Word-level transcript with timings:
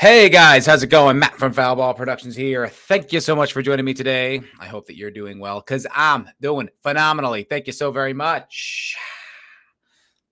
Hey 0.00 0.30
guys, 0.30 0.64
how's 0.64 0.82
it 0.82 0.86
going? 0.86 1.18
Matt 1.18 1.36
from 1.36 1.52
Foul 1.52 1.76
Ball 1.76 1.92
Productions 1.92 2.34
here. 2.34 2.66
Thank 2.68 3.12
you 3.12 3.20
so 3.20 3.36
much 3.36 3.52
for 3.52 3.60
joining 3.60 3.84
me 3.84 3.92
today. 3.92 4.40
I 4.58 4.64
hope 4.64 4.86
that 4.86 4.96
you're 4.96 5.10
doing 5.10 5.38
well 5.38 5.60
because 5.60 5.86
I'm 5.94 6.26
doing 6.40 6.70
phenomenally. 6.82 7.42
Thank 7.42 7.66
you 7.66 7.74
so 7.74 7.92
very 7.92 8.14
much. 8.14 8.96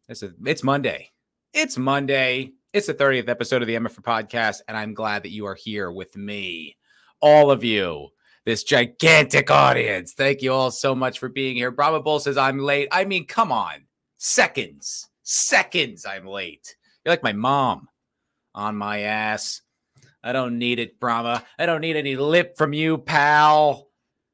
It's, 0.08 0.22
a, 0.22 0.32
it's 0.46 0.64
Monday. 0.64 1.10
It's 1.52 1.76
Monday. 1.76 2.52
It's 2.72 2.86
the 2.86 2.94
30th 2.94 3.28
episode 3.28 3.60
of 3.60 3.68
the 3.68 3.74
MFer 3.74 4.00
podcast, 4.00 4.62
and 4.68 4.74
I'm 4.74 4.94
glad 4.94 5.24
that 5.24 5.32
you 5.32 5.44
are 5.44 5.54
here 5.54 5.92
with 5.92 6.16
me. 6.16 6.78
All 7.20 7.50
of 7.50 7.62
you, 7.62 8.08
this 8.46 8.64
gigantic 8.64 9.50
audience. 9.50 10.14
Thank 10.14 10.40
you 10.40 10.50
all 10.50 10.70
so 10.70 10.94
much 10.94 11.18
for 11.18 11.28
being 11.28 11.56
here. 11.56 11.70
Brahma 11.70 12.00
Bull 12.00 12.20
says 12.20 12.38
I'm 12.38 12.58
late. 12.58 12.88
I 12.90 13.04
mean, 13.04 13.26
come 13.26 13.52
on. 13.52 13.84
Seconds. 14.16 15.10
Seconds 15.24 16.06
I'm 16.06 16.24
late. 16.24 16.74
You're 17.04 17.12
like 17.12 17.22
my 17.22 17.34
mom 17.34 17.88
on 18.54 18.76
my 18.76 19.00
ass. 19.00 19.62
I 20.22 20.32
don't 20.32 20.58
need 20.58 20.78
it, 20.78 20.98
Brahma. 20.98 21.44
I 21.58 21.66
don't 21.66 21.80
need 21.80 21.96
any 21.96 22.16
lip 22.16 22.56
from 22.56 22.72
you, 22.72 22.98
pal. 22.98 23.88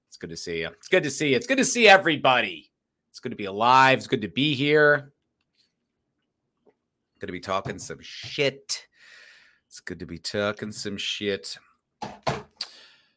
It's 0.09 0.17
good 0.17 0.31
to 0.31 0.37
see 0.37 0.61
you. 0.61 0.69
It's 0.69 0.89
good 0.89 1.03
to 1.03 1.11
see 1.11 1.31
you. 1.31 1.37
It's 1.37 1.47
good 1.47 1.59
to 1.59 1.65
see 1.65 1.89
everybody. 1.89 2.71
It's 3.11 3.21
good 3.21 3.31
to 3.31 3.37
be 3.37 3.45
alive. 3.45 3.99
It's 3.99 4.07
good 4.07 4.23
to 4.23 4.29
be 4.29 4.55
here. 4.55 5.13
Good 7.21 7.27
to 7.27 7.33
be 7.33 7.41
talking 7.41 7.79
some 7.79 7.99
shit. 8.01 8.87
It's 9.69 9.81
good 9.81 9.99
to 9.99 10.07
be 10.07 10.19
talking 10.19 10.73
some 10.73 10.97
shit. 10.97 11.57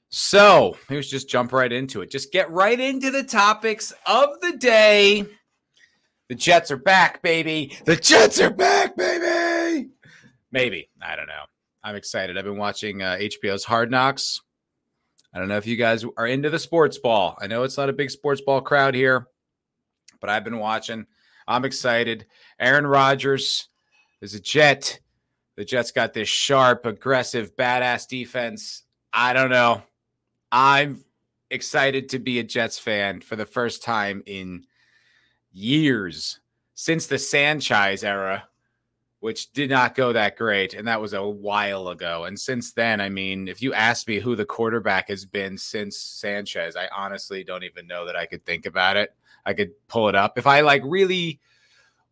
So, 0.10 0.78
let's 0.90 1.10
just 1.10 1.30
jump 1.30 1.52
right 1.52 1.72
into 1.72 2.02
it. 2.02 2.10
Just 2.10 2.32
get 2.32 2.50
right 2.50 2.80
into 2.80 3.12
the 3.12 3.24
topics 3.24 3.94
of 4.06 4.40
the 4.42 4.54
day. 4.58 5.26
The 6.30 6.36
Jets 6.36 6.72
are 6.72 6.78
back, 6.78 7.22
baby. 7.22 7.78
The 7.86 7.96
Jets 7.96 8.40
are 8.40 8.50
back, 8.50 8.98
baby. 8.98 9.27
Maybe. 10.58 10.90
I 11.02 11.16
don't 11.16 11.28
know. 11.28 11.44
I'm 11.84 11.96
excited. 11.96 12.38
I've 12.38 12.44
been 12.44 12.58
watching 12.58 13.02
uh, 13.02 13.18
HBO's 13.20 13.64
Hard 13.64 13.92
Knocks. 13.92 14.42
I 15.34 15.40
don't 15.40 15.48
know 15.48 15.58
if 15.58 15.68
you 15.68 15.76
guys 15.76 16.04
are 16.18 16.28
into 16.28 16.50
the 16.50 16.60
sports 16.60 16.98
ball. 16.98 17.38
I 17.40 17.48
know 17.48 17.64
it's 17.64 17.78
not 17.78 17.90
a 17.90 17.94
big 17.94 18.10
sports 18.10 18.42
ball 18.42 18.62
crowd 18.62 18.96
here, 18.96 19.28
but 20.20 20.30
I've 20.30 20.44
been 20.44 20.58
watching. 20.58 21.06
I'm 21.48 21.64
excited. 21.64 22.26
Aaron 22.60 22.88
Rodgers 22.88 23.70
is 24.20 24.34
a 24.34 24.40
Jet. 24.40 25.00
The 25.56 25.66
Jets 25.66 25.92
got 25.92 26.14
this 26.14 26.28
sharp, 26.28 26.86
aggressive, 26.86 27.56
badass 27.56 28.08
defense. 28.08 28.84
I 29.14 29.34
don't 29.34 29.50
know. 29.50 29.84
I'm 30.52 31.04
excited 31.50 32.10
to 32.10 32.20
be 32.20 32.40
a 32.40 32.44
Jets 32.44 32.80
fan 32.80 33.22
for 33.22 33.36
the 33.36 33.46
first 33.46 33.84
time 33.84 34.24
in 34.26 34.66
years 35.52 36.40
since 36.74 37.08
the 37.08 37.18
Sanchez 37.18 38.04
era 38.04 38.47
which 39.28 39.52
did 39.52 39.70
not 39.70 39.94
go 39.94 40.14
that 40.14 40.38
great. 40.38 40.74
And 40.74 40.88
that 40.88 41.02
was 41.02 41.12
a 41.12 41.22
while 41.22 41.90
ago. 41.90 42.24
And 42.24 42.40
since 42.40 42.72
then, 42.72 43.02
I 43.02 43.10
mean, 43.10 43.50
if 43.50 43.62
you 43.62 43.74
ask 43.74 44.08
me 44.08 44.20
who 44.20 44.38
the 44.38 44.46
quarterback 44.46 45.10
has 45.10 45.26
been 45.26 45.58
since 45.58 45.98
Sanchez, 45.98 46.78
I 46.78 46.88
honestly 46.96 47.44
don't 47.44 47.66
even 47.66 47.88
know 47.88 48.06
that 48.06 48.16
I 48.16 48.26
could 48.26 48.46
think 48.46 48.66
about 48.66 48.96
it. 48.96 49.14
I 49.46 49.54
could 49.54 49.72
pull 49.90 50.08
it 50.08 50.16
up. 50.16 50.38
If 50.38 50.48
I 50.48 50.62
like 50.62 50.82
really 50.86 51.42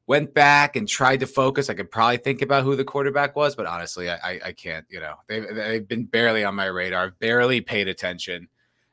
went 0.07 0.33
back 0.33 0.75
and 0.75 0.89
tried 0.89 1.21
to 1.21 1.25
focus, 1.25 1.69
I 1.69 1.73
could 1.75 1.89
probably 1.89 2.17
think 2.17 2.41
about 2.41 2.65
who 2.65 2.75
the 2.75 2.83
quarterback 2.83 3.33
was. 3.33 3.55
But 3.55 3.65
honestly, 3.65 4.09
I, 4.09 4.41
I, 4.43 4.51
can't, 4.51 4.85
you 4.89 4.99
know, 4.99 5.15
they've, 5.27 5.55
they've 5.55 5.87
been 5.87 6.03
barely 6.03 6.43
on 6.43 6.53
my 6.53 6.65
radar. 6.65 7.11
Barely 7.11 7.61
paid 7.61 7.87
attention. 7.87 8.49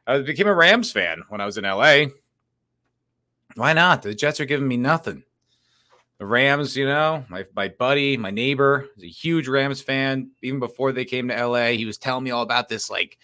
I 0.06 0.20
became 0.20 0.46
a 0.46 0.54
Rams 0.54 0.92
fan 0.92 1.24
when 1.28 1.40
I 1.40 1.46
was 1.46 1.58
in 1.58 1.64
LA. 1.64 2.04
Why 3.56 3.72
not? 3.72 4.02
The 4.02 4.14
Jets 4.14 4.38
are 4.38 4.44
giving 4.44 4.68
me 4.68 4.76
nothing 4.76 5.24
the 6.22 6.26
Rams, 6.26 6.76
you 6.76 6.86
know, 6.86 7.24
my, 7.28 7.44
my 7.56 7.66
buddy, 7.66 8.16
my 8.16 8.30
neighbor 8.30 8.86
is 8.96 9.02
a 9.02 9.08
huge 9.08 9.48
Rams 9.48 9.82
fan. 9.82 10.30
Even 10.40 10.60
before 10.60 10.92
they 10.92 11.04
came 11.04 11.26
to 11.26 11.46
LA, 11.46 11.70
he 11.70 11.84
was 11.84 11.98
telling 11.98 12.22
me 12.22 12.30
all 12.30 12.44
about 12.44 12.68
this 12.68 12.88
like 12.88 13.18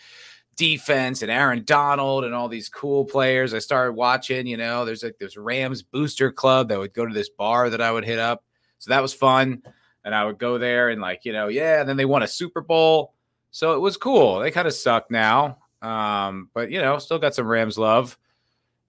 defense 0.56 1.22
and 1.22 1.30
Aaron 1.30 1.62
Donald 1.64 2.24
and 2.24 2.34
all 2.34 2.48
these 2.48 2.68
cool 2.68 3.04
players. 3.04 3.54
I 3.54 3.60
started 3.60 3.92
watching, 3.92 4.48
you 4.48 4.56
know, 4.56 4.84
there's 4.84 5.04
like 5.04 5.16
this 5.16 5.36
Rams 5.36 5.80
booster 5.80 6.32
club 6.32 6.70
that 6.70 6.78
would 6.80 6.92
go 6.92 7.06
to 7.06 7.14
this 7.14 7.28
bar 7.28 7.70
that 7.70 7.80
I 7.80 7.92
would 7.92 8.04
hit 8.04 8.18
up. 8.18 8.42
So 8.78 8.90
that 8.90 9.00
was 9.00 9.14
fun. 9.14 9.62
And 10.04 10.12
I 10.12 10.24
would 10.24 10.38
go 10.38 10.58
there 10.58 10.88
and 10.88 11.00
like, 11.00 11.24
you 11.24 11.32
know, 11.32 11.46
yeah, 11.46 11.78
and 11.78 11.88
then 11.88 11.98
they 11.98 12.04
won 12.04 12.24
a 12.24 12.26
Super 12.26 12.62
Bowl. 12.62 13.14
So 13.52 13.76
it 13.76 13.80
was 13.80 13.96
cool. 13.96 14.40
They 14.40 14.50
kind 14.50 14.66
of 14.66 14.74
suck 14.74 15.08
now. 15.08 15.58
Um, 15.82 16.50
but 16.52 16.72
you 16.72 16.80
know, 16.80 16.98
still 16.98 17.20
got 17.20 17.36
some 17.36 17.46
Rams 17.46 17.78
love. 17.78 18.18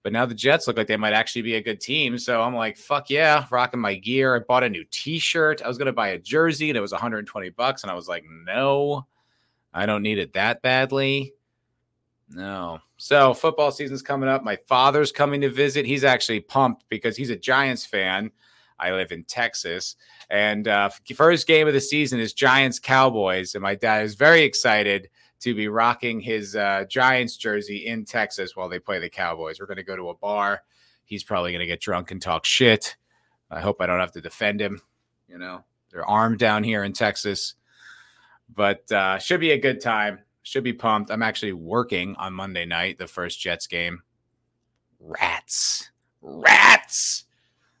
But 0.02 0.12
now 0.12 0.24
the 0.24 0.34
Jets 0.34 0.66
look 0.66 0.78
like 0.78 0.86
they 0.86 0.96
might 0.96 1.12
actually 1.12 1.42
be 1.42 1.56
a 1.56 1.62
good 1.62 1.80
team. 1.80 2.16
So 2.18 2.40
I'm 2.40 2.54
like, 2.54 2.76
fuck 2.76 3.10
yeah, 3.10 3.44
rocking 3.50 3.80
my 3.80 3.94
gear. 3.94 4.34
I 4.34 4.38
bought 4.38 4.64
a 4.64 4.68
new 4.68 4.84
t-shirt. 4.90 5.62
I 5.62 5.68
was 5.68 5.76
gonna 5.76 5.92
buy 5.92 6.08
a 6.08 6.18
jersey 6.18 6.70
and 6.70 6.76
it 6.76 6.80
was 6.80 6.92
120 6.92 7.50
bucks. 7.50 7.82
And 7.82 7.90
I 7.90 7.94
was 7.94 8.08
like, 8.08 8.24
no, 8.46 9.06
I 9.74 9.86
don't 9.86 10.02
need 10.02 10.18
it 10.18 10.32
that 10.32 10.62
badly. 10.62 11.34
No. 12.30 12.80
So 12.96 13.34
football 13.34 13.72
season's 13.72 14.02
coming 14.02 14.28
up. 14.28 14.44
My 14.44 14.56
father's 14.66 15.12
coming 15.12 15.40
to 15.42 15.50
visit. 15.50 15.84
He's 15.84 16.04
actually 16.04 16.40
pumped 16.40 16.84
because 16.88 17.16
he's 17.16 17.30
a 17.30 17.36
Giants 17.36 17.84
fan. 17.84 18.30
I 18.78 18.92
live 18.92 19.12
in 19.12 19.24
Texas. 19.24 19.96
And 20.30 20.68
uh, 20.68 20.90
first 21.14 21.46
game 21.46 21.66
of 21.68 21.74
the 21.74 21.80
season 21.80 22.20
is 22.20 22.32
Giants 22.32 22.78
Cowboys. 22.78 23.54
And 23.54 23.62
my 23.62 23.74
dad 23.74 24.04
is 24.04 24.14
very 24.14 24.42
excited 24.42 25.10
to 25.40 25.54
be 25.54 25.68
rocking 25.68 26.20
his 26.20 26.54
uh, 26.54 26.84
Giants 26.88 27.36
jersey 27.36 27.86
in 27.86 28.04
Texas 28.04 28.54
while 28.54 28.68
they 28.68 28.78
play 28.78 28.98
the 28.98 29.08
Cowboys. 29.08 29.58
We're 29.58 29.66
going 29.66 29.78
to 29.78 29.82
go 29.82 29.96
to 29.96 30.10
a 30.10 30.14
bar. 30.14 30.62
He's 31.04 31.24
probably 31.24 31.52
going 31.52 31.60
to 31.60 31.66
get 31.66 31.80
drunk 31.80 32.10
and 32.10 32.22
talk 32.22 32.44
shit. 32.44 32.96
I 33.50 33.60
hope 33.60 33.80
I 33.80 33.86
don't 33.86 34.00
have 34.00 34.12
to 34.12 34.20
defend 34.20 34.60
him. 34.60 34.80
You 35.28 35.38
know, 35.38 35.64
they're 35.90 36.08
armed 36.08 36.38
down 36.38 36.62
here 36.62 36.84
in 36.84 36.92
Texas, 36.92 37.54
but 38.54 38.90
uh, 38.92 39.18
should 39.18 39.40
be 39.40 39.52
a 39.52 39.58
good 39.58 39.80
time. 39.80 40.20
Should 40.42 40.64
be 40.64 40.72
pumped. 40.72 41.10
I'm 41.10 41.22
actually 41.22 41.52
working 41.52 42.16
on 42.16 42.32
Monday 42.32 42.64
night, 42.64 42.98
the 42.98 43.06
first 43.06 43.40
Jets 43.40 43.66
game. 43.66 44.02
Rats, 44.98 45.90
rats. 46.20 47.24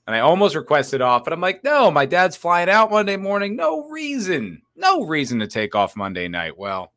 And 0.06 0.16
I 0.16 0.20
almost 0.20 0.56
requested 0.56 1.00
off, 1.00 1.24
but 1.24 1.32
I'm 1.32 1.40
like, 1.40 1.62
no, 1.62 1.90
my 1.90 2.06
dad's 2.06 2.36
flying 2.36 2.68
out 2.68 2.90
Monday 2.90 3.16
morning. 3.16 3.54
No 3.54 3.88
reason, 3.88 4.62
no 4.74 5.04
reason 5.06 5.38
to 5.38 5.46
take 5.46 5.74
off 5.74 5.96
Monday 5.96 6.26
night. 6.26 6.58
Well, 6.58 6.92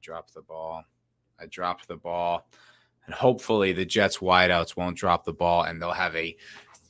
dropped 0.00 0.34
the 0.34 0.42
ball. 0.42 0.84
I 1.40 1.46
dropped 1.46 1.88
the 1.88 1.96
ball. 1.96 2.48
And 3.06 3.14
hopefully 3.14 3.72
the 3.72 3.86
Jets 3.86 4.18
wideouts 4.18 4.76
won't 4.76 4.98
drop 4.98 5.24
the 5.24 5.32
ball 5.32 5.62
and 5.62 5.80
they'll 5.80 5.92
have 5.92 6.14
a 6.14 6.36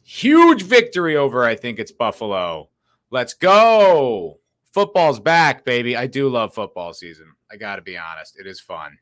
huge 0.02 0.62
victory 0.62 1.16
over, 1.16 1.44
I 1.44 1.54
think 1.54 1.78
it's 1.78 1.92
Buffalo. 1.92 2.70
Let's 3.10 3.34
go. 3.34 4.40
Football's 4.72 5.20
back, 5.20 5.64
baby. 5.64 5.96
I 5.96 6.06
do 6.06 6.28
love 6.28 6.54
football 6.54 6.92
season. 6.92 7.32
I 7.50 7.56
got 7.56 7.76
to 7.76 7.82
be 7.82 7.96
honest. 7.96 8.38
It 8.38 8.46
is 8.46 8.60
fun. 8.60 8.98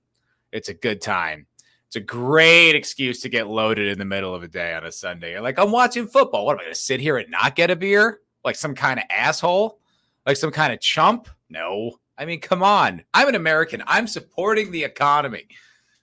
It's 0.53 0.69
a 0.69 0.75
good 0.75 1.01
time. 1.01 1.47
It's 1.87 1.97
a 1.97 2.01
great 2.01 2.75
excuse 2.75 3.21
to 3.23 3.29
get 3.29 3.47
loaded 3.47 3.89
in 3.89 3.99
the 3.99 4.05
middle 4.05 4.35
of 4.35 4.43
a 4.43 4.49
day 4.49 4.75
on 4.75 4.85
a 4.85 4.93
Sunday. 4.93 5.33
You're 5.33 5.41
like, 5.41 5.59
I'm 5.59 5.71
watching 5.71 6.07
football. 6.07 6.45
What 6.45 6.55
am 6.55 6.61
I 6.61 6.65
going 6.65 6.75
to 6.75 6.81
sit 6.81 7.01
here 7.01 7.17
and 7.17 7.31
not 7.31 7.57
get 7.57 7.71
a 7.71 7.77
beer? 7.77 8.21
Like 8.45 8.57
some 8.57 8.75
kind 8.75 8.99
of 8.99 9.07
asshole? 9.11 9.81
Like 10.27 10.37
some 10.37 10.51
kind 10.51 10.73
of 10.73 10.81
chump? 10.81 11.29
No. 11.49 11.93
I 12.19 12.25
mean, 12.25 12.41
come 12.41 12.63
on. 12.63 13.03
I'm 13.13 13.29
an 13.29 13.35
American. 13.35 13.83
I'm 13.87 14.07
supporting 14.07 14.71
the 14.71 14.85
economy. 14.85 15.47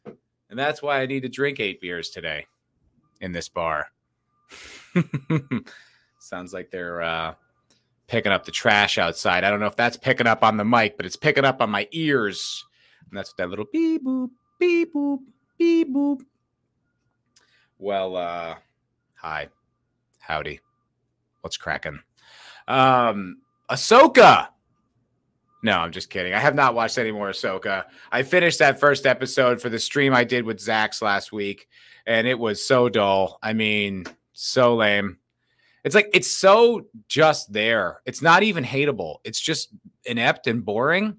And 0.06 0.60
that's 0.60 0.82
why 0.82 1.02
I 1.02 1.08
need 1.08 1.24
to 1.24 1.30
drink 1.30 1.60
eight 1.60 1.82
beers 1.82 2.10
today 2.10 2.46
in 3.22 3.32
this 3.32 3.50
bar. 3.50 3.88
Sounds 6.20 6.54
like 6.54 6.70
they're 6.70 7.02
uh, 7.02 7.34
picking 8.08 8.32
up 8.32 8.46
the 8.46 8.52
trash 8.52 8.98
outside. 8.98 9.44
I 9.44 9.50
don't 9.50 9.60
know 9.60 9.66
if 9.66 9.76
that's 9.76 9.98
picking 9.98 10.28
up 10.28 10.44
on 10.44 10.58
the 10.58 10.66
mic, 10.66 10.98
but 10.98 11.06
it's 11.06 11.16
picking 11.16 11.46
up 11.46 11.62
on 11.62 11.72
my 11.72 11.88
ears. 11.92 12.64
And 13.10 13.18
that's 13.18 13.32
what 13.32 13.38
that 13.38 13.50
little 13.50 13.66
beep 13.72 14.04
boop, 14.04 14.30
beep 14.60 14.94
boop, 14.94 15.20
beep 15.58 15.92
boop. 15.92 16.22
Well, 17.80 18.16
uh, 18.16 18.56
hi. 19.16 19.50
Howdy. 20.20 20.60
What's 21.42 21.58
cracking? 21.58 22.00
Um, 22.68 23.42
Ahsoka 23.70 24.50
no, 25.64 25.80
I'm 25.80 25.94
just 25.94 26.10
kidding. 26.10 26.34
I 26.34 26.40
have 26.40 26.56
not 26.56 26.76
watched 26.76 26.98
any 26.98 27.14
more 27.14 27.30
Ahsoka. 27.30 27.86
I 28.12 28.24
finished 28.24 28.60
that 28.60 28.82
first 28.82 29.06
episode 29.06 29.62
for 29.62 29.70
the 29.70 29.80
stream 29.80 30.14
I 30.14 30.26
did 30.26 30.44
with 30.44 30.60
Zax 30.60 31.02
last 31.02 31.32
week, 31.32 31.70
and 32.06 32.28
it 32.28 32.38
was 32.38 32.64
so 32.64 32.90
dull. 32.90 33.40
I 33.42 33.54
mean, 33.54 34.04
so 34.34 34.76
lame. 34.76 35.20
It's 35.86 35.96
like 35.96 36.10
it's 36.14 36.30
so 36.30 36.88
just 37.08 37.52
there. 37.54 38.02
It's 38.06 38.22
not 38.22 38.44
even 38.44 38.66
hateable. 38.66 39.18
It's 39.24 39.40
just 39.40 39.70
inept 40.04 40.48
and 40.48 40.66
boring. 40.66 41.16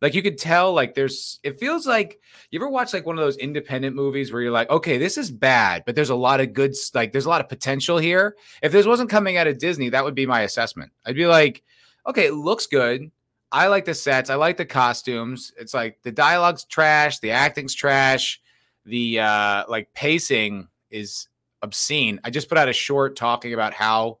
Like 0.00 0.14
you 0.14 0.22
could 0.22 0.38
tell, 0.38 0.72
like 0.72 0.94
there's 0.94 1.40
it 1.42 1.58
feels 1.58 1.84
like 1.84 2.20
you 2.52 2.60
ever 2.60 2.68
watch 2.70 2.94
like 2.94 3.04
one 3.04 3.18
of 3.18 3.24
those 3.24 3.36
independent 3.36 3.96
movies 3.96 4.32
where 4.32 4.40
you're 4.40 4.52
like, 4.52 4.70
okay, 4.70 4.98
this 4.98 5.18
is 5.18 5.32
bad, 5.32 5.82
but 5.84 5.96
there's 5.96 6.10
a 6.10 6.14
lot 6.14 6.40
of 6.40 6.52
good 6.52 6.74
like 6.94 7.10
there's 7.10 7.26
a 7.26 7.28
lot 7.28 7.40
of 7.40 7.48
potential 7.48 7.98
here. 7.98 8.36
If 8.62 8.70
this 8.70 8.86
wasn't 8.86 9.10
coming 9.10 9.36
out 9.36 9.48
of 9.48 9.58
Disney, 9.58 9.88
that 9.88 10.04
would 10.04 10.14
be 10.14 10.26
my 10.26 10.42
assessment. 10.42 10.92
I'd 11.04 11.16
be 11.16 11.26
like, 11.26 11.64
okay, 12.06 12.26
it 12.26 12.34
looks 12.34 12.68
good 12.68 13.10
I 13.52 13.66
like 13.66 13.84
the 13.84 13.94
sets. 13.94 14.30
I 14.30 14.36
like 14.36 14.56
the 14.56 14.64
costumes. 14.64 15.52
It's 15.58 15.74
like 15.74 15.98
the 16.02 16.12
dialogue's 16.12 16.64
trash, 16.64 17.18
the 17.18 17.32
acting's 17.32 17.74
trash, 17.74 18.40
the 18.84 19.20
uh 19.20 19.64
like 19.68 19.92
pacing 19.94 20.68
is 20.90 21.28
obscene. 21.62 22.20
I 22.24 22.30
just 22.30 22.48
put 22.48 22.58
out 22.58 22.68
a 22.68 22.72
short 22.72 23.16
talking 23.16 23.54
about 23.54 23.74
how 23.74 24.18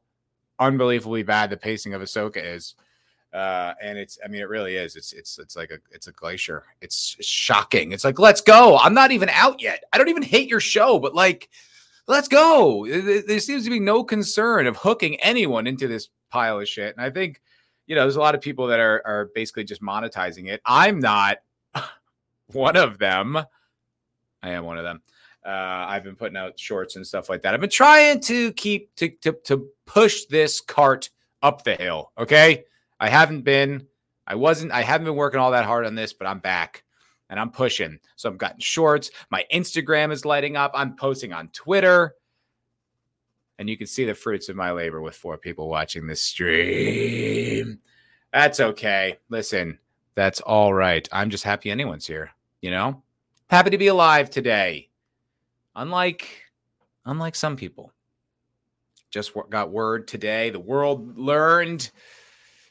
unbelievably 0.58 1.22
bad 1.22 1.50
the 1.50 1.56
pacing 1.56 1.94
of 1.94 2.02
Ahsoka 2.02 2.36
is. 2.36 2.74
Uh, 3.32 3.74
and 3.80 3.96
it's, 3.96 4.18
I 4.24 4.28
mean, 4.28 4.40
it 4.40 4.48
really 4.48 4.76
is. 4.76 4.96
It's, 4.96 5.12
it's, 5.12 5.38
it's 5.38 5.56
like 5.56 5.70
a, 5.70 5.78
it's 5.92 6.08
a 6.08 6.12
glacier. 6.12 6.64
It's 6.80 7.16
shocking. 7.20 7.92
It's 7.92 8.04
like, 8.04 8.18
let's 8.18 8.40
go. 8.40 8.76
I'm 8.76 8.92
not 8.92 9.12
even 9.12 9.28
out 9.30 9.62
yet. 9.62 9.84
I 9.92 9.98
don't 9.98 10.08
even 10.08 10.22
hate 10.22 10.48
your 10.48 10.60
show, 10.60 10.98
but 10.98 11.14
like, 11.14 11.48
let's 12.08 12.28
go. 12.28 12.86
There 12.86 13.40
seems 13.40 13.64
to 13.64 13.70
be 13.70 13.80
no 13.80 14.02
concern 14.02 14.66
of 14.66 14.76
hooking 14.76 15.20
anyone 15.20 15.66
into 15.66 15.86
this 15.86 16.08
pile 16.28 16.60
of 16.60 16.68
shit. 16.68 16.96
And 16.96 17.04
I 17.04 17.10
think, 17.10 17.40
you 17.90 17.96
know, 17.96 18.02
there's 18.02 18.14
a 18.14 18.20
lot 18.20 18.36
of 18.36 18.40
people 18.40 18.68
that 18.68 18.78
are, 18.78 19.02
are 19.04 19.30
basically 19.34 19.64
just 19.64 19.82
monetizing 19.82 20.46
it. 20.46 20.60
I'm 20.64 21.00
not 21.00 21.38
one 22.52 22.76
of 22.76 22.98
them. 22.98 23.36
I 24.44 24.50
am 24.50 24.64
one 24.64 24.78
of 24.78 24.84
them. 24.84 25.02
Uh, 25.44 25.48
I've 25.88 26.04
been 26.04 26.14
putting 26.14 26.36
out 26.36 26.56
shorts 26.56 26.94
and 26.94 27.04
stuff 27.04 27.28
like 27.28 27.42
that. 27.42 27.52
I've 27.52 27.60
been 27.60 27.68
trying 27.68 28.20
to 28.20 28.52
keep 28.52 28.94
to, 28.94 29.08
to 29.22 29.32
to 29.44 29.66
push 29.86 30.26
this 30.26 30.60
cart 30.60 31.10
up 31.42 31.64
the 31.64 31.74
hill. 31.74 32.12
Okay, 32.16 32.62
I 33.00 33.08
haven't 33.08 33.42
been. 33.42 33.88
I 34.24 34.36
wasn't. 34.36 34.70
I 34.70 34.82
haven't 34.82 35.06
been 35.06 35.16
working 35.16 35.40
all 35.40 35.50
that 35.50 35.64
hard 35.64 35.84
on 35.84 35.96
this, 35.96 36.12
but 36.12 36.28
I'm 36.28 36.38
back 36.38 36.84
and 37.28 37.40
I'm 37.40 37.50
pushing. 37.50 37.98
So 38.14 38.30
I've 38.30 38.38
gotten 38.38 38.60
shorts. 38.60 39.10
My 39.30 39.44
Instagram 39.52 40.12
is 40.12 40.24
lighting 40.24 40.56
up. 40.56 40.70
I'm 40.74 40.94
posting 40.94 41.32
on 41.32 41.48
Twitter. 41.48 42.14
And 43.60 43.68
you 43.68 43.76
can 43.76 43.86
see 43.86 44.06
the 44.06 44.14
fruits 44.14 44.48
of 44.48 44.56
my 44.56 44.72
labor 44.72 45.02
with 45.02 45.14
four 45.14 45.36
people 45.36 45.68
watching 45.68 46.06
this 46.06 46.22
stream. 46.22 47.78
That's 48.32 48.58
okay. 48.58 49.18
Listen, 49.28 49.78
that's 50.14 50.40
all 50.40 50.72
right. 50.72 51.06
I'm 51.12 51.28
just 51.28 51.44
happy 51.44 51.70
anyone's 51.70 52.06
here, 52.06 52.30
you 52.62 52.70
know? 52.70 53.02
Happy 53.50 53.68
to 53.68 53.76
be 53.76 53.88
alive 53.88 54.30
today. 54.30 54.88
Unlike 55.76 56.26
unlike 57.04 57.34
some 57.34 57.54
people. 57.54 57.92
Just 59.10 59.32
got 59.50 59.70
word 59.70 60.08
today. 60.08 60.48
The 60.48 60.58
world 60.58 61.18
learned 61.18 61.90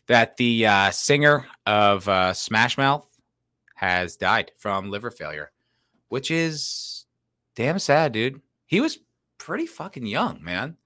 that 0.07 0.37
the 0.37 0.65
uh, 0.65 0.89
singer 0.89 1.45
of 1.67 2.09
uh, 2.09 2.33
Smash 2.33 2.79
Mouth 2.79 3.07
has 3.75 4.17
died 4.17 4.53
from 4.57 4.89
liver 4.89 5.11
failure, 5.11 5.51
which 6.07 6.31
is 6.31 7.05
damn 7.53 7.77
sad, 7.77 8.11
dude. 8.11 8.41
He 8.65 8.81
was 8.81 8.97
pretty 9.39 9.65
fucking 9.65 10.05
young, 10.05 10.43
man. 10.43 10.77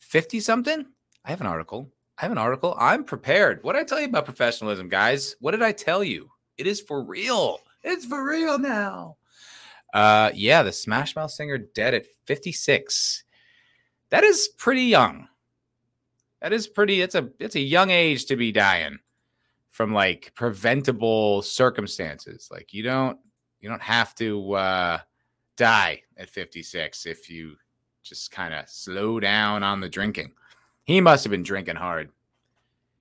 50 0.00 0.40
something? 0.40 0.86
I 1.24 1.30
have 1.30 1.40
an 1.40 1.46
article. 1.46 1.92
I 2.18 2.22
have 2.22 2.32
an 2.32 2.38
article. 2.38 2.74
I'm 2.76 3.04
prepared. 3.04 3.62
What 3.62 3.74
did 3.74 3.82
I 3.82 3.84
tell 3.84 4.00
you 4.00 4.06
about 4.06 4.24
professionalism, 4.24 4.88
guys? 4.88 5.36
What 5.40 5.52
did 5.52 5.62
I 5.62 5.70
tell 5.72 6.02
you? 6.02 6.30
It 6.58 6.66
is 6.66 6.80
for 6.80 7.04
real. 7.04 7.60
It's 7.82 8.04
for 8.04 8.26
real 8.28 8.58
now. 8.58 9.16
Uh, 9.94 10.30
yeah, 10.34 10.62
the 10.62 10.72
Smash 10.72 11.14
Mouth 11.16 11.30
singer 11.30 11.58
dead 11.58 11.94
at 11.94 12.06
56. 12.26 13.24
That 14.10 14.24
is 14.24 14.48
pretty 14.58 14.82
young. 14.82 15.28
That 16.42 16.52
is 16.52 16.66
pretty. 16.66 17.00
It's 17.02 17.14
a 17.14 17.28
it's 17.38 17.54
a 17.54 17.60
young 17.60 17.90
age 17.90 18.26
to 18.26 18.36
be 18.36 18.50
dying 18.50 18.98
from 19.68 19.92
like 19.92 20.32
preventable 20.34 21.42
circumstances. 21.42 22.48
Like 22.50 22.72
you 22.72 22.82
don't 22.82 23.18
you 23.60 23.68
don't 23.68 23.82
have 23.82 24.14
to 24.16 24.52
uh, 24.54 24.98
die 25.56 26.02
at 26.16 26.30
56 26.30 27.06
if 27.06 27.28
you 27.28 27.56
just 28.02 28.30
kind 28.30 28.54
of 28.54 28.68
slow 28.68 29.20
down 29.20 29.62
on 29.62 29.80
the 29.80 29.88
drinking. 29.88 30.32
He 30.84 31.00
must 31.00 31.24
have 31.24 31.30
been 31.30 31.42
drinking 31.42 31.76
hard. 31.76 32.10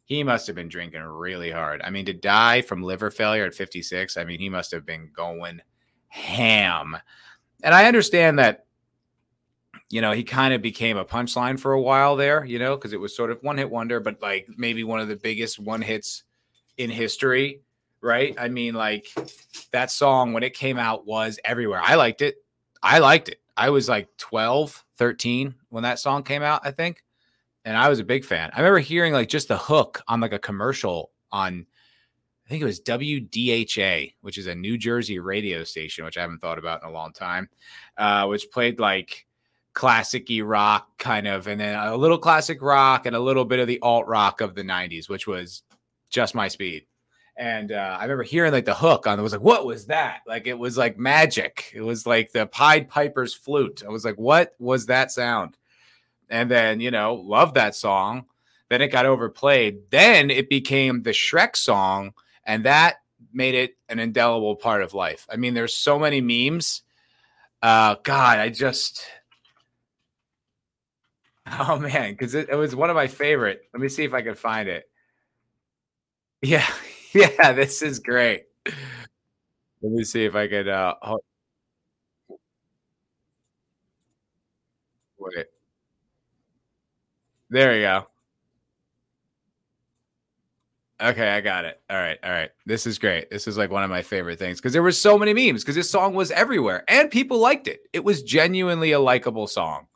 He 0.05 0.23
must 0.23 0.47
have 0.47 0.55
been 0.55 0.69
drinking 0.69 1.01
really 1.01 1.51
hard. 1.51 1.81
I 1.83 1.91
mean, 1.91 2.05
to 2.05 2.13
die 2.13 2.61
from 2.61 2.81
liver 2.81 3.11
failure 3.11 3.45
at 3.45 3.53
56, 3.53 4.17
I 4.17 4.23
mean, 4.23 4.39
he 4.39 4.49
must 4.49 4.71
have 4.71 4.85
been 4.85 5.11
going 5.15 5.61
ham. 6.07 6.97
And 7.61 7.75
I 7.75 7.85
understand 7.85 8.39
that, 8.39 8.65
you 9.89 10.01
know, 10.01 10.11
he 10.11 10.23
kind 10.23 10.53
of 10.53 10.61
became 10.61 10.97
a 10.97 11.05
punchline 11.05 11.59
for 11.59 11.73
a 11.73 11.81
while 11.81 12.15
there, 12.15 12.43
you 12.43 12.59
know, 12.59 12.75
because 12.75 12.93
it 12.93 12.99
was 12.99 13.15
sort 13.15 13.31
of 13.31 13.41
one 13.43 13.57
hit 13.57 13.69
wonder, 13.69 13.99
but 13.99 14.21
like 14.21 14.47
maybe 14.57 14.83
one 14.83 14.99
of 14.99 15.07
the 15.07 15.15
biggest 15.15 15.59
one 15.59 15.81
hits 15.81 16.23
in 16.77 16.89
history, 16.89 17.61
right? 18.01 18.35
I 18.39 18.49
mean, 18.49 18.73
like 18.73 19.07
that 19.71 19.91
song 19.91 20.33
when 20.33 20.43
it 20.43 20.53
came 20.53 20.77
out 20.79 21.05
was 21.05 21.39
everywhere. 21.43 21.81
I 21.83 21.95
liked 21.95 22.21
it. 22.21 22.37
I 22.81 22.99
liked 22.99 23.29
it. 23.29 23.39
I 23.59 23.71
was 23.71 23.89
like 23.89 24.07
12, 24.17 24.85
13 24.95 25.53
when 25.67 25.83
that 25.83 25.99
song 25.99 26.23
came 26.23 26.41
out, 26.41 26.61
I 26.63 26.71
think. 26.71 27.03
And 27.65 27.75
I 27.75 27.89
was 27.89 27.99
a 27.99 28.05
big 28.05 28.23
fan. 28.23 28.51
I 28.53 28.59
remember 28.59 28.79
hearing 28.79 29.11
like 29.11 29.27
just 29.27 29.49
the 29.49 29.57
hook 29.57 30.01
on 30.07 30.21
like 30.21 30.31
a 30.31 30.39
commercial 30.39 31.11
on 31.29 31.65
I 32.45 32.49
think 32.49 32.61
it 32.63 32.65
was 32.65 32.81
WDHA, 32.81 34.15
which 34.21 34.37
is 34.37 34.47
a 34.47 34.55
New 34.55 34.77
Jersey 34.77 35.19
radio 35.19 35.63
station, 35.65 36.05
which 36.05 36.17
I 36.17 36.21
haven't 36.21 36.39
thought 36.39 36.57
about 36.57 36.81
in 36.81 36.89
a 36.89 36.91
long 36.91 37.11
time, 37.11 37.47
uh, 37.97 38.25
which 38.25 38.49
played 38.49 38.79
like 38.79 39.27
classicy 39.75 40.41
rock 40.43 40.97
kind 40.97 41.27
of, 41.27 41.47
and 41.47 41.59
then 41.59 41.75
a 41.75 41.95
little 41.95 42.17
classic 42.17 42.61
rock 42.61 43.05
and 43.05 43.15
a 43.15 43.19
little 43.19 43.45
bit 43.45 43.59
of 43.59 43.67
the 43.67 43.79
alt 43.81 44.07
rock 44.07 44.41
of 44.41 44.55
the 44.55 44.63
90s, 44.63 45.09
which 45.09 45.27
was 45.27 45.61
just 46.09 46.33
my 46.33 46.47
speed. 46.47 46.85
And 47.39 47.71
uh, 47.71 47.95
I 47.97 48.03
remember 48.03 48.23
hearing 48.23 48.51
like 48.51 48.65
the 48.65 48.75
hook 48.75 49.07
on 49.07 49.17
it 49.17 49.21
was 49.21 49.31
like, 49.31 49.39
what 49.39 49.65
was 49.65 49.85
that? 49.85 50.23
Like 50.27 50.45
it 50.45 50.59
was 50.59 50.77
like 50.77 50.99
magic. 50.99 51.71
It 51.73 51.79
was 51.79 52.05
like 52.05 52.33
the 52.33 52.45
Pied 52.45 52.89
Piper's 52.89 53.33
flute. 53.33 53.81
I 53.85 53.89
was 53.89 54.03
like, 54.03 54.17
what 54.17 54.55
was 54.59 54.87
that 54.87 55.09
sound? 55.09 55.55
And 56.29 56.51
then, 56.51 56.81
you 56.81 56.91
know, 56.91 57.15
love 57.15 57.53
that 57.53 57.75
song. 57.75 58.25
Then 58.67 58.81
it 58.81 58.89
got 58.89 59.05
overplayed. 59.05 59.89
Then 59.89 60.29
it 60.29 60.49
became 60.49 61.01
the 61.01 61.11
Shrek 61.11 61.55
song 61.55 62.13
and 62.43 62.65
that 62.65 62.97
made 63.31 63.55
it 63.55 63.77
an 63.87 63.99
indelible 63.99 64.57
part 64.57 64.83
of 64.83 64.93
life. 64.93 65.25
I 65.31 65.37
mean, 65.37 65.53
there's 65.53 65.73
so 65.73 65.97
many 65.97 66.19
memes. 66.19 66.81
Uh, 67.61 67.95
God, 68.03 68.39
I 68.39 68.49
just, 68.49 69.05
oh 71.59 71.79
man, 71.79 72.11
because 72.11 72.35
it, 72.35 72.49
it, 72.49 72.55
was 72.55 72.75
one 72.75 72.89
of 72.89 72.97
my 72.97 73.07
favorite. 73.07 73.61
Let 73.73 73.79
me 73.79 73.87
see 73.87 74.03
if 74.03 74.13
I 74.13 74.23
can 74.23 74.35
find 74.35 74.67
it. 74.67 74.89
Yeah, 76.41 76.65
yeah, 77.13 77.53
this 77.53 77.81
is 77.81 77.99
great. 77.99 78.43
Let 79.81 79.91
me 79.91 80.03
see 80.03 80.25
if 80.25 80.35
I 80.35 80.47
could. 80.47 80.67
Uh, 80.67 80.95
hold. 81.01 81.21
Wait. 85.17 85.47
There 87.49 87.75
you 87.75 87.81
go. 87.81 88.07
Okay, 91.01 91.29
I 91.29 91.39
got 91.39 91.63
it. 91.63 91.81
All 91.89 91.95
right, 91.95 92.17
all 92.23 92.29
right. 92.31 92.49
This 92.65 92.85
is 92.85 92.99
great. 92.99 93.29
This 93.29 93.47
is 93.47 93.57
like 93.57 93.71
one 93.71 93.83
of 93.83 93.89
my 93.89 94.01
favorite 94.01 94.37
things 94.37 94.59
because 94.59 94.73
there 94.73 94.83
were 94.83 94.91
so 94.91 95.17
many 95.17 95.33
memes 95.33 95.63
because 95.63 95.75
this 95.75 95.89
song 95.89 96.13
was 96.13 96.29
everywhere 96.31 96.83
and 96.89 97.09
people 97.09 97.39
liked 97.39 97.67
it. 97.67 97.79
It 97.93 98.03
was 98.03 98.21
genuinely 98.21 98.91
a 98.91 98.99
likable 98.99 99.47
song. 99.47 99.87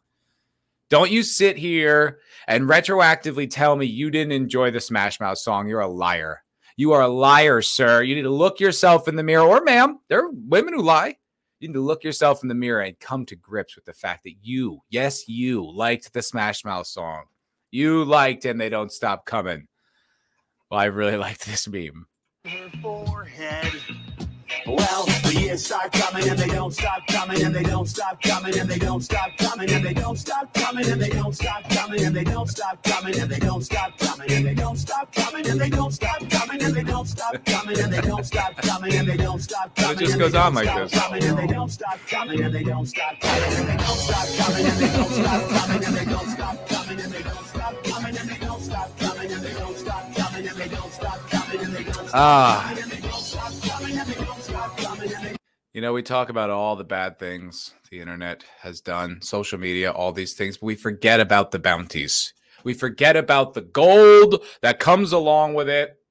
Don't 0.90 1.12
you 1.12 1.24
sit 1.24 1.58
here 1.58 2.20
and 2.48 2.70
retroactively 2.70 3.50
tell 3.50 3.76
me 3.76 3.86
you 3.86 4.12
didn't 4.12 4.32
enjoy 4.32 4.72
the 4.72 4.80
Smash 4.80 5.20
Mouth 5.20 5.40
song. 5.40 5.68
You're 5.68 5.82
a 5.82 5.88
liar. 5.88 6.43
You 6.76 6.92
are 6.94 7.02
a 7.02 7.08
liar, 7.08 7.62
sir. 7.62 8.02
You 8.02 8.16
need 8.16 8.24
to 8.24 8.30
look 8.30 8.60
yourself 8.60 9.08
in 9.08 9.16
the 9.16 9.24
mirror, 9.24 9.46
or 9.46 9.62
ma'am. 9.62 10.00
There 10.10 10.26
are 10.26 10.32
women 10.32 10.74
who 10.74 10.82
lie. 10.82 11.18
You 11.60 11.68
need 11.70 11.76
to 11.76 11.82
look 11.82 12.04
yourself 12.04 12.42
in 12.42 12.50
the 12.50 12.56
mirror 12.56 12.82
and 12.82 13.00
come 13.00 13.26
to 13.28 13.36
grips 13.36 13.76
with 13.76 13.86
the 13.86 13.94
fact 13.94 14.24
that 14.24 14.36
you, 14.42 14.80
yes, 14.90 15.28
you 15.28 15.70
liked 15.72 16.12
the 16.12 16.22
Smash 16.22 16.66
Mouth 16.66 16.88
song. 16.88 17.26
You 17.72 18.04
liked 18.04 18.46
and 18.46 18.60
they 18.60 18.70
don't 18.70 18.92
stop 18.92 19.26
coming. 19.26 19.68
Well, 20.70 20.80
I 20.80 20.86
really 20.86 21.18
liked 21.18 21.46
this 21.46 21.68
meme. 21.68 22.08
Forehead. 22.82 23.72
Well, 24.66 25.06
the 25.24 25.38
years 25.40 25.66
start 25.66 25.92
coming 25.92 26.30
and 26.30 26.40
they 26.40 26.48
don't 26.48 26.74
stop 26.74 27.06
coming 27.08 27.44
and 27.44 27.54
they 27.54 27.64
don't 27.64 27.86
stop 27.86 28.22
coming 28.22 28.58
and 28.58 28.70
they 28.70 28.78
don't 28.78 29.02
stop 29.02 29.38
coming 29.38 29.70
and 29.70 29.84
they 29.84 29.94
don't 29.94 30.16
stop 30.16 30.54
coming 30.54 30.90
and 30.90 31.02
they 31.02 31.10
don't 31.10 31.34
stop 31.34 31.70
coming 31.70 32.02
and 32.04 32.16
they 32.16 32.30
don't 32.30 32.48
stop 32.48 32.82
coming 32.84 33.20
and 33.20 33.30
they 33.30 33.40
don't 33.40 33.64
stop 33.64 33.98
coming 33.98 34.32
and 34.32 34.46
they 34.46 34.54
don't 34.54 34.78
stop 34.78 35.12
coming 35.12 35.46
and 35.46 35.60
they 35.60 35.70
don't 35.70 35.92
stop 35.92 36.30
coming 36.30 36.64
and 36.64 36.74
they 36.74 36.84
don't 36.84 37.06
stop 37.06 37.44
coming 37.46 37.80
and 37.82 37.92
they 37.94 38.02
don't 38.02 38.24
stop 38.26 38.56
coming 38.56 38.94
and 38.94 39.08
they 39.10 39.18
don't 39.18 39.40
stop 39.42 39.76
coming. 39.76 39.98
It 39.98 40.00
just 40.00 40.18
goes 40.18 40.34
on 40.34 40.54
like 40.54 40.74
this. 40.74 40.94
And 40.94 41.38
they 41.38 41.48
don't 41.48 41.70
stop 41.70 42.00
coming 42.08 42.42
and 42.42 42.54
they 42.56 42.64
don't 42.64 42.86
stop 42.86 43.20
coming 43.20 43.44
and 43.58 43.68
they 43.68 43.78
don't 43.78 43.98
stop 43.98 44.28
coming 44.38 44.66
and 44.66 44.80
they 44.80 44.88
don't 44.88 45.10
stop 45.10 45.48
coming 45.50 45.84
and 45.84 45.94
they 45.94 46.06
don't 46.06 46.30
stop 46.30 46.68
coming 46.70 47.00
and 47.00 47.14
they 47.14 48.38
don't 48.38 48.62
stop 48.62 48.98
coming 48.98 49.32
and 49.32 49.42
they 49.44 49.54
don't 49.54 49.76
stop 49.78 50.08
coming 50.16 50.48
and 50.48 50.56
they 50.56 50.68
don't 50.70 50.92
stop 50.94 51.34
Ah. 52.16 52.93
You 55.74 55.82
know, 55.82 55.92
we 55.92 56.04
talk 56.04 56.30
about 56.30 56.52
all 56.52 56.76
the 56.76 56.84
bad 56.84 57.18
things 57.18 57.74
the 57.90 58.00
internet 58.00 58.44
has 58.60 58.80
done, 58.80 59.20
social 59.24 59.60
media, 59.60 59.92
all 59.92 60.12
these 60.12 60.34
things, 60.34 60.58
but 60.58 60.68
we 60.68 60.76
forget 60.76 61.20
about 61.20 61.50
the 61.50 61.58
bounties. 61.58 62.32
We 62.64 62.76
forget 62.76 63.16
about 63.16 63.56
the 63.56 63.62
gold 63.62 64.44
that 64.62 64.78
comes 64.78 65.12
along 65.12 65.56
with 65.56 65.70
it. 65.70 65.98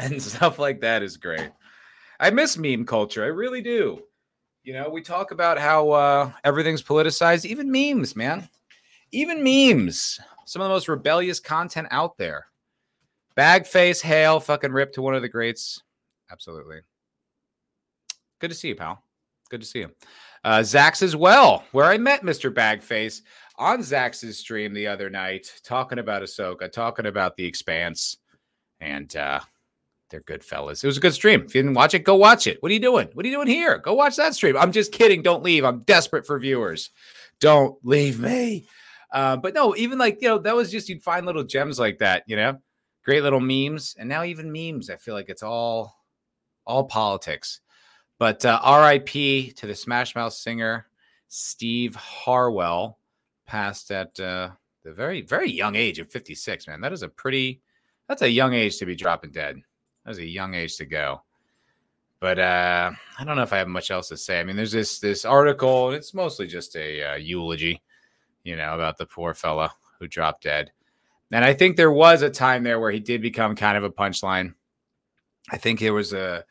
And 0.00 0.22
stuff 0.22 0.58
like 0.58 0.80
that 0.80 1.02
is 1.02 1.18
great. 1.18 1.50
I 2.18 2.30
miss 2.30 2.56
meme 2.56 2.86
culture. 2.86 3.22
I 3.22 3.26
really 3.26 3.60
do. 3.60 4.02
You 4.64 4.72
know, 4.72 4.88
we 4.88 5.02
talk 5.02 5.30
about 5.30 5.58
how 5.58 5.90
uh, 5.90 6.32
everything's 6.42 6.82
politicized, 6.82 7.44
even 7.44 7.70
memes, 7.70 8.16
man. 8.16 8.48
Even 9.12 9.44
memes. 9.44 10.18
Some 10.46 10.62
of 10.62 10.68
the 10.68 10.74
most 10.74 10.88
rebellious 10.88 11.38
content 11.38 11.88
out 11.90 12.16
there. 12.16 12.46
Bagface, 13.36 14.00
hail, 14.00 14.40
fucking 14.40 14.72
rip 14.72 14.94
to 14.94 15.02
one 15.02 15.14
of 15.14 15.20
the 15.20 15.28
greats. 15.28 15.82
Absolutely. 16.30 16.80
Good 18.40 18.50
to 18.50 18.56
see 18.56 18.68
you, 18.68 18.74
pal. 18.74 19.02
Good 19.50 19.60
to 19.60 19.66
see 19.66 19.80
you. 19.80 19.90
Uh, 20.44 20.60
Zax 20.60 21.02
as 21.02 21.14
well, 21.14 21.64
where 21.72 21.86
I 21.86 21.98
met 21.98 22.22
Mr. 22.22 22.52
Bagface 22.52 23.20
on 23.58 23.80
Zax's 23.80 24.38
stream 24.38 24.72
the 24.72 24.86
other 24.86 25.10
night, 25.10 25.52
talking 25.62 25.98
about 25.98 26.22
Ahsoka, 26.22 26.70
talking 26.72 27.06
about 27.06 27.36
the 27.36 27.44
expanse. 27.44 28.16
and 28.80 29.14
uh, 29.16 29.40
they're 30.08 30.20
good 30.20 30.42
fellas. 30.42 30.82
It 30.82 30.86
was 30.86 30.96
a 30.96 31.00
good 31.00 31.14
stream. 31.14 31.42
If 31.42 31.54
you 31.54 31.62
didn't 31.62 31.74
watch 31.74 31.94
it, 31.94 32.04
go 32.04 32.16
watch 32.16 32.46
it. 32.46 32.62
What 32.62 32.70
are 32.70 32.72
you 32.72 32.80
doing? 32.80 33.08
What 33.12 33.24
are 33.24 33.28
you 33.28 33.34
doing 33.36 33.48
here? 33.48 33.78
Go 33.78 33.94
watch 33.94 34.16
that 34.16 34.34
stream. 34.34 34.56
I'm 34.56 34.72
just 34.72 34.92
kidding. 34.92 35.22
Don't 35.22 35.42
leave. 35.44 35.64
I'm 35.64 35.80
desperate 35.80 36.26
for 36.26 36.38
viewers. 36.38 36.90
Don't 37.38 37.76
leave 37.84 38.18
me. 38.18 38.66
Uh, 39.12 39.36
but 39.36 39.54
no, 39.54 39.76
even 39.76 39.98
like 39.98 40.18
you 40.22 40.28
know, 40.28 40.38
that 40.38 40.54
was 40.56 40.70
just 40.70 40.88
you'd 40.88 41.02
find 41.02 41.26
little 41.26 41.44
gems 41.44 41.78
like 41.78 41.98
that. 41.98 42.24
You 42.26 42.36
know, 42.36 42.58
great 43.04 43.22
little 43.22 43.40
memes, 43.40 43.94
and 43.98 44.08
now 44.08 44.24
even 44.24 44.50
memes. 44.52 44.88
I 44.88 44.96
feel 44.96 45.14
like 45.14 45.28
it's 45.28 45.42
all 45.42 45.94
all 46.64 46.84
politics. 46.84 47.60
But 48.20 48.44
uh, 48.44 48.60
R.I.P. 48.62 49.52
to 49.52 49.66
the 49.66 49.74
Smash 49.74 50.14
Mouth 50.14 50.34
singer 50.34 50.86
Steve 51.28 51.94
Harwell, 51.94 52.98
passed 53.46 53.90
at 53.90 54.20
uh, 54.20 54.50
the 54.84 54.92
very 54.92 55.22
very 55.22 55.50
young 55.50 55.74
age 55.74 55.98
of 55.98 56.10
56. 56.10 56.68
Man, 56.68 56.82
that 56.82 56.92
is 56.92 57.02
a 57.02 57.08
pretty 57.08 57.62
that's 58.08 58.20
a 58.20 58.28
young 58.28 58.52
age 58.52 58.76
to 58.76 58.84
be 58.84 58.94
dropping 58.94 59.30
dead. 59.30 59.56
That 60.04 60.10
was 60.10 60.18
a 60.18 60.26
young 60.26 60.54
age 60.54 60.76
to 60.76 60.84
go. 60.84 61.22
But 62.20 62.38
uh, 62.38 62.90
I 63.18 63.24
don't 63.24 63.36
know 63.36 63.42
if 63.42 63.54
I 63.54 63.58
have 63.58 63.68
much 63.68 63.90
else 63.90 64.08
to 64.08 64.18
say. 64.18 64.38
I 64.38 64.44
mean, 64.44 64.56
there's 64.56 64.72
this 64.72 64.98
this 64.98 65.24
article, 65.24 65.88
and 65.88 65.96
it's 65.96 66.12
mostly 66.12 66.46
just 66.46 66.76
a 66.76 67.12
uh, 67.12 67.14
eulogy, 67.14 67.80
you 68.44 68.54
know, 68.54 68.74
about 68.74 68.98
the 68.98 69.06
poor 69.06 69.32
fella 69.32 69.72
who 69.98 70.06
dropped 70.06 70.42
dead. 70.42 70.72
And 71.32 71.42
I 71.42 71.54
think 71.54 71.76
there 71.76 71.92
was 71.92 72.20
a 72.20 72.28
time 72.28 72.64
there 72.64 72.80
where 72.80 72.90
he 72.90 73.00
did 73.00 73.22
become 73.22 73.56
kind 73.56 73.78
of 73.78 73.84
a 73.84 73.90
punchline. 73.90 74.52
I 75.50 75.56
think 75.56 75.80
it 75.80 75.92
was 75.92 76.12
a 76.12 76.44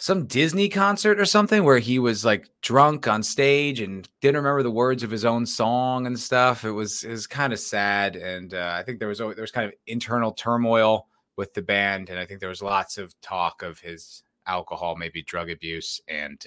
some 0.00 0.24
Disney 0.24 0.70
concert 0.70 1.20
or 1.20 1.26
something 1.26 1.62
where 1.62 1.78
he 1.78 1.98
was 1.98 2.24
like 2.24 2.48
drunk 2.62 3.06
on 3.06 3.22
stage 3.22 3.80
and 3.80 4.08
didn't 4.22 4.38
remember 4.38 4.62
the 4.62 4.70
words 4.70 5.02
of 5.02 5.10
his 5.10 5.26
own 5.26 5.44
song 5.44 6.06
and 6.06 6.18
stuff. 6.18 6.64
It 6.64 6.70
was 6.70 7.04
it 7.04 7.10
was 7.10 7.26
kind 7.26 7.52
of 7.52 7.60
sad, 7.60 8.16
and 8.16 8.54
uh, 8.54 8.72
I 8.74 8.82
think 8.82 8.98
there 8.98 9.08
was 9.08 9.18
there 9.18 9.34
was 9.36 9.50
kind 9.50 9.66
of 9.66 9.74
internal 9.86 10.32
turmoil 10.32 11.06
with 11.36 11.52
the 11.52 11.60
band, 11.60 12.08
and 12.08 12.18
I 12.18 12.24
think 12.24 12.40
there 12.40 12.48
was 12.48 12.62
lots 12.62 12.96
of 12.96 13.14
talk 13.20 13.62
of 13.62 13.78
his 13.78 14.22
alcohol, 14.46 14.96
maybe 14.96 15.22
drug 15.22 15.50
abuse, 15.50 16.00
and 16.08 16.42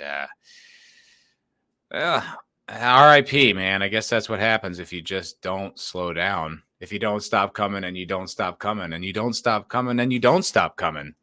uh, 1.92 2.22
R.I.P. 2.68 3.54
Man, 3.54 3.84
I 3.84 3.88
guess 3.88 4.10
that's 4.10 4.30
what 4.30 4.40
happens 4.40 4.80
if 4.80 4.92
you 4.92 5.04
just 5.04 5.44
don't 5.44 5.78
slow 5.78 6.12
down. 6.12 6.64
If 6.80 6.92
you 6.92 6.98
don't 6.98 7.22
stop 7.22 7.54
coming 7.54 7.84
and 7.84 7.96
you 7.96 8.08
don't 8.08 8.30
stop 8.30 8.58
coming 8.58 8.94
and 8.94 9.06
you 9.06 9.14
don't 9.14 9.34
stop 9.34 9.70
coming 9.70 10.00
and 10.00 10.12
you 10.12 10.20
don't 10.20 10.44
stop 10.44 10.76
coming 10.76 11.14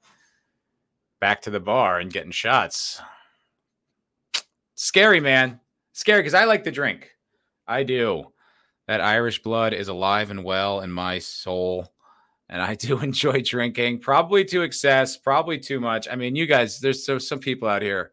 back 1.21 1.43
to 1.43 1.51
the 1.51 1.61
bar 1.61 2.01
and 2.01 2.13
getting 2.13 2.31
shots. 2.31 3.01
Scary, 4.75 5.21
man. 5.21 5.61
Scary 5.93 6.21
because 6.21 6.35
I 6.35 6.45
like 6.45 6.65
to 6.65 6.71
drink. 6.71 7.11
I 7.67 7.83
do. 7.83 8.33
That 8.89 9.01
Irish 9.01 9.43
blood 9.43 9.73
is 9.73 9.89
alive 9.89 10.31
and 10.31 10.43
well 10.43 10.81
in 10.81 10.91
my 10.91 11.19
soul. 11.19 11.93
And 12.49 12.61
I 12.61 12.75
do 12.77 12.99
enjoy 12.99 13.43
drinking, 13.43 14.01
probably 14.01 14.45
to 14.47 14.63
excess, 14.63 15.17
probably 15.17 15.59
too 15.59 15.81
much. 15.81 16.09
I 16.11 16.17
mean, 16.17 16.35
you 16.35 16.47
guys, 16.47 16.81
there's 16.81 17.05
so 17.05 17.19
some 17.19 17.39
people 17.39 17.69
out 17.69 17.83
here 17.83 18.13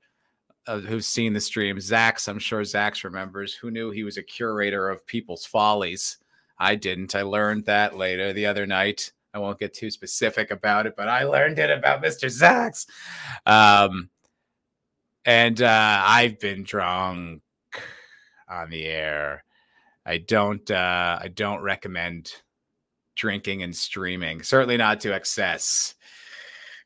uh, 0.68 0.80
who've 0.80 1.06
seen 1.06 1.34
the 1.34 1.40
stream. 1.40 1.78
Zax, 1.78 2.28
I'm 2.28 2.40
sure 2.40 2.62
Zax 2.62 3.04
remembers, 3.04 3.54
who 3.54 3.72
knew 3.72 3.90
he 3.90 4.04
was 4.04 4.18
a 4.18 4.24
curator 4.24 4.90
of 4.90 5.08
people's 5.08 5.46
follies. 5.46 6.18
I 6.60 6.76
didn't. 6.76 7.16
I 7.16 7.22
learned 7.22 7.66
that 7.66 7.98
later 7.98 8.34
the 8.34 8.46
other 8.46 8.66
night. 8.66 9.12
I 9.38 9.40
won't 9.40 9.60
get 9.60 9.74
too 9.74 9.92
specific 9.92 10.50
about 10.50 10.88
it, 10.88 10.96
but 10.98 11.08
I 11.08 11.24
learned 11.24 11.60
it 11.60 11.70
about 11.70 12.02
Mr. 12.02 12.26
Zax. 12.28 12.88
Um, 13.46 14.10
and 15.26 15.62
uh, 15.62 16.02
I've 16.04 16.40
been 16.40 16.64
drunk 16.64 17.44
on 18.50 18.72
the 18.72 18.86
air. 18.86 19.44
I 20.06 20.18
don't. 20.18 20.70
Uh, 20.72 21.20
I 21.22 21.28
don't 21.28 21.62
recommend 21.62 22.32
drinking 23.16 23.62
and 23.62 23.76
streaming. 23.76 24.42
Certainly 24.42 24.78
not 24.78 25.02
to 25.02 25.14
excess. 25.14 25.94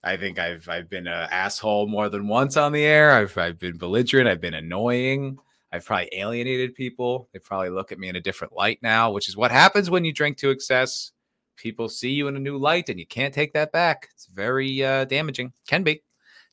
I 0.04 0.18
think 0.18 0.38
I've 0.38 0.68
I've 0.68 0.90
been 0.90 1.08
an 1.08 1.30
asshole 1.32 1.88
more 1.88 2.10
than 2.10 2.28
once 2.28 2.58
on 2.58 2.74
the 2.74 2.84
air. 2.84 3.12
I've 3.12 3.38
I've 3.38 3.60
been 3.60 3.78
belligerent. 3.78 4.28
I've 4.28 4.42
been 4.42 4.56
annoying. 4.56 5.38
I've 5.72 5.86
probably 5.86 6.10
alienated 6.12 6.76
people. 6.76 7.30
They 7.32 7.40
probably 7.40 7.70
look 7.70 7.94
at 7.94 8.00
me 8.00 8.10
in 8.10 8.18
a 8.18 8.22
different 8.22 8.52
light 8.52 8.80
now, 8.82 9.12
which 9.12 9.30
is 9.30 9.38
what 9.38 9.52
happens 9.52 9.90
when 9.90 10.04
you 10.04 10.12
drink 10.12 10.36
to 10.40 10.50
excess 10.50 11.14
people 11.56 11.90
see 11.90 12.12
you 12.12 12.28
in 12.28 12.36
a 12.36 12.40
new 12.40 12.58
light 12.58 12.90
and 12.90 13.00
you 13.00 13.06
can't 13.06 13.34
take 13.34 13.54
that 13.54 13.72
back. 13.72 14.10
It's 14.14 14.26
very 14.26 14.84
uh, 14.84 15.06
damaging. 15.06 15.54
Can 15.68 15.84
be. 15.84 16.04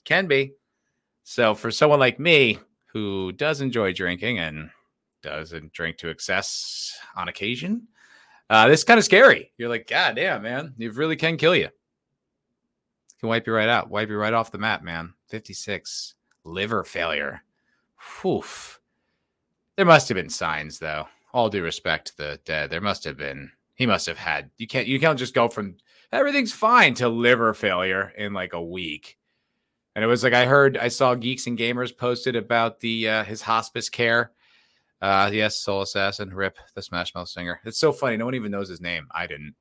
Can 0.05 0.26
be. 0.26 0.52
So 1.25 1.55
for 1.55 1.71
someone 1.71 2.00
like 2.00 2.19
me 2.19 2.59
who 2.87 3.33
does 3.33 3.61
enjoy 3.61 3.93
drinking 3.93 4.38
and 4.38 4.71
doesn't 5.23 5.73
drink 5.73 5.99
to 5.99 6.09
excess 6.09 6.99
on 7.17 7.28
occasion, 7.28 7.88
uh, 8.50 8.69
this 8.69 8.81
is 8.81 8.85
kind 8.85 8.99
of 8.99 9.05
scary. 9.05 9.52
You're 9.59 9.69
like, 9.69 9.87
God 9.87 10.17
damn, 10.17 10.43
man, 10.43 10.75
you 10.78 10.90
really 10.93 11.17
can 11.17 11.37
kill 11.37 11.55
you. 11.55 11.69
Can 13.21 13.28
wipe 13.28 13.47
you 13.47 13.52
right 13.52 13.69
out, 13.69 13.90
wipe 13.90 14.09
you 14.09 14.17
right 14.17 14.33
off 14.33 14.52
the 14.52 14.59
map, 14.59 14.83
man. 14.83 15.12
56 15.28 16.14
liver 16.45 16.85
failure. 16.85 17.43
Oof. 18.25 18.81
There 19.76 19.85
must 19.85 20.09
have 20.09 20.17
been 20.17 20.31
signs, 20.31 20.78
though. 20.78 21.07
All 21.33 21.50
due 21.50 21.62
respect 21.62 22.09
to 22.09 22.17
the 22.17 22.40
dead, 22.45 22.71
there 22.71 22.81
must 22.81 23.05
have 23.05 23.17
been 23.17 23.50
he 23.78 23.87
must 23.87 24.06
have 24.06 24.18
had. 24.18 24.50
You 24.58 24.66
can't 24.66 24.88
you 24.88 25.00
can't 25.00 25.18
just 25.18 25.35
go 25.35 25.49
from 25.49 25.76
everything's 26.12 26.52
fine 26.52 26.94
to 26.94 27.08
liver 27.08 27.54
failure 27.54 28.12
in 28.18 28.35
like 28.35 28.52
a 28.52 28.62
week. 28.62 29.16
And 29.94 30.04
it 30.04 30.08
was 30.08 30.23
like 30.23 30.35
I 30.35 30.47
heard 30.47 30.76
I 30.76 30.88
saw 30.88 31.14
Geeks 31.14 31.47
and 31.47 31.56
Gamers 31.56 31.97
posted 31.97 32.37
about 32.37 32.80
the 32.80 33.08
uh, 33.08 33.25
his 33.25 33.40
hospice 33.40 33.88
care. 33.88 34.32
Uh 35.00 35.30
yes, 35.32 35.56
Soul 35.56 35.82
Assassin, 35.82 36.35
Rip, 36.35 36.58
the 36.75 36.82
Smash 36.82 37.14
Mouth 37.14 37.28
singer. 37.28 37.61
It's 37.64 37.78
so 37.78 37.92
funny. 37.92 38.16
No 38.16 38.25
one 38.25 38.35
even 38.35 38.50
knows 38.50 38.68
his 38.68 38.80
name. 38.80 39.06
I 39.12 39.28
didn't. 39.28 39.54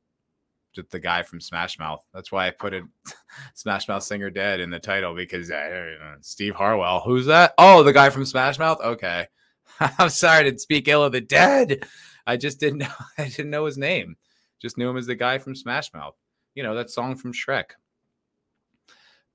Just 0.74 0.89
the 0.89 1.00
guy 1.00 1.21
from 1.21 1.39
Smash 1.39 1.77
Mouth. 1.77 2.03
That's 2.12 2.31
why 2.31 2.47
I 2.47 2.51
put 2.51 2.74
it 2.74 2.83
Smash 3.53 3.88
Mouth 3.88 4.03
singer 4.03 4.31
dead 4.31 4.59
in 4.59 4.71
the 4.71 4.79
title 4.79 5.13
because 5.13 5.51
uh, 5.51 6.15
Steve 6.21 6.55
Harwell. 6.55 7.01
Who's 7.01 7.27
that? 7.27 7.53
Oh, 7.59 7.83
the 7.83 7.93
guy 7.93 8.09
from 8.09 8.25
Smash 8.25 8.57
Mouth. 8.57 8.79
Okay. 8.81 9.27
I'm 9.79 10.09
sorry 10.09 10.51
to 10.51 10.57
speak 10.57 10.88
ill 10.88 11.03
of 11.03 11.12
the 11.12 11.21
dead. 11.21 11.86
I 12.27 12.38
just 12.38 12.60
didn't 12.60 12.77
know 12.79 12.93
I 13.17 13.29
didn't 13.29 13.50
know 13.50 13.65
his 13.65 13.77
name. 13.77 14.17
Just 14.62 14.77
knew 14.77 14.89
him 14.89 14.98
as 14.98 15.07
the 15.07 15.15
guy 15.15 15.39
from 15.39 15.55
Smash 15.55 15.93
Mouth. 15.93 16.15
You 16.53 16.63
know, 16.63 16.75
that 16.75 16.91
song 16.91 17.15
from 17.15 17.34
Shrek. 17.34 17.72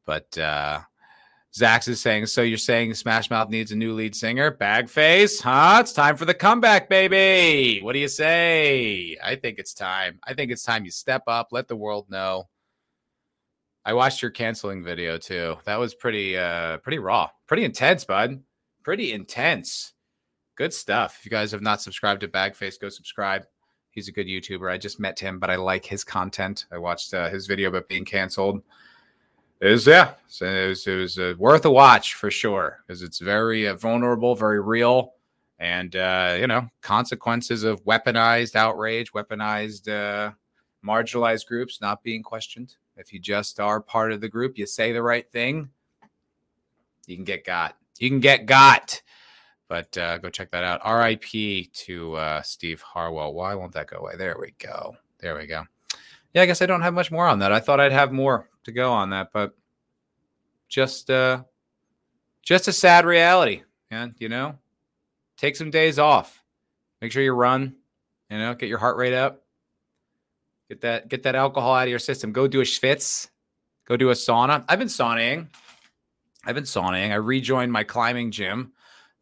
But 0.07 0.39
uh 0.39 0.81
Zax 1.55 1.87
is 1.87 2.01
saying, 2.01 2.27
so 2.27 2.41
you're 2.41 2.57
saying 2.57 2.95
Smash 2.95 3.29
Mouth 3.29 3.51
needs 3.51 3.73
a 3.73 3.77
new 3.77 3.93
lead 3.93 4.17
singer? 4.17 4.51
Bagface, 4.51 5.43
huh? 5.43 5.81
It's 5.81 5.93
time 5.93 6.17
for 6.17 6.25
the 6.25 6.33
comeback, 6.33 6.89
baby. 6.89 7.79
What 7.83 7.93
do 7.93 7.99
you 7.99 8.09
say? 8.09 9.19
I 9.23 9.35
think 9.37 9.59
it's 9.59 9.75
time. 9.75 10.19
I 10.25 10.33
think 10.33 10.51
it's 10.51 10.63
time 10.63 10.87
you 10.87 10.91
step 10.91 11.25
up, 11.27 11.49
let 11.51 11.69
the 11.69 11.77
world 11.77 12.09
know. 12.09 12.49
I 13.85 13.93
watched 13.93 14.23
your 14.23 14.31
canceling 14.31 14.83
video 14.83 15.19
too. 15.19 15.57
That 15.65 15.79
was 15.79 15.95
pretty 15.95 16.39
uh 16.39 16.79
pretty 16.79 16.99
raw. 16.99 17.29
Pretty 17.47 17.65
intense, 17.65 18.05
bud. 18.05 18.43
Pretty 18.83 19.13
intense. 19.13 19.92
Good 20.62 20.73
stuff. 20.73 21.16
If 21.19 21.25
you 21.25 21.31
guys 21.33 21.50
have 21.50 21.61
not 21.61 21.83
subscribed 21.83 22.21
to 22.21 22.28
Bagface, 22.28 22.78
go 22.78 22.88
subscribe. 22.88 23.47
He's 23.90 24.07
a 24.07 24.12
good 24.12 24.28
YouTuber. 24.28 24.71
I 24.71 24.78
just 24.78 25.00
met 25.00 25.19
him, 25.19 25.40
but 25.40 25.50
I 25.50 25.57
like 25.57 25.85
his 25.85 26.04
content. 26.04 26.66
I 26.71 26.78
watched 26.78 27.12
uh, 27.12 27.28
his 27.31 27.49
video 27.49 27.69
about 27.69 27.88
being 27.88 28.04
canceled. 28.04 28.62
It 29.61 29.71
was 29.71 29.88
yeah, 29.88 30.12
it 30.40 30.69
was, 30.69 30.87
it 30.87 30.95
was 30.95 31.19
uh, 31.19 31.35
worth 31.37 31.64
a 31.64 31.71
watch 31.73 32.14
for 32.14 32.31
sure 32.31 32.78
because 32.87 33.02
it's 33.02 33.19
very 33.19 33.66
uh, 33.66 33.75
vulnerable, 33.75 34.37
very 34.37 34.61
real, 34.61 35.14
and 35.59 35.97
uh, 35.97 36.37
you 36.38 36.47
know 36.47 36.69
consequences 36.81 37.64
of 37.64 37.85
weaponized 37.85 38.54
outrage, 38.54 39.12
weaponized 39.12 39.88
uh, 39.88 40.31
marginalized 40.87 41.47
groups 41.47 41.81
not 41.81 42.04
being 42.04 42.23
questioned. 42.23 42.76
If 42.97 43.12
you 43.12 43.19
just 43.19 43.59
are 43.59 43.81
part 43.81 44.12
of 44.12 44.21
the 44.21 44.28
group, 44.28 44.57
you 44.57 44.66
say 44.66 44.92
the 44.92 45.02
right 45.02 45.28
thing, 45.28 45.71
you 47.09 47.16
can 47.16 47.25
get 47.25 47.45
got. 47.45 47.76
You 47.99 48.09
can 48.09 48.21
get 48.21 48.47
got. 48.47 49.02
But 49.73 49.97
uh, 49.97 50.19
go 50.19 50.29
check 50.29 50.50
that 50.50 50.64
out. 50.64 50.83
RIP 50.85 51.73
to 51.73 52.14
uh, 52.17 52.43
Steve 52.43 52.83
Harwell. 52.83 53.33
Why 53.33 53.55
won't 53.55 53.73
that 53.73 53.87
go 53.87 53.97
away? 53.97 54.17
There 54.19 54.37
we 54.38 54.52
go. 54.59 54.99
There 55.19 55.35
we 55.35 55.47
go. 55.47 55.62
Yeah, 56.35 56.43
I 56.43 56.47
guess 56.47 56.61
I 56.61 56.67
don't 56.67 56.83
have 56.83 56.93
much 56.93 57.11
more 57.11 57.26
on 57.26 57.38
that. 57.38 57.52
I 57.52 57.61
thought 57.61 57.81
I'd 57.81 57.91
have 57.91 58.12
more 58.12 58.50
to 58.64 58.71
go 58.71 58.93
on 58.93 59.09
that, 59.09 59.31
but 59.33 59.57
just 60.69 61.09
uh 61.09 61.45
just 62.43 62.69
a 62.69 62.73
sad 62.75 63.07
reality. 63.07 63.62
And 63.91 64.14
you 64.19 64.29
know, 64.29 64.59
take 65.38 65.57
some 65.57 65.71
days 65.71 65.99
off. 65.99 66.43
Make 67.00 67.11
sure 67.11 67.23
you 67.23 67.33
run, 67.33 67.75
you 68.29 68.37
know, 68.37 68.52
get 68.52 68.69
your 68.69 68.76
heart 68.76 68.99
rate 68.99 69.14
up. 69.14 69.43
Get 70.69 70.83
that 70.83 71.09
get 71.09 71.23
that 71.23 71.35
alcohol 71.35 71.73
out 71.73 71.85
of 71.85 71.88
your 71.88 71.99
system. 71.99 72.31
Go 72.31 72.47
do 72.47 72.61
a 72.61 72.64
schwitz. 72.64 73.31
Go 73.87 73.97
do 73.97 74.11
a 74.11 74.12
sauna. 74.12 74.67
I've 74.69 74.79
been 74.79 74.88
saunaing. 74.88 75.49
I've 76.45 76.55
been 76.55 76.64
saunaing. 76.64 77.11
I 77.11 77.14
rejoined 77.14 77.73
my 77.73 77.85
climbing 77.85 78.33
gym 78.33 78.75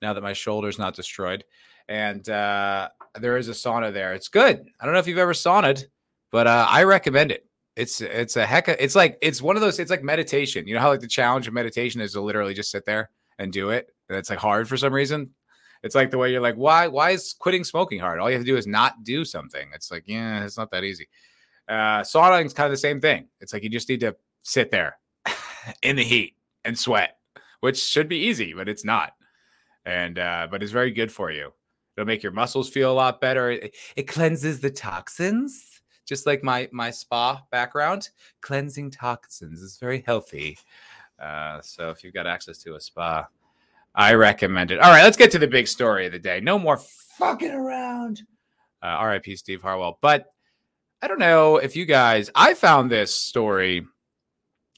now 0.03 0.13
that 0.13 0.23
my 0.23 0.33
shoulder's 0.33 0.79
not 0.79 0.95
destroyed. 0.95 1.45
And 1.89 2.29
uh, 2.29 2.89
there 3.19 3.37
is 3.37 3.49
a 3.49 3.53
sauna 3.53 3.93
there. 3.93 4.15
It's 4.15 4.29
good. 4.29 4.65
I 4.81 4.85
don't 4.85 4.95
know 4.95 5.01
if 5.01 5.07
you've 5.07 5.19
ever 5.19 5.35
sauned, 5.35 5.87
but 6.31 6.47
uh, 6.47 6.67
I 6.69 6.85
recommend 6.85 7.33
it. 7.33 7.47
It's 7.77 8.01
it's 8.01 8.37
a 8.37 8.45
heck 8.45 8.69
of 8.69 8.77
it's 8.79 8.95
like 8.95 9.17
it's 9.23 9.41
one 9.41 9.57
of 9.57 9.63
those 9.63 9.79
it's 9.79 9.91
like 9.91 10.03
meditation. 10.03 10.67
You 10.67 10.75
know 10.75 10.81
how 10.81 10.91
like 10.91 11.01
the 11.01 11.09
challenge 11.09 11.49
of 11.49 11.55
meditation 11.55 12.01
is 12.01 12.13
to 12.13 12.21
literally 12.21 12.53
just 12.53 12.71
sit 12.71 12.85
there 12.85 13.11
and 13.39 13.53
do 13.53 13.71
it. 13.71 13.89
And 14.09 14.19
it's 14.19 14.29
like 14.29 14.39
hard 14.39 14.69
for 14.69 14.77
some 14.77 14.93
reason. 14.93 15.31
It's 15.83 15.95
like 15.95 16.11
the 16.11 16.19
way 16.19 16.31
you're 16.31 16.43
like, 16.43 16.57
why 16.57 16.89
why 16.89 17.11
is 17.11 17.35
quitting 17.39 17.65
smoking 17.65 18.01
hard? 18.01 18.19
All 18.19 18.29
you 18.29 18.37
have 18.37 18.45
to 18.45 18.51
do 18.51 18.57
is 18.57 18.67
not 18.67 19.03
do 19.03 19.25
something. 19.25 19.71
It's 19.75 19.91
like, 19.91 20.05
yeah, 20.07 20.45
it's 20.45 20.59
not 20.59 20.71
that 20.73 20.85
easy. 20.85 21.09
Uh, 21.69 22.03
is 22.03 22.13
kind 22.13 22.67
of 22.67 22.71
the 22.71 22.77
same 22.77 23.01
thing. 23.01 23.29
It's 23.41 23.53
like 23.53 23.63
you 23.63 23.71
just 23.71 23.89
need 23.89 24.01
to 24.01 24.17
sit 24.43 24.71
there 24.71 24.99
in 25.83 25.97
the 25.97 26.03
heat 26.03 26.35
and 26.65 26.79
sweat, 26.79 27.17
which 27.61 27.79
should 27.79 28.09
be 28.09 28.19
easy, 28.19 28.53
but 28.53 28.69
it's 28.69 28.85
not. 28.85 29.13
And 29.85 30.19
uh, 30.19 30.49
but 30.51 30.63
it's 30.63 30.73
very 30.73 30.91
good 30.91 31.11
for 31.11 31.31
you. 31.31 31.53
It'll 31.97 32.07
make 32.07 32.23
your 32.23 32.33
muscles 32.33 32.69
feel 32.69 32.93
a 32.93 32.95
lot 32.95 33.21
better. 33.21 33.51
It, 33.51 33.75
it 33.97 34.03
cleanses 34.05 34.61
the 34.61 34.71
toxins, 34.71 35.81
just 36.07 36.27
like 36.27 36.43
my 36.43 36.69
my 36.73 36.91
spa 36.91 37.43
background. 37.51 38.11
Cleansing 38.41 38.91
toxins 38.91 39.61
is 39.63 39.79
very 39.79 40.03
healthy. 40.07 40.59
Uh, 41.19 41.61
so 41.61 41.91
if 41.91 42.03
you've 42.03 42.15
got 42.15 42.27
access 42.27 42.59
to 42.59 42.77
a 42.77 42.81
spa, 42.81 43.27
I 43.95 44.15
recommend 44.15 44.71
it. 44.71 44.81
All 44.81 44.91
right, 44.91 45.03
let's 45.03 45.17
get 45.17 45.31
to 45.33 45.39
the 45.39 45.49
big 45.49 45.69
story 45.69 46.07
of 46.07 46.13
the 46.13 46.19
day. 46.19 46.41
No 46.41 46.59
more 46.59 46.79
fucking 47.19 47.51
around. 47.51 48.23
Uh, 48.83 49.05
RIP 49.05 49.37
Steve 49.37 49.61
Harwell. 49.61 49.99
But 50.01 50.33
I 51.03 51.09
don't 51.09 51.19
know 51.19 51.57
if 51.57 51.77
you 51.77 51.85
guys, 51.85 52.31
I 52.35 52.55
found 52.55 52.91
this 52.91 53.15
story 53.15 53.87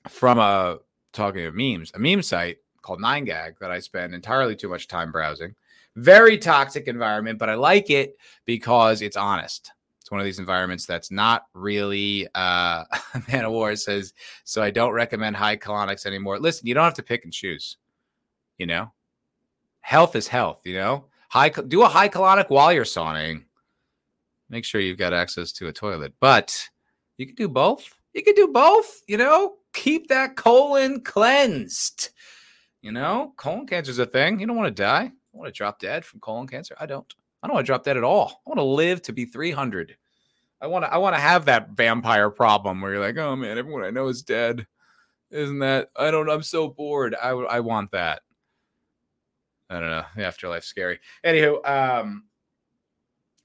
from 0.08 0.38
a 0.38 0.78
talking 1.12 1.44
of 1.44 1.54
memes, 1.54 1.92
a 1.94 1.98
meme 1.98 2.22
site 2.22 2.58
called 2.82 3.00
9gag 3.00 3.58
that 3.60 3.70
I 3.70 3.80
spend 3.80 4.14
entirely 4.14 4.56
too 4.56 4.68
much 4.68 4.88
time 4.88 5.12
browsing. 5.12 5.54
Very 5.96 6.38
toxic 6.38 6.88
environment, 6.88 7.38
but 7.38 7.50
I 7.50 7.54
like 7.54 7.90
it 7.90 8.16
because 8.44 9.02
it's 9.02 9.16
honest. 9.16 9.72
It's 10.00 10.10
one 10.10 10.20
of 10.20 10.24
these 10.24 10.38
environments 10.38 10.86
that's 10.86 11.10
not 11.10 11.46
really 11.54 12.26
uh 12.34 12.84
Man 13.28 13.44
of 13.44 13.52
War 13.52 13.76
says, 13.76 14.14
so 14.44 14.62
I 14.62 14.70
don't 14.70 14.92
recommend 14.92 15.36
high 15.36 15.56
colonics 15.56 16.06
anymore. 16.06 16.38
Listen, 16.38 16.66
you 16.66 16.74
don't 16.74 16.84
have 16.84 16.94
to 16.94 17.02
pick 17.02 17.24
and 17.24 17.32
choose. 17.32 17.76
You 18.58 18.66
know? 18.66 18.92
Health 19.80 20.16
is 20.16 20.28
health, 20.28 20.62
you 20.64 20.74
know? 20.74 21.06
High 21.28 21.50
do 21.50 21.82
a 21.82 21.88
high 21.88 22.08
colonic 22.08 22.50
while 22.50 22.72
you're 22.72 22.84
sauning. 22.84 23.44
Make 24.48 24.64
sure 24.64 24.80
you've 24.80 24.98
got 24.98 25.14
access 25.14 25.52
to 25.52 25.68
a 25.68 25.72
toilet. 25.72 26.12
But 26.20 26.68
you 27.16 27.26
can 27.26 27.34
do 27.34 27.48
both. 27.48 27.94
You 28.12 28.22
can 28.22 28.34
do 28.34 28.48
both, 28.48 29.02
you 29.06 29.16
know? 29.16 29.54
Keep 29.72 30.08
that 30.08 30.36
colon 30.36 31.00
cleansed. 31.00 32.10
You 32.82 32.90
know, 32.90 33.32
colon 33.36 33.66
cancer 33.66 33.92
is 33.92 34.00
a 34.00 34.06
thing. 34.06 34.40
You 34.40 34.46
don't 34.46 34.56
want 34.56 34.76
to 34.76 34.82
die. 34.82 35.04
I 35.04 35.36
want 35.36 35.46
to 35.46 35.56
drop 35.56 35.78
dead 35.78 36.04
from 36.04 36.20
colon 36.20 36.48
cancer. 36.48 36.76
I 36.78 36.86
don't. 36.86 37.12
I 37.42 37.46
don't 37.46 37.54
want 37.54 37.64
to 37.64 37.70
drop 37.70 37.84
dead 37.84 37.96
at 37.96 38.04
all. 38.04 38.42
I 38.46 38.50
want 38.50 38.58
to 38.58 38.64
live 38.64 39.02
to 39.02 39.12
be 39.12 39.24
300. 39.24 39.96
I 40.60 40.66
want 40.66 40.84
to. 40.84 40.92
I 40.92 40.98
want 40.98 41.14
to 41.14 41.20
have 41.20 41.44
that 41.44 41.70
vampire 41.70 42.28
problem 42.28 42.80
where 42.80 42.92
you're 42.92 43.00
like, 43.00 43.16
oh 43.16 43.36
man, 43.36 43.56
everyone 43.56 43.84
I 43.84 43.90
know 43.90 44.08
is 44.08 44.22
dead. 44.22 44.66
Isn't 45.30 45.60
that? 45.60 45.90
I 45.96 46.10
don't. 46.10 46.28
I'm 46.28 46.42
so 46.42 46.68
bored. 46.68 47.14
I 47.14 47.30
I 47.30 47.60
want 47.60 47.92
that. 47.92 48.22
I 49.70 49.80
don't 49.80 49.90
know. 49.90 50.04
The 50.16 50.22
afterlife's 50.22 50.66
scary. 50.66 50.98
Anywho, 51.24 51.66
um, 51.66 52.24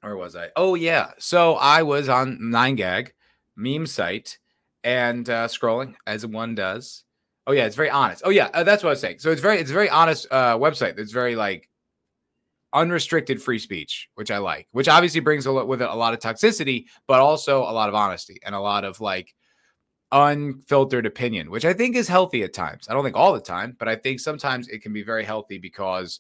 where 0.02 0.18
was 0.18 0.36
I? 0.36 0.50
Oh 0.56 0.76
yeah. 0.76 1.12
So 1.20 1.56
I 1.56 1.84
was 1.84 2.10
on 2.10 2.40
9gag 2.40 3.12
meme 3.56 3.86
site 3.86 4.40
and 4.84 5.30
uh, 5.30 5.48
scrolling 5.48 5.96
as 6.06 6.26
one 6.26 6.56
does 6.56 7.04
Oh 7.48 7.54
yeah, 7.54 7.66
it's 7.66 7.78
very 7.78 7.90
honest. 7.90 8.24
Oh 8.26 8.30
yeah, 8.30 8.50
uh, 8.54 8.64
that's 8.66 8.84
what 8.84 8.90
I 8.90 8.92
was 8.92 9.00
saying. 9.00 9.20
So 9.20 9.32
it's 9.32 9.42
very 9.42 9.58
it's 9.58 9.72
a 9.72 9.74
very 9.74 9.90
honest 9.90 10.28
uh, 10.30 10.58
website. 10.58 11.00
It's 11.00 11.14
very 11.14 11.38
like 11.38 11.70
unrestricted 12.74 13.42
free 13.42 13.58
speech, 13.58 14.10
which 14.16 14.30
I 14.30 14.38
like. 14.40 14.68
Which 14.72 14.90
obviously 14.90 15.22
brings 15.22 15.46
a 15.46 15.52
lot 15.52 15.68
with 15.68 15.82
it 15.82 15.90
a 15.90 15.96
lot 15.96 16.14
of 16.14 16.20
toxicity, 16.20 16.86
but 17.08 17.22
also 17.22 17.62
a 17.62 17.72
lot 17.72 17.88
of 17.88 17.96
honesty 17.96 18.38
and 18.46 18.54
a 18.54 18.60
lot 18.60 18.84
of 18.84 19.00
like 19.00 19.34
unfiltered 20.12 21.06
opinion, 21.06 21.52
which 21.52 21.66
I 21.66 21.74
think 21.74 21.96
is 21.96 22.10
healthy 22.10 22.44
at 22.44 22.54
times. 22.54 22.88
I 22.90 22.94
don't 22.94 23.04
think 23.04 23.18
all 23.18 23.34
the 23.34 23.42
time, 23.42 23.76
but 23.80 23.88
I 23.88 23.96
think 23.96 24.20
sometimes 24.20 24.68
it 24.68 24.82
can 24.82 24.94
be 24.94 25.04
very 25.04 25.24
healthy 25.24 25.58
because 25.58 26.20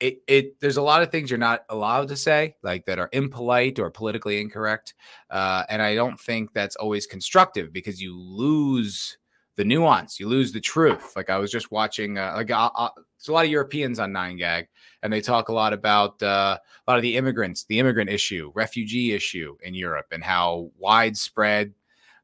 it 0.00 0.18
it 0.28 0.60
there's 0.60 0.78
a 0.78 0.82
lot 0.82 1.02
of 1.02 1.10
things 1.10 1.30
you're 1.30 1.38
not 1.38 1.64
allowed 1.70 2.08
to 2.08 2.16
say, 2.16 2.56
like 2.62 2.86
that 2.86 3.00
are 3.00 3.10
impolite 3.12 3.80
or 3.80 3.90
politically 3.90 4.40
incorrect, 4.40 4.94
uh, 5.30 5.64
and 5.68 5.82
I 5.82 5.96
don't 5.96 6.20
think 6.20 6.52
that's 6.52 6.76
always 6.76 7.06
constructive 7.06 7.72
because 7.72 8.00
you 8.00 8.16
lose 8.16 9.18
the 9.56 9.64
nuance. 9.64 10.18
You 10.18 10.28
lose 10.28 10.52
the 10.52 10.60
truth. 10.60 11.14
Like 11.14 11.30
I 11.30 11.38
was 11.38 11.50
just 11.50 11.70
watching, 11.70 12.18
uh, 12.18 12.32
like 12.36 12.50
uh, 12.50 12.70
uh, 12.74 12.88
a 13.28 13.32
lot 13.32 13.44
of 13.44 13.50
Europeans 13.50 13.98
on 13.98 14.12
9gag, 14.12 14.66
and 15.02 15.12
they 15.12 15.20
talk 15.20 15.48
a 15.48 15.52
lot 15.52 15.72
about 15.72 16.22
uh, 16.22 16.58
a 16.86 16.90
lot 16.90 16.96
of 16.96 17.02
the 17.02 17.16
immigrants, 17.16 17.64
the 17.64 17.78
immigrant 17.78 18.10
issue, 18.10 18.50
refugee 18.54 19.12
issue 19.12 19.56
in 19.62 19.74
Europe, 19.74 20.06
and 20.12 20.24
how 20.24 20.70
widespread 20.78 21.74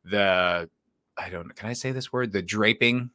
the 0.04 0.68
I 1.16 1.28
don't 1.28 1.54
can 1.54 1.68
I 1.68 1.72
say 1.72 1.92
this 1.92 2.12
word 2.12 2.32
the 2.32 2.42
draping. 2.42 3.10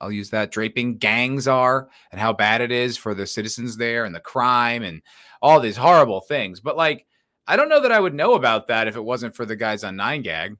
I'll 0.00 0.12
use 0.12 0.30
that 0.30 0.52
draping 0.52 0.96
gangs 0.96 1.48
are, 1.48 1.88
and 2.12 2.20
how 2.20 2.32
bad 2.32 2.60
it 2.60 2.70
is 2.70 2.96
for 2.96 3.14
the 3.14 3.26
citizens 3.26 3.76
there, 3.76 4.04
and 4.04 4.14
the 4.14 4.20
crime, 4.20 4.82
and 4.82 5.02
all 5.42 5.60
these 5.60 5.76
horrible 5.76 6.20
things. 6.20 6.60
But 6.60 6.76
like, 6.76 7.06
I 7.46 7.56
don't 7.56 7.68
know 7.68 7.82
that 7.82 7.92
I 7.92 8.00
would 8.00 8.14
know 8.14 8.34
about 8.34 8.68
that 8.68 8.88
if 8.88 8.96
it 8.96 9.04
wasn't 9.04 9.34
for 9.34 9.44
the 9.44 9.56
guys 9.56 9.84
on 9.84 9.96
9gag 9.96 10.56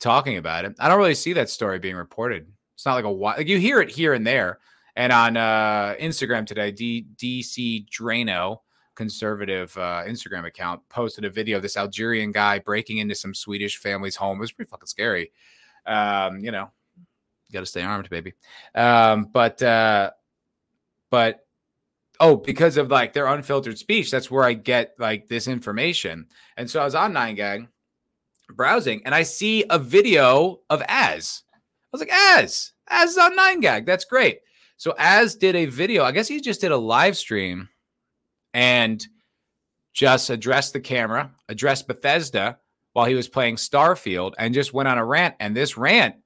talking 0.00 0.36
about 0.38 0.64
it. 0.64 0.74
I 0.78 0.88
don't 0.88 0.98
really 0.98 1.14
see 1.14 1.32
that 1.34 1.50
story 1.50 1.78
being 1.78 1.96
reported. 1.96 2.46
It's 2.74 2.86
not 2.86 2.94
like 2.94 3.04
a 3.04 3.08
like 3.08 3.46
you 3.46 3.58
hear 3.58 3.80
it 3.80 3.90
here 3.90 4.14
and 4.14 4.26
there. 4.26 4.58
And 4.96 5.12
on 5.12 5.36
uh, 5.36 5.94
Instagram 6.00 6.46
today, 6.46 6.72
D- 6.72 7.06
DC 7.16 7.88
Draino, 7.88 8.58
conservative 8.96 9.76
uh, 9.76 10.02
Instagram 10.06 10.46
account, 10.46 10.80
posted 10.88 11.24
a 11.24 11.30
video 11.30 11.58
of 11.58 11.62
this 11.62 11.76
Algerian 11.76 12.32
guy 12.32 12.58
breaking 12.58 12.98
into 12.98 13.14
some 13.14 13.34
Swedish 13.34 13.76
family's 13.76 14.16
home. 14.16 14.38
It 14.38 14.40
was 14.40 14.52
pretty 14.52 14.68
fucking 14.68 14.86
scary. 14.86 15.30
Um, 15.86 16.40
you 16.40 16.50
know, 16.50 16.70
you 16.96 17.52
got 17.52 17.60
to 17.60 17.66
stay 17.66 17.82
armed, 17.82 18.10
baby. 18.10 18.34
Um, 18.74 19.28
but 19.32 19.62
uh, 19.62 20.10
but 21.10 21.46
oh, 22.18 22.36
because 22.36 22.76
of 22.76 22.90
like 22.90 23.12
their 23.12 23.26
unfiltered 23.26 23.78
speech, 23.78 24.10
that's 24.10 24.30
where 24.30 24.44
I 24.44 24.54
get 24.54 24.94
like 24.98 25.28
this 25.28 25.48
information. 25.48 26.26
And 26.56 26.68
so 26.68 26.80
I 26.80 26.84
was 26.84 26.94
on 26.94 27.12
9gag 27.12 27.68
browsing 28.56 29.02
and 29.04 29.14
I 29.14 29.22
see 29.22 29.64
a 29.70 29.78
video 29.78 30.60
of 30.70 30.82
Az. 30.88 31.42
I 31.54 31.58
was 31.92 32.00
like, 32.00 32.12
Az, 32.12 32.72
Az 32.88 33.18
on 33.18 33.36
9gag. 33.36 33.86
That's 33.86 34.04
great. 34.04 34.40
So 34.76 34.94
Az 34.98 35.36
did 35.36 35.56
a 35.56 35.66
video. 35.66 36.04
I 36.04 36.12
guess 36.12 36.28
he 36.28 36.40
just 36.40 36.60
did 36.60 36.72
a 36.72 36.76
live 36.76 37.16
stream 37.16 37.68
and 38.54 39.06
just 39.92 40.30
addressed 40.30 40.72
the 40.72 40.80
camera, 40.80 41.30
addressed 41.48 41.86
Bethesda 41.86 42.58
while 42.92 43.06
he 43.06 43.14
was 43.14 43.28
playing 43.28 43.56
Starfield, 43.56 44.34
and 44.38 44.54
just 44.54 44.72
went 44.72 44.88
on 44.88 44.98
a 44.98 45.04
rant. 45.04 45.34
And 45.38 45.56
this 45.56 45.76
rant 45.76 46.16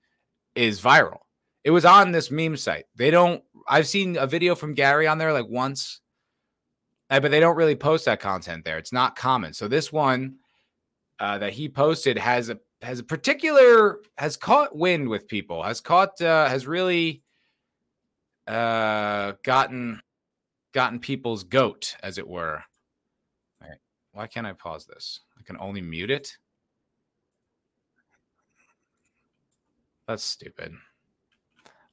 is 0.54 0.80
viral. 0.80 1.18
It 1.64 1.70
was 1.70 1.84
on 1.84 2.12
this 2.12 2.30
meme 2.30 2.56
site. 2.56 2.84
They 2.94 3.10
don't, 3.10 3.42
I've 3.68 3.86
seen 3.86 4.16
a 4.16 4.26
video 4.26 4.54
from 4.54 4.74
Gary 4.74 5.06
on 5.06 5.18
there 5.18 5.32
like 5.32 5.48
once, 5.48 6.00
eh, 7.10 7.20
but 7.20 7.30
they 7.30 7.40
don't 7.40 7.56
really 7.56 7.76
post 7.76 8.04
that 8.04 8.20
content 8.20 8.64
there. 8.64 8.78
It's 8.78 8.92
not 8.92 9.16
common. 9.16 9.52
So 9.52 9.66
this 9.68 9.92
one 9.92 10.36
uh, 11.20 11.38
that 11.38 11.52
he 11.52 11.68
posted 11.68 12.18
has 12.18 12.48
a 12.48 12.58
has 12.82 12.98
a 12.98 13.04
particular 13.04 14.00
has 14.18 14.36
caught 14.36 14.76
wind 14.76 15.08
with 15.08 15.26
people 15.28 15.62
has 15.62 15.80
caught 15.80 16.20
uh, 16.20 16.48
has 16.48 16.66
really 16.66 17.22
uh, 18.46 19.32
gotten 19.42 20.00
gotten 20.72 20.98
people's 20.98 21.44
goat 21.44 21.96
as 22.02 22.18
it 22.18 22.28
were. 22.28 22.62
All 23.62 23.68
right. 23.68 23.78
Why 24.12 24.26
can't 24.26 24.46
i 24.46 24.52
pause 24.52 24.86
this? 24.86 25.20
I 25.38 25.42
can 25.42 25.56
only 25.58 25.80
mute 25.80 26.10
it? 26.10 26.36
That's 30.06 30.24
stupid. 30.24 30.74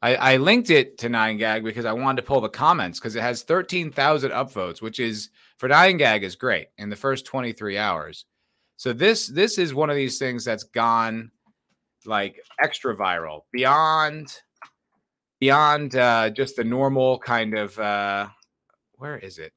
I, 0.02 0.16
I 0.16 0.38
linked 0.38 0.72
it 0.72 0.98
to 1.00 1.10
9gag 1.10 1.64
because 1.64 1.86
I 1.86 1.94
wanted 1.94 2.22
to 2.22 2.28
pull 2.28 2.42
the 2.42 2.50
comments 2.50 3.00
because 3.00 3.16
it 3.16 3.22
has 3.22 3.44
13,000 3.44 4.32
upvotes, 4.32 4.82
which 4.82 5.00
is 5.00 5.30
for 5.58 5.70
9gag 5.70 6.24
is 6.24 6.36
great 6.36 6.68
in 6.78 6.90
the 6.90 6.96
first 6.96 7.26
23 7.26 7.78
hours. 7.78 8.26
So 8.82 8.94
this 8.94 9.28
this 9.28 9.60
is 9.60 9.76
one 9.76 9.91
of 9.91 9.96
these 9.96 10.17
things 10.17 10.44
that's 10.44 10.63
gone 10.63 11.30
like 12.08 12.44
extra 12.60 12.98
viral 12.98 13.41
beyond 13.54 14.36
beyond 15.39 15.96
uh, 15.96 16.32
just 16.32 16.56
the 16.56 16.63
normal 16.63 17.20
kind 17.20 17.56
of 17.56 17.78
uh, 17.78 18.28
where 18.94 19.20
is 19.20 19.38
it? 19.38 19.54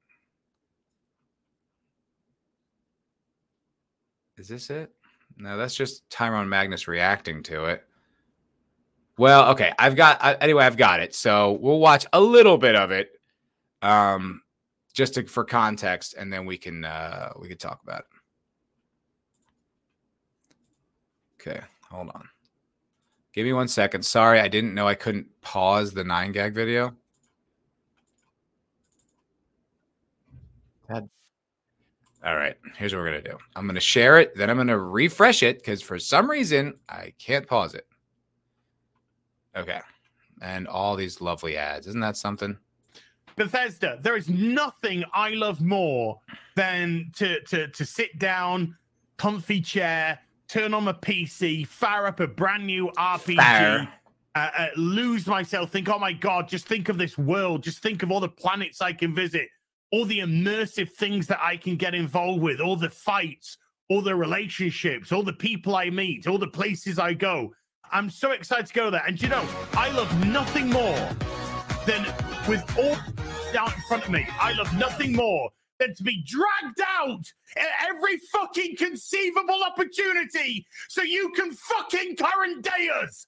Is 4.37 4.49
this 4.49 4.69
it? 4.69 4.93
No, 5.39 5.57
that's 5.57 5.75
just 5.75 6.11
Tyrone 6.11 6.51
Magnus 6.51 6.87
reacting 6.87 7.43
to 7.45 7.65
it. 7.65 7.83
Well, 9.17 9.49
okay, 9.53 9.73
I've 9.79 9.97
got 9.97 10.23
I, 10.23 10.35
anyway. 10.35 10.65
I've 10.65 10.77
got 10.77 11.01
it, 11.01 11.15
so 11.15 11.53
we'll 11.63 11.81
watch 11.81 12.05
a 12.13 12.21
little 12.21 12.59
bit 12.59 12.77
of 12.77 12.91
it, 12.91 13.09
um, 13.81 14.43
just 14.93 15.15
to, 15.15 15.27
for 15.27 15.47
context, 15.47 16.13
and 16.13 16.31
then 16.31 16.45
we 16.45 16.59
can 16.59 16.85
uh, 16.85 17.33
we 17.41 17.49
can 17.49 17.57
talk 17.57 17.81
about 17.83 18.01
it. 18.01 18.14
Okay, 21.47 21.61
hold 21.91 22.09
on. 22.15 22.29
Give 23.35 23.45
me 23.45 23.53
one 23.53 23.69
second. 23.69 24.05
Sorry, 24.05 24.41
I 24.41 24.49
didn't 24.49 24.75
know 24.75 24.87
I 24.89 24.95
couldn't 24.95 25.27
pause 25.43 25.93
the 25.93 26.05
9gag 26.05 26.55
video. 26.55 26.95
God. 30.89 31.09
All 32.25 32.37
right, 32.37 32.57
here's 32.77 32.95
what 32.95 33.01
we're 33.01 33.11
going 33.11 33.23
to 33.23 33.31
do 33.31 33.37
I'm 33.57 33.67
going 33.67 33.75
to 33.75 33.81
share 33.81 34.19
it, 34.19 34.35
then 34.35 34.49
I'm 34.49 34.57
going 34.57 34.69
to 34.69 34.79
refresh 34.79 35.43
it 35.43 35.59
because 35.59 35.83
for 35.83 35.99
some 35.99 36.31
reason 36.31 36.75
I 36.89 37.13
can't 37.19 37.47
pause 37.47 37.75
it. 37.75 37.87
Okay. 39.57 39.81
And 40.41 40.67
all 40.67 40.97
these 40.97 41.21
lovely 41.21 41.57
ads. 41.57 41.87
Isn't 41.87 42.01
that 42.01 42.17
something? 42.17 42.57
Bethesda, 43.37 43.99
there 44.01 44.17
is 44.17 44.29
nothing 44.29 45.05
I 45.13 45.31
love 45.31 45.61
more 45.61 46.21
than 46.55 47.11
to 47.17 47.41
to 47.43 47.69
to 47.69 47.85
sit 47.85 48.19
down, 48.19 48.77
comfy 49.17 49.61
chair, 49.61 50.19
turn 50.55 50.73
on 50.73 50.85
my 50.85 50.93
PC, 50.93 51.67
fire 51.67 52.07
up 52.07 52.21
a 52.21 52.29
brand 52.29 52.65
new 52.65 52.89
RPG, 52.97 53.89
uh, 54.37 54.39
uh, 54.39 54.69
lose 54.77 55.27
myself, 55.27 55.71
think, 55.71 55.89
oh 55.89 55.99
my 55.99 56.13
God, 56.13 56.47
just 56.47 56.69
think 56.69 56.89
of 56.89 56.97
this 56.97 57.19
world. 57.19 57.65
Just 57.65 57.83
think 57.83 58.05
of 58.05 58.13
all 58.13 58.21
the 58.21 58.29
planets 58.29 58.81
I 58.81 58.93
can 58.93 59.13
visit, 59.13 59.49
all 59.91 60.05
the 60.05 60.21
immersive 60.21 60.91
things 60.91 61.27
that 61.27 61.41
I 61.43 61.57
can 61.57 61.75
get 61.75 61.93
involved 61.93 62.41
with, 62.41 62.61
all 62.61 62.77
the 62.77 62.89
fights, 62.89 63.59
all 63.89 64.01
the 64.01 64.15
relationships, 64.15 65.11
all 65.11 65.25
the 65.25 65.33
people 65.33 65.75
I 65.75 65.91
meet, 65.91 66.29
all 66.29 66.39
the 66.39 66.47
places 66.47 67.01
I 67.01 67.15
go. 67.15 67.53
I'm 67.91 68.09
so 68.09 68.31
excited 68.31 68.67
to 68.67 68.75
go 68.75 68.91
there. 68.91 69.03
And 69.05 69.21
you 69.21 69.29
know, 69.29 69.45
I 69.73 69.91
love 69.91 70.27
nothing 70.29 70.71
more 70.71 71.09
than 71.85 72.07
with 72.49 72.63
all 72.79 72.97
down 73.53 73.73
in 73.73 73.81
front 73.89 74.05
of 74.05 74.11
me. 74.11 74.25
I 74.41 74.53
love 74.53 74.73
nothing 74.79 75.15
more 75.15 75.51
than 75.79 75.95
to 75.95 76.03
be 76.03 76.23
dragged 76.25 76.81
out 77.01 77.25
at 77.57 77.89
every 77.89 78.19
fucking 78.33 78.77
conceivable 78.77 79.63
opportunity 79.65 80.67
so 80.89 81.03
you 81.03 81.31
can 81.31 81.53
fucking 81.53 82.17
current 82.17 82.63
day 82.63 82.91
us. 83.03 83.27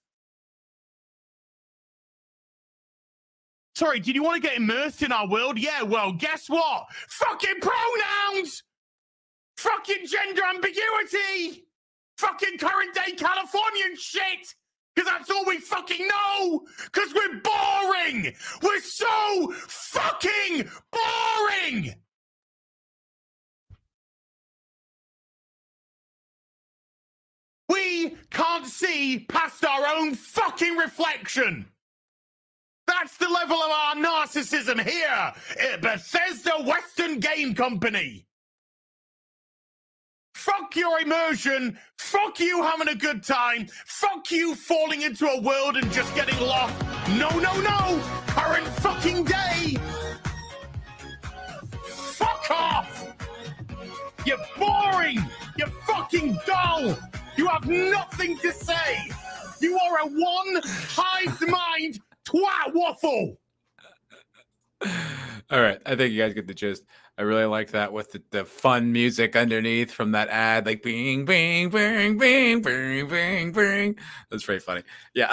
Sorry, 3.74 4.00
did 4.00 4.14
you 4.14 4.22
want 4.22 4.42
to 4.42 4.48
get 4.48 4.56
immersed 4.56 5.02
in 5.02 5.12
our 5.12 5.28
world? 5.28 5.58
Yeah, 5.58 5.82
well, 5.82 6.10
guess 6.12 6.48
what? 6.48 6.86
Fucking 7.08 7.56
pronouns! 7.60 8.62
Fucking 9.58 10.06
gender 10.06 10.42
ambiguity! 10.48 11.66
Fucking 12.16 12.56
current 12.56 12.94
day 12.94 13.12
Californian 13.16 13.94
shit! 13.98 14.54
Because 14.94 15.10
that's 15.10 15.30
all 15.30 15.44
we 15.44 15.58
fucking 15.58 16.08
know! 16.08 16.62
Because 16.84 17.12
we're 17.12 17.42
boring! 17.42 18.34
We're 18.62 18.80
so 18.80 19.52
fucking 19.52 20.70
boring! 20.90 21.94
We 27.68 28.16
can't 28.30 28.66
see 28.66 29.26
past 29.28 29.64
our 29.64 29.86
own 29.96 30.14
fucking 30.14 30.76
reflection! 30.76 31.66
That's 32.86 33.16
the 33.16 33.28
level 33.28 33.56
of 33.56 33.70
our 33.70 33.94
narcissism 33.96 34.80
here 34.80 35.32
at 35.72 35.80
Bethesda 35.80 36.52
Western 36.64 37.18
Game 37.18 37.54
Company! 37.54 38.26
Fuck 40.46 40.76
your 40.76 41.00
immersion. 41.00 41.76
Fuck 41.98 42.38
you 42.38 42.62
having 42.62 42.86
a 42.86 42.94
good 42.94 43.24
time. 43.24 43.66
Fuck 43.86 44.30
you 44.30 44.54
falling 44.54 45.02
into 45.02 45.26
a 45.26 45.40
world 45.40 45.76
and 45.76 45.90
just 45.90 46.14
getting 46.14 46.38
lost. 46.38 46.80
No, 47.18 47.28
no, 47.30 47.60
no. 47.60 48.00
Current 48.28 48.66
fucking 48.78 49.24
day. 49.24 49.76
Fuck 51.84 52.48
off. 52.50 53.12
You're 54.24 54.38
boring. 54.56 55.18
You're 55.58 55.66
fucking 55.84 56.38
dull. 56.46 56.96
You 57.36 57.46
have 57.48 57.66
nothing 57.66 58.38
to 58.38 58.52
say. 58.52 59.10
You 59.60 59.78
are 59.78 59.98
a 60.00 60.06
one 60.06 60.60
hive 60.64 61.40
mind 61.48 62.00
twat 62.26 62.74
waffle. 62.74 63.38
All 65.50 65.60
right, 65.60 65.80
I 65.86 65.94
think 65.94 66.12
you 66.12 66.22
guys 66.22 66.34
get 66.34 66.46
the 66.46 66.54
gist. 66.54 66.84
I 67.18 67.22
really 67.22 67.44
like 67.44 67.70
that 67.70 67.92
with 67.92 68.12
the, 68.12 68.22
the 68.30 68.44
fun 68.44 68.92
music 68.92 69.36
underneath 69.36 69.90
from 69.92 70.12
that 70.12 70.28
ad, 70.28 70.66
like 70.66 70.82
bing, 70.82 71.24
bing, 71.24 71.70
bing, 71.70 72.18
bing, 72.18 72.62
bing, 72.62 73.08
bing, 73.08 73.52
bing. 73.52 73.96
That's 74.30 74.44
very 74.44 74.58
funny. 74.58 74.82
Yeah, 75.14 75.30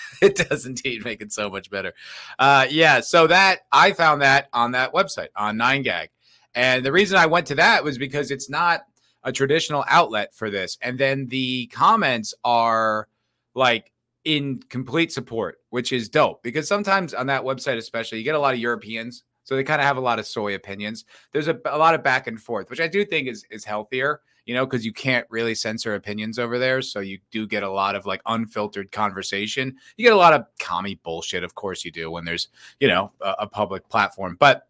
it 0.22 0.36
does 0.36 0.66
indeed 0.66 1.04
make 1.04 1.20
it 1.20 1.32
so 1.32 1.50
much 1.50 1.68
better. 1.70 1.92
Uh, 2.38 2.66
yeah, 2.70 3.00
so 3.00 3.26
that 3.26 3.60
I 3.72 3.92
found 3.92 4.22
that 4.22 4.48
on 4.52 4.72
that 4.72 4.94
website 4.94 5.28
on 5.36 5.56
Nine 5.56 5.82
Gag, 5.82 6.10
and 6.54 6.84
the 6.84 6.92
reason 6.92 7.18
I 7.18 7.26
went 7.26 7.46
to 7.48 7.56
that 7.56 7.84
was 7.84 7.98
because 7.98 8.30
it's 8.30 8.48
not 8.48 8.82
a 9.24 9.32
traditional 9.32 9.84
outlet 9.88 10.34
for 10.34 10.50
this, 10.50 10.78
and 10.82 10.98
then 10.98 11.26
the 11.28 11.66
comments 11.68 12.34
are 12.44 13.08
like 13.54 13.90
in 14.24 14.60
complete 14.68 15.12
support, 15.12 15.58
which 15.70 15.92
is 15.92 16.08
dope 16.08 16.42
because 16.42 16.66
sometimes 16.68 17.12
on 17.14 17.26
that 17.26 17.42
website, 17.42 17.76
especially, 17.76 18.18
you 18.18 18.24
get 18.24 18.34
a 18.34 18.38
lot 18.38 18.54
of 18.54 18.60
Europeans. 18.60 19.24
So 19.46 19.56
they 19.56 19.64
kind 19.64 19.80
of 19.80 19.86
have 19.86 19.98
a 19.98 20.00
lot 20.00 20.18
of 20.18 20.26
soy 20.26 20.54
opinions. 20.54 21.04
There's 21.32 21.48
a, 21.48 21.60
a 21.66 21.76
lot 21.76 21.94
of 21.94 22.02
back 22.02 22.26
and 22.26 22.40
forth, 22.40 22.70
which 22.70 22.80
I 22.80 22.88
do 22.88 23.04
think 23.04 23.28
is 23.28 23.44
is 23.50 23.62
healthier, 23.62 24.22
you 24.46 24.54
know, 24.54 24.64
because 24.64 24.86
you 24.86 24.92
can't 24.92 25.26
really 25.28 25.54
censor 25.54 25.94
opinions 25.94 26.38
over 26.38 26.58
there. 26.58 26.80
So 26.80 27.00
you 27.00 27.18
do 27.30 27.46
get 27.46 27.62
a 27.62 27.70
lot 27.70 27.94
of 27.94 28.06
like 28.06 28.22
unfiltered 28.24 28.90
conversation. 28.90 29.76
You 29.98 30.04
get 30.04 30.14
a 30.14 30.16
lot 30.16 30.32
of 30.32 30.46
commie 30.58 30.94
bullshit, 31.02 31.44
of 31.44 31.54
course 31.54 31.84
you 31.84 31.90
do, 31.90 32.10
when 32.10 32.24
there's, 32.24 32.48
you 32.80 32.88
know, 32.88 33.12
a, 33.20 33.34
a 33.40 33.46
public 33.46 33.86
platform. 33.90 34.36
But 34.40 34.66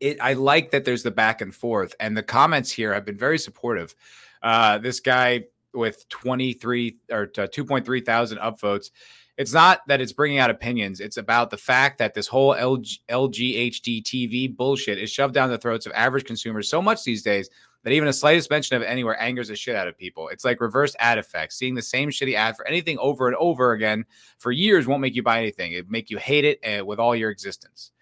it 0.00 0.18
I 0.20 0.34
like 0.34 0.70
that 0.70 0.84
there's 0.84 1.02
the 1.02 1.10
back 1.10 1.40
and 1.40 1.54
forth. 1.54 1.94
And 2.00 2.16
the 2.16 2.22
comments 2.22 2.70
here 2.70 2.94
have 2.94 3.04
been 3.04 3.18
very 3.18 3.38
supportive. 3.38 3.94
Uh, 4.42 4.78
this 4.78 5.00
guy 5.00 5.44
with 5.74 6.08
23 6.08 6.96
or 7.10 7.26
2.3 7.26 8.06
thousand 8.06 8.38
upvotes. 8.38 8.90
It's 9.36 9.52
not 9.52 9.86
that 9.86 10.00
it's 10.00 10.12
bringing 10.12 10.38
out 10.38 10.50
opinions. 10.50 10.98
It's 10.98 11.16
about 11.16 11.50
the 11.50 11.56
fact 11.56 11.98
that 11.98 12.12
this 12.12 12.26
whole 12.26 12.54
LG, 12.54 12.98
LGHD 13.08 14.02
TV 14.02 14.54
bullshit 14.54 14.98
is 14.98 15.10
shoved 15.10 15.32
down 15.32 15.48
the 15.48 15.58
throats 15.58 15.86
of 15.86 15.92
average 15.94 16.24
consumers 16.24 16.68
so 16.68 16.82
much 16.82 17.04
these 17.04 17.22
days 17.22 17.48
that 17.84 17.92
even 17.92 18.08
a 18.08 18.12
slightest 18.12 18.50
mention 18.50 18.76
of 18.76 18.82
anywhere 18.82 19.20
angers 19.22 19.46
the 19.46 19.54
shit 19.54 19.76
out 19.76 19.86
of 19.86 19.96
people. 19.96 20.28
It's 20.28 20.44
like 20.44 20.60
reverse 20.60 20.96
ad 20.98 21.18
effect. 21.18 21.52
Seeing 21.52 21.76
the 21.76 21.82
same 21.82 22.10
shitty 22.10 22.34
ad 22.34 22.56
for 22.56 22.66
anything 22.66 22.98
over 22.98 23.28
and 23.28 23.36
over 23.36 23.70
again 23.72 24.04
for 24.38 24.50
years 24.50 24.88
won't 24.88 25.00
make 25.00 25.14
you 25.14 25.22
buy 25.22 25.38
anything. 25.38 25.72
It 25.72 25.88
make 25.88 26.10
you 26.10 26.18
hate 26.18 26.44
it 26.44 26.58
uh, 26.66 26.84
with 26.84 26.98
all 26.98 27.14
your 27.14 27.30
existence. 27.30 27.92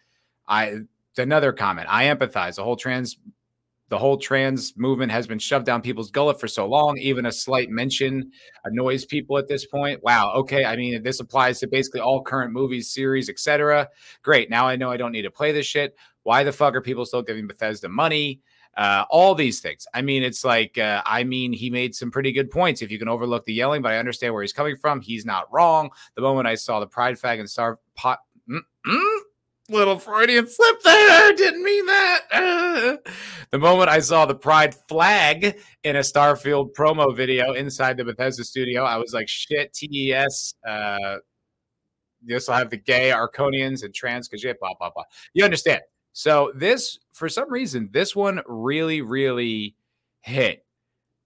I 0.48 0.80
another 1.18 1.52
comment. 1.52 1.88
I 1.90 2.04
empathize. 2.04 2.56
The 2.56 2.64
whole 2.64 2.76
trans 2.76 3.16
the 3.88 3.98
whole 3.98 4.16
trans 4.16 4.76
movement 4.76 5.12
has 5.12 5.28
been 5.28 5.38
shoved 5.38 5.64
down 5.64 5.80
people's 5.80 6.10
gullet 6.10 6.40
for 6.40 6.48
so 6.48 6.66
long. 6.66 6.98
Even 6.98 7.26
a 7.26 7.32
slight 7.32 7.70
mention 7.70 8.32
annoys 8.64 9.04
people 9.04 9.38
at 9.38 9.46
this 9.46 9.64
point. 9.64 10.02
Wow. 10.02 10.32
Okay. 10.34 10.64
I 10.64 10.74
mean, 10.74 11.02
this 11.04 11.20
applies 11.20 11.60
to 11.60 11.68
basically 11.68 12.00
all 12.00 12.22
current 12.22 12.52
movies, 12.52 12.92
series, 12.92 13.28
etc. 13.28 13.88
Great. 14.22 14.50
Now 14.50 14.66
I 14.66 14.74
know 14.74 14.90
I 14.90 14.96
don't 14.96 15.12
need 15.12 15.22
to 15.22 15.30
play 15.30 15.52
this 15.52 15.66
shit. 15.66 15.94
Why 16.24 16.42
the 16.42 16.52
fuck 16.52 16.74
are 16.74 16.80
people 16.80 17.06
still 17.06 17.22
giving 17.22 17.46
Bethesda 17.46 17.88
money? 17.88 18.40
Uh, 18.76 19.04
all 19.08 19.34
these 19.34 19.60
things. 19.60 19.86
I 19.94 20.02
mean, 20.02 20.22
it's 20.22 20.44
like, 20.44 20.76
uh, 20.76 21.00
I 21.06 21.24
mean, 21.24 21.52
he 21.54 21.70
made 21.70 21.94
some 21.94 22.10
pretty 22.10 22.32
good 22.32 22.50
points. 22.50 22.82
If 22.82 22.90
you 22.90 22.98
can 22.98 23.08
overlook 23.08 23.46
the 23.46 23.54
yelling, 23.54 23.80
but 23.80 23.92
I 23.92 23.98
understand 23.98 24.34
where 24.34 24.42
he's 24.42 24.52
coming 24.52 24.76
from. 24.76 25.00
He's 25.00 25.24
not 25.24 25.50
wrong. 25.50 25.90
The 26.14 26.20
moment 26.20 26.46
I 26.46 26.56
saw 26.56 26.80
the 26.80 26.86
pride 26.86 27.14
fag 27.14 27.38
and 27.38 27.48
star 27.48 27.78
pot. 27.94 28.18
Mm-mm 28.50 29.20
little 29.68 29.98
Freudian 29.98 30.48
slip 30.48 30.82
there. 30.82 31.32
Didn't 31.34 31.62
mean 31.62 31.86
that. 31.86 32.98
The 33.52 33.58
moment 33.60 33.88
I 33.88 34.00
saw 34.00 34.26
the 34.26 34.34
pride 34.34 34.74
flag 34.88 35.60
in 35.84 35.96
a 35.96 36.00
Starfield 36.00 36.74
promo 36.76 37.16
video 37.16 37.52
inside 37.52 37.96
the 37.96 38.04
Bethesda 38.04 38.42
studio, 38.44 38.82
I 38.82 38.96
was 38.96 39.14
like, 39.14 39.28
shit, 39.28 39.72
TES. 39.72 40.54
Uh, 40.66 41.18
this 42.20 42.48
will 42.48 42.56
have 42.56 42.70
the 42.70 42.76
gay 42.76 43.10
Argonians 43.10 43.84
and 43.84 43.94
trans 43.94 44.28
Khajiit, 44.28 44.56
blah, 44.60 44.74
blah, 44.78 44.90
blah. 44.90 45.04
You 45.32 45.44
understand. 45.44 45.80
So, 46.12 46.52
this, 46.56 46.98
for 47.12 47.28
some 47.28 47.50
reason, 47.50 47.88
this 47.92 48.16
one 48.16 48.42
really, 48.46 49.00
really 49.00 49.76
hit. 50.22 50.64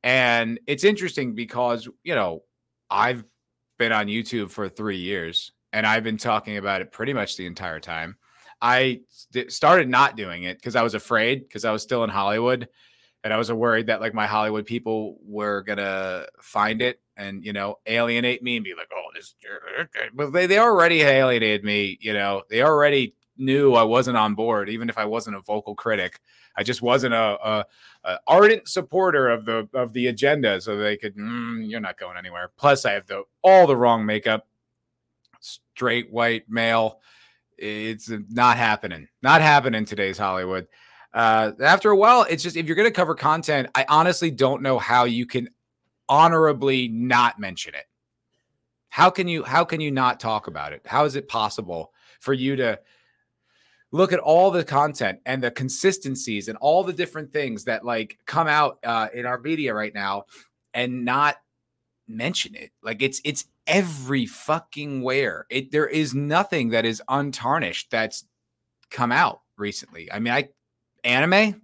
And 0.03 0.61
it's 0.67 0.85
interesting 0.85 1.35
because, 1.35 1.89
you 2.03 2.15
know, 2.15 2.43
I've 2.91 3.25
been 3.79 3.93
on 3.93 4.07
YouTube 4.07 4.51
for 4.51 4.69
three 4.69 4.99
years 4.99 5.53
and 5.73 5.87
I've 5.87 6.05
been 6.05 6.17
talking 6.19 6.57
about 6.57 6.81
it 6.81 6.93
pretty 6.93 7.13
much 7.13 7.37
the 7.37 7.47
entire 7.47 7.81
time. 7.81 8.17
I 8.61 9.01
st- 9.09 9.53
started 9.53 9.89
not 9.89 10.17
doing 10.17 10.45
it 10.45 10.59
because 10.59 10.77
I 10.77 10.83
was 10.83 10.95
afraid 10.95 11.41
because 11.41 11.65
I 11.65 11.73
was 11.73 11.83
still 11.83 12.05
in 12.05 12.11
Hollywood 12.11 12.69
and 13.23 13.33
I 13.33 13.37
was 13.37 13.53
worried 13.53 13.87
that 13.87 14.01
like 14.01 14.15
my 14.15 14.27
Hollywood 14.27 14.67
people 14.67 15.19
were 15.23 15.63
gonna 15.63 16.27
find 16.41 16.83
it 16.83 17.01
and 17.17 17.45
you 17.45 17.53
know 17.53 17.79
alienate 17.87 18.43
me 18.43 18.57
and 18.57 18.65
be 18.65 18.75
like, 18.75 18.89
oh, 18.93 19.11
this, 19.15 19.35
but 20.15 20.33
they, 20.33 20.47
they 20.47 20.59
already 20.59 21.03
alienated 21.03 21.65
me. 21.65 21.99
You 22.01 22.15
know, 22.15 22.43
they 22.49 22.63
already 22.63 23.15
knew 23.37 23.75
I 23.75 23.83
wasn't 23.83 24.17
on 24.17 24.35
board, 24.35 24.69
even 24.69 24.89
if 24.89 24.99
I 24.99 25.05
wasn't 25.05 25.37
a 25.37 25.41
vocal 25.41 25.75
critic. 25.75 26.21
I 26.57 26.63
just 26.63 26.83
wasn't 26.83 27.15
a, 27.15 27.39
a, 27.43 27.67
a 28.05 28.19
ardent 28.27 28.69
supporter 28.69 29.29
of 29.29 29.45
the 29.45 29.69
of 29.75 29.93
the 29.93 30.07
agenda, 30.09 30.61
so 30.61 30.77
they 30.77 30.97
could. 30.97 31.17
Mm, 31.17 31.69
you're 31.69 31.81
not 31.81 31.99
going 31.99 32.17
anywhere. 32.17 32.51
Plus, 32.57 32.85
I 32.85 32.93
have 32.93 33.07
the 33.07 33.25
all 33.43 33.67
the 33.67 33.77
wrong 33.77 34.07
makeup, 34.07 34.47
straight 35.41 36.11
white 36.11 36.49
male 36.49 37.01
it's 37.61 38.11
not 38.31 38.57
happening. 38.57 39.09
Not 39.23 39.43
happening 39.43 39.85
today's 39.85 40.19
Hollywood. 40.19 40.67
Uh, 41.13 41.53
after 41.61 41.91
a 41.91 41.97
while, 41.97 42.27
it's 42.29 42.43
just 42.43 42.57
if 42.57 42.67
you're 42.67 42.77
going 42.77 42.89
to 42.89 42.93
cover 42.93 43.15
content, 43.15 43.69
I 43.75 43.85
honestly 43.89 44.31
don't 44.31 44.63
know 44.63 44.79
how 44.79 45.05
you 45.05 45.27
can 45.27 45.51
honorably 46.09 46.89
not 46.89 47.39
mention 47.39 47.75
it. 47.75 47.85
How 48.89 49.11
can 49.11 49.29
you 49.29 49.45
how 49.45 49.65
can 49.65 49.81
you 49.81 49.91
not 49.91 50.19
talk 50.19 50.47
about 50.47 50.73
it? 50.73 50.83
How 50.85 51.05
is 51.05 51.17
it 51.17 51.29
possible 51.29 51.93
for 52.19 52.33
you 52.33 52.57
to 52.57 52.81
look 53.93 54.13
at 54.13 54.19
all 54.19 54.51
the 54.51 54.65
content 54.65 55.21
and 55.27 55.43
the 55.43 55.51
consistencies 55.51 56.49
and 56.49 56.57
all 56.59 56.83
the 56.83 56.93
different 56.93 57.33
things 57.33 57.65
that 57.65 57.85
like 57.85 58.19
come 58.27 58.49
out 58.49 58.79
uh, 58.85 59.09
in 59.15 59.27
our 59.27 59.39
media 59.39 59.75
right 59.75 59.95
now 59.95 60.25
and 60.75 61.05
not 61.05 61.37
mention 62.09 62.55
it? 62.55 62.71
Like 62.83 63.03
it's 63.03 63.21
it's 63.25 63.45
every 63.67 64.27
fucking 64.27 65.03
where. 65.03 65.47
It 65.51 65.71
there 65.71 65.87
is 65.87 66.15
nothing 66.15 66.71
that 66.71 66.85
is 66.85 67.03
untarnished 67.09 67.91
that's 67.91 68.25
come 68.91 69.13
out 69.13 69.41
recently. 69.57 70.11
I 70.13 70.19
mean, 70.19 70.33
I 70.33 70.49
anime 71.05 71.63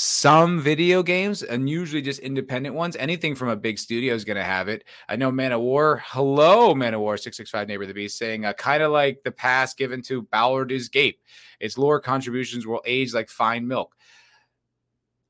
some 0.00 0.60
video 0.60 1.02
games 1.02 1.42
and 1.42 1.68
usually 1.68 2.00
just 2.00 2.20
independent 2.20 2.72
ones. 2.72 2.94
Anything 2.94 3.34
from 3.34 3.48
a 3.48 3.56
big 3.56 3.80
studio 3.80 4.14
is 4.14 4.24
going 4.24 4.36
to 4.36 4.44
have 4.44 4.68
it. 4.68 4.84
I 5.08 5.16
know 5.16 5.32
Man 5.32 5.50
of 5.50 5.60
War. 5.60 6.00
Hello, 6.06 6.72
Man 6.72 6.94
of 6.94 7.00
War 7.00 7.16
665 7.16 7.66
Neighbor 7.66 7.82
of 7.82 7.88
the 7.88 7.94
Beast 7.94 8.16
saying 8.16 8.44
uh, 8.44 8.52
kind 8.52 8.80
of 8.80 8.92
like 8.92 9.22
the 9.24 9.32
pass 9.32 9.74
given 9.74 10.00
to 10.02 10.22
Baldur's 10.22 10.88
Gate. 10.88 11.18
Its 11.58 11.76
lore 11.76 11.98
contributions 11.98 12.64
will 12.64 12.80
age 12.86 13.12
like 13.12 13.28
fine 13.28 13.66
milk. 13.66 13.96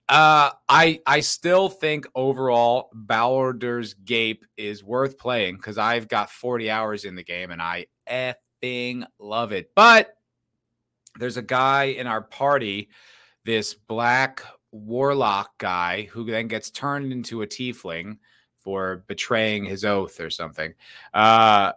Uh, 0.09 0.51
I 0.69 1.01
I 1.07 1.21
still 1.21 1.69
think 1.69 2.07
overall 2.15 2.91
Baldur's 2.95 3.95
Gate 3.95 4.43
is 4.57 4.83
worth 4.83 5.19
playing 5.19 5.57
because 5.57 5.77
I've 5.77 6.09
got 6.09 6.31
40 6.31 6.71
hours 6.71 7.05
in 7.05 7.15
the 7.15 7.25
game 7.25 7.51
and 7.51 7.61
I 7.61 7.87
effing 8.09 9.05
love 9.19 9.53
it. 9.53 9.71
But 9.75 10.15
there's 11.19 11.37
a 11.37 11.43
guy 11.43 11.85
in 11.85 12.07
our 12.07 12.23
party, 12.23 12.89
this 13.45 13.75
black 13.75 14.43
warlock 14.73 15.59
guy 15.59 16.09
who 16.13 16.25
then 16.25 16.49
gets 16.49 16.71
turned 16.71 17.13
into 17.13 17.43
a 17.43 17.47
tiefling 17.47 18.19
for 18.57 19.05
betraying 19.09 19.65
his 19.65 19.85
oath 19.85 20.21
or 20.21 20.31
something. 20.31 20.73
Uh, 21.13 21.73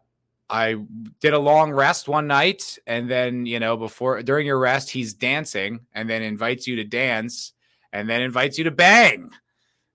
I 0.50 0.76
did 1.22 1.34
a 1.34 1.40
long 1.40 1.72
rest 1.72 2.10
one 2.10 2.28
night, 2.28 2.78
and 2.86 3.10
then 3.10 3.46
you 3.46 3.60
know 3.60 3.78
before 3.78 4.22
during 4.22 4.46
your 4.46 4.60
rest, 4.60 4.90
he's 4.90 5.14
dancing, 5.14 5.82
and 5.94 6.10
then 6.10 6.22
invites 6.22 6.68
you 6.68 6.76
to 6.76 6.84
dance, 6.84 7.54
and 7.92 8.10
then 8.10 8.22
invites 8.22 8.58
you 8.58 8.66
to 8.66 8.72
bang. 8.72 9.32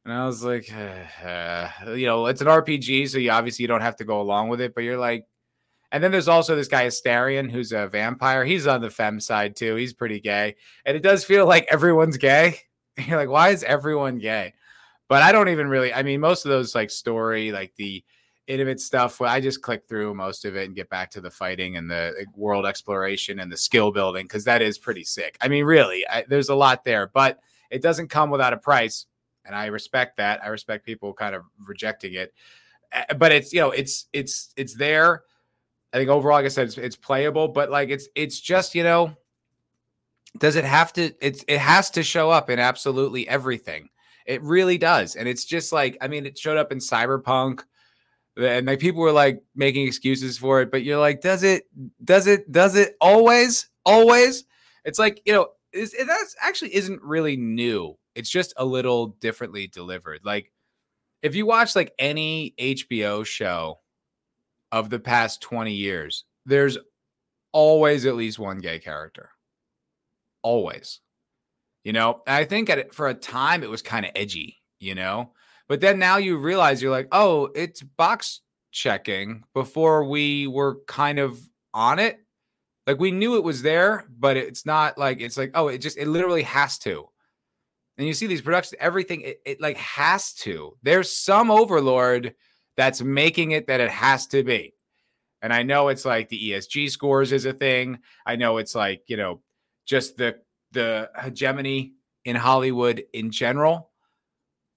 And 0.04 0.14
I 0.14 0.26
was 0.26 0.44
like, 0.44 0.70
uh, 1.24 1.68
you 1.88 2.06
know, 2.06 2.26
it's 2.26 2.40
an 2.40 2.46
RPG, 2.46 3.08
so 3.08 3.18
you 3.18 3.30
obviously 3.30 3.64
you 3.64 3.68
don't 3.68 3.80
have 3.80 3.96
to 3.96 4.04
go 4.04 4.20
along 4.20 4.48
with 4.48 4.60
it, 4.60 4.74
but 4.74 4.84
you're 4.84 4.98
like, 4.98 5.26
and 5.92 6.02
then 6.02 6.10
there's 6.10 6.28
also 6.28 6.56
this 6.56 6.68
guy 6.68 6.86
Astarion, 6.86 7.50
who's 7.50 7.72
a 7.72 7.86
vampire. 7.86 8.44
He's 8.44 8.66
on 8.66 8.80
the 8.80 8.90
fem 8.90 9.20
side 9.20 9.56
too. 9.56 9.76
He's 9.76 9.92
pretty 9.92 10.20
gay, 10.20 10.56
and 10.84 10.96
it 10.96 11.02
does 11.02 11.24
feel 11.24 11.46
like 11.46 11.66
everyone's 11.70 12.16
gay. 12.16 12.60
You're 13.06 13.18
like, 13.18 13.28
why 13.28 13.50
is 13.50 13.62
everyone 13.62 14.18
gay? 14.18 14.54
But 15.08 15.22
I 15.22 15.32
don't 15.32 15.48
even 15.48 15.68
really. 15.68 15.94
I 15.94 16.02
mean, 16.02 16.20
most 16.20 16.44
of 16.44 16.50
those 16.50 16.74
like 16.74 16.90
story, 16.90 17.52
like 17.52 17.74
the 17.76 18.04
intimate 18.46 18.80
stuff. 18.80 19.20
I 19.20 19.40
just 19.40 19.62
click 19.62 19.88
through 19.88 20.14
most 20.14 20.44
of 20.44 20.56
it 20.56 20.66
and 20.66 20.76
get 20.76 20.88
back 20.88 21.10
to 21.12 21.20
the 21.20 21.30
fighting 21.30 21.76
and 21.76 21.90
the 21.90 22.26
world 22.34 22.66
exploration 22.66 23.40
and 23.40 23.50
the 23.50 23.56
skill 23.56 23.90
building 23.92 24.24
because 24.24 24.44
that 24.44 24.62
is 24.62 24.78
pretty 24.78 25.04
sick. 25.04 25.36
I 25.40 25.48
mean, 25.48 25.64
really, 25.64 26.06
I, 26.08 26.24
there's 26.28 26.48
a 26.48 26.54
lot 26.54 26.84
there, 26.84 27.10
but 27.12 27.40
it 27.70 27.82
doesn't 27.82 28.08
come 28.08 28.30
without 28.30 28.52
a 28.52 28.58
price, 28.58 29.06
and 29.44 29.54
I 29.54 29.66
respect 29.66 30.16
that. 30.18 30.44
I 30.44 30.48
respect 30.48 30.84
people 30.86 31.12
kind 31.12 31.34
of 31.34 31.42
rejecting 31.66 32.14
it, 32.14 32.34
but 33.16 33.32
it's 33.32 33.52
you 33.52 33.60
know, 33.60 33.70
it's 33.70 34.06
it's 34.12 34.52
it's 34.56 34.74
there. 34.74 35.22
I 35.92 35.98
think 35.98 36.10
overall, 36.10 36.36
like 36.36 36.44
I 36.44 36.48
said, 36.48 36.66
it's, 36.66 36.78
it's 36.78 36.96
playable, 36.96 37.48
but 37.48 37.70
like 37.70 37.90
it's 37.90 38.08
it's 38.14 38.40
just 38.40 38.74
you 38.74 38.82
know 38.82 39.16
does 40.38 40.56
it 40.56 40.64
have 40.64 40.92
to 40.94 41.12
it's 41.20 41.44
it 41.48 41.58
has 41.58 41.90
to 41.90 42.02
show 42.02 42.30
up 42.30 42.50
in 42.50 42.58
absolutely 42.58 43.28
everything 43.28 43.88
it 44.26 44.42
really 44.42 44.78
does 44.78 45.16
and 45.16 45.28
it's 45.28 45.44
just 45.44 45.72
like 45.72 45.96
i 46.00 46.08
mean 46.08 46.26
it 46.26 46.38
showed 46.38 46.56
up 46.58 46.72
in 46.72 46.78
cyberpunk 46.78 47.62
and 48.36 48.66
like 48.66 48.78
people 48.78 49.00
were 49.00 49.12
like 49.12 49.42
making 49.54 49.86
excuses 49.86 50.36
for 50.36 50.60
it 50.60 50.70
but 50.70 50.82
you're 50.82 50.98
like 50.98 51.20
does 51.20 51.42
it 51.42 51.64
does 52.04 52.26
it 52.26 52.50
does 52.50 52.76
it 52.76 52.96
always 53.00 53.68
always 53.84 54.44
it's 54.84 54.98
like 54.98 55.22
you 55.24 55.32
know 55.32 55.48
it, 55.76 56.06
that 56.06 56.26
actually 56.40 56.74
isn't 56.74 57.02
really 57.02 57.36
new 57.36 57.96
it's 58.14 58.30
just 58.30 58.52
a 58.56 58.64
little 58.64 59.08
differently 59.20 59.66
delivered 59.66 60.20
like 60.24 60.52
if 61.22 61.34
you 61.34 61.46
watch 61.46 61.76
like 61.76 61.92
any 61.98 62.54
hbo 62.58 63.24
show 63.24 63.78
of 64.72 64.90
the 64.90 64.98
past 64.98 65.40
20 65.42 65.72
years 65.72 66.24
there's 66.44 66.78
always 67.52 68.04
at 68.06 68.16
least 68.16 68.38
one 68.38 68.58
gay 68.58 68.78
character 68.78 69.30
always. 70.46 71.00
You 71.82 71.92
know, 71.92 72.22
I 72.26 72.44
think 72.44 72.70
at 72.70 72.94
for 72.94 73.08
a 73.08 73.14
time 73.14 73.64
it 73.64 73.70
was 73.70 73.82
kind 73.82 74.06
of 74.06 74.12
edgy, 74.14 74.58
you 74.78 74.94
know, 74.94 75.32
but 75.68 75.80
then 75.80 75.98
now 75.98 76.18
you 76.18 76.36
realize 76.36 76.80
you're 76.80 76.90
like, 76.90 77.08
oh, 77.10 77.48
it's 77.54 77.82
box 77.82 78.42
checking 78.70 79.42
before 79.54 80.04
we 80.04 80.46
were 80.46 80.78
kind 80.86 81.18
of 81.18 81.38
on 81.74 81.98
it. 81.98 82.18
Like 82.86 83.00
we 83.00 83.10
knew 83.10 83.36
it 83.36 83.44
was 83.44 83.62
there, 83.62 84.06
but 84.08 84.36
it's 84.36 84.64
not 84.64 84.96
like 84.96 85.20
it's 85.20 85.36
like, 85.36 85.50
oh, 85.54 85.68
it 85.68 85.78
just 85.78 85.98
it 85.98 86.06
literally 86.06 86.42
has 86.42 86.78
to. 86.80 87.08
And 87.98 88.06
you 88.06 88.14
see 88.14 88.26
these 88.26 88.42
productions, 88.42 88.78
everything 88.80 89.22
it, 89.22 89.40
it 89.44 89.60
like 89.60 89.78
has 89.78 90.34
to. 90.34 90.76
There's 90.82 91.10
some 91.10 91.50
overlord 91.50 92.34
that's 92.76 93.02
making 93.02 93.52
it 93.52 93.66
that 93.68 93.80
it 93.80 93.90
has 93.90 94.26
to 94.28 94.42
be. 94.44 94.74
And 95.42 95.52
I 95.52 95.62
know 95.62 95.88
it's 95.88 96.04
like 96.04 96.28
the 96.28 96.50
ESG 96.50 96.90
scores 96.90 97.32
is 97.32 97.46
a 97.46 97.52
thing. 97.52 97.98
I 98.24 98.36
know 98.36 98.58
it's 98.58 98.74
like, 98.74 99.02
you 99.06 99.16
know, 99.16 99.42
just 99.86 100.16
the 100.16 100.36
the 100.72 101.10
hegemony 101.22 101.94
in 102.24 102.36
Hollywood 102.36 103.04
in 103.12 103.30
general 103.30 103.90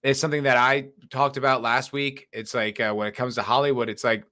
is 0.03 0.19
something 0.19 0.43
that 0.43 0.57
I 0.57 0.89
talked 1.09 1.37
about 1.37 1.61
last 1.61 1.91
week. 1.91 2.27
It's 2.31 2.53
like 2.53 2.79
uh, 2.79 2.93
when 2.93 3.07
it 3.07 3.15
comes 3.15 3.35
to 3.35 3.41
Hollywood, 3.41 3.89
it's 3.89 4.03
like 4.03 4.23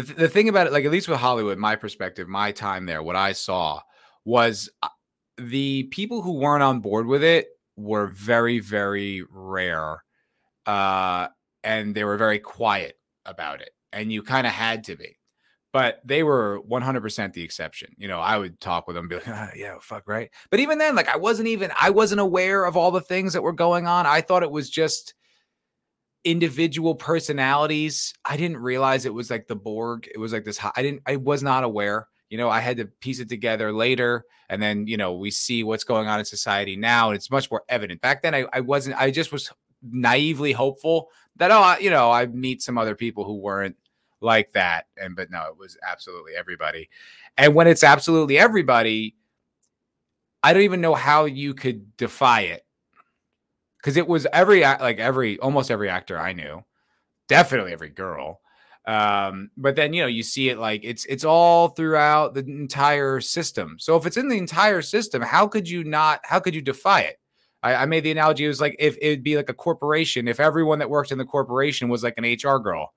the, 0.00 0.06
th- 0.06 0.18
the 0.18 0.28
thing 0.28 0.48
about 0.48 0.66
it, 0.66 0.72
like 0.72 0.84
at 0.84 0.90
least 0.90 1.08
with 1.08 1.18
Hollywood, 1.18 1.58
my 1.58 1.76
perspective, 1.76 2.28
my 2.28 2.52
time 2.52 2.86
there, 2.86 3.02
what 3.02 3.16
I 3.16 3.32
saw 3.32 3.80
was 4.24 4.68
uh, 4.82 4.88
the 5.36 5.84
people 5.84 6.22
who 6.22 6.32
weren't 6.32 6.62
on 6.62 6.80
board 6.80 7.06
with 7.06 7.22
it 7.22 7.48
were 7.76 8.08
very, 8.08 8.58
very 8.60 9.24
rare. 9.30 10.02
Uh, 10.66 11.28
and 11.64 11.94
they 11.94 12.04
were 12.04 12.16
very 12.16 12.38
quiet 12.38 12.98
about 13.24 13.60
it. 13.60 13.70
And 13.92 14.12
you 14.12 14.22
kind 14.22 14.46
of 14.46 14.52
had 14.52 14.84
to 14.84 14.96
be 14.96 15.16
but 15.72 16.00
they 16.04 16.22
were 16.22 16.60
100% 16.68 17.32
the 17.32 17.42
exception. 17.42 17.94
You 17.96 18.08
know, 18.08 18.18
I 18.18 18.36
would 18.38 18.60
talk 18.60 18.86
with 18.86 18.96
them, 18.96 19.08
be 19.08 19.16
like, 19.16 19.28
ah, 19.28 19.50
yeah, 19.54 19.76
fuck, 19.80 20.08
right. 20.08 20.30
But 20.50 20.60
even 20.60 20.78
then, 20.78 20.96
like, 20.96 21.08
I 21.08 21.16
wasn't 21.16 21.48
even, 21.48 21.70
I 21.80 21.90
wasn't 21.90 22.20
aware 22.20 22.64
of 22.64 22.76
all 22.76 22.90
the 22.90 23.00
things 23.00 23.32
that 23.32 23.42
were 23.42 23.52
going 23.52 23.86
on. 23.86 24.06
I 24.06 24.20
thought 24.20 24.42
it 24.42 24.50
was 24.50 24.68
just 24.68 25.14
individual 26.24 26.94
personalities. 26.94 28.14
I 28.24 28.36
didn't 28.36 28.58
realize 28.58 29.06
it 29.06 29.14
was 29.14 29.30
like 29.30 29.48
the 29.48 29.56
Borg. 29.56 30.08
It 30.12 30.18
was 30.18 30.32
like 30.32 30.44
this, 30.44 30.58
I 30.62 30.82
didn't, 30.82 31.02
I 31.06 31.16
was 31.16 31.42
not 31.42 31.64
aware. 31.64 32.08
You 32.28 32.38
know, 32.38 32.48
I 32.48 32.60
had 32.60 32.76
to 32.76 32.86
piece 32.86 33.18
it 33.18 33.28
together 33.28 33.72
later. 33.72 34.24
And 34.48 34.62
then, 34.62 34.86
you 34.86 34.96
know, 34.96 35.14
we 35.14 35.30
see 35.30 35.64
what's 35.64 35.84
going 35.84 36.08
on 36.08 36.18
in 36.18 36.24
society 36.24 36.76
now. 36.76 37.08
And 37.08 37.16
it's 37.16 37.30
much 37.30 37.50
more 37.50 37.64
evident. 37.68 38.00
Back 38.00 38.22
then, 38.22 38.34
I, 38.34 38.44
I 38.52 38.60
wasn't, 38.60 39.00
I 39.00 39.10
just 39.10 39.32
was 39.32 39.50
naively 39.82 40.52
hopeful 40.52 41.08
that, 41.36 41.50
oh, 41.50 41.76
you 41.82 41.90
know, 41.90 42.10
I 42.10 42.26
meet 42.26 42.62
some 42.62 42.78
other 42.78 42.94
people 42.94 43.24
who 43.24 43.36
weren't 43.36 43.76
like 44.20 44.52
that. 44.52 44.86
And 44.96 45.16
but 45.16 45.30
no, 45.30 45.46
it 45.48 45.56
was 45.56 45.76
absolutely 45.86 46.34
everybody. 46.34 46.88
And 47.36 47.54
when 47.54 47.66
it's 47.66 47.82
absolutely 47.82 48.38
everybody, 48.38 49.16
I 50.42 50.52
don't 50.52 50.62
even 50.62 50.80
know 50.80 50.94
how 50.94 51.24
you 51.24 51.54
could 51.54 51.96
defy 51.96 52.42
it. 52.42 52.64
Cuz 53.82 53.96
it 53.96 54.06
was 54.08 54.26
every 54.32 54.62
like 54.62 54.98
every 54.98 55.38
almost 55.38 55.70
every 55.70 55.88
actor 55.88 56.18
I 56.18 56.32
knew. 56.32 56.64
Definitely 57.28 57.72
every 57.72 57.90
girl. 57.90 58.40
Um, 58.86 59.50
but 59.56 59.76
then 59.76 59.92
you 59.92 60.02
know 60.02 60.08
you 60.08 60.22
see 60.22 60.48
it 60.48 60.58
like 60.58 60.80
it's 60.84 61.04
it's 61.06 61.24
all 61.24 61.68
throughout 61.68 62.34
the 62.34 62.40
entire 62.40 63.20
system. 63.20 63.76
So 63.78 63.96
if 63.96 64.06
it's 64.06 64.16
in 64.16 64.28
the 64.28 64.38
entire 64.38 64.82
system, 64.82 65.22
how 65.22 65.46
could 65.46 65.68
you 65.68 65.84
not? 65.84 66.20
How 66.24 66.40
could 66.40 66.54
you 66.54 66.62
defy 66.62 67.02
it? 67.02 67.18
I, 67.62 67.74
I 67.74 67.86
made 67.86 68.04
the 68.04 68.10
analogy. 68.10 68.44
It 68.46 68.48
was 68.48 68.60
like 68.60 68.76
if 68.78 68.96
it'd 69.00 69.22
be 69.22 69.36
like 69.36 69.50
a 69.50 69.54
corporation. 69.54 70.28
If 70.28 70.40
everyone 70.40 70.78
that 70.80 70.90
worked 70.90 71.12
in 71.12 71.18
the 71.18 71.24
corporation 71.24 71.88
was 71.88 72.02
like 72.02 72.14
an 72.16 72.24
HR 72.24 72.58
girl, 72.58 72.94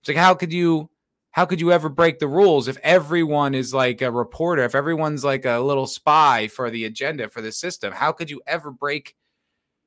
it's 0.00 0.08
like 0.08 0.16
how 0.16 0.34
could 0.34 0.52
you 0.52 0.90
how 1.32 1.44
could 1.44 1.60
you 1.60 1.72
ever 1.72 1.88
break 1.90 2.18
the 2.18 2.28
rules 2.28 2.68
if 2.68 2.78
everyone 2.82 3.54
is 3.54 3.74
like 3.74 4.00
a 4.00 4.10
reporter, 4.10 4.64
if 4.64 4.74
everyone's 4.74 5.24
like 5.24 5.44
a 5.44 5.58
little 5.58 5.86
spy 5.86 6.48
for 6.48 6.70
the 6.70 6.84
agenda 6.86 7.28
for 7.28 7.42
the 7.42 7.52
system? 7.52 7.92
How 7.92 8.12
could 8.12 8.30
you 8.30 8.40
ever 8.46 8.70
break? 8.70 9.14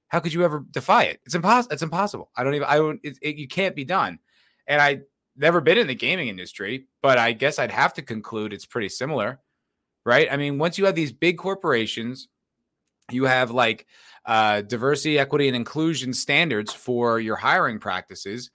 How 0.09 0.19
could 0.19 0.33
you 0.33 0.43
ever 0.43 0.65
defy 0.71 1.03
it? 1.03 1.19
It's 1.25 1.35
impossible. 1.35 1.73
It's 1.73 1.83
impossible. 1.83 2.29
I 2.35 2.43
don't 2.43 2.55
even. 2.55 2.67
I 2.67 2.75
don't. 2.75 2.99
It, 3.03 3.17
it, 3.21 3.35
you 3.37 3.47
can't 3.47 3.75
be 3.75 3.85
done. 3.85 4.19
And 4.67 4.81
I 4.81 5.01
never 5.35 5.61
been 5.61 5.77
in 5.77 5.87
the 5.87 5.95
gaming 5.95 6.27
industry, 6.27 6.87
but 7.01 7.17
I 7.17 7.31
guess 7.31 7.57
I'd 7.57 7.71
have 7.71 7.93
to 7.95 8.01
conclude 8.01 8.53
it's 8.53 8.65
pretty 8.65 8.89
similar, 8.89 9.39
right? 10.05 10.27
I 10.31 10.37
mean, 10.37 10.57
once 10.57 10.77
you 10.77 10.85
have 10.85 10.95
these 10.95 11.11
big 11.11 11.37
corporations, 11.37 12.27
you 13.09 13.23
have 13.23 13.49
like 13.49 13.87
uh, 14.25 14.61
diversity, 14.61 15.17
equity, 15.17 15.47
and 15.47 15.55
inclusion 15.55 16.13
standards 16.13 16.73
for 16.73 17.19
your 17.19 17.35
hiring 17.35 17.79
practices 17.79 18.51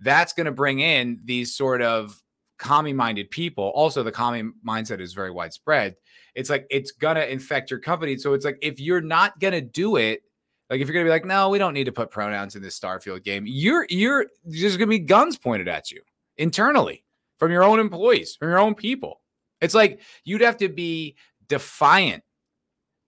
that's 0.00 0.32
going 0.32 0.46
to 0.46 0.52
bring 0.52 0.80
in 0.80 1.20
these 1.24 1.54
sort 1.54 1.82
of 1.82 2.20
commie 2.58 2.92
minded 2.92 3.30
people. 3.30 3.72
Also, 3.74 4.02
the 4.02 4.12
commie 4.12 4.50
mindset 4.66 5.00
is 5.00 5.12
very 5.12 5.30
widespread. 5.30 5.96
It's 6.34 6.50
like 6.50 6.66
it's 6.70 6.92
going 6.92 7.16
to 7.16 7.30
infect 7.30 7.70
your 7.70 7.80
company. 7.80 8.16
So 8.16 8.34
it's 8.34 8.44
like 8.44 8.58
if 8.62 8.80
you're 8.80 9.00
not 9.00 9.38
going 9.40 9.54
to 9.54 9.60
do 9.60 9.96
it, 9.96 10.22
like 10.70 10.80
if 10.80 10.88
you're 10.88 10.94
to 11.04 11.08
be 11.08 11.12
like, 11.12 11.24
no, 11.24 11.48
we 11.48 11.58
don't 11.58 11.74
need 11.74 11.84
to 11.84 11.92
put 11.92 12.10
pronouns 12.10 12.56
in 12.56 12.62
this 12.62 12.78
Starfield 12.78 13.24
game, 13.24 13.44
you're, 13.46 13.86
you're, 13.88 14.26
there's 14.44 14.76
to 14.76 14.86
be 14.86 14.98
guns 14.98 15.38
pointed 15.38 15.68
at 15.68 15.90
you 15.90 16.02
internally 16.36 17.04
from 17.38 17.50
your 17.50 17.64
own 17.64 17.78
employees, 17.78 18.36
from 18.36 18.48
your 18.48 18.58
own 18.58 18.74
people. 18.74 19.20
It's 19.60 19.74
like 19.74 20.00
you'd 20.24 20.40
have 20.40 20.58
to 20.58 20.68
be 20.68 21.16
defiant 21.48 22.22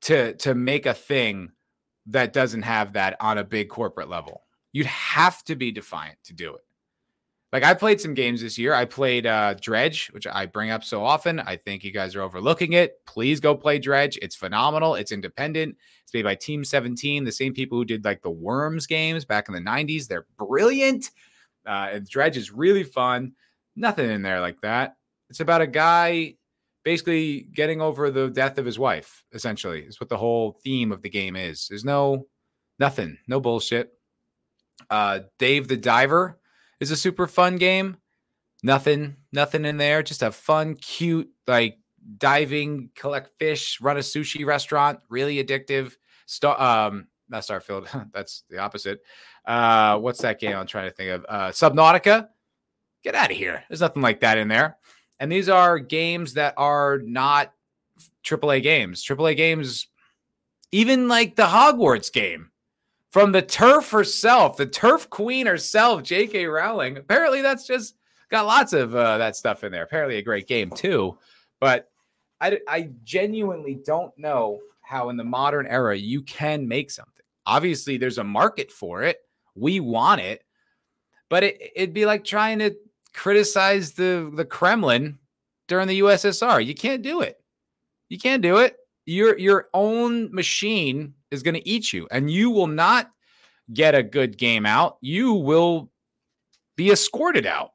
to 0.02 0.34
to 0.36 0.54
make 0.54 0.86
a 0.86 0.94
thing 0.94 1.52
that 2.06 2.32
doesn't 2.32 2.62
have 2.62 2.94
that 2.94 3.16
on 3.20 3.38
a 3.38 3.44
big 3.44 3.68
corporate 3.68 4.08
level. 4.08 4.42
You'd 4.72 4.86
have 4.86 5.44
to 5.44 5.56
be 5.56 5.70
defiant 5.72 6.18
to 6.24 6.32
do 6.32 6.54
it. 6.54 6.64
Like 7.52 7.64
I 7.64 7.74
played 7.74 8.00
some 8.00 8.14
games 8.14 8.42
this 8.42 8.56
year. 8.58 8.74
I 8.74 8.84
played 8.84 9.26
uh, 9.26 9.54
Dredge, 9.54 10.08
which 10.12 10.26
I 10.26 10.46
bring 10.46 10.70
up 10.70 10.84
so 10.84 11.04
often. 11.04 11.40
I 11.40 11.56
think 11.56 11.82
you 11.82 11.90
guys 11.90 12.14
are 12.14 12.22
overlooking 12.22 12.74
it. 12.74 13.04
Please 13.06 13.40
go 13.40 13.56
play 13.56 13.78
Dredge. 13.78 14.18
It's 14.22 14.36
phenomenal. 14.36 14.94
It's 14.94 15.10
independent. 15.10 15.76
It's 16.04 16.14
made 16.14 16.22
by 16.22 16.36
Team 16.36 16.64
17, 16.64 17.24
the 17.24 17.32
same 17.32 17.52
people 17.52 17.78
who 17.78 17.84
did 17.84 18.04
like 18.04 18.22
the 18.22 18.30
Worms 18.30 18.86
games 18.86 19.24
back 19.24 19.48
in 19.48 19.54
the 19.54 19.60
90s. 19.60 20.06
They're 20.06 20.26
brilliant. 20.38 21.10
Uh, 21.66 21.88
and 21.92 22.08
Dredge 22.08 22.36
is 22.36 22.52
really 22.52 22.84
fun. 22.84 23.32
Nothing 23.74 24.10
in 24.10 24.22
there 24.22 24.40
like 24.40 24.60
that. 24.60 24.96
It's 25.28 25.40
about 25.40 25.60
a 25.60 25.66
guy 25.66 26.34
basically 26.84 27.42
getting 27.52 27.80
over 27.80 28.10
the 28.10 28.30
death 28.30 28.58
of 28.58 28.64
his 28.64 28.78
wife, 28.78 29.24
essentially, 29.32 29.82
is 29.82 30.00
what 30.00 30.08
the 30.08 30.16
whole 30.16 30.58
theme 30.62 30.92
of 30.92 31.02
the 31.02 31.10
game 31.10 31.36
is. 31.36 31.66
There's 31.68 31.84
no 31.84 32.26
nothing, 32.78 33.18
no 33.26 33.40
bullshit. 33.40 33.92
Uh, 34.88 35.20
Dave 35.38 35.68
the 35.68 35.76
Diver 35.76 36.39
is 36.80 36.90
a 36.90 36.96
super 36.96 37.26
fun 37.26 37.56
game. 37.56 37.98
Nothing, 38.62 39.16
nothing 39.32 39.64
in 39.64 39.76
there. 39.76 40.02
Just 40.02 40.22
a 40.22 40.30
fun, 40.30 40.74
cute, 40.74 41.30
like 41.46 41.78
diving, 42.18 42.90
collect 42.94 43.30
fish, 43.38 43.80
run 43.80 43.96
a 43.96 44.00
sushi 44.00 44.44
restaurant. 44.44 45.00
Really 45.08 45.42
addictive. 45.42 45.96
Star, 46.26 46.60
um, 46.60 47.06
not 47.28 47.42
Starfield. 47.42 48.10
That's 48.12 48.44
the 48.50 48.58
opposite. 48.58 49.00
Uh, 49.46 49.98
what's 49.98 50.20
that 50.22 50.40
game 50.40 50.56
I'm 50.56 50.66
trying 50.66 50.90
to 50.90 50.94
think 50.94 51.10
of? 51.10 51.26
Uh, 51.28 51.48
Subnautica. 51.48 52.28
Get 53.02 53.14
out 53.14 53.30
of 53.30 53.36
here. 53.36 53.64
There's 53.68 53.80
nothing 53.80 54.02
like 54.02 54.20
that 54.20 54.36
in 54.36 54.48
there. 54.48 54.76
And 55.18 55.30
these 55.30 55.48
are 55.48 55.78
games 55.78 56.34
that 56.34 56.54
are 56.56 56.98
not 56.98 57.52
AAA 58.24 58.62
games. 58.62 59.04
AAA 59.04 59.36
games, 59.36 59.88
even 60.72 61.08
like 61.08 61.36
the 61.36 61.44
Hogwarts 61.44 62.12
game 62.12 62.50
from 63.10 63.32
the 63.32 63.42
turf 63.42 63.90
herself, 63.90 64.56
the 64.56 64.66
turf 64.66 65.10
queen 65.10 65.46
herself, 65.46 66.02
J.K. 66.02 66.46
Rowling. 66.46 66.96
Apparently, 66.96 67.42
that's 67.42 67.66
just 67.66 67.96
got 68.30 68.46
lots 68.46 68.72
of 68.72 68.94
uh, 68.94 69.18
that 69.18 69.36
stuff 69.36 69.64
in 69.64 69.72
there. 69.72 69.82
Apparently, 69.82 70.16
a 70.16 70.22
great 70.22 70.46
game 70.46 70.70
too. 70.70 71.18
But 71.60 71.90
I, 72.40 72.58
I 72.66 72.90
genuinely 73.04 73.80
don't 73.84 74.16
know 74.16 74.60
how 74.80 75.10
in 75.10 75.16
the 75.16 75.24
modern 75.24 75.66
era 75.66 75.96
you 75.96 76.22
can 76.22 76.66
make 76.66 76.90
something. 76.90 77.24
Obviously, 77.46 77.96
there's 77.96 78.18
a 78.18 78.24
market 78.24 78.70
for 78.70 79.02
it. 79.02 79.18
We 79.56 79.80
want 79.80 80.20
it, 80.20 80.44
but 81.28 81.42
it, 81.42 81.60
it'd 81.74 81.94
be 81.94 82.06
like 82.06 82.24
trying 82.24 82.60
to 82.60 82.76
criticize 83.12 83.92
the 83.92 84.30
the 84.34 84.44
Kremlin 84.44 85.18
during 85.66 85.88
the 85.88 86.00
USSR. 86.00 86.64
You 86.64 86.74
can't 86.74 87.02
do 87.02 87.22
it. 87.22 87.42
You 88.08 88.18
can't 88.18 88.42
do 88.42 88.58
it. 88.58 88.76
Your 89.10 89.36
your 89.38 89.68
own 89.74 90.32
machine 90.32 91.14
is 91.32 91.42
going 91.42 91.56
to 91.56 91.68
eat 91.68 91.92
you, 91.92 92.06
and 92.12 92.30
you 92.30 92.48
will 92.48 92.68
not 92.68 93.10
get 93.72 93.96
a 93.96 94.04
good 94.04 94.38
game 94.38 94.64
out. 94.64 94.98
You 95.00 95.34
will 95.34 95.90
be 96.76 96.92
escorted 96.92 97.44
out. 97.44 97.72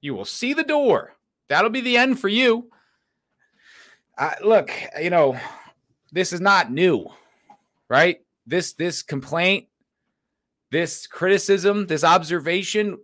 You 0.00 0.14
will 0.14 0.24
see 0.24 0.52
the 0.52 0.64
door. 0.64 1.14
That'll 1.48 1.70
be 1.70 1.80
the 1.80 1.96
end 1.96 2.18
for 2.18 2.26
you. 2.26 2.70
Uh, 4.18 4.32
look, 4.42 4.68
you 5.00 5.10
know, 5.10 5.38
this 6.10 6.32
is 6.32 6.40
not 6.40 6.72
new, 6.72 7.08
right? 7.88 8.22
This 8.44 8.72
this 8.72 9.02
complaint 9.02 9.68
this 10.72 11.06
criticism, 11.06 11.86
this 11.86 12.02
observation, 12.02 12.98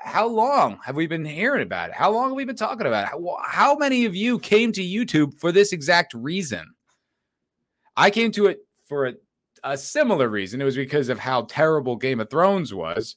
how 0.00 0.28
long 0.28 0.78
have 0.84 0.94
we 0.94 1.08
been 1.08 1.24
hearing 1.24 1.62
about 1.64 1.88
it? 1.88 1.96
How 1.96 2.12
long 2.12 2.28
have 2.28 2.36
we 2.36 2.44
been 2.44 2.54
talking 2.54 2.86
about 2.86 3.02
it? 3.02 3.10
How, 3.10 3.38
how, 3.44 3.74
many 3.74 4.04
of 4.04 4.14
you 4.14 4.38
came 4.38 4.70
to 4.70 4.80
YouTube 4.80 5.36
for 5.40 5.50
this 5.50 5.72
exact 5.72 6.14
reason? 6.14 6.75
I 7.96 8.10
came 8.10 8.30
to 8.32 8.46
it 8.46 8.60
for 8.86 9.06
a, 9.06 9.14
a 9.64 9.76
similar 9.78 10.28
reason. 10.28 10.60
It 10.60 10.64
was 10.64 10.76
because 10.76 11.08
of 11.08 11.18
how 11.18 11.42
terrible 11.42 11.96
Game 11.96 12.20
of 12.20 12.30
Thrones 12.30 12.74
was. 12.74 13.16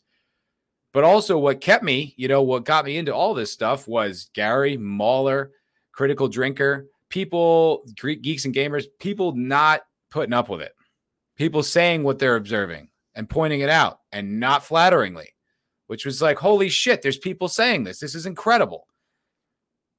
But 0.91 1.03
also, 1.03 1.37
what 1.37 1.61
kept 1.61 1.83
me, 1.83 2.15
you 2.17 2.27
know, 2.27 2.41
what 2.41 2.65
got 2.65 2.85
me 2.85 2.97
into 2.97 3.13
all 3.13 3.33
this 3.33 3.51
stuff 3.51 3.87
was 3.87 4.31
Gary, 4.33 4.75
Mauler, 4.75 5.51
Critical 5.91 6.27
Drinker, 6.27 6.87
people, 7.09 7.85
geeks 7.95 8.45
and 8.45 8.55
gamers, 8.55 8.85
people 8.99 9.35
not 9.35 9.81
putting 10.09 10.33
up 10.33 10.49
with 10.49 10.61
it, 10.61 10.73
people 11.37 11.61
saying 11.61 12.03
what 12.03 12.17
they're 12.17 12.37
observing 12.37 12.89
and 13.13 13.29
pointing 13.29 13.59
it 13.59 13.69
out 13.69 13.99
and 14.11 14.39
not 14.39 14.63
flatteringly, 14.63 15.29
which 15.87 16.05
was 16.05 16.21
like, 16.21 16.39
holy 16.39 16.69
shit, 16.69 17.01
there's 17.01 17.17
people 17.17 17.47
saying 17.47 17.83
this. 17.83 17.99
This 17.99 18.15
is 18.15 18.25
incredible. 18.25 18.87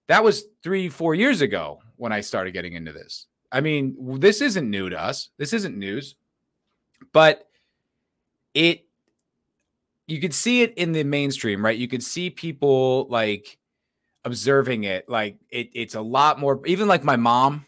That 0.09 0.25
was 0.25 0.45
three, 0.65 0.89
four 0.89 1.15
years 1.15 1.41
ago 1.41 1.81
when 1.97 2.13
I 2.13 2.21
started 2.21 2.53
getting 2.53 2.73
into 2.73 2.93
this. 2.93 3.27
I 3.53 3.61
mean, 3.61 4.21
this 4.21 4.41
isn't 4.41 4.69
new 4.69 4.91
to 4.91 5.01
us. 5.01 5.31
This 5.37 5.53
isn't 5.53 5.77
news, 5.77 6.15
but 7.13 7.49
it, 8.55 8.87
you 10.07 10.21
could 10.21 10.35
see 10.35 10.63
it 10.63 10.75
in 10.75 10.93
the 10.93 11.05
mainstream, 11.05 11.65
right? 11.65 11.77
You 11.77 11.89
could 11.89 12.03
see 12.03 12.31
people 12.31 13.07
like 13.09 13.59
observing 14.25 14.85
it. 14.85 15.09
Like 15.09 15.39
it, 15.51 15.71
it's 15.75 15.95
a 15.95 16.01
lot 16.01 16.39
more, 16.39 16.65
even 16.67 16.89
like 16.89 17.05
my 17.05 17.17
mom, 17.17 17.67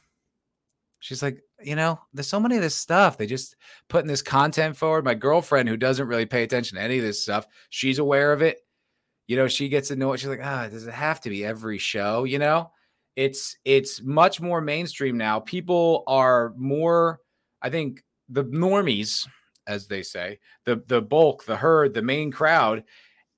she's 0.98 1.22
like, 1.22 1.42
you 1.62 1.76
know, 1.76 2.00
there's 2.12 2.26
so 2.26 2.40
many 2.40 2.56
of 2.56 2.62
this 2.62 2.74
stuff. 2.74 3.16
They 3.16 3.26
just 3.26 3.56
putting 3.88 4.08
this 4.08 4.22
content 4.22 4.76
forward. 4.76 5.04
My 5.04 5.14
girlfriend, 5.14 5.68
who 5.68 5.76
doesn't 5.76 6.08
really 6.08 6.26
pay 6.26 6.42
attention 6.42 6.76
to 6.76 6.82
any 6.82 6.98
of 6.98 7.04
this 7.04 7.22
stuff, 7.22 7.46
she's 7.70 7.98
aware 7.98 8.32
of 8.32 8.42
it. 8.42 8.58
You 9.28 9.36
know, 9.36 9.46
she 9.46 9.68
gets 9.68 9.90
annoyed. 9.92 10.18
She's 10.18 10.28
like, 10.28 10.40
ah, 10.42 10.68
does 10.68 10.86
it 10.86 10.94
have 10.94 11.20
to 11.20 11.30
be 11.30 11.44
every 11.44 11.78
show? 11.78 12.24
You 12.24 12.40
know, 12.40 12.71
it's 13.16 13.56
it's 13.64 14.02
much 14.02 14.40
more 14.40 14.60
mainstream 14.60 15.16
now. 15.16 15.40
People 15.40 16.04
are 16.06 16.52
more, 16.56 17.20
I 17.60 17.70
think, 17.70 18.02
the 18.28 18.44
normies, 18.44 19.26
as 19.66 19.86
they 19.86 20.02
say, 20.02 20.38
the 20.64 20.82
the 20.86 21.02
bulk, 21.02 21.44
the 21.44 21.56
herd, 21.56 21.94
the 21.94 22.02
main 22.02 22.30
crowd 22.30 22.84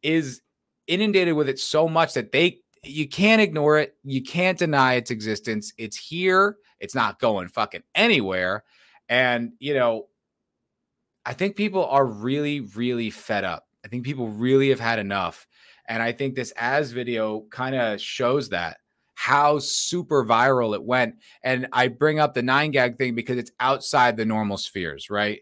is 0.02 0.42
inundated 0.86 1.34
with 1.34 1.48
it 1.48 1.58
so 1.58 1.88
much 1.88 2.14
that 2.14 2.32
they 2.32 2.60
you 2.82 3.08
can't 3.08 3.40
ignore 3.40 3.78
it. 3.78 3.96
You 4.04 4.22
can't 4.22 4.58
deny 4.58 4.94
its 4.94 5.10
existence. 5.10 5.72
It's 5.78 5.96
here. 5.96 6.56
It's 6.80 6.94
not 6.94 7.18
going 7.18 7.48
fucking 7.48 7.82
anywhere. 7.94 8.64
And, 9.08 9.52
you 9.58 9.74
know, 9.74 10.08
I 11.26 11.32
think 11.32 11.56
people 11.56 11.86
are 11.86 12.04
really, 12.04 12.60
really 12.60 13.10
fed 13.10 13.44
up. 13.44 13.66
I 13.84 13.88
think 13.88 14.04
people 14.04 14.28
really 14.28 14.68
have 14.68 14.80
had 14.80 14.98
enough. 14.98 15.46
And 15.86 16.02
I 16.02 16.12
think 16.12 16.34
this 16.34 16.52
as 16.56 16.92
video 16.92 17.44
kind 17.50 17.74
of 17.74 18.00
shows 18.00 18.50
that 18.50 18.78
how 19.14 19.58
super 19.58 20.24
viral 20.24 20.74
it 20.74 20.82
went. 20.82 21.16
And 21.42 21.68
I 21.72 21.88
bring 21.88 22.18
up 22.18 22.34
the 22.34 22.42
nine 22.42 22.70
gag 22.70 22.98
thing 22.98 23.14
because 23.14 23.38
it's 23.38 23.52
outside 23.60 24.16
the 24.16 24.24
normal 24.24 24.58
spheres, 24.58 25.10
right? 25.10 25.40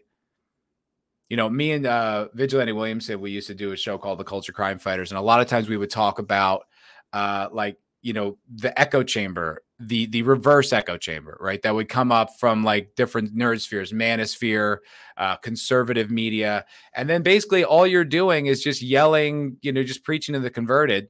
You 1.29 1.37
know, 1.37 1.49
me 1.49 1.71
and 1.71 1.85
uh, 1.85 2.27
Vigilante 2.33 2.73
Williamson, 2.73 3.19
we 3.19 3.31
used 3.31 3.47
to 3.47 3.55
do 3.55 3.71
a 3.71 3.77
show 3.77 3.97
called 3.97 4.19
The 4.19 4.23
Culture 4.23 4.51
Crime 4.51 4.77
Fighters. 4.77 5.11
And 5.11 5.17
a 5.17 5.21
lot 5.21 5.41
of 5.41 5.47
times 5.47 5.67
we 5.67 5.77
would 5.77 5.89
talk 5.89 6.19
about 6.19 6.63
uh, 7.11 7.49
like 7.51 7.77
you 8.03 8.13
know 8.13 8.37
the 8.53 8.77
echo 8.79 9.01
chamber 9.01 9.63
the 9.79 10.05
the 10.07 10.21
reverse 10.23 10.71
echo 10.71 10.97
chamber 10.97 11.37
right 11.39 11.61
that 11.63 11.73
would 11.73 11.89
come 11.89 12.11
up 12.11 12.29
from 12.37 12.63
like 12.63 12.93
different 12.95 13.35
nerd 13.35 13.59
spheres 13.61 13.91
manosphere 13.91 14.77
uh, 15.17 15.37
conservative 15.37 16.11
media 16.11 16.65
and 16.93 17.09
then 17.09 17.23
basically 17.23 17.63
all 17.63 17.87
you're 17.87 18.03
doing 18.03 18.45
is 18.45 18.61
just 18.61 18.81
yelling 18.81 19.57
you 19.61 19.71
know 19.71 19.83
just 19.83 20.03
preaching 20.03 20.33
to 20.33 20.39
the 20.39 20.49
converted 20.49 21.07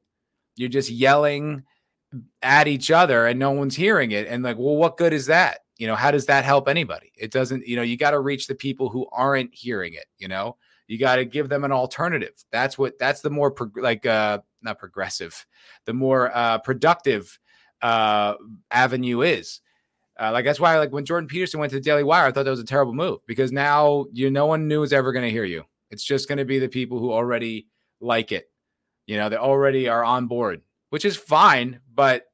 you're 0.56 0.70
just 0.70 0.90
yelling 0.90 1.64
at 2.42 2.68
each 2.68 2.92
other 2.92 3.26
and 3.26 3.40
no 3.40 3.52
one's 3.52 3.76
hearing 3.76 4.12
it 4.12 4.28
and 4.28 4.44
like 4.44 4.58
well 4.58 4.76
what 4.76 4.98
good 4.98 5.14
is 5.14 5.26
that 5.26 5.60
you 5.78 5.88
know 5.88 5.96
how 5.96 6.12
does 6.12 6.26
that 6.28 6.46
help 6.46 6.68
anybody 6.68 7.12
it 7.16 7.32
doesn't 7.32 7.66
you 7.68 7.76
know 7.76 7.82
you 7.82 7.98
got 7.98 8.12
to 8.12 8.20
reach 8.20 8.48
the 8.48 8.56
people 8.56 8.90
who 8.90 9.08
aren't 9.12 9.50
hearing 9.54 9.94
it 9.94 10.06
you 10.18 10.28
know 10.28 10.56
you 10.88 11.00
got 11.00 11.16
to 11.16 11.26
give 11.26 11.50
them 11.50 11.64
an 11.64 11.72
alternative 11.72 12.34
that's 12.52 12.78
what 12.78 12.98
that's 13.00 13.22
the 13.22 13.30
more 13.30 13.50
prog- 13.52 13.78
like 13.78 14.06
uh 14.06 14.40
not 14.64 14.80
progressive, 14.80 15.46
the 15.86 15.94
more 15.94 16.36
uh, 16.36 16.58
productive 16.60 17.38
uh, 17.82 18.36
avenue 18.72 19.22
is. 19.22 19.62
Uh, 20.20 20.32
like 20.32 20.46
that's 20.46 20.60
why, 20.60 20.78
like 20.78 20.92
when 20.92 21.06
Jordan 21.06 21.28
Peterson 21.28 21.60
went 21.60 21.72
to 21.72 21.78
the 21.78 21.84
Daily 21.84 22.04
Wire, 22.04 22.28
I 22.28 22.32
thought 22.32 22.46
that 22.46 22.52
was 22.52 22.60
a 22.60 22.66
terrible 22.66 22.94
move 22.94 23.20
because 23.26 23.52
now 23.52 24.06
you 24.12 24.30
no 24.30 24.46
one 24.46 24.68
new 24.68 24.84
is 24.84 24.94
ever 24.94 25.12
going 25.12 25.26
to 25.26 25.32
hear 25.32 25.44
you. 25.44 25.64
It's 25.90 26.04
just 26.04 26.28
going 26.28 26.38
to 26.38 26.46
be 26.46 26.60
the 26.60 26.70
people 26.70 27.00
who 27.00 27.12
already 27.12 27.68
like 28.00 28.32
it. 28.32 28.50
You 29.08 29.18
know, 29.18 29.30
they 29.30 29.38
already 29.38 29.90
are 29.90 30.04
on 30.04 30.28
board, 30.28 30.62
which 30.94 31.06
is 31.06 31.18
fine. 31.18 31.80
But 31.92 32.26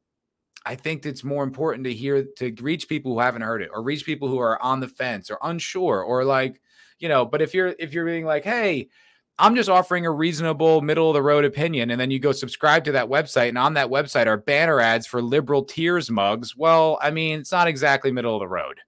I 0.66 0.76
think 0.76 1.06
it's 1.06 1.24
more 1.24 1.46
important 1.46 1.86
to 1.86 1.94
hear 1.94 2.26
to 2.40 2.54
reach 2.60 2.90
people 2.90 3.14
who 3.14 3.22
haven't 3.22 3.44
heard 3.44 3.62
it 3.62 3.70
or 3.74 3.82
reach 3.82 4.06
people 4.06 4.28
who 4.28 4.38
are 4.38 4.62
on 4.62 4.82
the 4.82 4.90
fence 4.90 5.32
or 5.32 5.38
unsure 5.42 6.04
or 6.04 6.26
like, 6.26 6.60
you 7.00 7.08
know. 7.08 7.24
But 7.24 7.42
if 7.42 7.54
you're 7.54 7.74
if 7.80 7.94
you're 7.94 8.04
being 8.04 8.26
like, 8.26 8.44
hey, 8.44 8.90
I'm 9.38 9.56
just 9.56 9.70
offering 9.70 10.06
a 10.06 10.12
reasonable 10.12 10.82
middle 10.82 11.10
of 11.10 11.14
the 11.14 11.22
road 11.22 11.46
opinion. 11.46 11.90
And 11.90 12.02
then 12.02 12.12
you 12.12 12.20
go 12.20 12.34
subscribe 12.34 12.84
to 12.84 12.92
that 12.92 13.08
website, 13.08 13.48
and 13.48 13.58
on 13.58 13.76
that 13.76 13.88
website 13.88 14.28
are 14.28 14.36
banner 14.36 14.82
ads 14.82 15.08
for 15.08 15.22
liberal 15.22 15.64
tears 15.64 16.12
mugs. 16.12 16.54
Well, 16.58 17.00
I 17.02 17.12
mean, 17.12 17.40
it's 17.40 17.54
not 17.54 17.70
exactly 17.70 18.12
middle 18.12 18.36
of 18.36 18.42
the 18.42 18.48
road. 18.50 18.82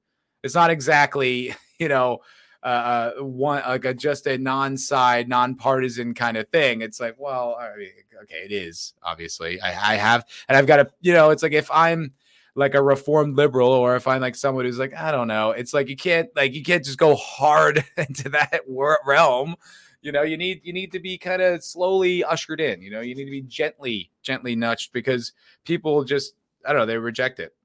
It's 0.44 0.56
not 0.56 0.70
exactly, 0.70 1.56
you 1.80 1.88
know, 1.88 2.18
uh, 2.64 2.66
uh 2.68 3.24
one 3.24 3.62
like 3.68 3.86
a, 3.86 3.94
just 3.94 4.28
a 4.28 4.38
non-side, 4.38 5.28
non-partisan 5.28 6.14
kind 6.14 6.38
of 6.38 6.48
thing. 6.50 6.82
It's 6.82 7.00
like, 7.00 7.16
well, 7.18 7.58
I 7.60 7.78
mean, 7.78 7.90
okay, 8.24 8.44
it 8.46 8.52
is 8.52 8.94
obviously. 9.04 9.60
I, 9.62 9.94
I 9.94 9.96
have, 9.96 10.26
and 10.48 10.58
I've 10.58 10.68
got 10.68 10.78
to, 10.78 10.90
you 11.02 11.14
know, 11.14 11.30
it's 11.32 11.44
like 11.44 11.54
if 11.54 11.70
I'm 11.72 12.14
like 12.56 12.76
a 12.76 12.82
reformed 12.82 13.38
liberal 13.38 13.70
or 13.70 13.96
if 13.96 14.08
I'm 14.08 14.22
like 14.22 14.36
someone 14.36 14.66
who's 14.66 14.80
like, 14.80 14.94
I 14.94 15.12
don't 15.12 15.28
know, 15.28 15.52
it's 15.52 15.74
like 15.74 15.90
you 15.90 15.96
can't 15.96 16.30
like 16.36 16.54
you 16.54 16.64
can't 16.64 16.84
just 16.84 16.98
go 16.98 17.16
hard 17.16 17.84
into 17.98 18.30
that 18.30 18.62
realm 19.06 19.56
you 20.02 20.12
know, 20.12 20.24
you 20.24 20.36
need 20.36 20.62
you 20.64 20.74
need 20.74 20.92
to 20.94 21.00
be 21.00 21.18
kind 21.18 21.42
of 21.42 21.64
slowly 21.64 22.24
ushered 22.24 22.60
in. 22.60 22.82
You 22.82 22.92
know, 22.92 23.02
you 23.02 23.16
need 23.16 23.26
to 23.26 23.32
be 23.32 23.44
gently, 23.44 24.10
gently 24.24 24.56
nudged 24.56 24.94
because 24.94 25.34
people 25.64 26.04
just 26.04 26.34
I 26.66 26.74
don't 26.74 26.82
know, 26.82 26.86
they 26.86 26.98
reject 26.98 27.40
it. 27.40 27.56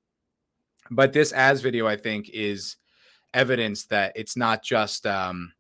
But 0.91 1.13
this 1.13 1.33
as 1.33 1.61
video, 1.61 1.87
I 1.87 1.97
think, 1.97 2.31
is 2.31 2.77
evidence 3.35 3.85
that 3.87 4.13
it's 4.17 4.37
not 4.37 4.63
just 4.63 5.07
um 5.07 5.53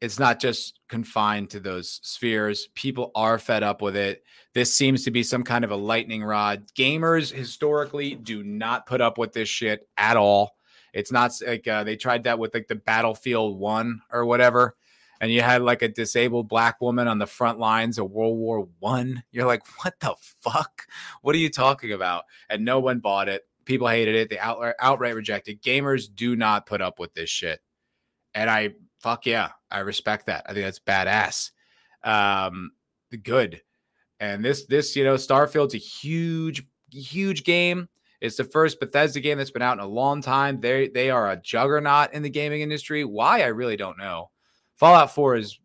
it's 0.00 0.18
not 0.18 0.40
just 0.40 0.80
confined 0.88 1.50
to 1.50 1.60
those 1.60 2.00
spheres. 2.02 2.68
People 2.74 3.10
are 3.14 3.38
fed 3.38 3.62
up 3.62 3.82
with 3.82 3.96
it. 3.96 4.24
This 4.54 4.74
seems 4.74 5.04
to 5.04 5.10
be 5.10 5.22
some 5.22 5.42
kind 5.42 5.62
of 5.64 5.70
a 5.70 5.76
lightning 5.76 6.24
rod. 6.24 6.64
Gamers 6.74 7.30
historically 7.30 8.14
do 8.14 8.42
not 8.42 8.86
put 8.86 9.02
up 9.02 9.18
with 9.18 9.32
this 9.32 9.48
shit 9.48 9.86
at 9.98 10.16
all. 10.16 10.56
It's 10.92 11.12
not 11.12 11.32
like 11.46 11.68
uh, 11.68 11.84
they 11.84 11.96
tried 11.96 12.24
that 12.24 12.38
with 12.38 12.54
like 12.54 12.66
the 12.66 12.76
Battlefield 12.76 13.58
One 13.58 14.00
or 14.10 14.24
whatever, 14.24 14.74
and 15.20 15.30
you 15.30 15.42
had 15.42 15.62
like 15.62 15.82
a 15.82 15.88
disabled 15.88 16.48
black 16.48 16.80
woman 16.80 17.06
on 17.06 17.18
the 17.18 17.26
front 17.26 17.58
lines 17.58 17.98
of 17.98 18.10
World 18.10 18.38
War 18.38 18.68
One. 18.78 19.22
You're 19.30 19.46
like, 19.46 19.62
what 19.84 20.00
the 20.00 20.14
fuck? 20.18 20.86
What 21.22 21.34
are 21.34 21.38
you 21.38 21.50
talking 21.50 21.92
about? 21.92 22.24
And 22.48 22.64
no 22.64 22.80
one 22.80 22.98
bought 23.00 23.28
it. 23.28 23.46
People 23.64 23.88
hated 23.88 24.14
it. 24.14 24.30
They 24.30 24.38
outright, 24.38 24.74
outright 24.80 25.14
rejected. 25.14 25.62
Gamers 25.62 26.08
do 26.12 26.36
not 26.36 26.66
put 26.66 26.80
up 26.80 26.98
with 26.98 27.14
this 27.14 27.30
shit, 27.30 27.60
and 28.34 28.50
I 28.50 28.74
fuck 29.00 29.26
yeah, 29.26 29.50
I 29.70 29.80
respect 29.80 30.26
that. 30.26 30.44
I 30.48 30.52
think 30.52 30.64
that's 30.64 30.78
badass. 30.78 31.50
Um, 32.02 32.72
good. 33.22 33.60
And 34.18 34.44
this 34.44 34.66
this 34.66 34.96
you 34.96 35.04
know 35.04 35.14
Starfield's 35.14 35.74
a 35.74 35.78
huge 35.78 36.64
huge 36.90 37.44
game. 37.44 37.88
It's 38.20 38.36
the 38.36 38.44
first 38.44 38.80
Bethesda 38.80 39.20
game 39.20 39.38
that's 39.38 39.50
been 39.50 39.62
out 39.62 39.78
in 39.78 39.84
a 39.84 39.86
long 39.86 40.20
time. 40.20 40.60
They 40.60 40.88
they 40.88 41.10
are 41.10 41.30
a 41.30 41.36
juggernaut 41.36 42.12
in 42.12 42.22
the 42.22 42.30
gaming 42.30 42.60
industry. 42.60 43.04
Why 43.04 43.42
I 43.42 43.46
really 43.46 43.76
don't 43.76 43.98
know. 43.98 44.30
Fallout 44.76 45.14
4 45.14 45.36
is 45.36 45.58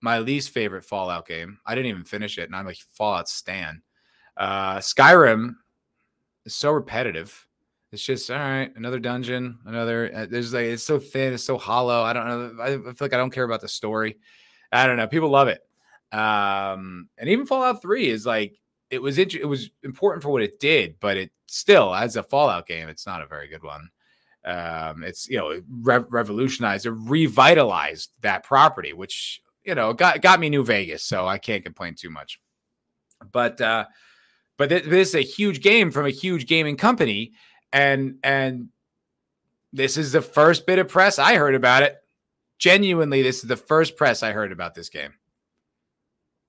my 0.00 0.18
least 0.18 0.50
favorite 0.50 0.84
Fallout 0.84 1.26
game. 1.26 1.58
I 1.64 1.74
didn't 1.74 1.90
even 1.90 2.04
finish 2.04 2.38
it, 2.38 2.48
and 2.48 2.56
I'm 2.56 2.68
a 2.68 2.74
Fallout 2.92 3.28
stan. 3.28 3.82
Uh, 4.36 4.78
Skyrim 4.78 5.54
is 6.44 6.54
so 6.54 6.70
repetitive. 6.70 7.46
It's 7.92 8.02
just 8.02 8.30
all 8.30 8.38
right. 8.38 8.72
Another 8.74 8.98
dungeon, 8.98 9.58
another. 9.66 10.10
Uh, 10.14 10.26
there's 10.28 10.54
like 10.54 10.64
it's 10.64 10.82
so 10.82 10.98
thin, 10.98 11.34
it's 11.34 11.44
so 11.44 11.58
hollow. 11.58 12.02
I 12.02 12.12
don't 12.12 12.26
know. 12.56 12.62
I, 12.62 12.68
feel 12.68 12.94
like 13.00 13.12
I 13.12 13.18
don't 13.18 13.32
care 13.32 13.44
about 13.44 13.60
the 13.60 13.68
story. 13.68 14.18
I 14.72 14.86
don't 14.86 14.96
know. 14.96 15.06
People 15.06 15.28
love 15.28 15.48
it. 15.48 15.60
Um, 16.16 17.08
and 17.18 17.28
even 17.28 17.46
Fallout 17.46 17.82
Three 17.82 18.08
is 18.08 18.24
like 18.24 18.58
it 18.90 19.00
was 19.00 19.18
it 19.18 19.46
was 19.46 19.70
important 19.82 20.22
for 20.22 20.30
what 20.30 20.42
it 20.42 20.58
did, 20.58 20.96
but 21.00 21.16
it 21.16 21.32
still 21.46 21.94
as 21.94 22.16
a 22.16 22.22
Fallout 22.22 22.66
game, 22.66 22.88
it's 22.88 23.06
not 23.06 23.22
a 23.22 23.26
very 23.26 23.48
good 23.48 23.62
one. 23.62 23.90
Um, 24.44 25.04
it's 25.04 25.28
you 25.28 25.36
know 25.36 25.60
re- 25.70 26.04
revolutionized 26.08 26.86
or 26.86 26.94
revitalized 26.94 28.10
that 28.22 28.42
property, 28.42 28.92
which 28.92 29.40
you 29.64 29.74
know 29.74 29.92
got 29.92 30.20
got 30.22 30.40
me 30.40 30.48
New 30.48 30.64
Vegas, 30.64 31.04
so 31.04 31.26
I 31.26 31.38
can't 31.38 31.64
complain 31.64 31.94
too 31.94 32.10
much. 32.10 32.40
But 33.30 33.60
uh, 33.60 33.84
but 34.58 34.68
th- 34.68 34.84
this 34.84 35.10
is 35.10 35.14
a 35.14 35.20
huge 35.20 35.60
game 35.60 35.90
from 35.90 36.06
a 36.06 36.10
huge 36.10 36.46
gaming 36.46 36.76
company, 36.76 37.32
and 37.72 38.18
and 38.22 38.68
this 39.72 39.96
is 39.96 40.12
the 40.12 40.22
first 40.22 40.66
bit 40.66 40.78
of 40.78 40.88
press 40.88 41.18
I 41.18 41.36
heard 41.36 41.54
about 41.54 41.82
it. 41.82 41.96
Genuinely, 42.58 43.22
this 43.22 43.42
is 43.42 43.48
the 43.48 43.56
first 43.56 43.96
press 43.96 44.22
I 44.22 44.32
heard 44.32 44.52
about 44.52 44.74
this 44.74 44.88
game. 44.88 45.14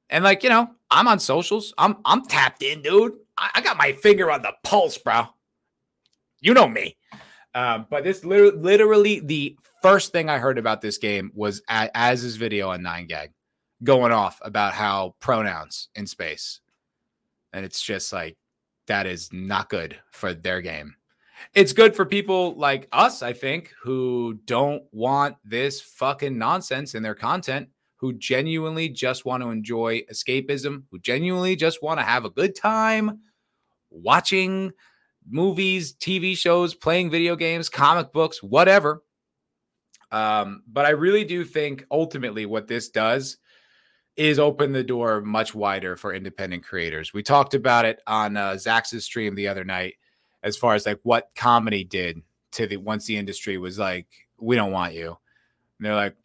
And 0.10 0.24
like, 0.24 0.44
you 0.44 0.50
know, 0.50 0.70
I'm 0.92 1.08
on 1.08 1.20
socials. 1.20 1.74
I'm 1.78 1.98
I'm 2.06 2.24
tapped 2.26 2.62
in, 2.62 2.82
dude. 2.82 3.14
I, 3.38 3.52
I 3.56 3.62
got 3.62 3.78
my 3.78 3.94
finger 3.94 4.30
on 4.30 4.42
the 4.42 4.54
pulse, 4.64 4.98
bro. 4.98 5.26
You 6.42 6.54
know 6.54 6.68
me. 6.68 6.98
Um, 7.56 7.88
but 7.90 8.04
this 8.04 8.26
literally, 8.26 8.58
literally 8.58 9.20
the 9.20 9.58
first 9.82 10.12
thing 10.12 10.30
I 10.30 10.40
heard 10.40 10.58
about 10.58 10.82
this 10.82 10.98
game 10.98 11.32
was 11.36 11.62
as 11.68 12.22
his 12.22 12.36
video 12.36 12.70
on 12.70 12.82
9gag 12.82 13.30
going 13.84 14.12
off 14.12 14.40
about 14.42 14.74
how 14.74 15.16
pronouns 15.20 15.90
in 15.96 16.08
space. 16.08 16.62
And 17.54 17.64
it's 17.64 17.82
just 17.82 18.12
like 18.12 18.36
that 18.88 19.06
is 19.06 19.32
not 19.32 19.70
good 19.70 19.98
for 20.12 20.34
their 20.34 20.62
game. 20.62 20.96
It's 21.54 21.74
good 21.74 21.96
for 21.96 22.06
people 22.06 22.56
like 22.56 22.88
us, 22.92 23.22
I 23.22 23.34
think, 23.34 23.74
who 23.82 24.40
don't 24.46 24.84
want 24.92 25.36
this 25.44 25.82
fucking 25.82 26.38
nonsense 26.38 26.96
in 26.96 27.04
their 27.04 27.16
content 27.16 27.70
who 27.98 28.14
genuinely 28.14 28.90
just 28.90 29.24
want 29.24 29.42
to 29.44 29.50
enjoy 29.50 30.02
escapism, 30.12 30.84
who 30.92 31.00
genuinely 31.00 31.56
just 31.56 31.82
want 31.82 32.00
to 32.00 32.06
have 32.06 32.26
a 32.26 32.30
good 32.30 32.56
time 32.56 33.22
watching 33.90 34.72
movies, 35.30 35.94
TV 35.94 36.36
shows, 36.36 36.74
playing 36.74 37.10
video 37.10 37.36
games, 37.36 37.70
comic 37.70 38.12
books, 38.12 38.44
whatever. 38.44 39.04
Um, 40.12 40.64
but 40.68 40.86
I 40.86 40.90
really 40.90 41.24
do 41.24 41.46
think 41.46 41.86
ultimately 41.90 42.46
what 42.46 42.68
this 42.68 42.90
does 42.90 43.38
is 44.16 44.40
open 44.40 44.72
the 44.72 44.84
door 44.84 45.22
much 45.22 45.56
wider 45.56 45.96
for 45.96 46.14
independent 46.14 46.64
creators. 46.64 47.14
We 47.14 47.24
talked 47.24 47.54
about 47.54 47.86
it 47.86 48.02
on 48.06 48.38
uh, 48.38 48.58
Zach's 48.58 48.92
stream 49.04 49.36
the 49.36 49.48
other 49.48 49.64
night, 49.64 49.96
as 50.44 50.58
far 50.58 50.76
as 50.76 50.86
like 50.86 51.00
what 51.04 51.30
comedy 51.36 51.84
did 51.84 52.22
to 52.54 52.68
the 52.68 52.78
once 52.78 53.06
the 53.06 53.18
industry 53.18 53.58
was 53.58 53.80
like, 53.80 54.08
we 54.40 54.56
don't 54.56 54.72
want 54.72 54.94
you. 54.94 55.18
And 55.80 55.86
they're 55.86 55.96
like, 55.96 56.16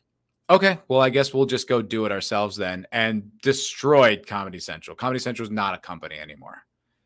Okay, 0.50 0.78
well, 0.88 1.00
I 1.00 1.10
guess 1.10 1.34
we'll 1.34 1.44
just 1.44 1.68
go 1.68 1.82
do 1.82 2.06
it 2.06 2.12
ourselves 2.12 2.56
then, 2.56 2.86
and 2.90 3.30
destroyed 3.42 4.26
Comedy 4.26 4.58
Central. 4.58 4.96
Comedy 4.96 5.18
Central 5.18 5.44
is 5.44 5.50
not 5.50 5.74
a 5.74 5.78
company 5.78 6.18
anymore, 6.18 6.62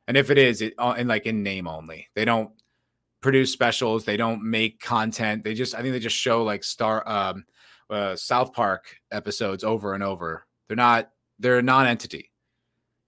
and 0.07 0.17
if 0.17 0.31
it 0.31 0.39
is, 0.39 0.63
it 0.63 0.75
uh, 0.79 0.95
in 0.97 1.09
like 1.09 1.27
in 1.27 1.43
name 1.43 1.67
only. 1.67 2.09
They 2.15 2.25
don't 2.25 2.53
produce 3.21 3.53
specials. 3.53 4.05
They 4.05 4.17
don't 4.17 4.45
make 4.45 4.81
content. 4.81 5.43
They 5.43 5.55
just, 5.55 5.75
I 5.75 5.83
think, 5.83 5.93
they 5.93 5.99
just 5.99 6.17
show 6.17 6.45
like 6.45 6.63
Star 6.63 7.09
um, 7.09 7.45
uh, 7.91 8.15
South 8.15 8.53
Park 8.53 8.97
episodes 9.11 9.65
over 9.65 9.95
and 9.95 10.05
over. 10.05 10.47
They're 10.73 10.77
not. 10.77 11.11
They're 11.39 11.59
a 11.59 11.63
non-entity 11.63 12.33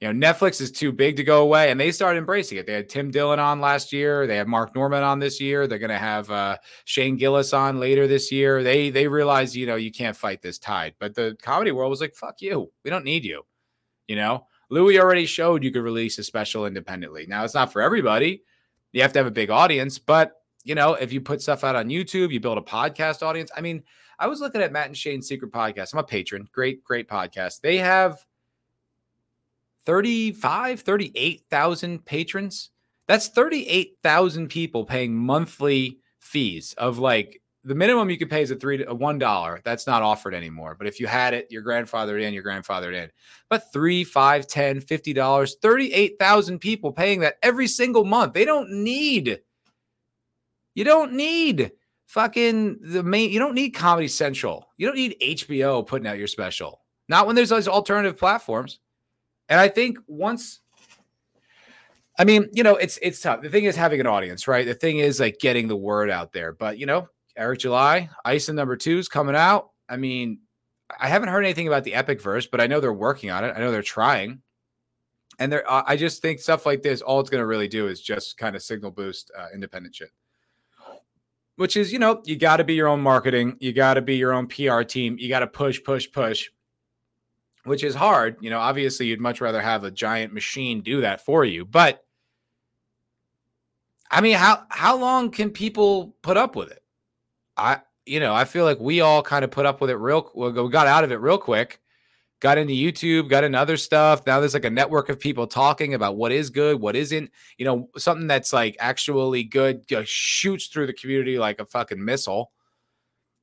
you 0.05 0.13
know, 0.13 0.27
Netflix 0.27 0.61
is 0.61 0.71
too 0.71 0.93
big 0.93 1.17
to 1.17 1.25
go 1.25 1.43
away, 1.43 1.71
and 1.71 1.81
they 1.81 1.91
started 1.91 2.19
embracing 2.19 2.59
it. 2.59 2.67
They 2.67 2.75
had 2.75 2.91
Tim 2.91 3.11
Dillon 3.11 3.39
on 3.39 3.63
last 3.63 3.91
year. 3.91 4.27
They 4.27 4.37
have 4.37 4.47
Mark 4.47 4.75
Norman 4.75 5.03
on 5.03 5.19
this 5.19 5.41
year. 5.41 5.67
They're 5.67 5.79
going 5.79 5.89
to 5.89 5.97
have 5.97 6.31
uh, 6.31 6.59
Shane 6.85 7.17
Gillis 7.17 7.55
on 7.55 7.81
later 7.81 8.07
this 8.07 8.31
year. 8.31 8.63
They 8.63 8.91
they 8.91 9.09
realized, 9.09 9.55
you 9.55 9.67
know, 9.67 9.77
you 9.77 9.91
can't 9.91 10.15
fight 10.15 10.43
this 10.43 10.59
tide. 10.59 10.95
But 10.99 11.15
the 11.15 11.39
comedy 11.41 11.73
world 11.73 11.89
was 11.89 12.03
like, 12.03 12.15
"Fuck 12.15 12.43
you, 12.43 12.71
we 12.85 12.91
don't 12.91 13.05
need 13.05 13.25
you." 13.25 13.47
You 14.07 14.17
know, 14.17 14.47
Louis 14.69 14.99
already 14.99 15.25
showed 15.25 15.65
you 15.65 15.71
could 15.71 15.83
release 15.83 16.19
a 16.19 16.25
special 16.25 16.67
independently. 16.67 17.25
Now 17.27 17.45
it's 17.45 17.55
not 17.55 17.73
for 17.73 17.81
everybody. 17.81 18.43
You 18.93 19.01
have 19.01 19.15
to 19.15 19.21
have 19.21 19.27
a 19.27 19.31
big 19.31 19.49
audience, 19.49 19.99
but 19.99 20.35
you 20.65 20.75
know, 20.75 20.95
if 20.95 21.15
you 21.15 21.23
put 21.23 21.41
stuff 21.41 21.65
out 21.65 21.77
on 21.77 21.89
YouTube, 21.89 22.31
you 22.31 22.41
build 22.41 22.59
a 22.59 22.63
podcast 22.63 23.23
audience. 23.23 23.51
I 23.57 23.63
mean, 23.63 23.83
I 24.19 24.27
was 24.27 24.41
looking 24.41 24.63
at 24.63 24.73
Matt 24.73 24.87
and 24.87 24.97
Shane's 24.97 25.27
Secret 25.27 25.53
Podcast. 25.53 25.93
I'm 25.93 25.99
a 25.99 26.05
patron. 26.05 26.49
Great, 26.53 26.85
great 26.85 27.09
podcast. 27.09 27.61
They 27.61 27.79
have 27.79 28.25
35, 29.85 30.81
38,000 30.81 32.05
patrons. 32.05 32.71
That's 33.07 33.29
38,000 33.29 34.49
people 34.49 34.85
paying 34.85 35.15
monthly 35.15 35.99
fees 36.21 36.75
of 36.79 36.99
like 36.99 37.43
the 37.65 37.75
minimum 37.75 38.11
you 38.11 38.19
could 38.19 38.31
pay 38.31 38.43
is 38.43 38.51
a 38.51 38.57
three 38.57 38.85
a 38.85 38.95
one 38.95 39.19
dollar. 39.19 39.61
That's 39.65 39.87
not 39.87 40.03
offered 40.03 40.35
anymore. 40.35 40.75
But 40.77 40.87
if 40.87 41.01
you 41.01 41.07
had 41.07 41.33
it, 41.33 41.51
your 41.51 41.63
grandfather 41.63 42.19
in, 42.19 42.35
your 42.35 42.43
grandfather 42.43 42.93
in. 42.93 43.11
But 43.49 43.73
three, 43.73 44.05
five, 44.05 44.47
ten, 44.47 44.81
fifty 44.81 45.13
dollars, 45.13 45.57
38,000 45.63 46.59
people 46.59 46.93
paying 46.93 47.21
that 47.21 47.37
every 47.43 47.67
single 47.67 48.05
month. 48.05 48.35
They 48.35 48.45
don't 48.45 48.71
need, 48.71 49.41
you 50.75 50.85
don't 50.85 51.15
need 51.15 51.73
fucking 52.15 52.79
the 52.81 53.03
main, 53.03 53.31
you 53.31 53.41
don't 53.41 53.57
need 53.57 53.71
Comedy 53.71 54.07
Central. 54.07 54.69
You 54.77 54.87
don't 54.87 54.95
need 54.95 55.17
HBO 55.21 55.85
putting 55.85 56.07
out 56.07 56.17
your 56.17 56.29
special. 56.29 56.81
Not 57.09 57.27
when 57.27 57.35
there's 57.35 57.49
those 57.49 57.67
alternative 57.67 58.17
platforms. 58.17 58.79
And 59.49 59.61
I 59.61 59.69
think 59.69 59.99
once 60.07 60.61
I 62.17 62.25
mean, 62.25 62.49
you 62.53 62.63
know, 62.63 62.77
it's 62.77 63.01
it's 63.03 63.21
tough. 63.21 63.43
The 63.43 63.51
thing 63.51 63.65
is 63.65 63.75
having 63.75 63.99
an 63.99 64.07
audience, 64.07 64.47
right? 64.47 64.65
The 64.65 64.75
thing 64.75 65.01
is 65.01 65.19
like 65.19 65.41
getting 65.41 65.67
the 65.67 65.77
word 65.77 66.09
out 66.09 66.33
there. 66.33 66.53
But 66.53 66.79
you 66.79 66.87
know, 66.87 67.09
Eric 67.37 67.59
July, 67.59 68.09
Isom 68.25 68.55
number 68.55 68.77
two 68.77 68.99
is 68.99 69.09
coming 69.09 69.35
out. 69.35 69.71
I 69.89 69.97
mean, 69.97 70.39
I 71.01 71.09
haven't 71.09 71.31
heard 71.31 71.45
anything 71.45 71.67
about 71.67 71.83
the 71.83 71.93
Rippaverse, 71.93 72.49
but 72.49 72.61
I 72.61 72.69
know 72.69 72.79
they're 72.79 72.93
working 72.93 73.33
on 73.33 73.45
it. 73.45 73.53
I 73.57 73.59
know 73.59 73.73
they're 73.73 73.83
trying. 73.83 74.41
And 75.41 75.51
they're 75.51 75.65
I 75.69 75.97
just 75.97 76.23
think 76.23 76.39
stuff 76.39 76.65
like 76.65 76.83
this, 76.83 77.03
all 77.03 77.19
it's 77.19 77.29
gonna 77.29 77.45
really 77.45 77.67
do 77.67 77.89
is 77.89 78.01
just 78.01 78.37
kind 78.37 78.55
of 78.55 78.63
signal 78.63 78.93
boost 78.93 79.33
uh, 79.37 79.49
independent 79.53 79.97
shit. 79.97 80.11
Which 81.57 81.77
is, 81.77 81.93
you 81.93 82.01
know, 82.01 82.21
you 82.25 82.37
got 82.37 82.57
to 82.57 82.65
be 82.65 82.75
your 82.75 82.89
own 82.89 83.01
marketing, 83.01 83.57
you 83.61 83.73
got 83.73 83.95
to 83.95 84.03
be 84.03 84.17
your 84.17 84.33
own 84.33 84.49
PR 84.49 84.83
team, 84.83 85.17
you 85.19 85.29
got 85.29 85.41
to 85.41 85.47
push, 85.47 85.83
push, 85.83 86.11
push 86.11 86.49
which 87.65 87.83
is 87.83 87.95
hard. 87.95 88.37
You 88.41 88.51
know, 88.51 88.61
obviously, 88.61 89.07
you'd 89.07 89.21
much 89.21 89.41
rather 89.41 89.61
have 89.61 89.85
a 89.85 89.91
giant 89.91 90.33
machine 90.33 90.83
do 90.83 91.01
that 91.01 91.25
for 91.25 91.45
you. 91.45 91.65
But 91.65 92.05
I 94.11 94.21
mean, 94.21 94.37
how 94.37 94.65
how 94.69 94.97
long 94.97 95.31
can 95.31 95.51
people 95.51 96.15
put 96.23 96.37
up 96.37 96.57
with 96.57 96.71
it? 96.71 96.83
I 97.57 97.81
you 98.07 98.21
know, 98.21 98.35
I 98.35 98.45
feel 98.45 98.65
like 98.65 98.79
we 98.79 99.01
all 99.01 99.23
kind 99.23 99.45
of 99.45 99.51
put 99.51 99.67
up 99.67 99.81
with 99.81 99.91
it 99.91 99.97
real. 99.97 100.31
We 100.35 100.53
got 100.71 100.87
out 100.87 101.05
of 101.05 101.13
it 101.13 101.17
real 101.17 101.39
quick. 101.39 101.81
Got 102.45 102.59
into 102.59 102.75
YouTube, 102.75 103.31
got 103.31 103.43
into 103.43 103.59
other 103.59 103.79
stuff. 103.79 104.27
Now 104.27 104.39
there's 104.39 104.53
like 104.53 104.67
a 104.67 104.71
network 104.71 105.09
of 105.09 105.19
people 105.19 105.47
talking 105.47 105.95
about 105.95 106.17
what 106.17 106.31
is 106.31 106.51
good, 106.51 106.79
what 106.79 106.95
isn't. 106.95 107.31
You 107.57 107.65
know, 107.65 107.89
something 107.97 108.27
that's 108.27 108.53
like 108.53 108.77
actually 108.79 109.45
good 109.45 109.87
shoots 110.05 110.67
through 110.67 110.89
the 110.89 110.93
community 110.93 111.39
like 111.39 111.59
a 111.59 111.65
fucking 111.65 112.05
missile. 112.05 112.53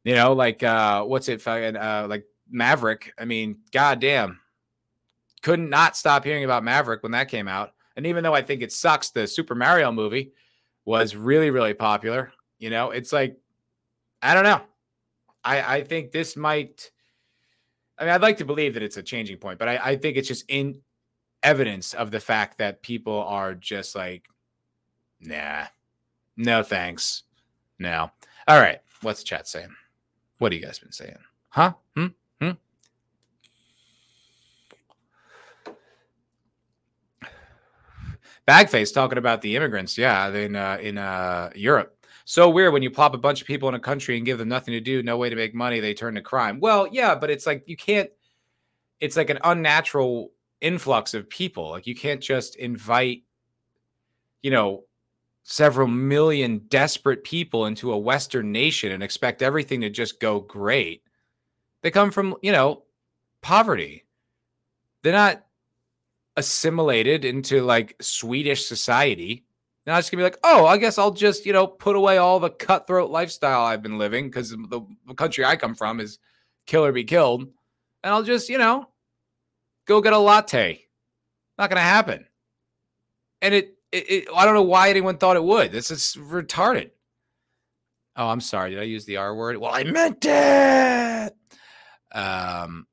You 0.03 0.13
know, 0.13 0.33
like 0.33 0.61
uh, 0.61 1.03
what's 1.03 1.29
it? 1.29 1.41
Fucking 1.41 1.77
uh, 1.77 2.05
like 2.07 2.25
Maverick. 2.47 3.11
I 3.17 3.25
mean, 3.25 3.61
goddamn, 3.71 4.39
couldn't 5.41 5.71
not 5.71 5.97
stop 5.97 6.23
hearing 6.23 6.43
about 6.43 6.63
Maverick 6.63 7.01
when 7.01 7.13
that 7.13 7.27
came 7.27 7.47
out. 7.47 7.71
And 7.95 8.05
even 8.05 8.23
though 8.23 8.35
I 8.35 8.43
think 8.43 8.61
it 8.61 8.71
sucks, 8.71 9.09
the 9.09 9.25
Super 9.25 9.55
Mario 9.55 9.91
movie 9.91 10.33
was 10.85 11.15
really, 11.15 11.49
really 11.49 11.73
popular. 11.73 12.33
You 12.59 12.69
know, 12.69 12.91
it's 12.91 13.11
like, 13.11 13.35
I 14.21 14.35
don't 14.35 14.43
know. 14.43 14.61
I, 15.43 15.77
I 15.77 15.83
think 15.83 16.11
this 16.11 16.37
might, 16.37 16.91
I 18.01 18.05
mean, 18.05 18.13
I'd 18.13 18.21
like 18.23 18.37
to 18.37 18.45
believe 18.45 18.73
that 18.73 18.81
it's 18.81 18.97
a 18.97 19.03
changing 19.03 19.37
point, 19.37 19.59
but 19.59 19.69
I, 19.69 19.77
I 19.77 19.95
think 19.95 20.17
it's 20.17 20.27
just 20.27 20.43
in 20.47 20.81
evidence 21.43 21.93
of 21.93 22.09
the 22.09 22.19
fact 22.19 22.57
that 22.57 22.81
people 22.81 23.21
are 23.21 23.53
just 23.53 23.95
like, 23.95 24.25
nah, 25.19 25.65
no 26.35 26.63
thanks. 26.63 27.21
No. 27.77 28.09
All 28.47 28.59
right. 28.59 28.79
What's 29.03 29.21
chat 29.21 29.47
saying? 29.47 29.69
What 30.39 30.51
have 30.51 30.59
you 30.59 30.65
guys 30.65 30.79
been 30.79 30.91
saying? 30.91 31.15
Huh? 31.49 31.73
Hmm? 31.95 32.07
Hmm? 32.41 32.51
Bagface 38.47 38.91
talking 38.91 39.19
about 39.19 39.43
the 39.43 39.55
immigrants, 39.55 39.95
yeah, 39.95 40.27
in 40.29 40.55
uh, 40.55 40.79
in 40.81 40.97
uh, 40.97 41.51
Europe. 41.53 42.00
So 42.26 42.49
weird 42.49 42.74
when 42.74 42.84
you 42.84 42.91
plop 42.91 43.13
a 43.13 43.17
bunch 43.17 43.41
of 43.41 43.47
people 43.47 43.69
in 43.69 43.76
a 43.76 43.80
country 43.80 44.17
and 44.17 44.26
give 44.26 44.38
them 44.38 44.49
nothing 44.49 44.74
to 44.74 44.80
do, 44.80 45.03
no 45.03 45.17
way 45.17 45.30
to 45.30 45.36
make 45.36 45.55
money, 45.55 45.80
they 45.80 45.93
turn 45.93 46.15
to 46.15 46.22
crime. 46.22 46.59
Well, 46.59 46.88
yeah, 46.91 47.15
but 47.15 47.30
it's 47.30 47.45
like 47.45 47.63
you 47.67 47.78
can't. 47.78 48.09
It's 48.99 49.17
like 49.17 49.30
an 49.30 49.39
unnatural 49.43 50.32
influx 50.61 51.13
of 51.13 51.30
people. 51.30 51.72
Like 51.72 51.88
you 51.88 51.95
can't 51.95 52.22
just 52.22 52.55
invite, 52.55 53.24
you 54.43 54.51
know, 54.51 54.84
several 55.43 55.88
million 55.88 56.59
desperate 56.69 57.24
people 57.24 57.65
into 57.65 57.91
a 57.91 57.97
Western 57.97 58.51
nation 58.51 58.91
and 58.91 59.01
expect 59.01 59.41
everything 59.41 59.82
to 59.82 59.89
just 59.89 60.19
go 60.19 60.39
great. 60.39 61.01
They 61.82 61.91
come 61.91 62.11
from, 62.11 62.36
you 62.41 62.51
know, 62.51 62.84
poverty. 63.41 64.05
They're 65.01 65.13
not 65.13 65.43
assimilated 66.38 67.26
into 67.26 67.63
like 67.63 67.95
Swedish 68.01 68.67
society. 68.67 69.45
Not 69.86 69.97
just 69.97 70.11
gonna 70.11 70.19
be 70.19 70.25
like, 70.25 70.39
oh, 70.43 70.65
I 70.65 70.77
guess 70.77 70.97
I'll 70.97 71.11
just, 71.11 71.45
you 71.45 71.53
know, 71.53 71.65
put 71.65 71.95
away 71.95 72.17
all 72.17 72.39
the 72.39 72.51
cutthroat 72.51 73.09
lifestyle 73.09 73.61
I've 73.61 73.82
been 73.82 73.97
living 73.97 74.27
because 74.27 74.51
the, 74.51 74.86
the 75.07 75.13
country 75.15 75.43
I 75.43 75.55
come 75.55 75.73
from 75.73 75.99
is 75.99 76.19
kill 76.67 76.86
or 76.86 76.91
be 76.91 77.03
killed. 77.03 77.41
And 78.03 78.13
I'll 78.13 78.23
just, 78.23 78.49
you 78.49 78.57
know, 78.57 78.88
go 79.86 80.01
get 80.01 80.13
a 80.13 80.17
latte. 80.17 80.86
Not 81.57 81.69
gonna 81.69 81.82
happen. 81.82 82.25
And 83.41 83.55
it, 83.55 83.77
it, 83.91 84.11
it 84.11 84.27
I 84.36 84.45
don't 84.45 84.53
know 84.53 84.61
why 84.61 84.89
anyone 84.89 85.17
thought 85.17 85.36
it 85.36 85.43
would. 85.43 85.71
This 85.71 85.89
is 85.89 86.15
retarded. 86.19 86.91
Oh, 88.15 88.27
I'm 88.27 88.41
sorry. 88.41 88.71
Did 88.71 88.79
I 88.79 88.84
use 88.84 89.05
the 89.05 89.17
R 89.17 89.34
word? 89.34 89.57
Well, 89.57 89.73
I 89.73 89.84
meant 89.84 90.23
it. 90.25 91.36
Um, 92.11 92.86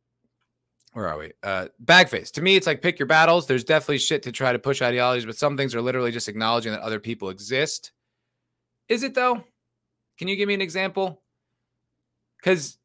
where 0.99 1.07
are 1.07 1.17
we? 1.17 1.33
Uh, 1.45 1.67
bagface. 1.85 2.33
To 2.33 2.43
me, 2.43 2.57
it's 2.57 2.67
like 2.67 2.83
pick 2.83 2.99
your 2.99 3.07
battles. 3.07 3.47
There's 3.47 3.63
definitely 3.63 3.99
shit 3.99 4.25
to 4.25 4.33
try 4.33 4.53
to 4.53 4.59
push 4.59 4.83
ideologies, 4.83 5.27
but 5.27 5.39
some 5.39 5.57
things 5.57 5.73
are 5.77 5.81
literally 5.81 6.11
just 6.11 6.29
acknowledging 6.29 6.73
that 6.73 6.81
other 6.81 6.99
people 6.99 7.31
exist. 7.31 7.93
Is 8.89 9.05
it 9.05 9.15
though? 9.15 9.45
Can 10.19 10.27
you 10.27 10.35
give 10.35 10.49
me 10.49 10.55
an 10.55 10.61
example? 10.61 11.23
Because 12.41 12.79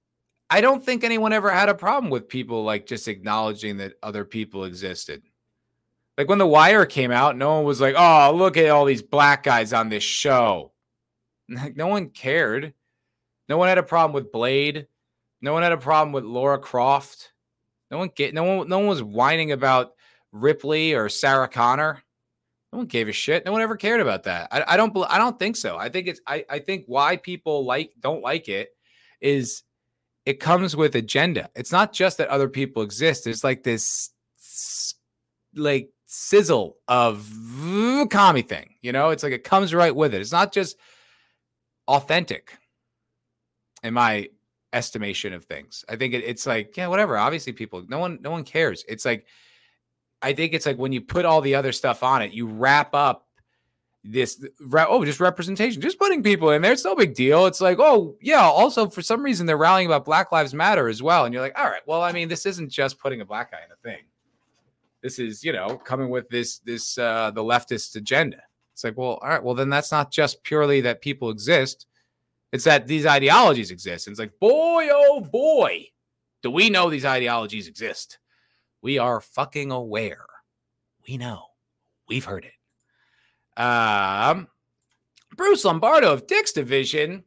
I 0.47 0.61
don't 0.61 0.86
think 0.86 1.03
anyone 1.03 1.34
ever 1.34 1.49
had 1.49 1.70
a 1.70 1.74
problem 1.74 2.11
with 2.11 2.30
people 2.30 2.64
like 2.64 2.86
just 2.86 3.07
acknowledging 3.07 3.78
that 3.78 3.93
other 4.03 4.26
people 4.26 4.66
existed. 4.66 5.24
Like 6.16 6.30
when 6.30 6.38
The 6.38 6.45
Wire 6.45 6.86
came 6.86 7.09
out, 7.09 7.36
no 7.36 7.55
one 7.55 7.64
was 7.64 7.82
like, 7.82 7.95
"Oh, 7.97 8.32
look 8.36 8.57
at 8.57 8.70
all 8.70 8.86
these 8.86 9.01
black 9.01 9.41
guys 9.41 9.74
on 9.74 9.89
this 9.89 10.03
show." 10.03 10.72
Like 11.49 11.76
no 11.76 11.88
one 11.88 12.09
cared. 12.09 12.74
No 13.49 13.57
one 13.57 13.68
had 13.68 13.78
a 13.78 13.84
problem 13.84 14.14
with 14.14 14.32
Blade. 14.32 14.88
No 15.41 15.51
one 15.51 15.61
had 15.61 15.74
a 15.74 15.78
problem 15.78 16.14
with 16.14 16.24
Lara 16.24 16.57
Croft. 16.57 17.33
No 17.94 18.00
one 18.00 18.10
get 18.16 18.34
no 18.34 18.44
one 18.44 18.68
no 18.68 18.80
one 18.80 18.88
was 18.88 19.04
whining 19.04 19.52
about 19.52 19.94
Ripley 20.32 20.96
or 20.96 21.10
Sarah 21.10 21.48
Connor. 21.48 22.02
No 22.72 22.80
one 22.80 22.88
gave 22.88 23.08
a 23.08 23.12
shit. 23.12 23.46
No 23.46 23.52
one 23.52 23.62
ever 23.62 23.78
cared 23.78 24.02
about 24.02 24.24
that. 24.24 24.48
I, 24.52 24.64
I 24.70 24.78
don't 24.78 24.98
I 25.08 25.20
don't 25.20 25.38
think 25.38 25.56
so. 25.56 25.78
I 25.78 25.89
think 25.89 26.08
it's 26.08 26.20
I, 26.26 26.44
I 26.50 26.58
think 26.58 26.86
why 26.88 27.18
people 27.18 27.66
like 27.66 27.91
don't 28.00 28.24
like 28.24 28.50
it 28.50 28.70
is 29.22 29.62
it 30.26 30.39
comes 30.39 30.76
with 30.76 30.96
agenda. 30.96 31.52
It's 31.56 31.72
not 31.72 31.94
just 31.94 32.18
that 32.18 32.30
other 32.30 32.50
people 32.50 32.82
exist. 32.82 33.28
It's 33.28 33.44
like 33.44 33.62
this 33.62 34.10
like 35.54 35.91
sizzle 36.08 36.78
of 36.88 37.30
commie 38.10 38.41
thing. 38.41 38.74
You 38.82 38.91
know, 38.91 39.12
it's 39.12 39.22
like 39.22 39.34
it 39.34 39.44
comes 39.44 39.72
right 39.72 39.96
with 39.96 40.16
it. 40.16 40.22
It's 40.22 40.32
not 40.32 40.52
just 40.52 40.78
authentic 41.88 42.58
in 43.84 43.94
my 43.94 44.30
estimation 44.74 45.32
of 45.32 45.45
things. 45.45 45.86
I 45.88 45.95
think 45.95 46.13
it, 46.13 46.24
it's 46.26 46.45
like, 46.45 46.76
yeah, 46.76 46.88
whatever. 46.88 47.17
Obviously, 47.17 47.53
people, 47.53 47.86
no 47.88 47.99
one, 47.99 48.19
no 48.21 48.32
one 48.32 48.43
cares. 48.43 48.84
It's 48.88 49.05
like, 49.05 49.26
I 50.21 50.34
think 50.34 50.53
it's 50.53 50.65
like 50.65 50.78
when 50.78 50.91
you 50.91 51.01
put 51.01 51.26
all 51.26 51.41
the 51.41 51.55
other 51.55 51.71
stuff 51.71 52.03
on 52.03 52.21
it, 52.21 52.32
you 52.34 52.47
wrap 52.47 52.93
up 52.93 53.28
this, 54.03 54.43
oh, 54.74 55.05
just 55.05 55.19
representation, 55.19 55.82
just 55.82 55.99
putting 55.99 56.24
people 56.24 56.51
in 56.51 56.61
there. 56.61 56.74
It's 56.74 56.84
no 56.84 56.95
big 56.95 57.13
deal. 57.13 57.45
It's 57.45 57.61
like, 57.61 57.78
oh, 57.80 58.15
yeah. 58.21 58.41
Also, 58.41 58.89
for 58.89 59.01
some 59.01 59.24
reason, 59.24 59.45
they're 59.45 59.57
rallying 59.57 59.88
about 59.88 60.05
Black 60.05 60.32
Lives 60.32 60.53
Matter 60.53 60.89
as 60.89 61.01
well. 61.01 61.26
And 61.26 61.34
you're 61.34 61.43
like, 61.43 61.57
all 61.57 61.69
right, 61.69 61.82
well, 61.86 62.01
I 62.01 62.11
mean, 62.11 62.28
this 62.28 62.45
isn't 62.45 62.69
just 62.69 62.99
putting 62.99 63.21
a 63.21 63.26
black 63.26 63.51
guy 63.51 63.59
in 63.65 63.71
a 63.71 63.76
thing. 63.78 64.03
This 65.01 65.19
is, 65.19 65.43
you 65.43 65.53
know, 65.53 65.78
coming 65.78 66.09
with 66.09 66.28
this, 66.30 66.59
this, 66.59 66.97
uh, 66.97 67.32
the 67.32 67.43
leftist 67.43 67.95
agenda. 67.95 68.41
It's 68.74 68.84
like, 68.84 68.97
well, 68.97 69.19
all 69.21 69.30
right, 69.30 69.43
well, 69.43 69.55
then 69.55 69.69
that's 69.69 69.91
not 69.91 70.11
just 70.11 70.43
purely 70.43 70.82
that 70.82 71.01
people 71.01 71.30
exist 71.30 71.86
it's 72.54 72.66
that 72.66 72.86
these 72.86 73.08
ideologies 73.08 73.72
exist. 73.72 74.06
And 74.06 74.14
it's 74.14 74.20
like, 74.20 74.39
boy, 74.39 74.88
oh 74.91 75.22
boy, 75.22 75.88
do 76.43 76.51
we 76.51 76.70
know 76.70 76.89
these 76.89 77.04
ideologies 77.04 77.68
exist? 77.68 78.20
We 78.84 78.99
are 78.99 79.20
fucking 79.20 79.72
aware. 79.72 80.28
We 81.08 81.18
know. 81.18 81.47
We've 82.08 82.24
heard 82.24 82.45
it. 82.45 83.60
Um, 83.60 84.47
Bruce 85.36 85.66
Lombardo 85.66 86.14
of 86.14 86.28
Dick's 86.28 86.51
Division. 86.51 87.24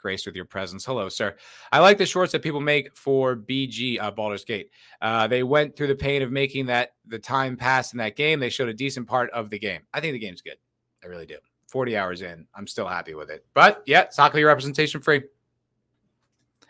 Grace 0.00 0.24
with 0.24 0.36
your 0.36 0.44
presence. 0.44 0.84
Hello, 0.84 1.08
sir. 1.08 1.34
I 1.72 1.80
like 1.80 1.98
the 1.98 2.06
shorts 2.06 2.30
that 2.32 2.42
people 2.42 2.60
make 2.60 2.96
for 2.96 3.34
BG 3.34 4.00
uh, 4.00 4.12
Baldur's 4.12 4.44
Gate. 4.44 4.70
Uh, 5.02 5.26
they 5.26 5.42
went 5.42 5.76
through 5.76 5.88
the 5.88 5.96
pain 5.96 6.22
of 6.22 6.30
making 6.30 6.66
that 6.66 6.92
the 7.06 7.18
time 7.18 7.56
pass 7.56 7.92
in 7.92 7.98
that 7.98 8.14
game. 8.14 8.38
They 8.38 8.50
showed 8.50 8.68
a 8.68 8.74
decent 8.74 9.08
part 9.08 9.30
of 9.30 9.50
the 9.50 9.58
game. 9.58 9.80
I 9.92 10.00
think 10.00 10.12
the 10.12 10.20
game's 10.20 10.42
good. 10.42 10.56
I 11.02 11.08
really 11.08 11.26
do. 11.26 11.38
40 11.70 11.96
hours 11.96 12.22
in. 12.22 12.46
I'm 12.54 12.66
still 12.66 12.86
happy 12.86 13.14
with 13.14 13.30
it. 13.30 13.44
But 13.54 13.82
yeah, 13.86 14.06
be 14.32 14.44
representation 14.44 15.00
free. 15.00 15.22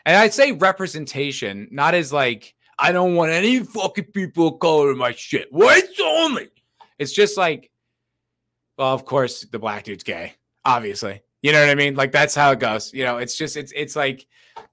And 0.06 0.16
I'd 0.16 0.34
say 0.34 0.52
representation, 0.52 1.68
not 1.70 1.94
as 1.94 2.12
like, 2.12 2.54
I 2.78 2.92
don't 2.92 3.14
want 3.14 3.32
any 3.32 3.60
fucking 3.60 4.06
people 4.06 4.48
of 4.48 4.58
color 4.58 4.90
in 4.90 4.98
my 4.98 5.12
shit. 5.12 5.52
Whites 5.52 6.00
only. 6.02 6.48
It's 6.98 7.12
just 7.12 7.36
like, 7.36 7.70
well, 8.78 8.94
of 8.94 9.04
course, 9.04 9.42
the 9.42 9.58
black 9.58 9.84
dude's 9.84 10.04
gay, 10.04 10.34
obviously. 10.64 11.22
You 11.42 11.52
know 11.52 11.60
what 11.60 11.70
I 11.70 11.74
mean? 11.74 11.94
Like 11.94 12.12
that's 12.12 12.34
how 12.34 12.50
it 12.52 12.58
goes. 12.58 12.92
You 12.92 13.04
know, 13.04 13.18
it's 13.18 13.36
just 13.36 13.56
it's 13.56 13.72
it's 13.74 13.96
like 13.96 14.26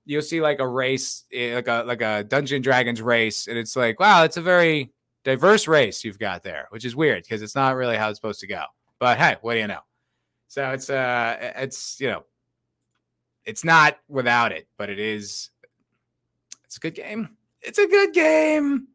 you'll 0.05 0.21
see 0.21 0.41
like 0.41 0.59
a 0.59 0.67
race, 0.67 1.23
eh, 1.33 1.55
like 1.55 1.67
a 1.67 1.83
like 1.85 2.01
a 2.01 2.23
Dungeon 2.23 2.61
Dragons 2.61 3.01
race, 3.01 3.47
and 3.47 3.57
it's 3.57 3.75
like, 3.75 3.99
wow, 3.99 4.23
it's 4.23 4.37
a 4.37 4.41
very 4.41 4.91
diverse 5.23 5.67
race 5.67 6.03
you've 6.03 6.19
got 6.19 6.43
there, 6.43 6.67
which 6.69 6.85
is 6.85 6.95
weird 6.95 7.23
because 7.23 7.41
it's 7.41 7.55
not 7.55 7.75
really 7.75 7.97
how 7.97 8.09
it's 8.09 8.17
supposed 8.17 8.39
to 8.41 8.47
go. 8.47 8.63
But 8.99 9.17
hey, 9.17 9.37
what 9.41 9.53
do 9.53 9.59
you 9.59 9.67
know? 9.67 9.79
So 10.47 10.71
it's 10.71 10.89
uh 10.89 11.53
it's 11.57 11.99
you 11.99 12.07
know 12.07 12.23
it's 13.45 13.63
not 13.63 13.97
without 14.07 14.51
it, 14.51 14.67
but 14.77 14.89
it 14.89 14.99
is 14.99 15.49
it's 16.65 16.77
a 16.77 16.79
good 16.79 16.95
game. 16.95 17.29
It's 17.61 17.77
a 17.77 17.87
good 17.87 18.13
game. 18.13 18.87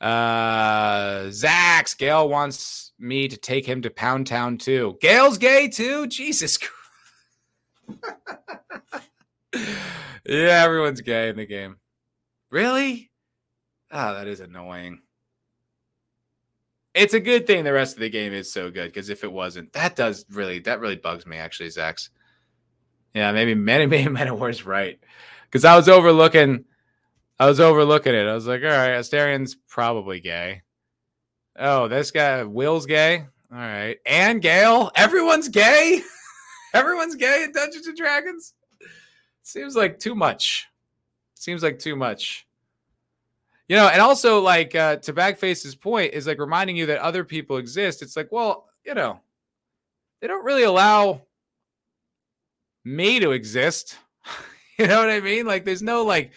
Uh 0.00 1.28
Zax, 1.28 1.96
Gail 1.96 2.28
wants 2.28 2.92
me 2.98 3.28
to 3.28 3.36
take 3.36 3.66
him 3.66 3.82
to 3.82 3.90
Pound 3.90 4.26
Town 4.26 4.58
too. 4.58 4.98
Gail's 5.00 5.38
gay 5.38 5.68
too? 5.68 6.06
Jesus 6.06 6.58
Christ. 6.58 6.70
yeah, 10.24 10.62
everyone's 10.64 11.00
gay 11.00 11.28
in 11.28 11.36
the 11.36 11.46
game. 11.46 11.76
Really? 12.50 13.10
Oh, 13.92 14.14
that 14.14 14.26
is 14.26 14.40
annoying 14.40 15.02
it's 16.94 17.14
a 17.14 17.20
good 17.20 17.46
thing 17.46 17.64
the 17.64 17.72
rest 17.72 17.94
of 17.94 18.00
the 18.00 18.10
game 18.10 18.32
is 18.32 18.52
so 18.52 18.70
good 18.70 18.86
because 18.86 19.10
if 19.10 19.24
it 19.24 19.32
wasn't, 19.32 19.72
that 19.72 19.96
does 19.96 20.24
really 20.30 20.58
that 20.60 20.80
really 20.80 20.96
bugs 20.96 21.26
me 21.26 21.36
actually, 21.36 21.68
Zax. 21.68 22.08
Yeah, 23.14 23.32
maybe 23.32 23.54
maybe 23.54 23.86
maybe 23.86 24.10
Metawar's 24.14 24.66
right 24.66 24.98
because 25.44 25.64
I 25.64 25.76
was 25.76 25.88
overlooking, 25.88 26.64
I 27.38 27.46
was 27.46 27.60
overlooking 27.60 28.14
it. 28.14 28.26
I 28.26 28.34
was 28.34 28.46
like, 28.46 28.62
all 28.62 28.68
right, 28.68 28.90
Astarion's 28.90 29.56
probably 29.68 30.20
gay. 30.20 30.62
Oh, 31.58 31.88
this 31.88 32.10
guy 32.10 32.42
Will's 32.44 32.86
gay. 32.86 33.26
All 33.52 33.58
right, 33.58 33.98
and 34.06 34.40
Gale, 34.40 34.92
everyone's 34.94 35.48
gay. 35.48 36.02
everyone's 36.74 37.16
gay 37.16 37.42
in 37.44 37.52
Dungeons 37.52 37.86
and 37.86 37.96
Dragons. 37.96 38.54
Seems 39.42 39.74
like 39.74 39.98
too 39.98 40.14
much. 40.14 40.68
Seems 41.34 41.62
like 41.62 41.80
too 41.80 41.96
much. 41.96 42.46
You 43.70 43.76
know, 43.76 43.86
and 43.86 44.02
also 44.02 44.40
like 44.40 44.74
uh, 44.74 44.96
to 44.96 45.12
Bagface's 45.12 45.76
point 45.76 46.12
is 46.12 46.26
like 46.26 46.40
reminding 46.40 46.76
you 46.76 46.86
that 46.86 46.98
other 46.98 47.22
people 47.22 47.56
exist. 47.56 48.02
It's 48.02 48.16
like, 48.16 48.32
well, 48.32 48.66
you 48.84 48.94
know, 48.94 49.20
they 50.20 50.26
don't 50.26 50.44
really 50.44 50.64
allow 50.64 51.22
me 52.84 53.20
to 53.20 53.30
exist. 53.30 53.96
you 54.78 54.88
know 54.88 54.98
what 54.98 55.08
I 55.08 55.20
mean? 55.20 55.46
Like, 55.46 55.64
there's 55.64 55.82
no 55.82 56.02
like, 56.02 56.32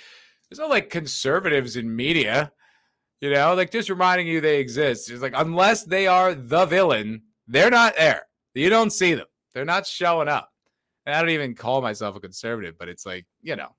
there's 0.48 0.60
no 0.60 0.68
like 0.68 0.92
conservatives 0.92 1.76
in 1.76 1.96
media. 1.96 2.52
You 3.20 3.32
know, 3.32 3.56
like 3.56 3.72
just 3.72 3.90
reminding 3.90 4.28
you 4.28 4.40
they 4.40 4.60
exist. 4.60 5.10
It's 5.10 5.24
like 5.24 5.34
unless 5.36 5.86
they 5.86 6.06
are 6.06 6.36
the 6.36 6.68
villain, 6.68 7.24
they're 7.48 7.72
not 7.72 7.96
there. 7.98 8.28
You 8.54 8.70
don't 8.70 8.94
see 8.94 9.16
them. 9.16 9.26
They're 9.56 9.66
not 9.66 9.88
showing 9.88 10.28
up. 10.28 10.52
And 11.08 11.16
I 11.16 11.20
don't 11.20 11.32
even 11.32 11.56
call 11.56 11.82
myself 11.82 12.16
a 12.16 12.20
conservative, 12.20 12.76
but 12.78 12.90
it's 12.90 13.08
like, 13.08 13.26
you 13.42 13.56
know, 13.56 13.70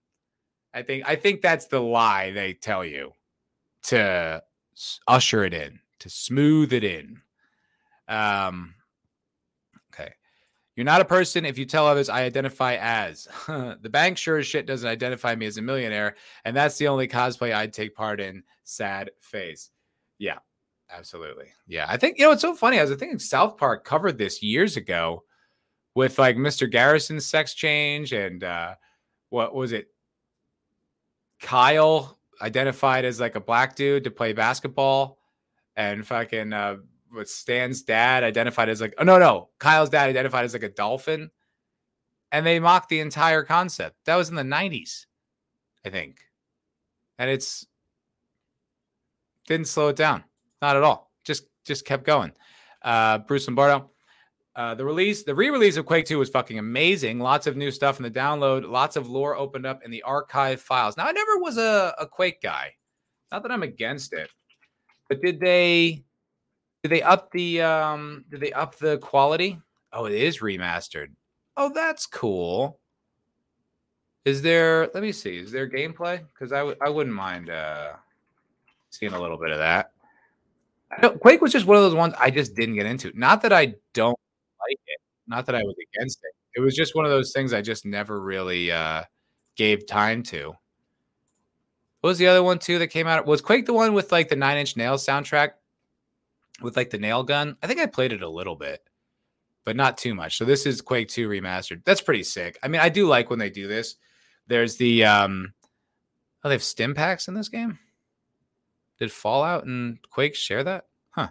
I 0.72 0.82
think 0.82 1.08
I 1.08 1.14
think 1.14 1.40
that's 1.40 1.68
the 1.68 1.78
lie 1.78 2.32
they 2.32 2.52
tell 2.54 2.84
you 2.84 3.12
to 3.84 4.42
usher 5.06 5.44
it 5.44 5.54
in, 5.54 5.80
to 6.00 6.10
smooth 6.10 6.72
it 6.72 6.84
in. 6.84 7.20
Um 8.08 8.74
okay. 9.92 10.12
You're 10.76 10.84
not 10.84 11.00
a 11.00 11.06
person 11.06 11.44
if 11.44 11.56
you 11.56 11.64
tell 11.64 11.86
others 11.86 12.08
I 12.08 12.22
identify 12.24 12.76
as. 12.80 13.28
the 13.46 13.90
bank 13.90 14.18
sure 14.18 14.38
as 14.38 14.46
shit 14.46 14.66
doesn't 14.66 14.88
identify 14.88 15.34
me 15.34 15.46
as 15.46 15.56
a 15.56 15.62
millionaire, 15.62 16.16
and 16.44 16.56
that's 16.56 16.76
the 16.78 16.88
only 16.88 17.08
cosplay 17.08 17.54
I'd 17.54 17.72
take 17.72 17.94
part 17.94 18.20
in. 18.20 18.42
Sad 18.64 19.10
face. 19.20 19.70
Yeah, 20.18 20.38
absolutely. 20.90 21.46
Yeah, 21.66 21.86
I 21.88 21.96
think 21.96 22.18
you 22.18 22.24
know 22.24 22.32
it's 22.32 22.42
so 22.42 22.54
funny. 22.54 22.78
I 22.78 22.84
was 22.84 22.94
thinking 22.96 23.18
South 23.18 23.56
Park 23.56 23.84
covered 23.84 24.18
this 24.18 24.42
years 24.42 24.76
ago 24.76 25.24
with 25.94 26.18
like 26.18 26.36
Mr. 26.36 26.70
Garrison's 26.70 27.26
sex 27.26 27.54
change 27.54 28.12
and 28.12 28.42
uh 28.42 28.74
what 29.30 29.54
was 29.54 29.72
it? 29.72 29.88
Kyle 31.40 32.18
identified 32.40 33.04
as 33.04 33.20
like 33.20 33.36
a 33.36 33.40
black 33.40 33.76
dude 33.76 34.04
to 34.04 34.10
play 34.10 34.32
basketball, 34.32 35.18
and 35.76 36.06
fucking 36.06 36.52
uh, 36.52 36.76
what 37.10 37.28
Stan's 37.28 37.82
dad 37.82 38.24
identified 38.24 38.68
as 38.68 38.80
like 38.80 38.94
oh 38.98 39.04
no 39.04 39.18
no 39.18 39.50
Kyle's 39.58 39.90
dad 39.90 40.08
identified 40.08 40.44
as 40.44 40.52
like 40.52 40.62
a 40.62 40.68
dolphin, 40.68 41.30
and 42.32 42.46
they 42.46 42.60
mocked 42.60 42.88
the 42.88 43.00
entire 43.00 43.42
concept. 43.42 43.96
That 44.06 44.16
was 44.16 44.28
in 44.28 44.34
the 44.34 44.42
'90s, 44.42 45.06
I 45.84 45.90
think, 45.90 46.20
and 47.18 47.30
it's 47.30 47.66
didn't 49.46 49.68
slow 49.68 49.88
it 49.88 49.96
down, 49.96 50.24
not 50.62 50.76
at 50.76 50.82
all. 50.82 51.10
Just 51.24 51.44
just 51.64 51.84
kept 51.84 52.04
going. 52.04 52.32
Uh, 52.82 53.18
Bruce 53.18 53.46
Lombardo. 53.46 53.90
Uh, 54.56 54.74
the 54.74 54.84
release, 54.84 55.24
the 55.24 55.34
re-release 55.34 55.76
of 55.76 55.84
Quake 55.84 56.06
2 56.06 56.18
was 56.18 56.30
fucking 56.30 56.58
amazing. 56.60 57.18
Lots 57.18 57.46
of 57.46 57.56
new 57.56 57.72
stuff 57.72 57.98
in 57.98 58.04
the 58.04 58.10
download. 58.10 58.68
Lots 58.68 58.94
of 58.94 59.08
lore 59.08 59.36
opened 59.36 59.66
up 59.66 59.82
in 59.84 59.90
the 59.90 60.02
archive 60.02 60.60
files. 60.60 60.96
Now, 60.96 61.06
I 61.06 61.12
never 61.12 61.38
was 61.38 61.58
a, 61.58 61.94
a 61.98 62.06
Quake 62.06 62.40
guy. 62.40 62.72
Not 63.32 63.42
that 63.42 63.50
I'm 63.50 63.64
against 63.64 64.12
it, 64.12 64.30
but 65.08 65.20
did 65.20 65.40
they 65.40 66.04
did 66.84 66.90
they 66.90 67.02
up 67.02 67.32
the 67.32 67.62
um 67.62 68.24
did 68.30 68.40
they 68.40 68.52
up 68.52 68.76
the 68.76 68.98
quality? 68.98 69.58
Oh, 69.92 70.04
it 70.04 70.12
is 70.12 70.38
remastered. 70.38 71.08
Oh, 71.56 71.72
that's 71.74 72.06
cool. 72.06 72.78
Is 74.24 74.40
there? 74.40 74.88
Let 74.94 75.02
me 75.02 75.10
see. 75.10 75.38
Is 75.38 75.50
there 75.50 75.68
gameplay? 75.68 76.20
Because 76.32 76.52
I 76.52 76.58
w- 76.58 76.76
I 76.80 76.90
wouldn't 76.90 77.16
mind 77.16 77.50
uh 77.50 77.94
seeing 78.90 79.14
a 79.14 79.20
little 79.20 79.38
bit 79.38 79.50
of 79.50 79.58
that. 79.58 79.90
Quake 81.20 81.40
was 81.40 81.50
just 81.50 81.66
one 81.66 81.76
of 81.76 81.82
those 81.82 81.94
ones 81.94 82.14
I 82.20 82.30
just 82.30 82.54
didn't 82.54 82.76
get 82.76 82.86
into. 82.86 83.10
Not 83.18 83.42
that 83.42 83.52
I 83.52 83.74
don't. 83.94 84.18
Not 85.26 85.46
that 85.46 85.54
I 85.54 85.62
was 85.62 85.74
against 85.92 86.20
it. 86.22 86.34
It 86.58 86.60
was 86.60 86.74
just 86.74 86.94
one 86.94 87.04
of 87.04 87.10
those 87.10 87.32
things 87.32 87.52
I 87.52 87.62
just 87.62 87.84
never 87.84 88.20
really 88.20 88.70
uh, 88.70 89.04
gave 89.56 89.86
time 89.86 90.22
to. 90.24 90.54
What 92.00 92.08
was 92.08 92.18
the 92.18 92.26
other 92.26 92.42
one 92.42 92.58
too 92.58 92.78
that 92.80 92.88
came 92.88 93.06
out? 93.06 93.26
Was 93.26 93.40
Quake 93.40 93.66
the 93.66 93.72
one 93.72 93.94
with 93.94 94.12
like 94.12 94.28
the 94.28 94.36
Nine 94.36 94.58
Inch 94.58 94.76
Nails 94.76 95.06
soundtrack 95.06 95.52
with 96.60 96.76
like 96.76 96.90
the 96.90 96.98
nail 96.98 97.22
gun? 97.22 97.56
I 97.62 97.66
think 97.66 97.80
I 97.80 97.86
played 97.86 98.12
it 98.12 98.22
a 98.22 98.28
little 98.28 98.56
bit, 98.56 98.82
but 99.64 99.74
not 99.74 99.96
too 99.96 100.14
much. 100.14 100.36
So 100.36 100.44
this 100.44 100.66
is 100.66 100.82
Quake 100.82 101.08
2 101.08 101.28
remastered. 101.28 101.82
That's 101.84 102.02
pretty 102.02 102.22
sick. 102.22 102.58
I 102.62 102.68
mean, 102.68 102.82
I 102.82 102.90
do 102.90 103.08
like 103.08 103.30
when 103.30 103.38
they 103.38 103.48
do 103.48 103.66
this. 103.66 103.96
There's 104.46 104.76
the 104.76 105.04
um 105.06 105.54
oh, 106.44 106.50
they 106.50 106.54
have 106.54 106.62
stim 106.62 106.94
packs 106.94 107.26
in 107.26 107.34
this 107.34 107.48
game. 107.48 107.78
Did 108.98 109.10
Fallout 109.10 109.64
and 109.64 109.98
Quake 110.10 110.34
share 110.34 110.62
that? 110.64 110.84
Huh. 111.10 111.28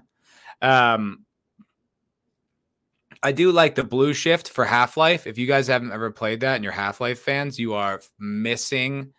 Um, 0.61 1.25
I 3.23 3.31
do 3.31 3.53
like 3.53 3.75
the 3.75 3.85
blue 3.85 4.13
shift 4.13 4.49
for 4.49 4.65
Half 4.65 4.97
Life. 4.97 5.25
If 5.25 5.37
you 5.37 5.47
guys 5.47 5.67
haven't 5.67 5.93
ever 5.93 6.11
played 6.11 6.41
that 6.41 6.55
and 6.55 6.63
you're 6.63 6.73
Half 6.73 6.99
Life 6.99 7.19
fans, 7.19 7.57
you 7.57 7.73
are 7.73 8.01
missing 8.19 9.13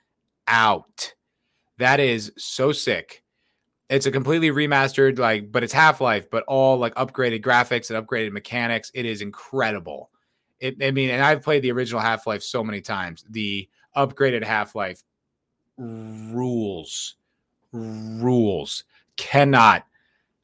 out. 0.47 1.15
That 1.79 2.01
is 2.01 2.31
so 2.37 2.71
sick. 2.71 3.23
It's 3.89 4.05
a 4.05 4.11
completely 4.11 4.51
remastered, 4.51 5.19
like, 5.19 5.51
but 5.51 5.65
it's 5.65 5.73
Half 5.73 6.03
Life, 6.03 6.31
but 6.31 6.45
all 6.45 6.77
like 6.77 6.95
upgraded 6.97 7.43
graphics 7.43 7.91
and 7.91 8.07
upgraded 8.07 8.33
mechanics. 8.33 8.91
It 8.95 9.07
is 9.07 9.23
incredible. 9.23 10.11
It, 10.61 10.77
I 10.83 10.91
mean, 10.91 11.09
and 11.09 11.23
I've 11.23 11.43
played 11.43 11.63
the 11.63 11.73
original 11.73 12.01
Half 12.01 12.27
Life 12.27 12.43
so 12.43 12.63
many 12.63 12.83
times. 12.83 13.25
The 13.31 13.69
upgraded 13.97 14.45
Half 14.45 14.75
Life 14.75 15.03
rules, 15.79 17.17
rules. 17.73 18.85
Cannot, 19.17 19.87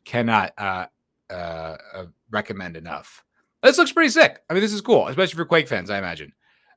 cannot 0.05 0.53
uh, 0.57 0.87
uh, 1.29 1.77
uh, 1.95 2.07
recommend 2.31 2.79
enough. 2.79 3.23
This 3.63 3.79
looks 3.79 3.93
pretty 3.93 4.11
sick. 4.11 4.43
I 4.49 4.55
mean, 4.55 4.63
this 4.63 4.73
is 4.73 4.81
cool, 4.81 5.09
especially 5.09 5.37
for 5.37 5.45
Quake 5.45 5.69
fans, 5.69 5.91
I 5.91 5.99
imagine. 5.99 6.33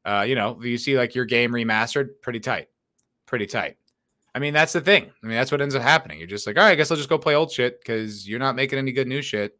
Uh, 0.05 0.25
you 0.27 0.35
know, 0.35 0.61
you 0.61 0.77
see 0.77 0.97
like 0.97 1.15
your 1.15 1.25
game 1.25 1.51
remastered, 1.51 2.21
pretty 2.21 2.39
tight, 2.39 2.67
pretty 3.25 3.45
tight. 3.45 3.77
I 4.35 4.39
mean, 4.39 4.53
that's 4.53 4.73
the 4.73 4.81
thing. 4.81 5.11
I 5.23 5.27
mean, 5.27 5.35
that's 5.35 5.51
what 5.51 5.61
ends 5.61 5.75
up 5.75 5.81
happening. 5.81 6.17
You're 6.17 6.27
just 6.27 6.47
like, 6.47 6.57
all 6.57 6.63
right, 6.63 6.71
I 6.71 6.75
guess 6.75 6.91
I'll 6.91 6.97
just 6.97 7.09
go 7.09 7.17
play 7.17 7.35
old 7.35 7.51
shit 7.51 7.79
because 7.79 8.27
you're 8.27 8.39
not 8.39 8.55
making 8.55 8.79
any 8.79 8.91
good 8.91 9.07
new 9.07 9.21
shit. 9.21 9.57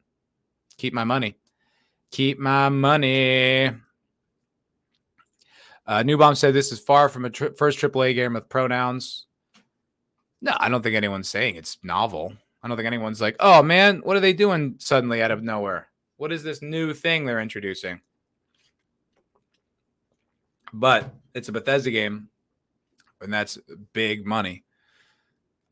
Keep 0.78 0.94
my 0.94 1.04
money. 1.04 1.38
Keep 2.12 2.40
my 2.40 2.70
money. 2.70 3.72
Uh, 5.86 6.34
said 6.34 6.54
this 6.54 6.72
is 6.72 6.80
far 6.80 7.10
from 7.10 7.26
a 7.26 7.30
tri- 7.30 7.52
first 7.58 7.80
AAA 7.80 8.16
game 8.16 8.34
with 8.34 8.50
pronouns. 8.50 9.28
No, 10.42 10.54
I 10.58 10.70
don't 10.70 10.82
think 10.82 10.96
anyone's 10.96 11.30
saying 11.30 11.56
it's 11.56 11.78
novel. 11.84 12.34
I 12.62 12.68
don't 12.68 12.78
think 12.78 12.88
anyone's 12.88 13.22
like, 13.22 13.36
oh 13.40 13.62
man, 13.62 14.00
what 14.00 14.18
are 14.18 14.22
they 14.22 14.34
doing 14.34 14.76
suddenly 14.80 15.22
out 15.22 15.32
of 15.32 15.44
nowhere? 15.44 15.88
What 16.24 16.32
is 16.32 16.42
this 16.42 16.62
new 16.62 16.94
thing 16.94 17.26
they're 17.26 17.42
introducing? 17.42 18.00
But 20.72 21.14
it's 21.34 21.50
a 21.50 21.52
Bethesda 21.52 21.92
game, 21.92 22.30
and 23.20 23.34
that's 23.34 23.60
big 23.92 24.26
money. 24.26 24.64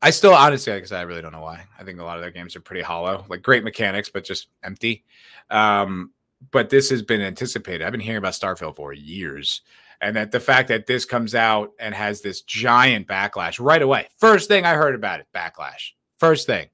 I 0.02 0.10
still 0.10 0.34
honestly, 0.34 0.74
like 0.74 0.92
I 0.92 0.98
I 0.98 1.02
really 1.04 1.22
don't 1.22 1.32
know 1.32 1.40
why. 1.40 1.64
I 1.78 1.84
think 1.84 1.98
a 2.00 2.04
lot 2.04 2.18
of 2.18 2.22
their 2.22 2.30
games 2.30 2.54
are 2.54 2.60
pretty 2.60 2.82
hollow, 2.82 3.24
like 3.30 3.40
great 3.40 3.64
mechanics, 3.64 4.10
but 4.10 4.24
just 4.24 4.48
empty. 4.62 5.04
Um, 5.48 6.10
but 6.50 6.68
this 6.68 6.90
has 6.90 7.00
been 7.00 7.22
anticipated. 7.22 7.82
I've 7.82 7.92
been 7.92 8.00
hearing 8.00 8.18
about 8.18 8.34
Starfield 8.34 8.76
for 8.76 8.92
years. 8.92 9.62
And 10.02 10.14
that 10.16 10.32
the 10.32 10.40
fact 10.40 10.68
that 10.68 10.86
this 10.86 11.06
comes 11.06 11.34
out 11.34 11.72
and 11.78 11.94
has 11.94 12.20
this 12.20 12.42
giant 12.42 13.08
backlash 13.08 13.58
right 13.58 13.80
away. 13.80 14.08
First 14.18 14.48
thing 14.48 14.66
I 14.66 14.74
heard 14.74 14.94
about 14.94 15.20
it, 15.20 15.28
backlash. 15.34 15.92
First 16.18 16.46
thing. 16.46 16.68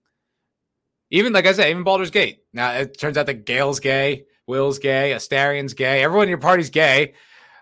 Even 1.10 1.32
like 1.32 1.46
I 1.46 1.52
said, 1.52 1.70
even 1.70 1.84
Baldur's 1.84 2.10
Gate. 2.10 2.40
Now 2.52 2.72
it 2.72 2.98
turns 2.98 3.16
out 3.16 3.26
that 3.26 3.46
Gale's 3.46 3.80
gay, 3.80 4.24
Will's 4.46 4.78
gay, 4.78 5.12
Astarion's 5.12 5.74
gay, 5.74 6.02
everyone 6.02 6.24
in 6.24 6.30
your 6.30 6.38
party's 6.38 6.70
gay. 6.70 7.14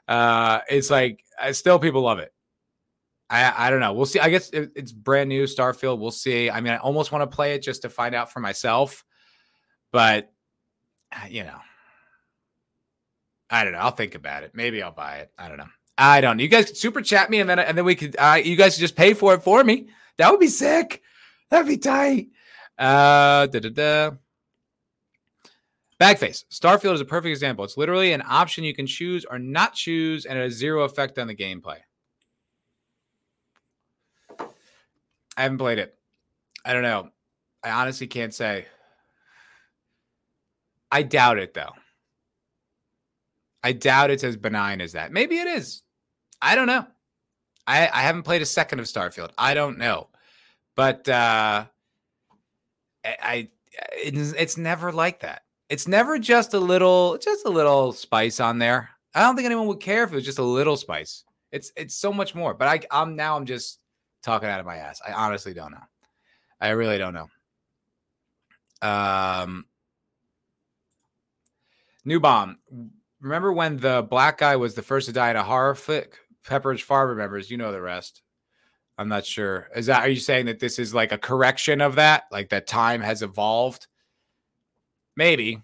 Uh, 0.08 0.60
it's 0.68 0.90
like 0.90 1.22
uh, 1.40 1.52
still 1.52 1.78
people 1.78 2.02
love 2.02 2.18
it. 2.18 2.32
I 3.28 3.66
I 3.66 3.70
don't 3.70 3.80
know. 3.80 3.92
We'll 3.92 4.06
see. 4.06 4.20
I 4.20 4.30
guess 4.30 4.50
it, 4.50 4.70
it's 4.74 4.92
brand 4.92 5.28
new 5.28 5.44
Starfield. 5.44 5.98
We'll 5.98 6.10
see. 6.10 6.50
I 6.50 6.60
mean, 6.60 6.72
I 6.72 6.78
almost 6.78 7.12
want 7.12 7.28
to 7.28 7.34
play 7.34 7.54
it 7.54 7.62
just 7.62 7.82
to 7.82 7.88
find 7.88 8.14
out 8.14 8.32
for 8.32 8.40
myself, 8.40 9.04
but 9.92 10.32
uh, 11.12 11.26
you 11.28 11.44
know, 11.44 11.58
I 13.50 13.64
don't 13.64 13.72
know. 13.72 13.78
I'll 13.78 13.90
think 13.90 14.14
about 14.14 14.42
it. 14.42 14.52
Maybe 14.54 14.82
I'll 14.82 14.92
buy 14.92 15.18
it. 15.18 15.32
I 15.38 15.48
don't 15.48 15.58
know. 15.58 15.66
I 15.98 16.20
don't 16.20 16.36
know. 16.36 16.42
You 16.42 16.48
guys 16.48 16.66
could 16.66 16.76
super 16.76 17.00
chat 17.00 17.30
me 17.30 17.40
and 17.40 17.48
then 17.48 17.58
and 17.58 17.76
then 17.76 17.84
we 17.84 17.94
could 17.94 18.16
uh, 18.18 18.40
you 18.42 18.56
guys 18.56 18.74
could 18.74 18.80
just 18.80 18.96
pay 18.96 19.14
for 19.14 19.34
it 19.34 19.42
for 19.42 19.62
me. 19.64 19.88
That 20.18 20.30
would 20.30 20.40
be 20.40 20.48
sick. 20.48 21.02
That'd 21.50 21.66
be 21.66 21.78
tight. 21.78 22.28
Uh, 22.78 23.46
da, 23.46 23.60
da, 23.60 23.68
da. 23.70 24.10
Bagface. 25.98 26.44
Starfield 26.52 26.94
is 26.94 27.00
a 27.00 27.06
perfect 27.06 27.30
example. 27.30 27.64
It's 27.64 27.78
literally 27.78 28.12
an 28.12 28.22
option 28.26 28.64
you 28.64 28.74
can 28.74 28.86
choose 28.86 29.24
or 29.24 29.38
not 29.38 29.74
choose, 29.74 30.26
and 30.26 30.38
it 30.38 30.42
has 30.42 30.52
zero 30.52 30.82
effect 30.82 31.18
on 31.18 31.26
the 31.26 31.34
gameplay. 31.34 31.78
I 35.36 35.42
haven't 35.42 35.58
played 35.58 35.78
it. 35.78 35.96
I 36.64 36.72
don't 36.72 36.82
know. 36.82 37.10
I 37.62 37.70
honestly 37.70 38.06
can't 38.06 38.34
say. 38.34 38.66
I 40.92 41.02
doubt 41.02 41.38
it, 41.38 41.54
though. 41.54 41.72
I 43.62 43.72
doubt 43.72 44.10
it's 44.10 44.22
as 44.24 44.36
benign 44.36 44.80
as 44.80 44.92
that. 44.92 45.12
Maybe 45.12 45.38
it 45.38 45.48
is. 45.48 45.82
I 46.40 46.54
don't 46.54 46.66
know. 46.66 46.86
I, 47.66 47.88
I 47.88 48.02
haven't 48.02 48.22
played 48.22 48.42
a 48.42 48.46
second 48.46 48.80
of 48.80 48.86
Starfield. 48.86 49.30
I 49.36 49.54
don't 49.54 49.78
know. 49.78 50.08
But 50.76 51.08
uh, 51.08 51.64
I 53.22 53.48
it's, 53.92 54.32
it's 54.32 54.56
never 54.56 54.92
like 54.92 55.20
that. 55.20 55.42
It's 55.68 55.88
never 55.88 56.18
just 56.18 56.54
a 56.54 56.60
little 56.60 57.18
just 57.18 57.44
a 57.46 57.50
little 57.50 57.92
spice 57.92 58.40
on 58.40 58.58
there. 58.58 58.90
I 59.14 59.20
don't 59.20 59.36
think 59.36 59.46
anyone 59.46 59.66
would 59.68 59.80
care 59.80 60.04
if 60.04 60.12
it 60.12 60.16
was 60.16 60.24
just 60.24 60.38
a 60.38 60.44
little 60.44 60.76
spice. 60.76 61.24
It's 61.52 61.72
it's 61.76 61.94
so 61.94 62.12
much 62.12 62.34
more. 62.34 62.54
But 62.54 62.68
I 62.68 62.80
I'm 62.90 63.16
now 63.16 63.36
I'm 63.36 63.46
just 63.46 63.80
talking 64.22 64.48
out 64.48 64.60
of 64.60 64.66
my 64.66 64.76
ass. 64.76 65.00
I 65.06 65.12
honestly 65.12 65.54
don't 65.54 65.72
know. 65.72 65.84
I 66.60 66.70
really 66.70 66.98
don't 66.98 67.14
know. 67.14 67.28
Um 68.82 69.66
New 72.04 72.20
bomb. 72.20 72.58
Remember 73.20 73.52
when 73.52 73.78
the 73.78 74.06
black 74.08 74.38
guy 74.38 74.54
was 74.54 74.74
the 74.74 74.82
first 74.82 75.08
to 75.08 75.12
die 75.12 75.30
in 75.30 75.36
a 75.36 75.42
horror 75.42 75.74
flick? 75.74 76.18
Pepperidge 76.46 76.82
Farm 76.82 77.08
remembers. 77.08 77.50
You 77.50 77.56
know 77.56 77.72
the 77.72 77.80
rest. 77.80 78.22
I'm 78.98 79.08
not 79.08 79.26
sure. 79.26 79.68
Is 79.74 79.86
that 79.86 80.02
are 80.02 80.08
you 80.08 80.20
saying 80.20 80.46
that 80.46 80.58
this 80.58 80.78
is 80.78 80.94
like 80.94 81.12
a 81.12 81.18
correction 81.18 81.80
of 81.80 81.96
that? 81.96 82.24
Like 82.30 82.48
that 82.50 82.66
time 82.66 83.00
has 83.02 83.22
evolved? 83.22 83.86
Maybe. 85.16 85.62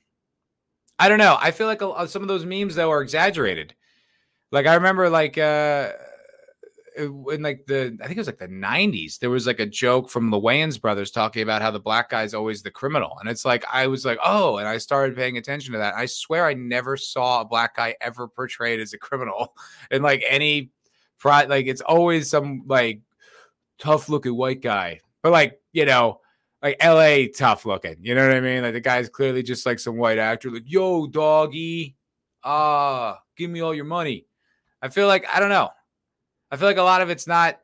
I 0.98 1.08
don't 1.08 1.18
know. 1.18 1.36
I 1.40 1.50
feel 1.50 1.66
like 1.66 1.82
a, 1.82 2.06
some 2.08 2.22
of 2.22 2.28
those 2.28 2.44
memes 2.44 2.74
though 2.74 2.90
are 2.90 3.02
exaggerated. 3.02 3.74
Like 4.50 4.66
I 4.66 4.74
remember 4.74 5.08
like 5.08 5.38
uh 5.38 5.92
in 6.96 7.40
like 7.40 7.64
the 7.66 7.96
I 8.02 8.06
think 8.06 8.18
it 8.18 8.20
was 8.20 8.26
like 8.26 8.38
the 8.38 8.48
90s, 8.48 9.18
there 9.18 9.30
was 9.30 9.46
like 9.46 9.60
a 9.60 9.66
joke 9.66 10.10
from 10.10 10.28
the 10.28 10.38
Wayans 10.38 10.78
brothers 10.78 11.10
talking 11.10 11.42
about 11.42 11.62
how 11.62 11.70
the 11.70 11.80
black 11.80 12.10
guy 12.10 12.24
is 12.24 12.34
always 12.34 12.62
the 12.62 12.70
criminal. 12.70 13.16
And 13.18 13.30
it's 13.30 13.46
like 13.46 13.64
I 13.72 13.86
was 13.86 14.04
like, 14.04 14.18
oh, 14.22 14.58
and 14.58 14.68
I 14.68 14.76
started 14.76 15.16
paying 15.16 15.38
attention 15.38 15.72
to 15.72 15.78
that. 15.78 15.94
I 15.94 16.04
swear 16.04 16.46
I 16.46 16.52
never 16.52 16.98
saw 16.98 17.40
a 17.40 17.46
black 17.46 17.76
guy 17.76 17.96
ever 18.02 18.28
portrayed 18.28 18.78
as 18.78 18.92
a 18.92 18.98
criminal 18.98 19.54
in 19.90 20.02
like 20.02 20.22
any. 20.28 20.70
Like 21.24 21.66
it's 21.66 21.82
always 21.82 22.28
some 22.28 22.64
like 22.66 23.00
tough 23.82 24.08
looking 24.08 24.36
white 24.36 24.62
guy. 24.62 25.00
But 25.22 25.32
like, 25.32 25.60
you 25.72 25.84
know, 25.84 26.20
like 26.62 26.82
LA 26.82 27.24
tough 27.36 27.66
looking. 27.66 27.96
You 28.00 28.14
know 28.14 28.26
what 28.26 28.36
I 28.36 28.40
mean? 28.40 28.62
Like 28.62 28.74
the 28.74 28.80
guy's 28.80 29.08
clearly 29.08 29.42
just 29.42 29.66
like 29.66 29.80
some 29.80 29.96
white 29.96 30.18
actor, 30.18 30.50
like, 30.50 30.62
yo, 30.66 31.06
doggy, 31.06 31.96
ah, 32.44 33.14
uh, 33.14 33.18
give 33.36 33.50
me 33.50 33.60
all 33.60 33.74
your 33.74 33.84
money. 33.84 34.26
I 34.80 34.88
feel 34.88 35.08
like 35.08 35.26
I 35.32 35.40
don't 35.40 35.48
know. 35.48 35.70
I 36.50 36.56
feel 36.56 36.68
like 36.68 36.76
a 36.76 36.82
lot 36.82 37.02
of 37.02 37.10
it's 37.10 37.26
not. 37.26 37.58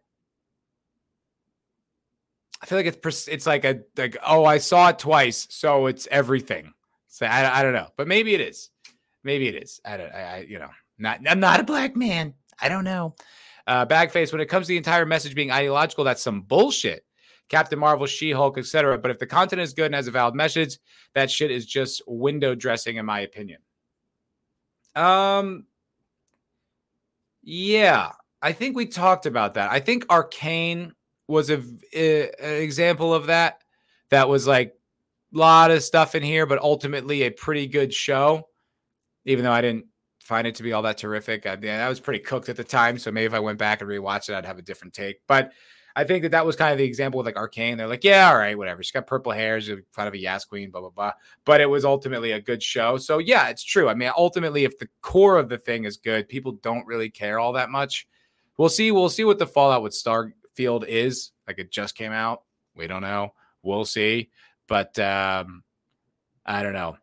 I 2.61 2.67
feel 2.67 2.79
like 2.79 2.87
it's 2.87 3.29
it's 3.29 3.47
like 3.47 3.65
a 3.65 3.81
like 3.97 4.17
oh 4.27 4.45
I 4.45 4.59
saw 4.59 4.89
it 4.89 4.99
twice 4.99 5.47
so 5.51 5.87
it's 5.87 6.09
everything. 6.11 6.73
So 7.07 7.27
I, 7.27 7.61
I 7.61 7.63
don't 7.63 7.73
know, 7.73 7.89
but 7.97 8.09
maybe 8.09 8.35
it 8.35 8.41
is. 8.41 8.71
Maybe 9.23 9.47
it 9.47 9.55
is. 9.63 9.81
I 9.85 9.97
don't. 9.97 10.13
I, 10.13 10.23
I 10.23 10.39
you 10.49 10.59
know 10.59 10.71
not 10.99 11.21
I'm 11.29 11.41
not 11.41 11.61
a 11.61 11.65
black 11.65 11.97
man. 11.97 12.35
I 12.61 12.69
don't 12.69 12.85
know. 12.85 13.15
Uh, 13.69 13.85
Bagface. 13.85 14.33
When 14.33 14.41
it 14.41 14.47
comes 14.47 14.67
to 14.67 14.71
the 14.71 14.79
entire 14.79 15.05
message 15.05 15.35
being 15.35 15.53
ideological, 15.53 16.03
that's 16.03 16.23
some 16.23 16.41
bullshit. 16.41 17.05
Captain 17.51 17.79
Marvel, 17.79 18.07
She 18.07 18.31
Hulk, 18.31 18.57
etc. 18.57 18.99
But 18.99 19.11
if 19.11 19.19
the 19.19 19.27
content 19.27 19.61
is 19.61 19.75
good 19.75 19.87
and 19.87 19.95
has 19.95 20.09
a 20.09 20.11
valid 20.11 20.35
message, 20.35 20.79
that 21.15 21.31
shit 21.31 21.51
is 21.51 21.67
just 21.67 22.03
window 22.07 22.55
dressing, 22.55 22.97
in 22.97 23.05
my 23.05 23.21
opinion. 23.21 23.61
Um. 24.97 25.67
Yeah, 27.43 28.13
I 28.43 28.53
think 28.53 28.75
we 28.75 28.87
talked 28.87 29.27
about 29.27 29.55
that. 29.55 29.71
I 29.71 29.81
think 29.81 30.07
Arcane 30.11 30.93
was 31.29 31.51
a, 31.51 31.63
a, 31.95 32.31
an 32.41 32.63
example 32.63 33.13
of 33.15 33.27
that. 33.27 33.63
That 34.11 34.31
was 34.31 34.47
like 34.47 34.75
a 35.35 35.39
lot 35.39 35.71
of 35.71 35.83
stuff 35.83 36.15
in 36.15 36.23
here, 36.23 36.47
but 36.47 36.59
ultimately 36.61 37.23
a 37.23 37.31
pretty 37.31 37.67
good 37.67 37.93
show. 37.93 38.49
Even 39.27 39.45
though 39.45 39.53
I 39.53 39.61
didn't 39.61 39.87
find 40.29 40.47
it 40.47 40.55
to 40.57 40.63
be 40.63 40.73
all 40.73 40.83
that 40.83 40.99
terrific, 40.99 41.47
I, 41.47 41.57
yeah, 41.61 41.85
I 41.85 41.89
was 41.89 42.01
pretty 42.01 42.21
cooked 42.21 42.49
at 42.49 42.57
the 42.57 42.65
time. 42.65 42.99
So 42.99 43.11
maybe 43.11 43.27
if 43.27 43.35
I 43.35 43.41
went 43.41 43.59
back 43.59 43.81
and 43.81 43.91
rewatched 43.91 44.29
it, 44.29 44.35
I'd 44.35 44.47
have 44.47 44.59
a 44.59 44.63
different 44.63 44.95
take. 44.95 45.21
But 45.27 45.53
I 45.97 46.05
think 46.05 46.23
that 46.23 46.31
that 46.31 46.47
was 46.47 46.55
kind 46.55 46.71
of 46.71 46.79
the 46.79 46.85
example 46.85 47.19
with 47.19 47.27
like 47.27 47.37
Arcane. 47.37 47.77
They're 47.77 47.89
like, 47.89 48.05
yeah, 48.05 48.31
all 48.31 48.39
right, 48.39 48.57
whatever. 48.57 48.83
She's 48.83 48.93
got 48.93 49.07
purple 49.07 49.33
hair, 49.33 49.61
she's 49.61 49.77
kind 49.97 50.07
of 50.07 50.15
a 50.15 50.19
Yas 50.19 50.45
Queen, 50.45 50.71
blah 50.71 50.83
blah 50.83 50.91
blah. 50.91 51.13
But 51.45 51.61
it 51.61 51.67
was 51.71 51.85
ultimately 51.85 52.33
a 52.33 52.41
good 52.41 52.63
show. 52.63 52.99
So 52.99 53.19
yeah, 53.19 53.49
it's 53.49 53.65
true. 53.65 53.89
I 53.89 53.95
mean, 53.95 54.13
ultimately, 54.17 54.65
if 54.65 54.79
the 54.79 54.89
core 55.01 55.39
of 55.39 55.49
the 55.49 55.59
thing 55.59 55.85
is 55.85 55.97
good, 55.97 56.29
people 56.29 56.53
don't 56.53 56.87
really 56.87 57.11
care 57.11 57.39
all 57.41 57.55
that 57.55 57.71
much 57.71 58.07
we'll 58.59 58.69
see. 58.69 58.93
We'll 58.93 59.09
see 59.09 59.25
what 59.25 59.39
the 59.39 59.47
fallout 59.47 59.83
with 59.83 59.95
Starfield 59.95 60.87
is. 60.87 61.33
Like 61.47 61.59
it 61.59 61.71
just 61.71 61.97
came 61.97 62.13
out. 62.13 62.43
We 62.75 62.87
don't 62.87 63.01
know. 63.01 63.33
We'll 63.63 63.87
see. 63.87 64.29
But 64.67 64.99
um, 64.99 65.63
I 66.45 66.63
don't 66.63 66.75
know. 66.75 66.99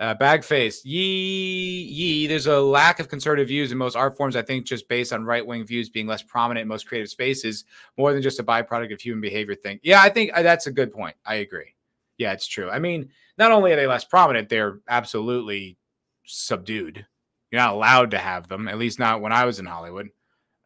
Uh, 0.00 0.14
Bagface, 0.14 0.80
yee, 0.82 1.82
yee. 1.82 2.26
There's 2.26 2.46
a 2.46 2.58
lack 2.58 3.00
of 3.00 3.08
conservative 3.10 3.48
views 3.48 3.70
in 3.70 3.76
most 3.76 3.96
art 3.96 4.16
forms. 4.16 4.34
I 4.34 4.40
think 4.40 4.64
just 4.64 4.88
based 4.88 5.12
on 5.12 5.24
right 5.24 5.46
wing 5.46 5.66
views 5.66 5.90
being 5.90 6.06
less 6.06 6.22
prominent 6.22 6.62
in 6.62 6.68
most 6.68 6.88
creative 6.88 7.10
spaces, 7.10 7.66
more 7.98 8.14
than 8.14 8.22
just 8.22 8.40
a 8.40 8.42
byproduct 8.42 8.94
of 8.94 9.00
human 9.02 9.20
behavior 9.20 9.54
thing. 9.54 9.78
Yeah, 9.82 10.00
I 10.00 10.08
think 10.08 10.30
uh, 10.34 10.40
that's 10.40 10.66
a 10.66 10.72
good 10.72 10.90
point. 10.90 11.16
I 11.26 11.36
agree. 11.36 11.74
Yeah, 12.16 12.32
it's 12.32 12.46
true. 12.46 12.70
I 12.70 12.78
mean, 12.78 13.10
not 13.36 13.52
only 13.52 13.72
are 13.72 13.76
they 13.76 13.86
less 13.86 14.06
prominent, 14.06 14.48
they're 14.48 14.80
absolutely 14.88 15.76
subdued. 16.24 17.04
You're 17.50 17.60
not 17.60 17.74
allowed 17.74 18.12
to 18.12 18.18
have 18.18 18.48
them, 18.48 18.68
at 18.68 18.78
least 18.78 18.98
not 18.98 19.20
when 19.20 19.32
I 19.32 19.44
was 19.44 19.58
in 19.58 19.66
Hollywood. 19.66 20.08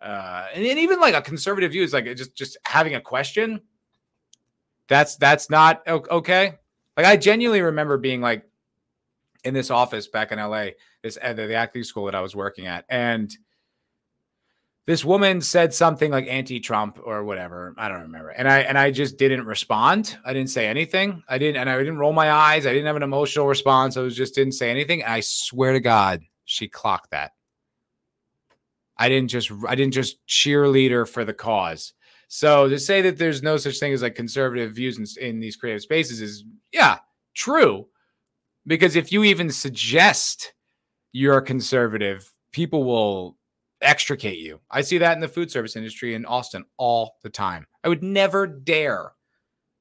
Uh, 0.01 0.47
and, 0.55 0.65
and 0.65 0.79
even 0.79 1.01
like 1.01 1.15
a 1.15 1.23
conservative 1.23 1.73
view 1.73 1.83
is 1.83 1.93
like 1.93 2.05
just 2.17 2.37
just 2.37 2.57
having 2.67 2.95
a 2.95 3.01
question. 3.01 3.63
That's 4.87 5.17
that's 5.17 5.51
not 5.51 5.83
okay. 5.89 6.55
Like 6.97 7.07
I 7.07 7.17
genuinely 7.17 7.63
remember 7.63 7.99
being 7.99 8.21
like 8.21 8.47
in 9.45 9.55
this 9.55 9.71
office 9.71 10.09
back 10.09 10.33
in 10.33 10.39
LA, 10.39 10.69
this 11.03 11.17
uh, 11.17 11.27
at 11.27 11.37
the 11.37 11.55
acting 11.55 11.85
school 11.85 12.07
that 12.07 12.15
I 12.15 12.21
was 12.21 12.35
working 12.35 12.67
at, 12.67 12.85
and 12.89 13.37
this 14.87 15.05
woman 15.05 15.41
said 15.41 15.73
something 15.73 16.11
like 16.11 16.27
anti-Trump 16.29 17.01
or 17.03 17.25
whatever. 17.25 17.75
I 17.79 17.89
don't 17.89 18.03
remember. 18.03 18.31
And 18.31 18.47
I 18.47 18.61
and 18.61 18.77
I 18.77 18.91
just 18.91 19.17
didn't 19.17 19.47
respond. 19.47 20.19
I 20.25 20.35
didn't 20.35 20.51
say 20.51 20.67
anything. 20.67 21.23
I 21.29 21.39
didn't 21.39 21.61
and 21.61 21.71
I 21.71 21.79
didn't 21.79 21.99
roll 21.99 22.13
my 22.13 22.31
eyes. 22.31 22.67
I 22.67 22.73
didn't 22.73 22.87
have 22.87 22.97
an 22.97 23.03
emotional 23.03 23.47
response. 23.47 23.97
I 23.97 24.01
was 24.01 24.17
just 24.17 24.35
didn't 24.35 24.53
say 24.53 24.71
anything. 24.71 25.03
And 25.03 25.13
I 25.13 25.21
swear 25.21 25.73
to 25.73 25.81
God, 25.81 26.23
she 26.45 26.69
clocked 26.69 27.13
that. 27.13 27.33
I 28.99 29.09
didn't 29.09 29.29
just 29.29 29.51
I 29.67 29.75
didn't 29.75 29.95
just 29.95 30.25
cheerleader 30.27 31.09
for 31.09 31.25
the 31.25 31.35
cause. 31.35 31.95
So 32.29 32.69
to 32.69 32.79
say 32.79 33.01
that 33.03 33.17
there's 33.17 33.43
no 33.43 33.57
such 33.57 33.79
thing 33.79 33.93
as 33.93 34.03
like 34.03 34.15
conservative 34.15 34.75
views 34.75 34.99
in, 34.99 35.27
in 35.27 35.41
these 35.41 35.57
creative 35.57 35.83
spaces 35.83 36.21
is 36.21 36.45
yeah 36.73 36.99
true, 37.33 37.87
because 38.67 38.97
if 38.97 39.13
you 39.13 39.25
even 39.25 39.51
suggest 39.51 40.55
you're 41.13 41.39
a 41.39 41.43
conservative, 41.43 42.31
people 42.53 42.85
will 42.85 43.37
extricate 43.81 44.39
you. 44.39 44.61
I 44.71 44.81
see 44.81 44.99
that 44.99 45.15
in 45.15 45.21
the 45.21 45.29
food 45.29 45.51
service 45.51 45.77
industry 45.77 46.15
in 46.15 46.25
Austin 46.25 46.65
all 46.77 47.17
the 47.23 47.31
time. 47.31 47.67
I 47.83 47.89
would 47.89 48.03
never 48.03 48.47
dare 48.47 49.13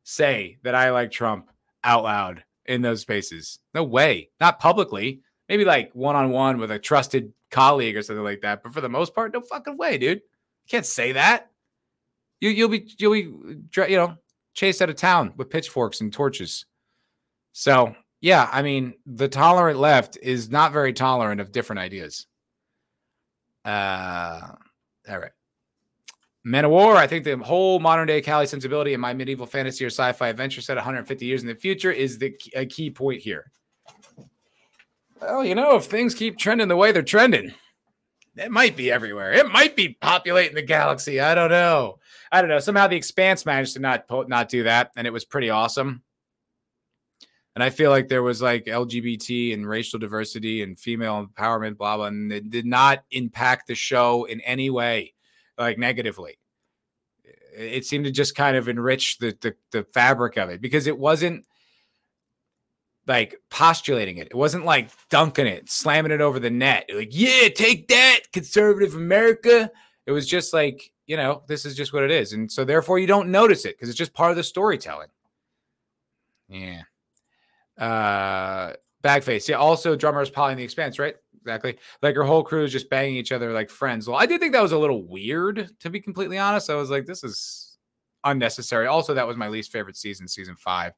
say 0.03 0.57
that 0.63 0.75
I 0.75 0.91
like 0.91 1.11
Trump 1.11 1.49
out 1.83 2.03
loud 2.03 2.43
in 2.65 2.81
those 2.81 3.01
spaces. 3.01 3.59
No 3.73 3.83
way. 3.83 4.29
Not 4.39 4.59
publicly. 4.59 5.21
Maybe 5.49 5.65
like 5.65 5.91
one 5.93 6.15
on 6.15 6.31
one 6.31 6.57
with 6.57 6.71
a 6.71 6.79
trusted 6.79 7.33
colleague 7.51 7.95
or 7.95 8.01
something 8.01 8.23
like 8.23 8.41
that. 8.41 8.63
But 8.63 8.73
for 8.73 8.81
the 8.81 8.89
most 8.89 9.13
part, 9.13 9.33
no 9.33 9.41
fucking 9.41 9.77
way, 9.77 9.97
dude. 9.97 10.17
You 10.17 10.69
can't 10.69 10.85
say 10.85 11.13
that. 11.13 11.51
You 12.39 12.49
you'll 12.49 12.69
be 12.69 12.89
you'll 12.97 13.13
be 13.13 13.21
you 13.89 13.97
know 13.97 14.17
chased 14.53 14.81
out 14.81 14.89
of 14.89 14.95
town 14.95 15.33
with 15.37 15.49
pitchforks 15.49 16.01
and 16.01 16.11
torches. 16.11 16.65
So 17.51 17.95
yeah, 18.23 18.47
I 18.53 18.61
mean 18.61 18.93
the 19.05 19.27
tolerant 19.27 19.77
left 19.77 20.17
is 20.21 20.49
not 20.49 20.71
very 20.71 20.93
tolerant 20.93 21.41
of 21.41 21.51
different 21.51 21.81
ideas. 21.81 22.25
Uh, 23.65 24.39
all 25.09 25.19
right. 25.19 25.31
Men 26.45 26.63
of 26.63 26.71
War, 26.71 26.95
I 26.95 27.05
think 27.05 27.25
the 27.25 27.35
whole 27.37 27.81
modern 27.81 28.07
day 28.07 28.21
Cali 28.21 28.47
sensibility 28.47 28.93
in 28.93 29.01
my 29.01 29.13
medieval 29.13 29.45
fantasy 29.45 29.83
or 29.83 29.89
sci 29.89 30.13
fi 30.13 30.29
adventure 30.29 30.61
set 30.61 30.77
150 30.77 31.25
years 31.25 31.41
in 31.41 31.49
the 31.49 31.55
future 31.55 31.91
is 31.91 32.17
the 32.17 32.33
a 32.55 32.65
key 32.65 32.89
point 32.89 33.21
here. 33.21 33.51
Well, 35.19 35.43
you 35.43 35.53
know, 35.53 35.75
if 35.75 35.83
things 35.83 36.15
keep 36.15 36.37
trending 36.37 36.69
the 36.69 36.77
way 36.77 36.93
they're 36.93 37.01
trending, 37.01 37.53
it 38.37 38.51
might 38.51 38.77
be 38.77 38.89
everywhere. 38.89 39.33
It 39.33 39.51
might 39.51 39.75
be 39.75 39.97
populating 39.99 40.55
the 40.55 40.61
galaxy. 40.61 41.19
I 41.19 41.35
don't 41.35 41.51
know. 41.51 41.99
I 42.31 42.39
don't 42.39 42.49
know. 42.49 42.59
Somehow 42.59 42.87
the 42.87 42.95
Expanse 42.95 43.45
managed 43.45 43.73
to 43.73 43.81
not 43.81 44.05
not 44.29 44.47
do 44.47 44.63
that, 44.63 44.91
and 44.95 45.05
it 45.05 45.11
was 45.11 45.25
pretty 45.25 45.49
awesome. 45.49 46.03
And 47.55 47.63
I 47.63 47.69
feel 47.69 47.91
like 47.91 48.07
there 48.07 48.23
was 48.23 48.41
like 48.41 48.65
LGBT 48.65 49.53
and 49.53 49.67
racial 49.67 49.99
diversity 49.99 50.63
and 50.63 50.79
female 50.79 51.25
empowerment, 51.25 51.77
blah 51.77 51.97
blah, 51.97 52.07
and 52.07 52.31
it 52.31 52.49
did 52.49 52.65
not 52.65 53.03
impact 53.11 53.67
the 53.67 53.75
show 53.75 54.25
in 54.25 54.41
any 54.41 54.69
way, 54.69 55.13
like 55.57 55.77
negatively. 55.77 56.39
It 57.55 57.85
seemed 57.85 58.05
to 58.05 58.11
just 58.11 58.35
kind 58.35 58.57
of 58.57 58.67
enrich 58.67 59.19
the 59.19 59.37
the, 59.41 59.55
the 59.71 59.83
fabric 59.93 60.37
of 60.37 60.49
it 60.49 60.61
because 60.61 60.87
it 60.87 60.97
wasn't 60.97 61.45
like 63.07 63.35
postulating 63.49 64.17
it. 64.17 64.27
It 64.27 64.35
wasn't 64.35 64.65
like 64.65 64.89
dunking 65.09 65.47
it, 65.47 65.69
slamming 65.69 66.11
it 66.11 66.21
over 66.21 66.39
the 66.39 66.49
net. 66.49 66.89
Like, 66.93 67.09
yeah, 67.11 67.49
take 67.49 67.87
that, 67.89 68.21
conservative 68.31 68.95
America. 68.95 69.69
It 70.05 70.11
was 70.11 70.27
just 70.27 70.53
like, 70.53 70.91
you 71.05 71.17
know, 71.17 71.43
this 71.47 71.65
is 71.65 71.75
just 71.75 71.93
what 71.93 72.03
it 72.03 72.11
is. 72.11 72.33
And 72.33 72.51
so 72.51 72.63
therefore 72.63 72.99
you 72.99 73.07
don't 73.07 73.29
notice 73.29 73.65
it 73.65 73.75
because 73.75 73.89
it's 73.89 73.97
just 73.97 74.13
part 74.13 74.31
of 74.31 74.37
the 74.37 74.43
storytelling. 74.43 75.09
Yeah. 76.47 76.83
Uh 77.77 78.73
Bagface. 79.03 79.49
Yeah, 79.49 79.57
also 79.57 79.95
drummers 79.95 80.29
piling 80.29 80.57
the 80.57 80.63
Expanse, 80.63 80.97
right? 80.97 81.15
Exactly. 81.41 81.77
Like 82.01 82.15
her 82.15 82.23
whole 82.23 82.41
crew 82.41 82.63
is 82.63 82.71
just 82.71 82.89
banging 82.89 83.17
each 83.17 83.33
other 83.33 83.51
like 83.51 83.69
friends. 83.69 84.07
Well, 84.07 84.17
I 84.17 84.25
did 84.25 84.39
think 84.39 84.53
that 84.53 84.61
was 84.63 84.71
a 84.71 84.79
little 84.79 85.03
weird, 85.03 85.69
to 85.81 85.89
be 85.89 85.99
completely 85.99 86.37
honest. 86.37 86.69
I 86.69 86.75
was 86.75 86.89
like, 86.89 87.05
this 87.05 87.21
is 87.21 87.77
unnecessary. 88.23 88.87
Also, 88.87 89.13
that 89.13 89.27
was 89.27 89.35
my 89.35 89.49
least 89.49 89.71
favorite 89.71 89.97
season, 89.97 90.27
season 90.29 90.55
five. 90.55 90.93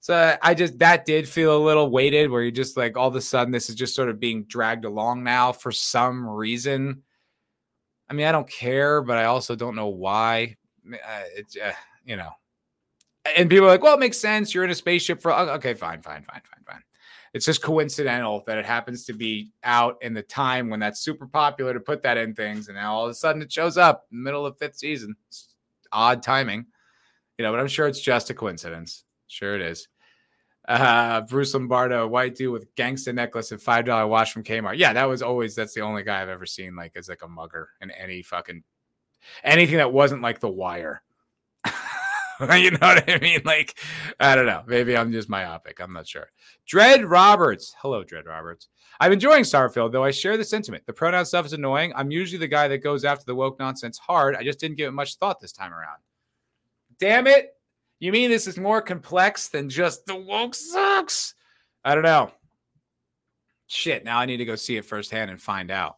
So 0.00 0.36
I 0.42 0.54
just 0.54 0.78
that 0.78 1.06
did 1.06 1.28
feel 1.28 1.56
a 1.56 1.64
little 1.64 1.90
weighted 1.90 2.30
where 2.30 2.42
you 2.42 2.52
just 2.52 2.76
like 2.76 2.96
all 2.96 3.08
of 3.08 3.16
a 3.16 3.20
sudden 3.20 3.50
this 3.50 3.68
is 3.68 3.74
just 3.74 3.96
sort 3.96 4.10
of 4.10 4.20
being 4.20 4.44
dragged 4.44 4.84
along 4.84 5.24
now 5.24 5.52
for 5.52 5.72
some 5.72 6.28
reason. 6.28 7.02
I 8.08 8.12
mean, 8.12 8.26
I 8.26 8.32
don't 8.32 8.48
care, 8.48 9.02
but 9.02 9.16
I 9.16 9.24
also 9.24 9.56
don't 9.56 9.74
know 9.74 9.88
why. 9.88 10.56
It's 11.34 11.56
uh, 11.56 11.72
you 12.04 12.16
know, 12.16 12.30
and 13.36 13.50
people 13.50 13.66
are 13.66 13.70
like, 13.70 13.82
well, 13.82 13.94
it 13.94 14.00
makes 14.00 14.18
sense. 14.18 14.54
You're 14.54 14.64
in 14.64 14.70
a 14.70 14.74
spaceship 14.74 15.20
for 15.20 15.32
okay, 15.32 15.74
fine, 15.74 16.02
fine, 16.02 16.22
fine, 16.22 16.42
fine, 16.44 16.64
fine. 16.66 16.82
It's 17.34 17.44
just 17.44 17.62
coincidental 17.62 18.42
that 18.46 18.58
it 18.58 18.64
happens 18.64 19.04
to 19.04 19.12
be 19.12 19.52
out 19.62 19.98
in 20.02 20.14
the 20.14 20.22
time 20.22 20.70
when 20.70 20.80
that's 20.80 21.00
super 21.00 21.26
popular 21.26 21.74
to 21.74 21.80
put 21.80 22.02
that 22.02 22.16
in 22.16 22.34
things, 22.34 22.68
and 22.68 22.76
now 22.76 22.94
all 22.94 23.04
of 23.04 23.10
a 23.10 23.14
sudden 23.14 23.42
it 23.42 23.52
shows 23.52 23.76
up 23.76 24.06
middle 24.10 24.46
of 24.46 24.58
fifth 24.58 24.76
season. 24.76 25.14
odd 25.92 26.22
timing, 26.22 26.66
you 27.36 27.44
know, 27.44 27.52
but 27.52 27.60
I'm 27.60 27.68
sure 27.68 27.86
it's 27.86 28.00
just 28.00 28.30
a 28.30 28.34
coincidence. 28.34 29.04
Sure 29.26 29.54
it 29.54 29.62
is. 29.62 29.88
Uh, 30.66 31.22
Bruce 31.22 31.54
Lombardo, 31.54 32.06
white 32.06 32.34
dude 32.34 32.52
with 32.52 32.74
gangsta 32.74 33.14
necklace 33.14 33.52
and 33.52 33.60
five 33.60 33.86
dollar 33.86 34.06
watch 34.06 34.32
from 34.32 34.44
Kmart. 34.44 34.76
Yeah, 34.76 34.92
that 34.92 35.08
was 35.08 35.22
always 35.22 35.54
that's 35.54 35.72
the 35.74 35.80
only 35.80 36.02
guy 36.02 36.20
I've 36.20 36.28
ever 36.28 36.44
seen 36.44 36.76
like 36.76 36.92
as 36.94 37.08
like 37.08 37.22
a 37.22 37.28
mugger 37.28 37.70
in 37.80 37.90
any 37.90 38.22
fucking 38.22 38.62
anything 39.44 39.78
that 39.78 39.92
wasn't 39.92 40.22
like 40.22 40.40
The 40.40 40.48
Wire. 40.48 41.02
you 42.56 42.70
know 42.70 42.78
what 42.80 43.10
I 43.10 43.18
mean? 43.18 43.40
Like, 43.44 43.78
I 44.20 44.34
don't 44.34 44.46
know. 44.46 44.62
Maybe 44.66 44.96
I'm 44.96 45.10
just 45.10 45.28
myopic. 45.28 45.80
I'm 45.80 45.92
not 45.92 46.06
sure. 46.06 46.30
Dread 46.66 47.04
Roberts. 47.04 47.74
Hello, 47.78 48.04
Dread 48.04 48.26
Roberts. 48.26 48.68
I'm 49.00 49.12
enjoying 49.12 49.44
Starfield, 49.44 49.92
though 49.92 50.04
I 50.04 50.10
share 50.10 50.36
the 50.36 50.44
sentiment. 50.44 50.84
The 50.86 50.92
pronoun 50.92 51.24
stuff 51.24 51.46
is 51.46 51.52
annoying. 51.52 51.92
I'm 51.96 52.10
usually 52.10 52.38
the 52.38 52.48
guy 52.48 52.68
that 52.68 52.78
goes 52.78 53.04
after 53.04 53.24
the 53.24 53.34
woke 53.34 53.58
nonsense 53.58 53.98
hard. 53.98 54.36
I 54.36 54.42
just 54.42 54.60
didn't 54.60 54.76
give 54.76 54.88
it 54.88 54.92
much 54.92 55.16
thought 55.16 55.40
this 55.40 55.52
time 55.52 55.72
around. 55.72 55.98
Damn 57.00 57.26
it. 57.26 57.54
You 58.00 58.12
mean 58.12 58.30
this 58.30 58.46
is 58.46 58.58
more 58.58 58.80
complex 58.80 59.48
than 59.48 59.68
just 59.68 60.06
the 60.06 60.16
woke 60.16 60.54
sucks? 60.54 61.34
I 61.84 61.94
don't 61.94 62.04
know. 62.04 62.30
Shit, 63.66 64.04
now 64.04 64.18
I 64.18 64.26
need 64.26 64.38
to 64.38 64.44
go 64.44 64.54
see 64.54 64.76
it 64.76 64.84
firsthand 64.84 65.30
and 65.30 65.40
find 65.40 65.70
out. 65.70 65.96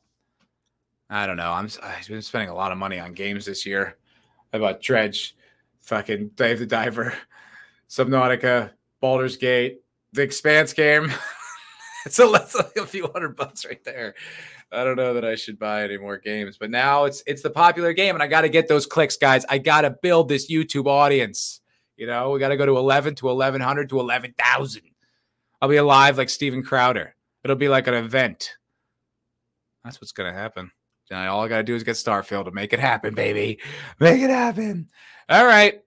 I 1.11 1.27
don't 1.27 1.37
know. 1.37 1.53
I'm 1.53 1.69
I've 1.83 2.09
been 2.09 2.23
spending 2.23 2.49
a 2.49 2.55
lot 2.55 2.73
of 2.73 2.79
money 2.79 2.99
on 2.99 3.13
games 3.13 3.45
this 3.45 3.67
year. 3.67 3.99
I 4.53 4.59
bought 4.59 4.81
Dredge, 4.81 5.37
fucking 5.81 6.31
Dave 6.35 6.59
the 6.59 6.67
Diver, 6.67 7.15
Subnautica, 7.89 8.71
Baldur's 9.01 9.37
Gate, 9.37 9.81
the 10.13 10.23
Expanse 10.23 10.73
game. 10.73 11.13
so 12.09 12.31
that's 12.33 12.55
like 12.55 12.77
a 12.77 12.87
few 12.87 13.09
hundred 13.13 13.37
bucks 13.37 13.65
right 13.65 13.83
there. 13.85 14.15
I 14.73 14.85
don't 14.85 14.97
know 14.97 15.15
that 15.15 15.25
I 15.25 15.35
should 15.35 15.59
buy 15.59 15.83
any 15.83 15.99
more 15.99 16.17
games, 16.17 16.57
but 16.57 16.71
now 16.71 17.05
it's 17.05 17.23
it's 17.27 17.43
the 17.43 17.51
popular 17.51 17.93
game, 17.93 18.15
and 18.15 18.23
I 18.23 18.29
got 18.29 18.43
to 18.43 18.49
get 18.49 18.69
those 18.69 18.87
clicks, 18.87 19.17
guys. 19.17 19.45
I 19.49 19.59
got 19.59 19.83
to 19.83 19.91
build 19.91 20.29
this 20.29 20.51
YouTube 20.51 20.87
audience. 20.87 21.61
You 21.97 22.07
know, 22.07 22.31
we 22.31 22.39
got 22.39 22.49
to 22.49 22.57
go 22.57 22.67
to 22.67 22.77
11 22.79 23.17
to 23.17 23.27
1100 23.27 23.89
to 23.91 24.01
11,000. 24.01 24.83
I'll 25.61 25.69
be 25.69 25.77
alive 25.77 26.17
like 26.17 26.31
Steven 26.31 26.63
Crowder. 26.63 27.15
It'll 27.45 27.57
be 27.57 27.69
like 27.69 27.87
an 27.87 27.95
event. 27.95 28.57
That's 29.85 30.01
what's 30.01 30.13
gonna 30.13 30.33
happen. 30.33 30.71
All 31.13 31.43
I 31.43 31.49
gotta 31.49 31.63
do 31.63 31.75
is 31.75 31.83
get 31.83 31.97
Starfield 31.97 32.45
to 32.45 32.51
make 32.51 32.73
it 32.73 32.79
happen, 32.79 33.15
baby. 33.15 33.59
Make 33.99 34.21
it 34.21 34.31
happen. 34.31 34.89
All 35.29 35.45
right. 35.45 35.81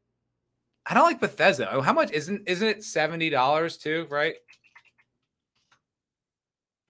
I 0.85 0.93
don't 0.93 1.05
like 1.05 1.21
Bethesda. 1.21 1.71
Oh, 1.71 1.81
how 1.81 1.93
much 1.93 2.11
isn't 2.11 2.47
isn't 2.47 2.67
it 2.67 2.83
seventy 2.83 3.29
dollars 3.29 3.77
too? 3.77 4.05
Right. 4.09 4.35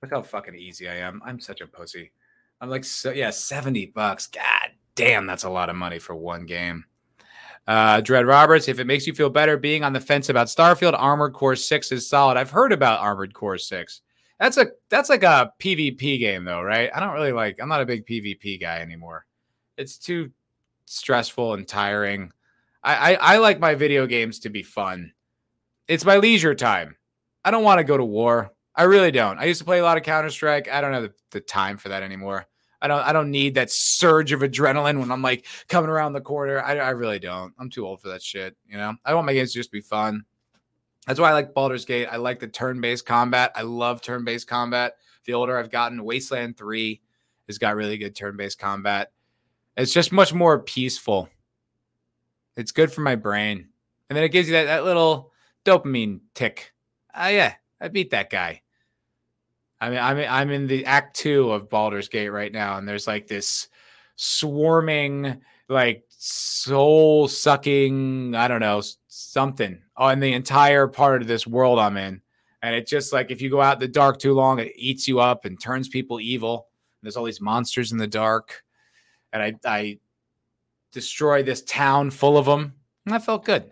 Look 0.01 0.11
how 0.11 0.21
fucking 0.21 0.55
easy 0.55 0.89
I 0.89 0.95
am. 0.95 1.21
I'm 1.23 1.39
such 1.39 1.61
a 1.61 1.67
pussy. 1.67 2.11
I'm 2.59 2.69
like, 2.69 2.83
so 2.83 3.11
yeah, 3.11 3.29
seventy 3.29 3.85
bucks. 3.85 4.27
God 4.27 4.71
damn, 4.95 5.27
that's 5.27 5.43
a 5.43 5.49
lot 5.49 5.69
of 5.69 5.75
money 5.75 5.99
for 5.99 6.15
one 6.15 6.45
game. 6.45 6.85
Uh, 7.65 8.01
Dread 8.01 8.25
Roberts, 8.25 8.67
if 8.67 8.79
it 8.79 8.87
makes 8.87 9.07
you 9.07 9.13
feel 9.13 9.29
better 9.29 9.57
being 9.57 9.83
on 9.83 9.93
the 9.93 9.99
fence 9.99 10.29
about 10.29 10.47
Starfield, 10.47 10.95
Armored 10.97 11.33
Core 11.33 11.55
Six 11.55 11.91
is 11.91 12.09
solid. 12.09 12.35
I've 12.35 12.49
heard 12.49 12.73
about 12.73 12.99
Armored 12.99 13.33
Core 13.33 13.57
Six. 13.57 14.01
That's 14.39 14.57
a 14.57 14.67
that's 14.89 15.09
like 15.09 15.23
a 15.23 15.53
PvP 15.59 16.19
game 16.19 16.43
though, 16.43 16.61
right? 16.61 16.89
I 16.93 16.99
don't 16.99 17.13
really 17.13 17.31
like. 17.31 17.59
I'm 17.61 17.69
not 17.69 17.81
a 17.81 17.85
big 17.85 18.05
PvP 18.05 18.59
guy 18.59 18.79
anymore. 18.79 19.25
It's 19.77 19.97
too 19.97 20.31
stressful 20.85 21.53
and 21.53 21.67
tiring. 21.67 22.31
I, 22.83 23.13
I, 23.13 23.33
I 23.35 23.37
like 23.37 23.59
my 23.59 23.75
video 23.75 24.05
games 24.05 24.39
to 24.39 24.49
be 24.49 24.63
fun. 24.63 25.13
It's 25.87 26.05
my 26.05 26.17
leisure 26.17 26.55
time. 26.55 26.97
I 27.45 27.51
don't 27.51 27.63
want 27.63 27.79
to 27.79 27.83
go 27.83 27.97
to 27.97 28.05
war. 28.05 28.51
I 28.75 28.83
really 28.83 29.11
don't. 29.11 29.39
I 29.39 29.45
used 29.45 29.59
to 29.59 29.65
play 29.65 29.79
a 29.79 29.83
lot 29.83 29.97
of 29.97 30.03
Counter 30.03 30.29
Strike. 30.29 30.69
I 30.69 30.81
don't 30.81 30.93
have 30.93 31.03
the, 31.03 31.13
the 31.31 31.39
time 31.39 31.77
for 31.77 31.89
that 31.89 32.03
anymore. 32.03 32.47
I 32.81 32.87
don't 32.87 33.01
I 33.01 33.13
don't 33.13 33.31
need 33.31 33.55
that 33.55 33.71
surge 33.71 34.33
of 34.33 34.41
adrenaline 34.41 34.99
when 34.99 35.09
I'm 35.09 35.21
like 35.21 35.45
coming 35.69 35.89
around 35.89 36.13
the 36.13 36.21
corner. 36.21 36.61
I, 36.61 36.77
I 36.77 36.89
really 36.89 37.19
don't. 37.19 37.53
I'm 37.57 37.69
too 37.69 37.87
old 37.87 38.01
for 38.01 38.09
that 38.09 38.21
shit. 38.21 38.57
You 38.67 38.77
know, 38.77 38.93
I 39.05 39.13
want 39.13 39.25
my 39.25 39.33
games 39.33 39.53
to 39.53 39.59
just 39.59 39.71
be 39.71 39.79
fun. 39.79 40.25
That's 41.07 41.19
why 41.19 41.29
I 41.29 41.33
like 41.33 41.53
Baldur's 41.53 41.85
Gate. 41.85 42.07
I 42.07 42.15
like 42.17 42.39
the 42.39 42.47
turn-based 42.47 43.05
combat. 43.05 43.51
I 43.55 43.63
love 43.63 44.01
turn-based 44.01 44.47
combat. 44.47 44.95
The 45.25 45.33
older 45.33 45.57
I've 45.57 45.71
gotten, 45.71 46.03
Wasteland 46.03 46.57
3 46.57 47.01
has 47.47 47.57
got 47.57 47.75
really 47.75 47.97
good 47.97 48.15
turn-based 48.15 48.59
combat. 48.59 49.11
It's 49.75 49.93
just 49.93 50.11
much 50.11 50.33
more 50.33 50.59
peaceful. 50.59 51.29
It's 52.55 52.71
good 52.71 52.91
for 52.91 53.01
my 53.01 53.15
brain. 53.15 53.69
And 54.09 54.15
then 54.15 54.23
it 54.23 54.29
gives 54.29 54.47
you 54.47 54.53
that, 54.53 54.65
that 54.65 54.85
little 54.85 55.31
dopamine 55.65 56.21
tick. 56.33 56.73
Uh, 57.13 57.29
yeah, 57.31 57.53
I 57.81 57.87
beat 57.87 58.11
that 58.11 58.29
guy. 58.29 58.61
I 59.81 59.89
mean, 59.89 59.99
I'm 59.99 60.17
I'm 60.17 60.49
in 60.51 60.67
the 60.67 60.85
act 60.85 61.17
two 61.17 61.51
of 61.51 61.69
Baldur's 61.69 62.07
Gate 62.07 62.29
right 62.29 62.51
now, 62.51 62.77
and 62.77 62.87
there's 62.87 63.05
like 63.05 63.27
this 63.27 63.67
swarming, 64.15 65.41
like 65.67 66.05
soul 66.09 67.27
sucking, 67.27 68.33
I 68.33 68.47
don't 68.47 68.61
know, 68.61 68.81
something 69.13 69.79
on 69.95 70.19
the 70.19 70.33
entire 70.33 70.87
part 70.87 71.21
of 71.21 71.27
this 71.27 71.45
world 71.45 71.79
I'm 71.79 71.97
in. 71.97 72.21
And 72.61 72.75
it's 72.75 72.89
just 72.89 73.13
like 73.13 73.29
if 73.29 73.41
you 73.41 73.49
go 73.49 73.61
out 73.61 73.75
in 73.75 73.79
the 73.79 73.87
dark 73.87 74.19
too 74.19 74.33
long, 74.33 74.59
it 74.59 74.73
eats 74.75 75.07
you 75.07 75.19
up 75.19 75.45
and 75.45 75.59
turns 75.59 75.87
people 75.87 76.19
evil. 76.19 76.67
There's 77.01 77.17
all 77.17 77.25
these 77.25 77.41
monsters 77.41 77.91
in 77.91 77.97
the 77.97 78.07
dark. 78.07 78.63
And 79.31 79.43
I 79.43 79.53
I 79.65 79.99
destroy 80.91 81.43
this 81.43 81.61
town 81.63 82.09
full 82.11 82.37
of 82.37 82.45
them. 82.45 82.73
And 83.05 83.13
I 83.13 83.19
felt 83.19 83.45
good. 83.45 83.71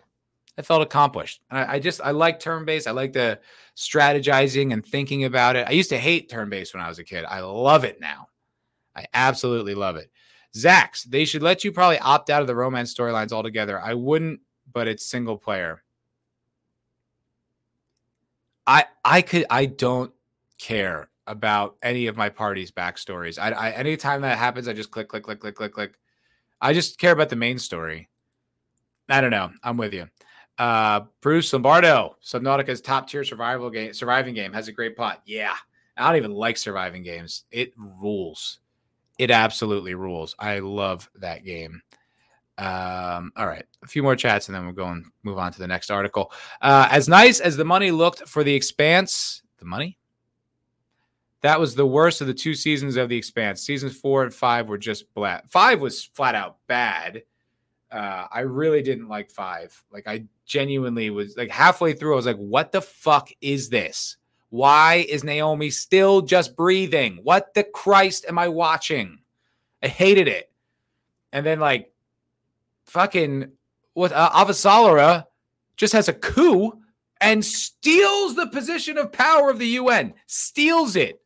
I 0.58 0.62
felt 0.62 0.82
accomplished. 0.82 1.40
I, 1.50 1.76
I, 1.76 1.78
just 1.78 2.02
I 2.02 2.10
like 2.10 2.38
turn 2.38 2.66
based. 2.66 2.86
I 2.86 2.90
like 2.90 3.14
the 3.14 3.40
strategizing 3.74 4.74
and 4.74 4.84
thinking 4.84 5.24
about 5.24 5.56
it. 5.56 5.66
I 5.66 5.70
used 5.70 5.88
to 5.90 5.98
hate 5.98 6.28
turn 6.28 6.50
based 6.50 6.74
when 6.74 6.82
I 6.82 6.88
was 6.88 6.98
a 6.98 7.04
kid. 7.04 7.24
I 7.24 7.40
love 7.40 7.84
it 7.84 8.00
now. 8.00 8.28
I 8.94 9.06
absolutely 9.14 9.74
love 9.74 9.96
it. 9.96 10.10
Zax, 10.54 11.04
they 11.04 11.24
should 11.24 11.42
let 11.42 11.64
you 11.64 11.72
probably 11.72 11.98
opt 12.00 12.28
out 12.28 12.42
of 12.42 12.46
the 12.46 12.54
romance 12.54 12.94
storylines 12.94 13.32
altogether. 13.32 13.80
I 13.80 13.94
wouldn't, 13.94 14.40
but 14.72 14.88
it's 14.88 15.04
single 15.04 15.36
player. 15.36 15.82
I 18.66 18.84
I 19.04 19.22
could 19.22 19.46
I 19.50 19.66
don't 19.66 20.12
care 20.58 21.08
about 21.26 21.76
any 21.82 22.06
of 22.06 22.16
my 22.16 22.28
party's 22.28 22.70
backstories. 22.70 23.38
I, 23.38 23.50
I 23.50 23.70
anytime 23.70 24.22
that 24.22 24.38
happens, 24.38 24.68
I 24.68 24.72
just 24.72 24.90
click, 24.90 25.08
click, 25.08 25.24
click, 25.24 25.40
click, 25.40 25.54
click, 25.54 25.72
click. 25.72 25.98
I 26.60 26.72
just 26.72 26.98
care 26.98 27.12
about 27.12 27.28
the 27.28 27.36
main 27.36 27.58
story. 27.58 28.08
I 29.08 29.20
don't 29.20 29.30
know. 29.30 29.50
I'm 29.62 29.76
with 29.76 29.92
you. 29.92 30.08
Uh, 30.58 31.00
Bruce 31.20 31.52
Lombardo, 31.52 32.16
Subnautica's 32.22 32.80
top 32.80 33.08
tier 33.08 33.24
survival 33.24 33.70
game, 33.70 33.92
surviving 33.94 34.34
game 34.34 34.52
has 34.52 34.68
a 34.68 34.72
great 34.72 34.96
plot. 34.96 35.22
Yeah, 35.26 35.54
I 35.96 36.08
don't 36.08 36.16
even 36.16 36.32
like 36.32 36.56
surviving 36.56 37.02
games. 37.02 37.44
It 37.50 37.72
rules. 37.76 38.60
It 39.18 39.30
absolutely 39.30 39.94
rules. 39.94 40.34
I 40.38 40.60
love 40.60 41.10
that 41.16 41.44
game. 41.44 41.82
Um, 42.62 43.32
all 43.36 43.46
right, 43.46 43.64
a 43.82 43.86
few 43.86 44.02
more 44.02 44.14
chats 44.14 44.48
and 44.48 44.54
then 44.54 44.64
we'll 44.64 44.74
go 44.74 44.86
and 44.86 45.06
move 45.22 45.38
on 45.38 45.52
to 45.52 45.58
the 45.58 45.66
next 45.66 45.90
article. 45.90 46.32
Uh, 46.60 46.88
as 46.90 47.08
nice 47.08 47.40
as 47.40 47.56
the 47.56 47.64
money 47.64 47.90
looked 47.90 48.28
for 48.28 48.44
the 48.44 48.54
Expanse, 48.54 49.42
the 49.58 49.64
money 49.64 49.98
that 51.42 51.58
was 51.58 51.74
the 51.74 51.86
worst 51.86 52.20
of 52.20 52.28
the 52.28 52.34
two 52.34 52.54
seasons 52.54 52.96
of 52.96 53.08
the 53.08 53.16
Expanse. 53.16 53.62
Seasons 53.62 53.96
four 53.96 54.22
and 54.22 54.32
five 54.32 54.68
were 54.68 54.78
just 54.78 55.12
flat. 55.12 55.50
Five 55.50 55.80
was 55.80 56.04
flat 56.04 56.34
out 56.34 56.58
bad. 56.68 57.24
Uh, 57.90 58.26
I 58.30 58.40
really 58.40 58.80
didn't 58.80 59.08
like 59.08 59.30
five. 59.30 59.80
Like 59.92 60.06
I 60.06 60.24
genuinely 60.46 61.10
was 61.10 61.36
like 61.36 61.50
halfway 61.50 61.92
through, 61.92 62.12
I 62.12 62.16
was 62.16 62.26
like, 62.26 62.36
"What 62.36 62.72
the 62.72 62.80
fuck 62.80 63.30
is 63.40 63.68
this? 63.68 64.16
Why 64.50 65.04
is 65.08 65.24
Naomi 65.24 65.70
still 65.70 66.22
just 66.22 66.56
breathing? 66.56 67.18
What 67.22 67.54
the 67.54 67.64
Christ 67.64 68.24
am 68.28 68.38
I 68.38 68.48
watching?" 68.48 69.18
I 69.82 69.88
hated 69.88 70.28
it. 70.28 70.50
And 71.32 71.44
then 71.44 71.58
like 71.58 71.91
fucking 72.92 73.50
with 73.94 74.12
uh, 74.12 74.30
Avasarala 74.30 75.24
just 75.76 75.94
has 75.94 76.08
a 76.08 76.12
coup 76.12 76.72
and 77.20 77.44
steals 77.44 78.34
the 78.34 78.46
position 78.48 78.98
of 78.98 79.12
power 79.12 79.48
of 79.48 79.58
the 79.58 79.66
UN, 79.66 80.14
steals 80.26 80.96
it 80.96 81.20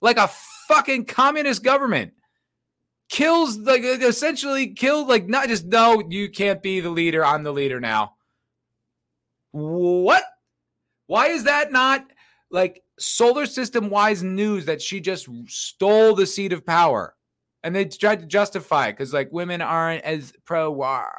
like 0.00 0.18
a 0.18 0.30
fucking 0.68 1.06
communist 1.06 1.62
government. 1.62 2.12
Kills 3.08 3.56
like 3.58 3.82
essentially 3.82 4.74
killed 4.74 5.08
like 5.08 5.26
not 5.26 5.48
just 5.48 5.64
no, 5.64 6.02
you 6.08 6.28
can't 6.28 6.62
be 6.62 6.80
the 6.80 6.90
leader. 6.90 7.24
I'm 7.24 7.44
the 7.44 7.52
leader 7.52 7.80
now. 7.80 8.14
What? 9.52 10.24
Why 11.06 11.28
is 11.28 11.44
that 11.44 11.72
not 11.72 12.04
like 12.50 12.82
solar 12.98 13.46
system 13.46 13.90
wise 13.90 14.22
news 14.22 14.66
that 14.66 14.82
she 14.82 15.00
just 15.00 15.28
stole 15.46 16.14
the 16.14 16.26
seat 16.26 16.52
of 16.52 16.66
power? 16.66 17.15
And 17.62 17.74
they 17.74 17.84
tried 17.84 18.20
to 18.20 18.26
justify 18.26 18.88
it 18.88 18.92
because 18.92 19.12
like 19.12 19.32
women 19.32 19.60
aren't 19.60 20.04
as 20.04 20.32
pro 20.44 20.70
war. 20.70 21.10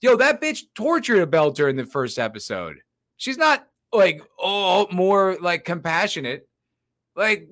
Yo, 0.00 0.16
that 0.16 0.40
bitch 0.40 0.64
tortured 0.74 1.22
a 1.22 1.26
belter 1.26 1.68
in 1.68 1.76
the 1.76 1.86
first 1.86 2.18
episode. 2.18 2.76
She's 3.16 3.38
not 3.38 3.66
like 3.92 4.22
oh 4.38 4.86
more 4.90 5.36
like 5.40 5.64
compassionate. 5.64 6.48
Like 7.14 7.50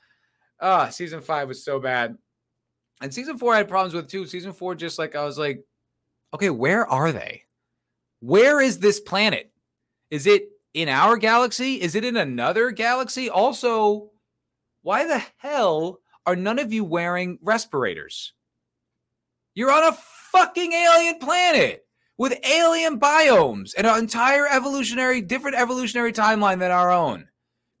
ah, 0.60 0.88
season 0.88 1.20
five 1.20 1.48
was 1.48 1.64
so 1.64 1.80
bad. 1.80 2.16
And 3.00 3.12
season 3.12 3.38
four 3.38 3.54
I 3.54 3.58
had 3.58 3.68
problems 3.68 3.94
with 3.94 4.08
too. 4.08 4.26
Season 4.26 4.52
four, 4.52 4.74
just 4.74 4.98
like 4.98 5.16
I 5.16 5.24
was 5.24 5.38
like, 5.38 5.64
okay, 6.34 6.50
where 6.50 6.86
are 6.86 7.12
they? 7.12 7.44
Where 8.20 8.60
is 8.60 8.78
this 8.78 9.00
planet? 9.00 9.50
Is 10.10 10.26
it 10.26 10.48
in 10.74 10.88
our 10.88 11.16
galaxy? 11.16 11.80
Is 11.80 11.94
it 11.94 12.04
in 12.04 12.16
another 12.16 12.70
galaxy? 12.70 13.28
Also, 13.28 14.10
why 14.82 15.06
the 15.06 15.22
hell 15.38 16.00
are 16.26 16.36
none 16.36 16.58
of 16.58 16.72
you 16.72 16.84
wearing 16.84 17.38
respirators? 17.42 18.32
You're 19.54 19.72
on 19.72 19.84
a 19.84 19.92
fucking 19.92 20.72
alien 20.72 21.18
planet 21.18 21.84
with 22.16 22.38
alien 22.44 23.00
biomes 23.00 23.72
and 23.76 23.86
an 23.86 23.98
entire 23.98 24.46
evolutionary, 24.46 25.20
different 25.20 25.56
evolutionary 25.56 26.12
timeline 26.12 26.58
than 26.58 26.70
our 26.70 26.90
own. 26.90 27.26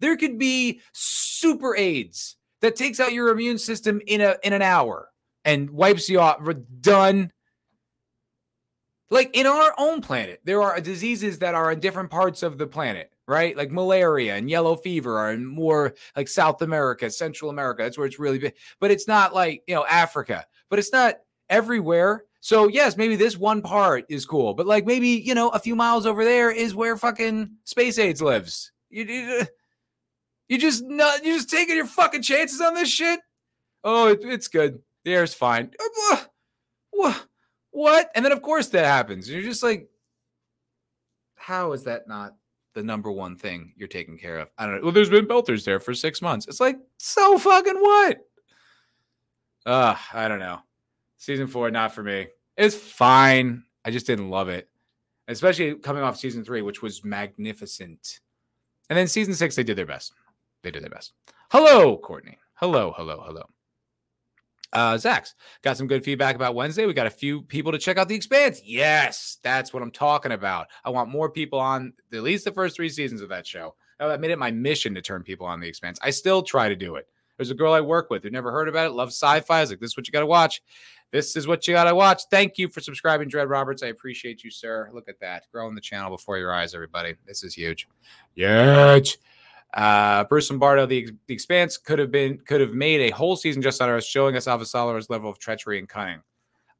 There 0.00 0.16
could 0.16 0.38
be 0.38 0.80
super 0.92 1.76
AIDS 1.76 2.36
that 2.60 2.76
takes 2.76 2.98
out 2.98 3.12
your 3.12 3.28
immune 3.28 3.58
system 3.58 4.00
in 4.06 4.20
a 4.20 4.36
in 4.42 4.52
an 4.52 4.62
hour 4.62 5.10
and 5.44 5.70
wipes 5.70 6.08
you 6.08 6.20
off. 6.20 6.40
We're 6.40 6.54
done. 6.54 7.30
Like 9.10 9.36
in 9.36 9.46
our 9.46 9.74
own 9.78 10.00
planet, 10.00 10.40
there 10.44 10.62
are 10.62 10.80
diseases 10.80 11.38
that 11.40 11.54
are 11.54 11.70
in 11.70 11.80
different 11.80 12.10
parts 12.10 12.42
of 12.42 12.58
the 12.58 12.66
planet, 12.66 13.11
right? 13.32 13.56
Like 13.56 13.70
malaria 13.70 14.36
and 14.36 14.50
yellow 14.50 14.76
fever 14.76 15.18
are 15.18 15.32
in 15.32 15.46
more 15.46 15.94
like 16.14 16.28
South 16.28 16.60
America, 16.60 17.10
Central 17.10 17.50
America. 17.50 17.82
That's 17.82 17.96
where 17.96 18.06
it's 18.06 18.18
really 18.18 18.38
big. 18.38 18.54
But 18.78 18.90
it's 18.90 19.08
not 19.08 19.34
like, 19.34 19.62
you 19.66 19.74
know, 19.74 19.86
Africa, 19.86 20.44
but 20.68 20.78
it's 20.78 20.92
not 20.92 21.14
everywhere. 21.48 22.24
So, 22.40 22.68
yes, 22.68 22.98
maybe 22.98 23.16
this 23.16 23.38
one 23.38 23.62
part 23.62 24.04
is 24.10 24.26
cool, 24.26 24.52
but 24.52 24.66
like 24.66 24.84
maybe, 24.84 25.08
you 25.08 25.34
know, 25.34 25.48
a 25.48 25.58
few 25.58 25.74
miles 25.74 26.04
over 26.04 26.24
there 26.24 26.50
is 26.50 26.74
where 26.74 26.94
fucking 26.98 27.52
Space 27.64 27.98
AIDS 27.98 28.20
lives. 28.20 28.70
You, 28.90 29.04
you, 29.04 29.38
uh, 29.40 29.44
you 30.48 30.58
just 30.58 30.84
not, 30.84 31.24
you 31.24 31.34
just 31.34 31.48
taking 31.48 31.76
your 31.76 31.86
fucking 31.86 32.20
chances 32.20 32.60
on 32.60 32.74
this 32.74 32.90
shit? 32.90 33.18
Oh, 33.82 34.08
it, 34.08 34.20
it's 34.24 34.48
good. 34.48 34.80
The 35.04 35.14
air's 35.14 35.32
fine. 35.32 35.70
Uh, 35.80 36.16
what? 36.90 37.26
What? 37.70 38.10
And 38.14 38.24
then 38.24 38.32
of 38.32 38.42
course 38.42 38.68
that 38.68 38.84
happens. 38.84 39.30
You're 39.30 39.42
just 39.42 39.62
like, 39.62 39.88
how 41.36 41.72
is 41.72 41.84
that 41.84 42.06
not 42.06 42.34
the 42.74 42.82
number 42.82 43.10
one 43.10 43.36
thing 43.36 43.72
you're 43.76 43.88
taking 43.88 44.18
care 44.18 44.38
of? 44.38 44.50
I 44.58 44.66
don't 44.66 44.76
know. 44.76 44.82
Well, 44.82 44.92
there's 44.92 45.10
been 45.10 45.26
belters 45.26 45.64
there 45.64 45.80
for 45.80 45.94
six 45.94 46.22
months. 46.22 46.46
It's 46.46 46.60
like, 46.60 46.78
so 46.98 47.38
fucking 47.38 47.76
what? 47.76 48.18
Uh, 49.64 49.96
I 50.12 50.28
don't 50.28 50.38
know. 50.38 50.60
Season 51.18 51.46
four, 51.46 51.70
not 51.70 51.94
for 51.94 52.02
me. 52.02 52.28
It's 52.56 52.74
fine. 52.74 53.62
I 53.84 53.90
just 53.90 54.06
didn't 54.06 54.30
love 54.30 54.48
it. 54.48 54.68
Especially 55.28 55.74
coming 55.76 56.02
off 56.02 56.16
season 56.16 56.44
three, 56.44 56.62
which 56.62 56.82
was 56.82 57.04
magnificent. 57.04 58.20
And 58.90 58.98
then 58.98 59.06
season 59.06 59.34
six, 59.34 59.54
they 59.54 59.62
did 59.62 59.76
their 59.76 59.86
best. 59.86 60.12
They 60.62 60.70
did 60.70 60.82
their 60.82 60.90
best. 60.90 61.12
Hello, 61.50 61.96
Courtney. 61.96 62.38
Hello, 62.54 62.92
hello, 62.96 63.22
hello. 63.24 63.44
Uh, 64.72 64.96
Zax's 64.96 65.34
got 65.62 65.76
some 65.76 65.86
good 65.86 66.04
feedback 66.04 66.34
about 66.34 66.54
Wednesday. 66.54 66.86
We 66.86 66.94
got 66.94 67.06
a 67.06 67.10
few 67.10 67.42
people 67.42 67.72
to 67.72 67.78
check 67.78 67.98
out 67.98 68.08
the 68.08 68.14
expanse. 68.14 68.62
Yes, 68.64 69.38
that's 69.42 69.72
what 69.72 69.82
I'm 69.82 69.90
talking 69.90 70.32
about. 70.32 70.68
I 70.84 70.90
want 70.90 71.10
more 71.10 71.30
people 71.30 71.58
on 71.58 71.92
at 72.12 72.22
least 72.22 72.44
the 72.44 72.52
first 72.52 72.76
three 72.76 72.88
seasons 72.88 73.20
of 73.20 73.28
that 73.28 73.46
show. 73.46 73.74
I 74.00 74.16
made 74.16 74.30
it 74.30 74.38
my 74.38 74.50
mission 74.50 74.94
to 74.94 75.02
turn 75.02 75.22
people 75.22 75.46
on 75.46 75.60
the 75.60 75.68
expanse. 75.68 75.98
I 76.02 76.10
still 76.10 76.42
try 76.42 76.68
to 76.68 76.76
do 76.76 76.96
it. 76.96 77.06
There's 77.36 77.50
a 77.50 77.54
girl 77.54 77.72
I 77.72 77.80
work 77.80 78.10
with 78.10 78.22
who 78.22 78.30
never 78.30 78.50
heard 78.50 78.68
about 78.68 78.86
it, 78.86 78.94
loves 78.94 79.14
sci-fi. 79.14 79.58
I 79.58 79.60
was 79.60 79.70
like, 79.70 79.80
this 79.80 79.90
is 79.90 79.96
what 79.96 80.06
you 80.06 80.12
got 80.12 80.20
to 80.20 80.26
watch. 80.26 80.62
This 81.12 81.36
is 81.36 81.46
what 81.46 81.66
you 81.68 81.74
got 81.74 81.84
to 81.84 81.94
watch. 81.94 82.22
Thank 82.30 82.56
you 82.56 82.68
for 82.68 82.80
subscribing, 82.80 83.28
Dread 83.28 83.48
Roberts. 83.48 83.82
I 83.82 83.88
appreciate 83.88 84.42
you, 84.42 84.50
sir. 84.50 84.88
Look 84.92 85.08
at 85.08 85.20
that. 85.20 85.46
Growing 85.52 85.74
the 85.74 85.80
channel 85.80 86.10
before 86.10 86.38
your 86.38 86.52
eyes, 86.52 86.74
everybody. 86.74 87.14
This 87.26 87.44
is 87.44 87.54
huge. 87.54 87.88
Huge. 88.34 89.18
Uh, 89.74 90.24
Bruce 90.24 90.50
Lombardo, 90.50 90.84
the, 90.84 91.08
the 91.26 91.34
Expanse 91.34 91.78
could 91.78 91.98
have 91.98 92.10
been 92.10 92.38
could 92.38 92.60
have 92.60 92.74
made 92.74 93.00
a 93.00 93.10
whole 93.10 93.36
season 93.36 93.62
just 93.62 93.80
on 93.80 93.88
us, 93.88 94.04
showing 94.04 94.36
us 94.36 94.46
Avasarala's 94.46 95.08
level 95.08 95.30
of 95.30 95.38
treachery 95.38 95.78
and 95.78 95.88
cunning. 95.88 96.20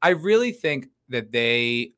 I 0.03 0.11
really 0.11 0.53
think 0.53 0.89
that 1.09 1.31
they 1.31 1.95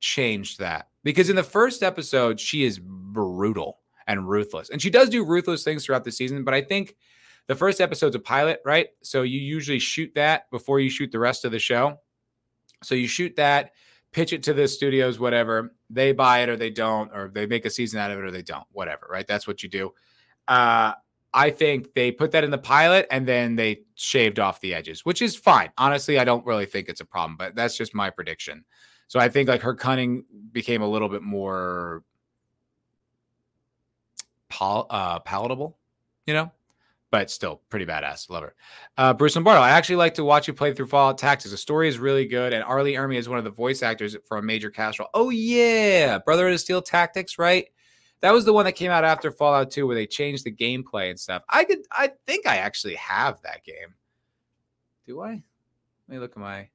changed 0.00 0.60
that 0.60 0.88
because 1.02 1.28
in 1.30 1.36
the 1.36 1.42
first 1.42 1.82
episode 1.82 2.40
she 2.40 2.64
is 2.64 2.78
brutal 2.78 3.78
and 4.06 4.28
ruthless, 4.28 4.70
and 4.70 4.80
she 4.80 4.90
does 4.90 5.10
do 5.10 5.24
ruthless 5.24 5.64
things 5.64 5.84
throughout 5.84 6.04
the 6.04 6.12
season. 6.12 6.42
But 6.44 6.54
I 6.54 6.62
think 6.62 6.96
the 7.46 7.54
first 7.54 7.80
episode's 7.80 8.16
a 8.16 8.20
pilot, 8.20 8.60
right? 8.64 8.88
So 9.02 9.22
you 9.22 9.38
usually 9.38 9.78
shoot 9.78 10.12
that 10.14 10.50
before 10.50 10.80
you 10.80 10.88
shoot 10.88 11.12
the 11.12 11.18
rest 11.18 11.44
of 11.44 11.52
the 11.52 11.58
show. 11.58 11.98
So 12.82 12.94
you 12.94 13.06
shoot 13.06 13.36
that, 13.36 13.72
pitch 14.12 14.32
it 14.32 14.42
to 14.44 14.54
the 14.54 14.66
studios, 14.68 15.18
whatever. 15.18 15.74
They 15.90 16.12
buy 16.12 16.40
it 16.40 16.48
or 16.48 16.56
they 16.56 16.70
don't, 16.70 17.10
or 17.12 17.28
they 17.28 17.46
make 17.46 17.66
a 17.66 17.70
season 17.70 17.98
out 17.98 18.10
of 18.10 18.18
it 18.18 18.24
or 18.24 18.30
they 18.30 18.42
don't, 18.42 18.64
whatever, 18.72 19.06
right? 19.10 19.26
That's 19.26 19.46
what 19.46 19.62
you 19.62 19.68
do. 19.68 19.92
Uh, 20.48 20.92
I 21.34 21.50
think 21.50 21.94
they 21.94 22.12
put 22.12 22.30
that 22.30 22.44
in 22.44 22.50
the 22.50 22.58
pilot 22.58 23.08
and 23.10 23.26
then 23.26 23.56
they 23.56 23.80
shaved 23.96 24.38
off 24.38 24.60
the 24.60 24.72
edges, 24.72 25.04
which 25.04 25.20
is 25.20 25.34
fine. 25.34 25.70
Honestly, 25.76 26.18
I 26.18 26.24
don't 26.24 26.46
really 26.46 26.66
think 26.66 26.88
it's 26.88 27.00
a 27.00 27.04
problem, 27.04 27.36
but 27.36 27.56
that's 27.56 27.76
just 27.76 27.92
my 27.92 28.08
prediction. 28.08 28.64
So 29.08 29.18
I 29.18 29.28
think 29.28 29.48
like 29.48 29.62
her 29.62 29.74
cunning 29.74 30.24
became 30.52 30.80
a 30.80 30.88
little 30.88 31.08
bit 31.08 31.22
more 31.22 32.04
pal- 34.48 34.86
uh, 34.90 35.18
palatable, 35.20 35.76
you 36.26 36.34
know, 36.34 36.52
but 37.10 37.30
still 37.30 37.60
pretty 37.68 37.84
badass. 37.84 38.30
Love 38.30 38.44
her. 38.44 38.54
Uh, 38.96 39.12
Bruce 39.12 39.34
Lombardo, 39.34 39.60
I 39.60 39.70
actually 39.70 39.96
like 39.96 40.14
to 40.14 40.24
watch 40.24 40.46
you 40.46 40.54
play 40.54 40.72
through 40.72 40.86
Fallout 40.86 41.18
Tactics. 41.18 41.50
The 41.50 41.56
story 41.56 41.88
is 41.88 41.98
really 41.98 42.26
good, 42.26 42.52
and 42.52 42.62
R. 42.62 42.82
Lee 42.82 42.94
Ermey 42.94 43.16
is 43.16 43.28
one 43.28 43.38
of 43.38 43.44
the 43.44 43.50
voice 43.50 43.82
actors 43.82 44.16
for 44.26 44.38
a 44.38 44.42
major 44.42 44.70
cast 44.70 45.00
role. 45.00 45.10
Oh 45.14 45.30
yeah, 45.30 46.18
Brotherhood 46.18 46.54
of 46.54 46.60
Steel 46.60 46.80
Tactics, 46.80 47.38
right? 47.38 47.66
That 48.24 48.32
was 48.32 48.46
the 48.46 48.54
one 48.54 48.64
that 48.64 48.72
came 48.72 48.90
out 48.90 49.04
after 49.04 49.30
Fallout 49.30 49.70
2 49.70 49.86
where 49.86 49.94
they 49.94 50.06
changed 50.06 50.44
the 50.44 50.50
gameplay 50.50 51.10
and 51.10 51.20
stuff. 51.20 51.42
I 51.46 51.62
could 51.64 51.80
I 51.92 52.10
think 52.24 52.46
I 52.46 52.56
actually 52.56 52.94
have 52.94 53.38
that 53.42 53.62
game. 53.64 53.94
Do 55.06 55.20
I? 55.20 55.28
Let 55.28 55.42
me 56.08 56.18
look 56.18 56.30
at 56.30 56.38
my 56.38 56.70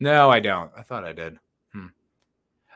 No, 0.00 0.28
I 0.28 0.40
don't. 0.40 0.72
I 0.76 0.82
thought 0.82 1.04
I 1.04 1.12
did. 1.12 1.38
Hmm. 1.72 1.86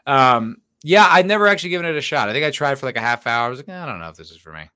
Um 0.07 0.57
yeah, 0.85 1.09
I'd 1.11 1.27
never 1.27 1.49
actually 1.49 1.71
given 1.71 1.85
it 1.85 1.97
a 1.97 2.01
shot. 2.01 2.29
I 2.29 2.33
think 2.33 2.47
I 2.47 2.53
tried 2.53 2.79
for 2.79 2.87
like 2.87 2.97
a 2.97 3.01
half 3.01 3.27
hour. 3.27 3.47
I 3.47 3.49
was 3.49 3.59
like, 3.59 3.69
I 3.69 3.87
don't 3.87 3.99
know 3.99 4.09
if 4.09 4.17
this 4.17 4.31
is 4.31 4.37
for 4.37 4.53
me. 4.53 4.71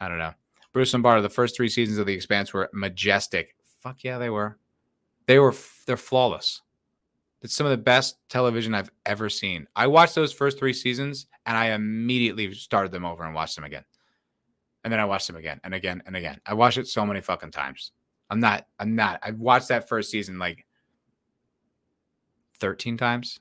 I 0.00 0.08
don't 0.08 0.18
know. 0.18 0.32
Bruce 0.72 0.92
and 0.94 0.98
Lombardo, 0.98 1.22
the 1.22 1.28
first 1.28 1.56
three 1.56 1.68
seasons 1.68 1.98
of 1.98 2.06
The 2.06 2.14
Expanse 2.14 2.52
were 2.52 2.70
majestic. 2.72 3.54
Fuck 3.82 4.02
yeah, 4.02 4.18
they 4.18 4.30
were. 4.30 4.58
They 5.28 5.38
were 5.38 5.54
they're 5.86 5.96
flawless. 5.96 6.60
It's 7.44 7.54
some 7.54 7.66
of 7.66 7.70
the 7.72 7.76
best 7.76 8.16
television 8.30 8.74
I've 8.74 8.90
ever 9.04 9.28
seen. 9.28 9.66
I 9.76 9.86
watched 9.86 10.14
those 10.14 10.32
first 10.32 10.58
three 10.58 10.72
seasons 10.72 11.26
and 11.44 11.58
I 11.58 11.72
immediately 11.72 12.50
started 12.54 12.90
them 12.90 13.04
over 13.04 13.22
and 13.22 13.34
watched 13.34 13.54
them 13.54 13.66
again. 13.66 13.84
And 14.82 14.90
then 14.90 14.98
I 14.98 15.04
watched 15.04 15.26
them 15.26 15.36
again 15.36 15.60
and 15.62 15.74
again 15.74 16.02
and 16.06 16.16
again. 16.16 16.40
I 16.46 16.54
watched 16.54 16.78
it 16.78 16.88
so 16.88 17.04
many 17.04 17.20
fucking 17.20 17.50
times. 17.50 17.92
I'm 18.30 18.40
not, 18.40 18.66
I'm 18.78 18.94
not. 18.94 19.20
I've 19.22 19.38
watched 19.38 19.68
that 19.68 19.90
first 19.90 20.10
season 20.10 20.38
like 20.38 20.64
13 22.60 22.96
times, 22.96 23.40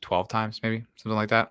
12 0.00 0.28
times, 0.28 0.60
maybe 0.62 0.84
something 0.94 1.16
like 1.16 1.30
that. 1.30 1.50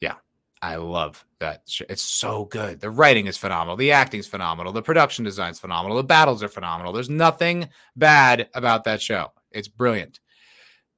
Yeah. 0.00 0.14
I 0.62 0.74
love 0.74 1.24
that. 1.38 1.62
It's 1.88 2.02
so 2.02 2.46
good. 2.46 2.80
The 2.80 2.90
writing 2.90 3.28
is 3.28 3.36
phenomenal. 3.36 3.76
The 3.76 3.92
acting 3.92 4.18
is 4.18 4.26
phenomenal. 4.26 4.72
The 4.72 4.82
production 4.82 5.24
design 5.24 5.52
is 5.52 5.60
phenomenal. 5.60 5.96
The 5.96 6.02
battles 6.02 6.42
are 6.42 6.48
phenomenal. 6.48 6.92
There's 6.92 7.08
nothing 7.08 7.68
bad 7.94 8.48
about 8.54 8.82
that 8.82 9.00
show. 9.00 9.30
It's 9.52 9.68
brilliant 9.68 10.18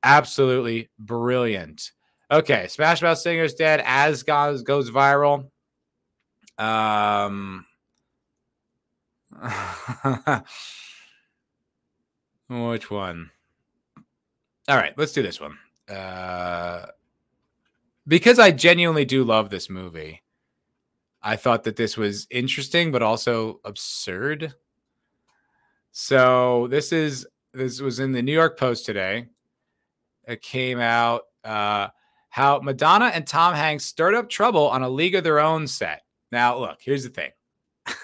absolutely 0.02 0.90
brilliant. 0.98 1.92
Okay, 2.30 2.68
Smash 2.68 3.00
Mouth 3.00 3.18
Singer's 3.18 3.54
dead 3.54 3.82
as 3.84 4.22
goes 4.22 4.62
goes 4.62 4.90
viral. 4.90 5.50
Um, 6.58 7.64
which 12.48 12.90
one? 12.90 13.30
All 14.68 14.76
right, 14.76 14.92
let's 14.98 15.12
do 15.12 15.22
this 15.22 15.40
one. 15.40 15.56
Uh, 15.88 16.86
because 18.06 18.38
I 18.38 18.50
genuinely 18.50 19.06
do 19.06 19.24
love 19.24 19.48
this 19.48 19.70
movie. 19.70 20.22
I 21.22 21.36
thought 21.36 21.64
that 21.64 21.76
this 21.76 21.96
was 21.96 22.26
interesting, 22.30 22.92
but 22.92 23.02
also 23.02 23.60
absurd. 23.64 24.54
So 25.92 26.66
this 26.68 26.92
is 26.92 27.26
this 27.54 27.80
was 27.80 27.98
in 27.98 28.12
the 28.12 28.22
New 28.22 28.32
York 28.32 28.58
Post 28.58 28.84
today 28.84 29.28
came 30.36 30.80
out 30.80 31.22
uh, 31.44 31.88
how 32.28 32.60
Madonna 32.60 33.06
and 33.06 33.26
Tom 33.26 33.54
Hanks 33.54 33.84
stirred 33.84 34.14
up 34.14 34.28
trouble 34.28 34.68
on 34.68 34.82
a 34.82 34.88
League 34.88 35.14
of 35.14 35.24
Their 35.24 35.40
Own 35.40 35.66
set. 35.66 36.02
Now, 36.30 36.58
look, 36.58 36.78
here's 36.80 37.04
the 37.04 37.10
thing. 37.10 37.30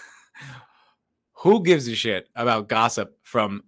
Who 1.34 1.62
gives 1.62 1.86
a 1.88 1.94
shit 1.94 2.28
about 2.34 2.68
gossip 2.68 3.18
from 3.22 3.64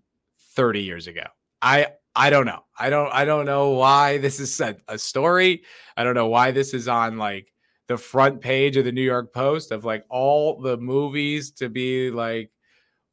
30 0.54 0.82
years 0.82 1.06
ago? 1.06 1.24
I 1.60 1.88
I 2.14 2.30
don't 2.30 2.46
know. 2.46 2.64
I 2.78 2.88
don't 2.88 3.12
I 3.12 3.26
don't 3.26 3.44
know 3.44 3.70
why 3.70 4.18
this 4.18 4.40
is 4.40 4.58
a, 4.60 4.76
a 4.88 4.98
story. 4.98 5.62
I 5.96 6.04
don't 6.04 6.14
know 6.14 6.28
why 6.28 6.50
this 6.50 6.72
is 6.72 6.88
on 6.88 7.18
like 7.18 7.52
the 7.88 7.98
front 7.98 8.40
page 8.40 8.76
of 8.76 8.84
the 8.84 8.92
New 8.92 9.02
York 9.02 9.32
Post 9.32 9.70
of 9.70 9.84
like 9.84 10.04
all 10.08 10.60
the 10.60 10.78
movies 10.78 11.50
to 11.52 11.68
be 11.68 12.10
like, 12.10 12.50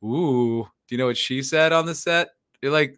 ooh, 0.04 0.64
do 0.88 0.96
you 0.96 0.98
know 0.98 1.08
what 1.08 1.18
she 1.18 1.44
said 1.44 1.74
on 1.74 1.86
the 1.86 1.94
set? 1.94 2.30
You're 2.62 2.72
like, 2.72 2.98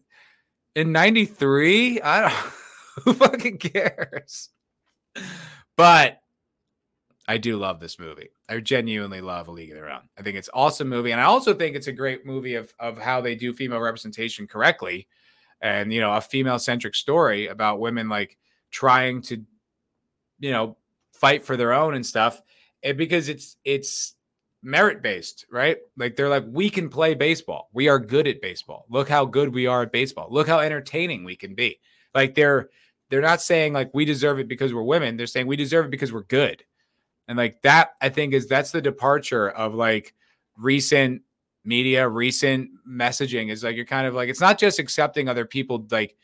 in 0.76 0.92
93 0.92 2.02
i 2.02 2.22
don't 2.22 2.34
who 3.04 3.14
fucking 3.14 3.58
cares? 3.58 4.50
But 5.78 6.22
i 7.28 7.38
do 7.38 7.58
love 7.58 7.80
this 7.80 8.00
movie. 8.00 8.30
I 8.48 8.60
genuinely 8.60 9.22
love 9.22 9.48
a 9.48 9.52
league 9.52 9.72
of 9.72 9.78
their 9.78 9.90
own. 9.90 10.08
I 10.18 10.22
think 10.22 10.38
it's 10.38 10.50
awesome 10.54 10.90
movie 10.90 11.12
and 11.12 11.20
i 11.20 11.26
also 11.26 11.54
think 11.54 11.76
it's 11.76 11.88
a 11.88 11.92
great 11.94 12.26
movie 12.26 12.56
of 12.56 12.74
of 12.80 12.98
how 12.98 13.22
they 13.22 13.36
do 13.36 13.54
female 13.54 13.80
representation 13.80 14.48
correctly. 14.48 15.08
And 15.62 15.92
you 15.92 16.02
know 16.02 16.14
a 16.14 16.22
female 16.22 16.60
centric 16.60 16.96
story 16.96 17.48
about 17.48 17.80
women 17.80 18.10
like 18.10 18.38
trying 18.72 19.22
to 19.24 19.44
you 20.40 20.52
know 20.52 20.78
fight 21.14 21.44
for 21.44 21.58
their 21.58 21.74
own 21.74 21.96
and 21.96 22.06
stuff. 22.06 22.42
And 22.84 22.98
because 22.98 23.30
it's 23.30 23.58
it's 23.64 24.15
merit 24.66 25.04
based, 25.04 25.46
right? 25.52 25.78
Like 25.96 26.16
they're 26.16 26.28
like, 26.28 26.44
we 26.48 26.72
can 26.72 26.90
play 26.90 27.14
baseball. 27.14 27.70
We 27.72 27.88
are 27.88 28.00
good 28.00 28.28
at 28.28 28.42
baseball. 28.42 28.88
Look 28.90 29.08
how 29.08 29.24
good 29.24 29.54
we 29.54 29.68
are 29.68 29.84
at 29.84 29.92
baseball. 29.92 30.28
Look 30.32 30.48
how 30.48 30.60
entertaining 30.60 31.24
we 31.24 31.36
can 31.36 31.54
be. 31.54 31.80
Like 32.16 32.34
they're 32.34 32.70
they're 33.10 33.22
not 33.22 33.42
saying 33.42 33.74
like 33.74 33.92
we 33.94 34.04
deserve 34.04 34.40
it 34.40 34.48
because 34.48 34.74
we're 34.74 34.82
women. 34.82 35.16
They're 35.18 35.28
saying 35.28 35.46
we 35.46 35.56
deserve 35.56 35.86
it 35.86 35.92
because 35.92 36.12
we're 36.12 36.24
good. 36.24 36.64
And 37.28 37.38
like 37.38 37.62
that, 37.62 37.92
I 38.02 38.10
think 38.10 38.34
is 38.34 38.48
that's 38.48 38.72
the 38.72 38.82
departure 38.82 39.50
of 39.50 39.76
like 39.76 40.16
recent 40.58 41.22
media, 41.64 42.10
recent 42.10 42.72
messaging 42.90 43.52
is 43.52 43.64
like 43.64 43.76
you're 43.76 43.86
kind 43.86 44.08
of 44.08 44.16
like 44.16 44.30
it's 44.30 44.42
not 44.42 44.58
just 44.58 44.80
accepting 44.80 45.30
other 45.30 45.46
people 45.46 45.86
like 45.92 46.16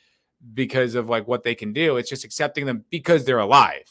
because 0.56 0.96
of 0.96 1.10
like 1.10 1.28
what 1.28 1.44
they 1.44 1.54
can 1.54 1.74
do. 1.74 1.98
It's 1.98 2.10
just 2.10 2.26
accepting 2.26 2.66
them 2.66 2.86
because 2.90 3.24
they're 3.24 3.38
alive 3.38 3.84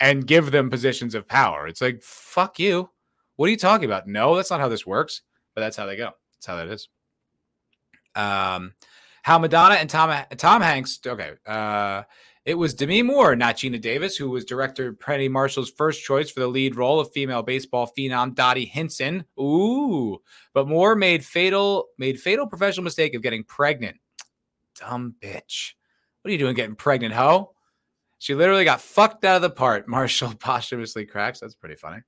and 0.00 0.26
give 0.26 0.52
them 0.52 0.70
positions 0.70 1.14
of 1.14 1.28
power. 1.28 1.68
It's 1.68 1.82
like 1.82 2.02
fuck 2.02 2.58
you. 2.58 2.88
What 3.36 3.46
are 3.46 3.50
you 3.50 3.56
talking 3.56 3.86
about? 3.86 4.06
No, 4.06 4.36
that's 4.36 4.50
not 4.50 4.60
how 4.60 4.68
this 4.68 4.86
works. 4.86 5.22
But 5.54 5.60
that's 5.60 5.76
how 5.76 5.86
they 5.86 5.96
go. 5.96 6.10
That's 6.34 6.46
how 6.46 6.56
that 6.56 6.68
is. 6.68 6.88
Um, 8.14 8.74
how 9.22 9.38
Madonna 9.38 9.76
and 9.76 9.88
Tom 9.88 10.14
Tom 10.36 10.62
Hanks. 10.62 11.00
Okay. 11.06 11.32
Uh, 11.46 12.02
it 12.44 12.54
was 12.54 12.74
Demi 12.74 13.00
Moore, 13.00 13.34
not 13.34 13.56
Geena 13.56 13.80
Davis, 13.80 14.16
who 14.16 14.28
was 14.28 14.44
director 14.44 14.92
Penny 14.92 15.28
Marshall's 15.28 15.70
first 15.70 16.04
choice 16.04 16.30
for 16.30 16.40
the 16.40 16.46
lead 16.46 16.76
role 16.76 17.00
of 17.00 17.10
female 17.12 17.42
baseball 17.42 17.90
phenom 17.96 18.34
Dottie 18.34 18.66
Hinson. 18.66 19.24
Ooh, 19.40 20.18
but 20.52 20.68
Moore 20.68 20.94
made 20.94 21.24
fatal 21.24 21.86
made 21.96 22.20
fatal 22.20 22.46
professional 22.46 22.84
mistake 22.84 23.14
of 23.14 23.22
getting 23.22 23.44
pregnant. 23.44 23.96
Dumb 24.78 25.14
bitch. 25.20 25.72
What 26.20 26.28
are 26.28 26.32
you 26.32 26.38
doing 26.38 26.54
getting 26.54 26.76
pregnant, 26.76 27.14
ho? 27.14 27.54
She 28.18 28.34
literally 28.34 28.64
got 28.64 28.80
fucked 28.80 29.24
out 29.24 29.36
of 29.36 29.42
the 29.42 29.50
part. 29.50 29.88
Marshall 29.88 30.34
posthumously 30.34 31.06
cracks. 31.06 31.40
That's 31.40 31.54
pretty 31.54 31.76
funny. 31.76 32.02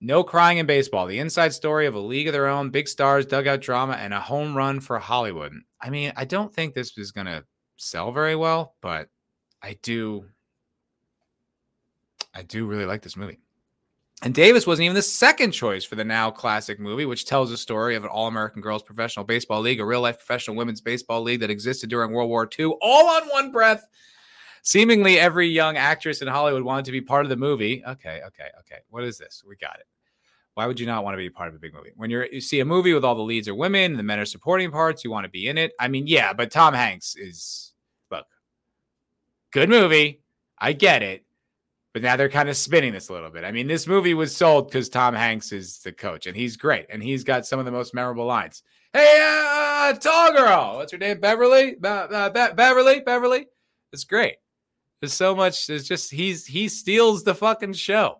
No 0.00 0.24
crying 0.24 0.58
in 0.58 0.66
baseball. 0.66 1.06
The 1.06 1.18
inside 1.18 1.52
story 1.52 1.86
of 1.86 1.94
a 1.94 2.00
league 2.00 2.26
of 2.26 2.32
their 2.32 2.48
own, 2.48 2.70
big 2.70 2.88
stars, 2.88 3.26
dugout 3.26 3.60
drama, 3.60 3.94
and 3.94 4.14
a 4.14 4.20
home 4.20 4.56
run 4.56 4.80
for 4.80 4.98
Hollywood. 4.98 5.52
I 5.80 5.90
mean, 5.90 6.12
I 6.16 6.24
don't 6.24 6.52
think 6.52 6.74
this 6.74 6.96
is 6.96 7.12
going 7.12 7.26
to 7.26 7.44
sell 7.76 8.10
very 8.10 8.34
well, 8.34 8.74
but 8.80 9.08
I 9.62 9.76
do. 9.82 10.24
I 12.34 12.42
do 12.42 12.66
really 12.66 12.86
like 12.86 13.02
this 13.02 13.16
movie. 13.16 13.40
And 14.22 14.34
Davis 14.34 14.66
wasn't 14.66 14.84
even 14.84 14.94
the 14.94 15.02
second 15.02 15.52
choice 15.52 15.84
for 15.84 15.96
the 15.96 16.04
now 16.04 16.30
classic 16.30 16.78
movie, 16.78 17.06
which 17.06 17.24
tells 17.24 17.50
the 17.50 17.56
story 17.56 17.94
of 17.96 18.04
an 18.04 18.10
all 18.10 18.26
American 18.26 18.60
girls 18.60 18.82
professional 18.82 19.24
baseball 19.24 19.60
league, 19.60 19.80
a 19.80 19.84
real 19.84 20.02
life 20.02 20.18
professional 20.18 20.56
women's 20.56 20.82
baseball 20.82 21.22
league 21.22 21.40
that 21.40 21.50
existed 21.50 21.88
during 21.88 22.12
World 22.12 22.28
War 22.28 22.48
II, 22.58 22.74
all 22.82 23.08
on 23.08 23.28
one 23.28 23.50
breath. 23.50 23.86
Seemingly 24.62 25.18
every 25.18 25.48
young 25.48 25.78
actress 25.78 26.20
in 26.20 26.28
Hollywood 26.28 26.62
wanted 26.62 26.84
to 26.84 26.92
be 26.92 27.00
part 27.00 27.24
of 27.24 27.30
the 27.30 27.36
movie. 27.36 27.82
Okay, 27.86 28.20
okay, 28.26 28.48
okay. 28.60 28.80
What 28.90 29.04
is 29.04 29.16
this? 29.16 29.42
We 29.46 29.56
got 29.56 29.76
it. 29.80 29.86
Why 30.60 30.66
would 30.66 30.78
you 30.78 30.84
not 30.84 31.04
want 31.04 31.14
to 31.14 31.16
be 31.16 31.24
a 31.24 31.30
part 31.30 31.48
of 31.48 31.54
a 31.54 31.58
big 31.58 31.72
movie? 31.72 31.92
When 31.96 32.10
you're 32.10 32.26
you 32.26 32.42
see 32.42 32.60
a 32.60 32.66
movie 32.66 32.92
with 32.92 33.02
all 33.02 33.14
the 33.14 33.22
leads 33.22 33.48
are 33.48 33.54
women, 33.54 33.96
the 33.96 34.02
men 34.02 34.18
are 34.18 34.26
supporting 34.26 34.70
parts, 34.70 35.02
you 35.02 35.10
want 35.10 35.24
to 35.24 35.30
be 35.30 35.48
in 35.48 35.56
it. 35.56 35.72
I 35.80 35.88
mean, 35.88 36.06
yeah, 36.06 36.34
but 36.34 36.50
Tom 36.50 36.74
Hanks 36.74 37.16
is 37.16 37.72
look, 38.10 38.26
good 39.52 39.70
movie. 39.70 40.20
I 40.58 40.74
get 40.74 41.02
it. 41.02 41.24
But 41.94 42.02
now 42.02 42.16
they're 42.16 42.28
kind 42.28 42.50
of 42.50 42.58
spinning 42.58 42.92
this 42.92 43.08
a 43.08 43.14
little 43.14 43.30
bit. 43.30 43.42
I 43.42 43.52
mean, 43.52 43.68
this 43.68 43.86
movie 43.86 44.12
was 44.12 44.36
sold 44.36 44.68
because 44.68 44.90
Tom 44.90 45.14
Hanks 45.14 45.50
is 45.50 45.78
the 45.78 45.92
coach 45.92 46.26
and 46.26 46.36
he's 46.36 46.58
great 46.58 46.84
and 46.90 47.02
he's 47.02 47.24
got 47.24 47.46
some 47.46 47.58
of 47.58 47.64
the 47.64 47.72
most 47.72 47.94
memorable 47.94 48.26
lines. 48.26 48.62
Hey, 48.92 49.18
uh, 49.18 49.94
tall 49.94 50.34
girl, 50.34 50.76
what's 50.76 50.92
her 50.92 50.98
name? 50.98 51.20
Beverly? 51.20 51.76
Be- 51.80 51.88
uh, 51.88 52.28
Be- 52.28 52.54
Beverly? 52.54 53.00
Beverly? 53.00 53.46
It's 53.94 54.04
great. 54.04 54.36
There's 55.00 55.14
so 55.14 55.34
much. 55.34 55.66
There's 55.66 55.88
just 55.88 56.10
he's 56.10 56.44
he 56.44 56.68
steals 56.68 57.24
the 57.24 57.34
fucking 57.34 57.72
show. 57.72 58.18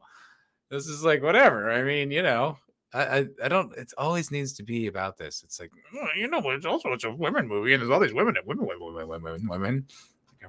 This 0.71 0.87
is 0.87 1.05
like 1.05 1.23
whatever. 1.23 1.71
I 1.71 1.83
mean, 1.83 2.11
you 2.11 2.23
know, 2.23 2.57
I 2.95 3.03
I, 3.03 3.27
I 3.45 3.49
don't. 3.49 3.77
It 3.77 3.93
always 3.99 4.31
needs 4.31 4.53
to 4.55 4.63
be 4.63 4.87
about 4.87 5.17
this. 5.17 5.43
It's 5.43 5.61
like 5.61 5.71
"Oh, 5.95 6.07
you 6.17 6.29
know, 6.29 6.41
it's 6.51 6.67
also 6.67 6.93
it's 6.93 7.05
a 7.05 7.11
women 7.11 7.49
movie, 7.49 7.75
and 7.75 7.83
there's 7.83 7.91
all 7.91 8.01
these 8.01 8.15
women, 8.15 8.37
women, 8.47 8.67
women, 8.67 8.81
women, 8.95 9.23
women, 9.23 9.49
women. 9.49 9.87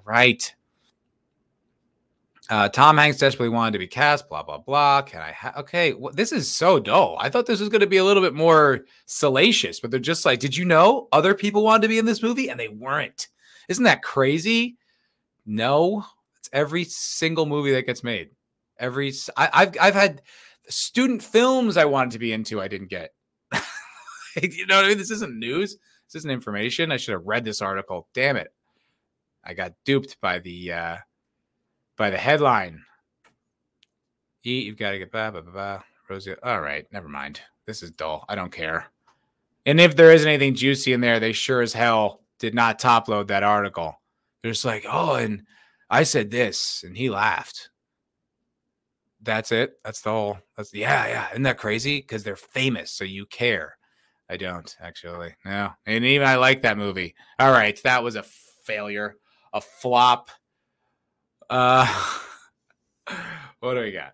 Right. 0.06 0.54
Uh, 2.50 2.68
Tom 2.68 2.98
Hanks 2.98 3.18
desperately 3.18 3.50
wanted 3.50 3.72
to 3.72 3.80
be 3.80 3.88
cast. 3.88 4.28
Blah 4.28 4.44
blah 4.44 4.58
blah. 4.58 5.02
Can 5.04 5.22
I? 5.22 5.32
Ha- 5.32 5.54
okay, 5.58 5.94
well, 5.94 6.14
this 6.14 6.32
is 6.32 6.54
so 6.54 6.80
dull. 6.80 7.18
I 7.20 7.30
thought 7.30 7.46
this 7.46 7.60
was 7.60 7.70
going 7.70 7.82
to 7.82 7.88
be 7.88 7.98
a 7.98 8.04
little 8.04 8.22
bit 8.22 8.34
more 8.34 8.86
salacious, 9.06 9.80
but 9.80 9.90
they're 9.90 10.00
just 10.00 10.26
like, 10.26 10.40
did 10.40 10.56
you 10.56 10.66
know 10.66 11.08
other 11.12 11.34
people 11.34 11.64
wanted 11.64 11.84
to 11.84 11.88
be 11.88 11.98
in 11.98 12.06
this 12.06 12.22
movie 12.22 12.50
and 12.50 12.60
they 12.60 12.68
weren't? 12.68 13.28
Isn't 13.70 13.86
that 13.86 14.04
crazy? 14.04 14.78
No, 15.46 16.04
it's 16.38 16.50
every 16.52 16.84
single 16.84 17.46
movie 17.46 17.72
that 17.72 17.86
gets 17.86 18.04
made. 18.04 18.32
Every 18.82 19.14
I, 19.38 19.50
have 19.54 19.78
I've 19.80 19.94
had 19.94 20.22
student 20.68 21.24
films 21.24 21.78
I 21.78 21.86
wanted 21.86 22.12
to 22.12 22.20
be 22.20 22.34
into, 22.34 22.60
I 22.60 22.68
didn't 22.68 22.90
get. 22.90 23.12
you 24.42 24.66
know 24.66 24.78
what 24.78 24.86
I 24.86 24.90
mean? 24.90 24.98
This 24.98 25.12
isn't 25.12 25.40
news. 25.40 25.78
This 26.08 26.22
isn't 26.22 26.32
information. 26.32 26.92
I 26.92 26.98
should 26.98 27.14
have 27.14 27.26
read 27.26 27.46
this 27.46 27.62
article. 27.62 28.08
Damn 28.14 28.36
it! 28.36 28.54
I 29.46 29.54
got 29.54 29.74
duped 29.86 30.20
by 30.20 30.40
the 30.40 30.74
uh 30.74 30.98
by 31.96 32.10
the 32.10 32.18
headline. 32.18 32.84
Eat, 34.44 34.66
you've 34.66 34.78
got 34.78 34.92
to 34.92 35.00
get 35.00 35.12
blah 35.12 35.32
blah 35.32 35.42
blah. 35.42 35.52
blah. 35.52 35.82
Rosie, 36.10 36.36
all 36.44 36.60
right, 36.60 36.86
never 36.92 37.08
mind. 37.08 37.40
This 37.66 37.82
is 37.82 37.92
dull. 37.92 38.26
I 38.28 38.36
don't 38.36 38.52
care. 38.52 38.88
And 39.66 39.80
if 39.80 39.96
there 39.96 40.12
isn't 40.12 40.28
anything 40.28 40.56
juicy 40.56 40.92
in 40.92 41.00
there, 41.00 41.20
they 41.20 41.32
sure 41.32 41.62
as 41.62 41.72
hell 41.72 42.22
did 42.40 42.54
not 42.54 42.80
top 42.80 43.08
load 43.08 43.30
that 43.30 43.44
article. 43.44 43.96
They're 44.42 44.52
just 44.52 44.66
like, 44.66 44.86
oh, 44.90 45.16
and 45.16 45.44
I 45.90 46.04
said 46.04 46.32
this, 46.32 46.84
and 46.86 46.98
he 46.98 47.10
laughed. 47.10 47.70
That's 49.22 49.52
it. 49.52 49.74
That's 49.84 50.02
the 50.02 50.12
whole. 50.12 50.38
That's 50.58 50.74
yeah, 50.74 51.08
yeah. 51.08 51.30
Isn't 51.32 51.44
that 51.44 51.58
crazy? 51.58 52.00
Because 52.00 52.24
they're 52.24 52.36
famous, 52.36 52.92
so 52.92 53.04
you 53.04 53.26
care. 53.28 53.78
I 54.30 54.38
don't 54.38 54.76
actually. 54.82 55.36
No, 55.46 55.72
and 55.86 56.06
even 56.06 56.28
I 56.28 56.36
like 56.36 56.64
that 56.64 56.78
movie. 56.78 57.16
All 57.38 57.52
right, 57.52 57.80
that 57.84 58.04
was 58.04 58.16
a 58.16 58.24
failure, 58.64 59.16
a 59.54 59.62
flop. 59.62 60.30
Uh, 61.50 61.86
what 63.60 63.76
do 63.76 63.82
we 63.82 63.92
got? 63.92 64.14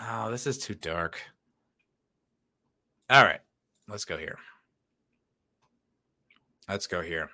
Oh, 0.00 0.30
this 0.30 0.46
is 0.46 0.58
too 0.58 0.74
dark. 0.74 1.22
All 3.08 3.24
right, 3.24 3.40
let's 3.88 4.04
go 4.04 4.16
here. 4.16 4.38
Let's 6.68 6.86
go 6.86 7.02
here. 7.02 7.30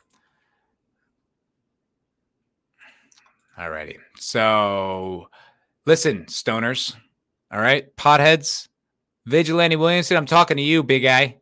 All 3.59 3.71
righty. 3.71 3.99
So, 4.19 5.29
listen, 5.85 6.27
stoners. 6.27 6.95
All 7.53 7.61
right, 7.61 7.95
potheads. 7.97 8.69
Vigilante 9.27 9.77
Williamson, 9.77 10.17
I'm 10.17 10.27
talking 10.27 10.57
to 10.57 10.63
you, 10.63 10.83
big 10.83 11.03
guy. 11.03 11.39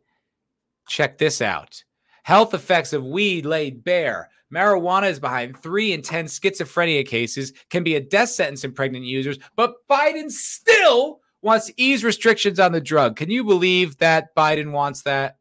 Check 0.87 1.17
this 1.17 1.41
out. 1.41 1.83
Health 2.23 2.53
effects 2.53 2.91
of 2.91 3.05
weed 3.05 3.45
laid 3.45 3.83
bare. 3.83 4.29
Marijuana 4.53 5.09
is 5.09 5.19
behind 5.19 5.57
three 5.57 5.93
in 5.93 6.01
10 6.01 6.25
schizophrenia 6.25 7.05
cases, 7.05 7.53
can 7.69 7.83
be 7.83 7.95
a 7.95 8.01
death 8.01 8.29
sentence 8.29 8.63
in 8.63 8.73
pregnant 8.73 9.05
users, 9.05 9.37
but 9.55 9.75
Biden 9.89 10.31
still 10.31 11.19
wants 11.41 11.67
to 11.67 11.73
ease 11.77 12.03
restrictions 12.03 12.59
on 12.59 12.71
the 12.71 12.81
drug. 12.81 13.15
Can 13.15 13.29
you 13.29 13.43
believe 13.43 13.97
that 13.97 14.35
Biden 14.35 14.71
wants 14.71 15.03
that? 15.03 15.37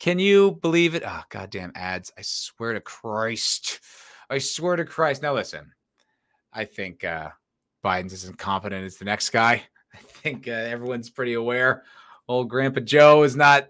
Can 0.00 0.18
you 0.18 0.58
believe 0.62 0.94
it? 0.96 1.04
Oh, 1.06 1.22
goddamn 1.30 1.72
ads. 1.76 2.12
I 2.18 2.22
swear 2.22 2.74
to 2.74 2.80
Christ. 2.80 3.80
I 4.32 4.38
swear 4.38 4.76
to 4.76 4.86
Christ. 4.86 5.20
Now, 5.20 5.34
listen, 5.34 5.72
I 6.54 6.64
think 6.64 7.04
uh, 7.04 7.28
Biden's 7.84 8.14
as 8.14 8.24
incompetent 8.24 8.82
as 8.82 8.96
the 8.96 9.04
next 9.04 9.28
guy. 9.28 9.64
I 9.94 9.98
think 9.98 10.48
uh, 10.48 10.52
everyone's 10.52 11.10
pretty 11.10 11.34
aware. 11.34 11.82
Old 12.26 12.48
Grandpa 12.48 12.80
Joe 12.80 13.24
is 13.24 13.36
not 13.36 13.68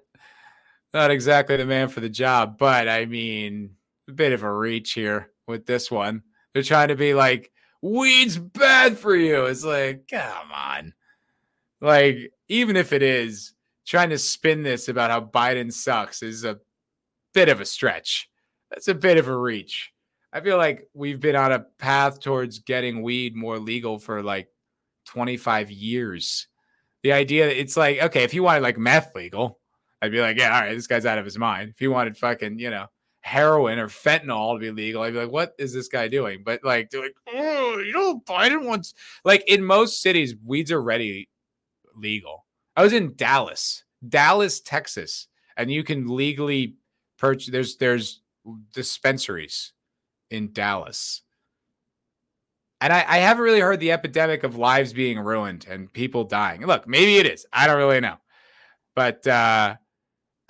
not 0.94 1.10
exactly 1.10 1.56
the 1.56 1.66
man 1.66 1.88
for 1.88 1.98
the 1.98 2.08
job, 2.08 2.58
but 2.58 2.86
I 2.86 3.06
mean, 3.06 3.70
a 4.08 4.12
bit 4.12 4.32
of 4.32 4.44
a 4.44 4.52
reach 4.52 4.92
here 4.92 5.32
with 5.48 5.66
this 5.66 5.90
one. 5.90 6.22
They're 6.54 6.62
trying 6.62 6.88
to 6.88 6.96
be 6.96 7.12
like, 7.12 7.50
weed's 7.80 8.38
bad 8.38 8.98
for 8.98 9.16
you. 9.16 9.46
It's 9.46 9.64
like, 9.64 10.06
come 10.08 10.52
on. 10.54 10.94
Like, 11.80 12.30
even 12.46 12.76
if 12.76 12.92
it 12.92 13.02
is, 13.02 13.54
trying 13.84 14.10
to 14.10 14.18
spin 14.18 14.62
this 14.62 14.88
about 14.88 15.10
how 15.10 15.22
Biden 15.22 15.72
sucks 15.72 16.22
is 16.22 16.44
a 16.44 16.60
bit 17.34 17.48
of 17.48 17.60
a 17.60 17.64
stretch. 17.64 18.28
That's 18.70 18.86
a 18.86 18.94
bit 18.94 19.18
of 19.18 19.26
a 19.26 19.36
reach. 19.36 19.91
I 20.32 20.40
feel 20.40 20.56
like 20.56 20.88
we've 20.94 21.20
been 21.20 21.36
on 21.36 21.52
a 21.52 21.60
path 21.78 22.20
towards 22.20 22.60
getting 22.60 23.02
weed 23.02 23.36
more 23.36 23.58
legal 23.58 23.98
for 23.98 24.22
like 24.22 24.48
25 25.06 25.70
years. 25.70 26.46
The 27.02 27.12
idea 27.12 27.48
it's 27.48 27.76
like, 27.76 28.00
okay, 28.00 28.22
if 28.22 28.32
you 28.32 28.42
wanted 28.42 28.62
like 28.62 28.78
meth 28.78 29.14
legal, 29.14 29.58
I'd 30.00 30.12
be 30.12 30.20
like, 30.20 30.38
yeah, 30.38 30.54
all 30.54 30.62
right, 30.62 30.74
this 30.74 30.86
guy's 30.86 31.06
out 31.06 31.18
of 31.18 31.24
his 31.24 31.38
mind. 31.38 31.70
If 31.70 31.78
he 31.78 31.88
wanted 31.88 32.16
fucking, 32.16 32.58
you 32.58 32.70
know, 32.70 32.86
heroin 33.20 33.78
or 33.78 33.88
fentanyl 33.88 34.54
to 34.54 34.60
be 34.60 34.70
legal, 34.70 35.02
I'd 35.02 35.12
be 35.12 35.20
like, 35.20 35.30
what 35.30 35.54
is 35.58 35.74
this 35.74 35.88
guy 35.88 36.08
doing? 36.08 36.42
But 36.44 36.64
like, 36.64 36.90
they're 36.90 37.02
like, 37.02 37.14
oh, 37.28 37.78
you 37.78 37.92
know, 37.92 38.20
Biden 38.20 38.64
wants, 38.64 38.94
like, 39.24 39.44
in 39.46 39.62
most 39.62 40.00
cities, 40.00 40.34
weeds 40.44 40.72
are 40.72 40.80
already 40.80 41.28
legal. 41.94 42.46
I 42.74 42.82
was 42.82 42.92
in 42.92 43.14
Dallas, 43.16 43.84
Dallas, 44.08 44.60
Texas, 44.60 45.28
and 45.56 45.70
you 45.70 45.84
can 45.84 46.08
legally 46.08 46.76
purchase, 47.18 47.50
there's, 47.50 47.76
there's 47.76 48.22
dispensaries 48.72 49.72
in 50.32 50.52
Dallas. 50.52 51.22
And 52.80 52.92
I, 52.92 53.04
I 53.06 53.18
haven't 53.18 53.44
really 53.44 53.60
heard 53.60 53.78
the 53.78 53.92
epidemic 53.92 54.42
of 54.42 54.56
lives 54.56 54.92
being 54.92 55.20
ruined 55.20 55.66
and 55.68 55.92
people 55.92 56.24
dying. 56.24 56.66
Look, 56.66 56.88
maybe 56.88 57.18
it 57.18 57.26
is. 57.26 57.46
I 57.52 57.68
don't 57.68 57.76
really 57.76 58.00
know. 58.00 58.16
But 58.96 59.24
uh, 59.26 59.76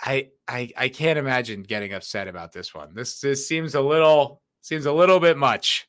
I 0.01 0.29
I 0.47 0.69
I 0.75 0.89
can't 0.89 1.19
imagine 1.19 1.61
getting 1.61 1.93
upset 1.93 2.27
about 2.27 2.51
this 2.51 2.73
one. 2.73 2.95
This 2.95 3.19
this 3.19 3.47
seems 3.47 3.75
a 3.75 3.81
little 3.81 4.41
seems 4.61 4.85
a 4.85 4.91
little 4.91 5.19
bit 5.19 5.37
much. 5.37 5.87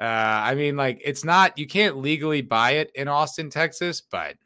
Uh, 0.00 0.04
I 0.04 0.54
mean, 0.54 0.76
like 0.76 1.00
it's 1.04 1.24
not 1.24 1.58
you 1.58 1.66
can't 1.66 1.98
legally 1.98 2.42
buy 2.42 2.72
it 2.72 2.90
in 2.94 3.06
Austin, 3.08 3.50
Texas, 3.50 4.00
but 4.00 4.36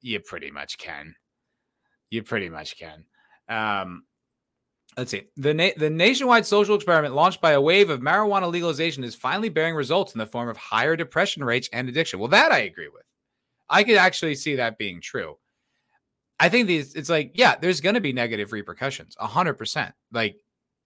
you 0.00 0.20
pretty 0.20 0.50
much 0.50 0.78
can. 0.78 1.14
You 2.10 2.22
pretty 2.22 2.48
much 2.48 2.76
can. 2.78 3.04
Um, 3.48 4.04
let's 4.96 5.10
see. 5.10 5.24
The 5.36 5.54
na- 5.54 5.70
the 5.76 5.90
nationwide 5.90 6.46
social 6.46 6.74
experiment 6.74 7.14
launched 7.14 7.40
by 7.40 7.52
a 7.52 7.60
wave 7.60 7.90
of 7.90 8.00
marijuana 8.00 8.50
legalization 8.50 9.04
is 9.04 9.14
finally 9.14 9.48
bearing 9.48 9.74
results 9.74 10.14
in 10.14 10.18
the 10.18 10.26
form 10.26 10.48
of 10.48 10.56
higher 10.56 10.96
depression 10.96 11.44
rates 11.44 11.68
and 11.72 11.88
addiction. 11.88 12.18
Well, 12.18 12.28
that 12.28 12.52
I 12.52 12.60
agree 12.60 12.88
with. 12.88 13.04
I 13.68 13.84
could 13.84 13.96
actually 13.96 14.34
see 14.36 14.56
that 14.56 14.78
being 14.78 15.00
true. 15.00 15.36
I 16.38 16.48
think 16.48 16.66
these 16.66 16.94
it's 16.94 17.08
like, 17.08 17.32
yeah, 17.34 17.56
there's 17.60 17.80
going 17.80 17.94
to 17.94 18.00
be 18.00 18.12
negative 18.12 18.52
repercussions. 18.52 19.16
100%. 19.20 19.92
Like 20.12 20.36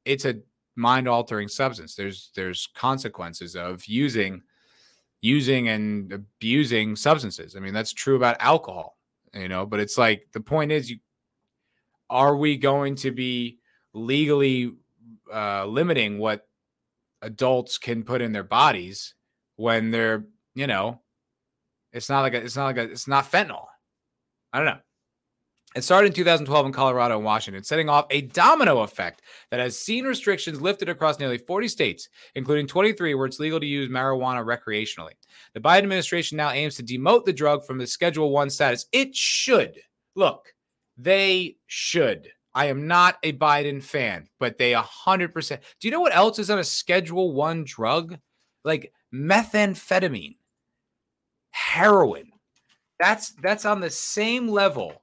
it's 0.04 0.24
a 0.24 0.36
mind-altering 0.76 1.48
substance. 1.48 1.94
There's 1.94 2.30
there's 2.34 2.68
consequences 2.74 3.56
of 3.56 3.84
using 3.86 4.42
using 5.20 5.68
and 5.68 6.12
abusing 6.12 6.96
substances. 6.96 7.56
I 7.56 7.60
mean, 7.60 7.74
that's 7.74 7.92
true 7.92 8.16
about 8.16 8.36
alcohol, 8.40 8.96
you 9.34 9.48
know, 9.48 9.66
but 9.66 9.80
it's 9.80 9.98
like 9.98 10.26
the 10.32 10.40
point 10.40 10.72
is 10.72 10.90
you 10.90 10.98
are 12.08 12.36
we 12.36 12.56
going 12.56 12.96
to 12.96 13.10
be 13.10 13.59
legally 13.92 14.72
uh, 15.32 15.66
limiting 15.66 16.18
what 16.18 16.46
adults 17.22 17.78
can 17.78 18.02
put 18.02 18.22
in 18.22 18.32
their 18.32 18.44
bodies 18.44 19.14
when 19.56 19.90
they're, 19.90 20.24
you 20.54 20.66
know, 20.66 21.00
it's 21.92 22.08
not 22.08 22.22
like 22.22 22.34
a, 22.34 22.38
it's 22.38 22.56
not 22.56 22.64
like 22.66 22.78
a, 22.78 22.82
it's 22.82 23.08
not 23.08 23.30
fentanyl. 23.30 23.66
I 24.52 24.58
don't 24.58 24.66
know. 24.66 24.78
It 25.76 25.84
started 25.84 26.08
in 26.08 26.12
2012 26.14 26.66
in 26.66 26.72
Colorado 26.72 27.14
and 27.14 27.24
Washington, 27.24 27.62
setting 27.62 27.88
off 27.88 28.06
a 28.10 28.22
domino 28.22 28.80
effect 28.80 29.22
that 29.52 29.60
has 29.60 29.78
seen 29.78 30.04
restrictions 30.04 30.60
lifted 30.60 30.88
across 30.88 31.20
nearly 31.20 31.38
40 31.38 31.68
states, 31.68 32.08
including 32.34 32.66
23 32.66 33.14
where 33.14 33.26
it's 33.26 33.38
legal 33.38 33.60
to 33.60 33.66
use 33.66 33.88
marijuana 33.88 34.44
recreationally. 34.44 35.12
The 35.54 35.60
Biden 35.60 35.84
administration 35.84 36.36
now 36.36 36.50
aims 36.50 36.74
to 36.76 36.82
demote 36.82 37.24
the 37.24 37.32
drug 37.32 37.64
from 37.64 37.78
the 37.78 37.86
Schedule 37.86 38.30
1 38.30 38.50
status. 38.50 38.86
It 38.90 39.14
should. 39.14 39.78
Look, 40.16 40.52
they 40.96 41.56
should. 41.68 42.32
I 42.54 42.66
am 42.66 42.86
not 42.86 43.18
a 43.22 43.32
Biden 43.32 43.82
fan, 43.82 44.28
but 44.38 44.58
they 44.58 44.72
100%. 44.72 45.58
Do 45.78 45.88
you 45.88 45.92
know 45.92 46.00
what 46.00 46.14
else 46.14 46.38
is 46.38 46.50
on 46.50 46.58
a 46.58 46.64
Schedule 46.64 47.32
1 47.32 47.64
drug? 47.64 48.18
Like 48.64 48.92
methamphetamine, 49.14 50.36
heroin. 51.50 52.30
That's 52.98 53.30
that's 53.42 53.64
on 53.64 53.80
the 53.80 53.88
same 53.88 54.48
level 54.48 55.02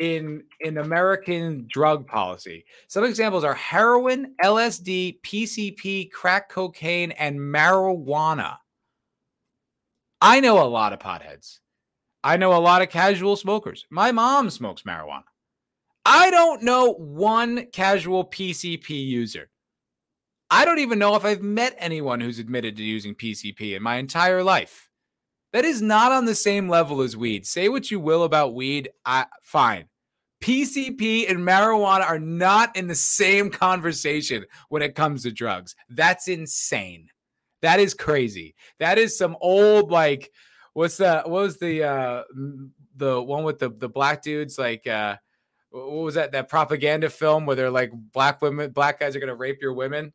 in 0.00 0.42
in 0.60 0.78
American 0.78 1.66
drug 1.68 2.08
policy. 2.08 2.64
Some 2.88 3.04
examples 3.04 3.44
are 3.44 3.54
heroin, 3.54 4.34
LSD, 4.42 5.20
PCP, 5.22 6.10
crack 6.10 6.48
cocaine, 6.48 7.12
and 7.12 7.38
marijuana. 7.38 8.56
I 10.20 10.40
know 10.40 10.60
a 10.60 10.66
lot 10.66 10.92
of 10.92 10.98
potheads. 10.98 11.60
I 12.24 12.36
know 12.36 12.56
a 12.56 12.58
lot 12.58 12.82
of 12.82 12.88
casual 12.88 13.36
smokers. 13.36 13.86
My 13.90 14.10
mom 14.10 14.50
smokes 14.50 14.82
marijuana. 14.82 15.24
I 16.04 16.30
don't 16.30 16.62
know 16.62 16.92
one 16.92 17.66
casual 17.66 18.24
PCP 18.24 18.90
user. 18.90 19.50
I 20.50 20.64
don't 20.64 20.80
even 20.80 20.98
know 20.98 21.14
if 21.16 21.24
I've 21.24 21.42
met 21.42 21.74
anyone 21.78 22.20
who's 22.20 22.38
admitted 22.38 22.76
to 22.76 22.82
using 22.82 23.14
PCP 23.14 23.76
in 23.76 23.82
my 23.82 23.96
entire 23.96 24.42
life. 24.42 24.90
That 25.52 25.64
is 25.64 25.80
not 25.80 26.12
on 26.12 26.24
the 26.24 26.34
same 26.34 26.68
level 26.68 27.02
as 27.02 27.16
weed. 27.16 27.46
Say 27.46 27.68
what 27.68 27.90
you 27.90 28.00
will 28.00 28.24
about 28.24 28.54
weed, 28.54 28.90
I, 29.04 29.26
fine. 29.42 29.88
PCP 30.42 31.30
and 31.30 31.40
marijuana 31.40 32.08
are 32.08 32.18
not 32.18 32.74
in 32.74 32.88
the 32.88 32.94
same 32.94 33.48
conversation 33.50 34.44
when 34.70 34.82
it 34.82 34.94
comes 34.94 35.22
to 35.22 35.30
drugs. 35.30 35.76
That's 35.88 36.26
insane. 36.26 37.08
That 37.60 37.78
is 37.78 37.94
crazy. 37.94 38.56
That 38.80 38.98
is 38.98 39.16
some 39.16 39.36
old 39.40 39.92
like 39.92 40.32
what's 40.72 40.96
the 40.96 41.22
what 41.24 41.42
was 41.42 41.58
the 41.58 41.84
uh 41.84 42.22
the 42.96 43.22
one 43.22 43.44
with 43.44 43.60
the 43.60 43.70
the 43.70 43.88
black 43.88 44.22
dudes 44.22 44.58
like 44.58 44.86
uh 44.86 45.16
what 45.72 45.90
was 45.90 46.14
that 46.14 46.32
that 46.32 46.48
propaganda 46.48 47.10
film 47.10 47.46
where 47.46 47.56
they're 47.56 47.70
like 47.70 47.90
black 48.12 48.40
women 48.42 48.70
black 48.70 49.00
guys 49.00 49.16
are 49.16 49.20
gonna 49.20 49.34
rape 49.34 49.60
your 49.60 49.72
women 49.72 50.12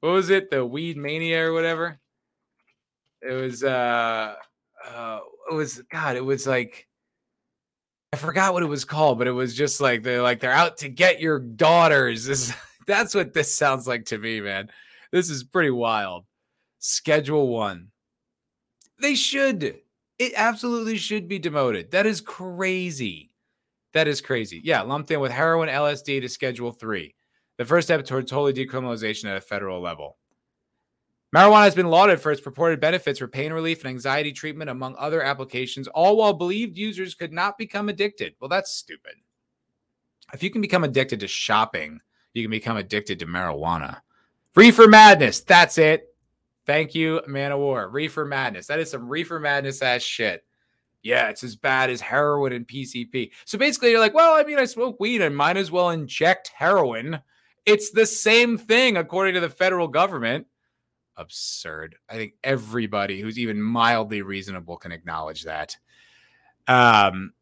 what 0.00 0.10
was 0.10 0.30
it 0.30 0.50
the 0.50 0.64
weed 0.64 0.96
mania 0.96 1.46
or 1.46 1.52
whatever 1.52 1.98
it 3.22 3.32
was 3.32 3.62
uh 3.64 4.34
uh 4.88 5.20
it 5.50 5.54
was 5.54 5.82
god 5.90 6.16
it 6.16 6.24
was 6.24 6.46
like 6.46 6.86
I 8.12 8.16
forgot 8.16 8.52
what 8.52 8.64
it 8.64 8.66
was 8.66 8.84
called, 8.84 9.18
but 9.18 9.28
it 9.28 9.32
was 9.32 9.54
just 9.54 9.80
like 9.80 10.02
they're 10.02 10.22
like 10.22 10.40
they're 10.40 10.50
out 10.50 10.78
to 10.78 10.88
get 10.88 11.20
your 11.20 11.38
daughters. 11.38 12.26
This, 12.30 12.52
that's 12.86 13.14
what 13.14 13.32
this 13.32 13.54
sounds 13.54 13.86
like 13.86 14.06
to 14.06 14.18
me, 14.18 14.40
man. 14.40 14.68
This 15.12 15.30
is 15.30 15.44
pretty 15.44 15.70
wild. 15.70 16.24
Schedule 16.80 17.46
one. 17.46 17.88
They 18.98 19.14
should. 19.14 19.62
It 20.18 20.32
absolutely 20.34 20.96
should 20.96 21.28
be 21.28 21.38
demoted. 21.38 21.92
That 21.92 22.06
is 22.06 22.20
crazy. 22.20 23.29
That 23.92 24.08
is 24.08 24.20
crazy. 24.20 24.60
Yeah, 24.62 24.82
lumped 24.82 25.10
in 25.10 25.20
with 25.20 25.32
heroin, 25.32 25.68
LSD 25.68 26.20
to 26.20 26.28
Schedule 26.28 26.72
three. 26.72 27.14
The 27.58 27.64
first 27.64 27.88
step 27.88 28.04
toward 28.04 28.26
totally 28.26 28.52
decriminalization 28.52 29.26
at 29.26 29.36
a 29.36 29.40
federal 29.40 29.80
level. 29.80 30.16
Marijuana 31.34 31.64
has 31.64 31.74
been 31.74 31.90
lauded 31.90 32.20
for 32.20 32.32
its 32.32 32.40
purported 32.40 32.80
benefits 32.80 33.18
for 33.20 33.28
pain 33.28 33.52
relief 33.52 33.80
and 33.80 33.90
anxiety 33.90 34.32
treatment, 34.32 34.70
among 34.70 34.96
other 34.98 35.22
applications, 35.22 35.86
all 35.88 36.16
while 36.16 36.32
believed 36.32 36.76
users 36.76 37.14
could 37.14 37.32
not 37.32 37.56
become 37.56 37.88
addicted. 37.88 38.34
Well, 38.40 38.48
that's 38.48 38.72
stupid. 38.72 39.12
If 40.32 40.42
you 40.42 40.50
can 40.50 40.60
become 40.60 40.82
addicted 40.82 41.20
to 41.20 41.28
shopping, 41.28 42.00
you 42.34 42.42
can 42.42 42.50
become 42.50 42.76
addicted 42.76 43.18
to 43.20 43.26
marijuana. 43.26 44.00
Reefer 44.56 44.88
madness. 44.88 45.40
That's 45.40 45.78
it. 45.78 46.14
Thank 46.66 46.94
you, 46.94 47.20
Man 47.26 47.52
of 47.52 47.60
War. 47.60 47.88
Reefer 47.88 48.24
madness. 48.24 48.66
That 48.66 48.80
is 48.80 48.90
some 48.90 49.08
reefer 49.08 49.38
madness 49.38 49.82
ass 49.82 50.02
shit. 50.02 50.44
Yeah, 51.02 51.28
it's 51.28 51.44
as 51.44 51.56
bad 51.56 51.88
as 51.90 52.00
heroin 52.00 52.52
and 52.52 52.68
PCP. 52.68 53.30
So 53.44 53.58
basically, 53.58 53.90
you're 53.90 54.00
like, 54.00 54.14
well, 54.14 54.34
I 54.34 54.44
mean, 54.44 54.58
I 54.58 54.66
smoke 54.66 55.00
weed 55.00 55.22
and 55.22 55.34
might 55.36 55.56
as 55.56 55.70
well 55.70 55.90
inject 55.90 56.52
heroin. 56.54 57.20
It's 57.64 57.90
the 57.90 58.06
same 58.06 58.58
thing, 58.58 58.96
according 58.96 59.34
to 59.34 59.40
the 59.40 59.48
federal 59.48 59.88
government 59.88 60.46
absurd. 61.16 61.96
I 62.08 62.14
think 62.14 62.34
everybody 62.42 63.20
who's 63.20 63.38
even 63.38 63.60
mildly 63.60 64.22
reasonable 64.22 64.76
can 64.76 64.92
acknowledge 64.92 65.44
that. 65.44 65.76
Um, 66.66 67.32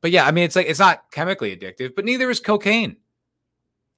but 0.00 0.10
yeah, 0.10 0.26
I 0.26 0.32
mean, 0.32 0.44
it's 0.44 0.56
like 0.56 0.66
it's 0.66 0.80
not 0.80 1.10
chemically 1.10 1.56
addictive, 1.56 1.94
but 1.94 2.04
neither 2.04 2.30
is 2.30 2.40
cocaine. 2.40 2.96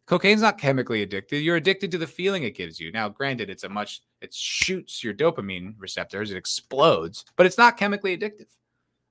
Cocaine's 0.07 0.41
not 0.41 0.59
chemically 0.59 1.07
addictive. 1.07 1.43
You're 1.43 1.57
addicted 1.57 1.91
to 1.91 1.99
the 1.99 2.07
feeling 2.07 2.43
it 2.43 2.57
gives 2.57 2.81
you. 2.81 2.91
Now, 2.93 3.09
granted, 3.11 3.51
it's 3.51 3.65
a 3.65 3.69
much 3.69 4.03
it 4.21 4.33
shoots 4.33 5.05
your 5.05 5.15
dopamine 5.15 5.75
receptors, 5.79 6.31
it 6.31 6.37
explodes, 6.37 7.25
but 7.37 7.47
it's 7.47 7.59
not 7.59 7.77
chemically 7.77 8.17
addictive. 8.17 8.47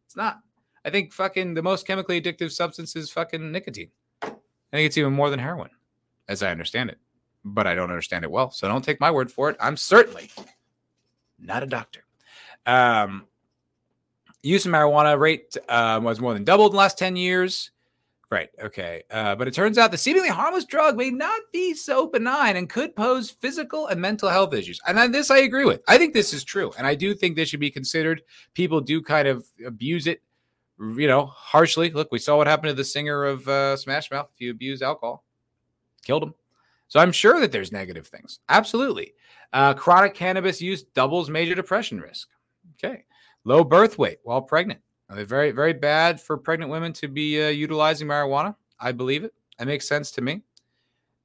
It's 0.07 0.15
not. 0.15 0.39
I 0.83 0.89
think 0.89 1.13
fucking 1.13 1.53
the 1.53 1.61
most 1.61 1.85
chemically 1.85 2.19
addictive 2.19 2.51
substance 2.51 2.95
is 2.95 3.11
fucking 3.11 3.51
nicotine. 3.51 3.91
I 4.23 4.29
think 4.71 4.87
it's 4.87 4.97
even 4.97 5.13
more 5.13 5.29
than 5.29 5.39
heroin, 5.39 5.69
as 6.27 6.41
I 6.41 6.49
understand 6.49 6.89
it 6.89 6.97
but 7.53 7.67
I 7.67 7.75
don't 7.75 7.89
understand 7.89 8.23
it 8.23 8.31
well. 8.31 8.51
So 8.51 8.67
don't 8.67 8.83
take 8.83 8.99
my 8.99 9.11
word 9.11 9.31
for 9.31 9.49
it. 9.49 9.57
I'm 9.59 9.77
certainly 9.77 10.29
not 11.39 11.63
a 11.63 11.65
doctor. 11.65 12.01
Um, 12.65 13.25
use 14.43 14.65
of 14.65 14.71
marijuana 14.71 15.17
rate 15.19 15.55
uh, 15.69 15.99
was 16.01 16.19
more 16.19 16.33
than 16.33 16.43
doubled 16.43 16.71
in 16.71 16.75
the 16.75 16.79
last 16.79 16.97
10 16.97 17.15
years. 17.15 17.71
Right. 18.29 18.49
Okay. 18.61 19.03
Uh, 19.09 19.35
but 19.35 19.47
it 19.47 19.53
turns 19.53 19.77
out 19.77 19.91
the 19.91 19.97
seemingly 19.97 20.27
harmless 20.27 20.65
drug 20.65 20.97
may 20.97 21.09
not 21.09 21.41
be 21.53 21.73
so 21.73 22.07
benign 22.07 22.57
and 22.57 22.69
could 22.69 22.93
pose 22.93 23.31
physical 23.31 23.87
and 23.87 24.01
mental 24.01 24.27
health 24.27 24.53
issues. 24.53 24.81
And 24.85 24.97
then 24.97 25.13
this 25.13 25.31
I 25.31 25.39
agree 25.39 25.63
with. 25.63 25.81
I 25.87 25.97
think 25.97 26.13
this 26.13 26.33
is 26.33 26.43
true. 26.43 26.73
And 26.77 26.85
I 26.85 26.93
do 26.93 27.13
think 27.13 27.35
this 27.35 27.47
should 27.47 27.61
be 27.61 27.71
considered. 27.71 28.21
People 28.53 28.81
do 28.81 29.01
kind 29.01 29.29
of 29.29 29.47
abuse 29.65 30.07
it, 30.07 30.21
you 30.77 31.07
know, 31.07 31.25
harshly. 31.27 31.89
Look, 31.89 32.11
we 32.11 32.19
saw 32.19 32.35
what 32.35 32.47
happened 32.47 32.69
to 32.69 32.73
the 32.73 32.83
singer 32.83 33.23
of 33.23 33.47
uh, 33.47 33.77
Smash 33.77 34.11
Mouth. 34.11 34.29
If 34.35 34.41
you 34.41 34.51
abuse 34.51 34.81
alcohol, 34.81 35.23
killed 36.03 36.23
him. 36.23 36.33
So 36.89 36.99
I'm 36.99 37.13
sure 37.13 37.39
that 37.39 37.53
there's 37.53 37.71
negative 37.71 38.07
things. 38.07 38.39
Absolutely. 38.49 39.13
Uh, 39.53 39.73
chronic 39.73 40.13
cannabis 40.13 40.61
use 40.61 40.83
doubles 40.83 41.29
major 41.29 41.55
depression 41.55 42.01
risk. 42.01 42.27
Okay. 42.73 43.05
Low 43.45 43.63
birth 43.63 43.97
weight 43.97 44.17
while 44.23 44.41
pregnant. 44.41 44.81
Uh, 45.09 45.23
very, 45.23 45.51
very 45.51 45.73
bad 45.73 46.19
for 46.19 46.37
pregnant 46.37 46.69
women 46.71 46.91
to 46.93 47.07
be 47.07 47.41
uh, 47.43 47.49
utilizing 47.49 48.07
marijuana. 48.07 48.55
I 48.79 48.91
believe 48.91 49.23
it. 49.23 49.33
That 49.57 49.67
makes 49.67 49.87
sense 49.87 50.11
to 50.11 50.21
me. 50.21 50.41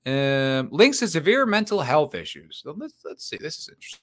Um, 0.05 0.69
links 0.71 0.99
to 1.01 1.09
severe 1.09 1.47
mental 1.47 1.81
health 1.81 2.15
issues. 2.15 2.63
Let's, 2.65 2.95
let's 3.05 3.25
see. 3.25 3.37
This 3.37 3.59
is 3.59 3.69
interesting. 3.69 4.01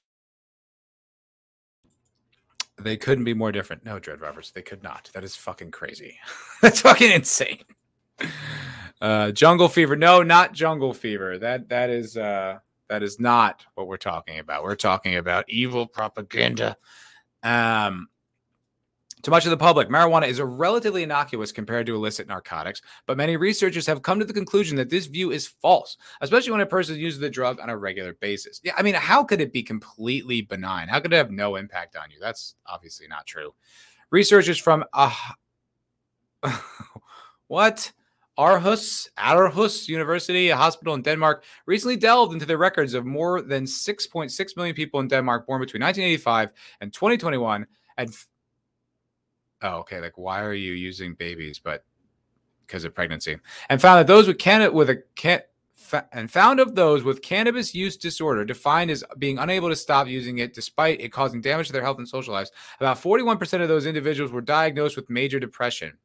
They 2.78 2.96
couldn't 2.96 3.26
be 3.26 3.34
more 3.34 3.52
different. 3.52 3.84
No, 3.84 4.00
Dread 4.00 4.22
Roberts, 4.22 4.52
they 4.52 4.62
could 4.62 4.84
not. 4.84 5.10
That 5.14 5.24
is 5.26 5.36
fucking 5.36 5.72
crazy. 5.72 6.18
That's 6.62 6.82
fucking 6.82 7.12
insane. 7.12 7.64
Uh, 9.02 9.32
jungle 9.32 9.68
fever. 9.68 9.96
No, 9.96 10.24
not 10.24 10.54
jungle 10.54 10.94
fever. 10.94 11.38
That 11.38 11.70
that 11.70 11.90
is 11.90 12.16
uh 12.16 12.60
That 12.88 13.04
is 13.04 13.20
not 13.20 13.66
what 13.76 13.88
we're 13.88 13.98
talking 13.98 14.40
about. 14.40 14.64
We're 14.64 14.76
talking 14.76 15.16
about 15.16 15.46
evil 15.50 15.88
propaganda. 15.88 16.78
Um, 17.44 18.08
to 19.24 19.32
much 19.32 19.46
of 19.46 19.52
the 19.52 19.58
public, 19.58 19.90
marijuana 19.90 20.28
is 20.28 20.40
a 20.40 20.46
relatively 20.46 21.04
innocuous 21.04 21.52
compared 21.52 21.86
to 21.86 21.96
illicit 21.96 22.28
narcotics, 22.28 22.82
but 23.06 23.18
many 23.18 23.36
researchers 23.36 23.86
have 23.86 24.02
come 24.02 24.20
to 24.20 24.26
the 24.26 24.34
conclusion 24.34 24.78
that 24.78 24.90
this 24.90 25.08
view 25.08 25.32
is 25.32 25.48
false, 25.48 25.98
especially 26.22 26.52
when 26.52 26.62
a 26.62 26.66
person 26.66 26.98
uses 26.98 27.20
the 27.20 27.30
drug 27.30 27.60
on 27.60 27.70
a 27.70 27.78
regular 27.78 28.14
basis. 28.14 28.62
Yeah, 28.64 28.74
I 28.78 28.82
mean, 28.82 28.96
how 28.96 29.24
could 29.24 29.42
it 29.42 29.52
be 29.52 29.64
completely 29.64 30.42
benign? 30.42 30.88
How 30.88 31.00
could 31.00 31.12
it 31.14 31.18
have 31.18 31.32
no 31.32 31.58
impact 31.58 31.96
on 31.96 32.12
you? 32.12 32.18
That's 32.20 32.56
obviously 32.66 33.08
not 33.08 33.26
true. 33.26 33.54
Researchers 34.12 34.58
from 34.58 34.86
uh, 34.94 35.14
what? 37.48 37.92
Aarhus, 38.38 39.10
Aarhus 39.18 39.90
University, 39.90 40.48
a 40.48 40.56
hospital 40.56 40.94
in 40.94 41.02
Denmark, 41.02 41.44
recently 41.66 41.98
delved 41.98 42.32
into 42.32 42.46
the 42.46 42.58
records 42.58 42.94
of 42.94 43.06
more 43.06 43.42
than 43.42 43.66
6.6 43.66 44.56
million 44.56 44.74
people 44.74 45.02
in 45.02 45.10
Denmark 45.10 45.46
born 45.46 45.60
between 45.60 45.82
1985 45.82 46.54
and 46.80 46.94
2021 46.94 47.68
and 47.98 48.16
oh, 49.62 49.78
okay, 49.80 50.00
like 50.00 50.18
why 50.18 50.42
are 50.42 50.54
you 50.54 50.74
using 50.74 51.14
babies? 51.14 51.60
But 51.60 51.84
because 52.66 52.84
of 52.84 52.94
pregnancy, 52.94 53.38
and 53.70 53.82
found 53.82 54.00
that 54.00 54.08
those 54.08 54.28
with 54.28 54.38
can 54.38 54.74
with 54.74 54.90
a 54.90 55.04
can 55.16 55.42
and 56.12 56.32
found 56.32 56.60
of 56.60 56.76
those 56.76 57.04
with 57.04 57.22
cannabis 57.22 57.74
use 57.74 57.98
disorder 57.98 58.46
defined 58.46 58.92
as 58.92 59.04
being 59.18 59.40
unable 59.40 59.70
to 59.70 59.76
stop 59.76 60.08
using 60.08 60.38
it 60.38 60.54
despite 60.54 61.02
it 61.02 61.12
causing 61.12 61.42
damage 61.42 61.68
to 61.68 61.74
their 61.74 61.82
health 61.82 61.98
and 61.98 62.08
social 62.08 62.34
lives. 62.34 62.52
About 62.80 63.02
41% 63.02 63.62
of 63.62 63.68
those 63.68 63.86
individuals 63.86 64.32
were 64.32 64.42
diagnosed 64.42 64.96
with 64.96 65.10
major 65.10 65.40
depression. 65.40 65.98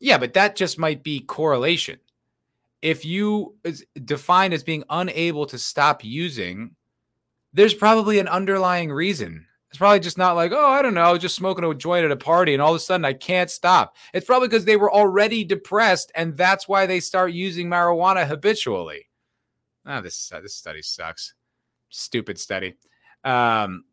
Yeah 0.00 0.18
but 0.18 0.34
that 0.34 0.56
just 0.56 0.78
might 0.78 1.02
be 1.02 1.20
correlation. 1.20 1.98
If 2.82 3.04
you 3.04 3.54
is 3.64 3.84
defined 4.04 4.54
as 4.54 4.62
being 4.62 4.84
unable 4.90 5.46
to 5.46 5.58
stop 5.58 6.04
using 6.04 6.74
there's 7.52 7.74
probably 7.74 8.18
an 8.18 8.28
underlying 8.28 8.90
reason 8.90 9.46
it's 9.70 9.78
probably 9.78 10.00
just 10.00 10.16
not 10.16 10.36
like, 10.36 10.52
oh, 10.52 10.66
I 10.66 10.80
don't 10.80 10.94
know, 10.94 11.02
I 11.02 11.12
was 11.12 11.20
just 11.20 11.36
smoking 11.36 11.64
a 11.64 11.74
joint 11.74 12.04
at 12.04 12.10
a 12.10 12.16
party 12.16 12.54
and 12.54 12.62
all 12.62 12.70
of 12.70 12.76
a 12.76 12.80
sudden 12.80 13.04
I 13.04 13.12
can't 13.12 13.50
stop. 13.50 13.96
It's 14.14 14.26
probably 14.26 14.48
because 14.48 14.64
they 14.64 14.76
were 14.76 14.92
already 14.92 15.44
depressed 15.44 16.10
and 16.14 16.36
that's 16.36 16.66
why 16.66 16.86
they 16.86 17.00
start 17.00 17.32
using 17.32 17.68
marijuana 17.68 18.26
habitually. 18.26 19.08
Ah, 19.84 19.98
oh, 19.98 20.00
this 20.02 20.30
uh, 20.32 20.40
this 20.40 20.54
study 20.54 20.82
sucks. 20.82 21.34
Stupid 21.90 22.38
study. 22.38 22.74
Um, 23.24 23.84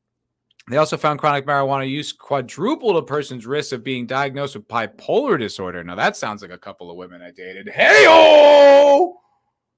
they 0.70 0.78
also 0.78 0.98
found 0.98 1.20
chronic 1.20 1.46
marijuana 1.46 1.90
use 1.90 2.12
quadrupled 2.12 2.98
a 2.98 3.02
person's 3.02 3.46
risk 3.46 3.72
of 3.72 3.84
being 3.84 4.08
diagnosed 4.08 4.56
with 4.56 4.68
bipolar 4.68 5.38
disorder. 5.38 5.84
Now 5.84 5.96
that 5.96 6.18
sounds 6.18 6.42
like 6.42 6.52
a 6.52 6.58
couple 6.58 6.90
of 6.90 6.98
women 6.98 7.22
I 7.22 7.32
dated. 7.32 7.70
Hey 7.70 8.06
oh, 8.08 9.18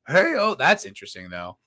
hey 0.08 0.36
oh, 0.38 0.56
that's 0.56 0.86
interesting 0.86 1.30
though. 1.30 1.58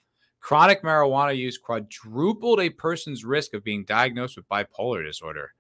Chronic 0.41 0.83
marijuana 0.83 1.37
use 1.37 1.59
quadrupled 1.59 2.61
a 2.61 2.71
person's 2.71 3.25
risk 3.25 3.55
of 3.55 3.63
being 3.63 3.85
diagnosed 3.85 4.37
with 4.37 4.49
bipolar 4.49 5.05
disorder. 5.05 5.53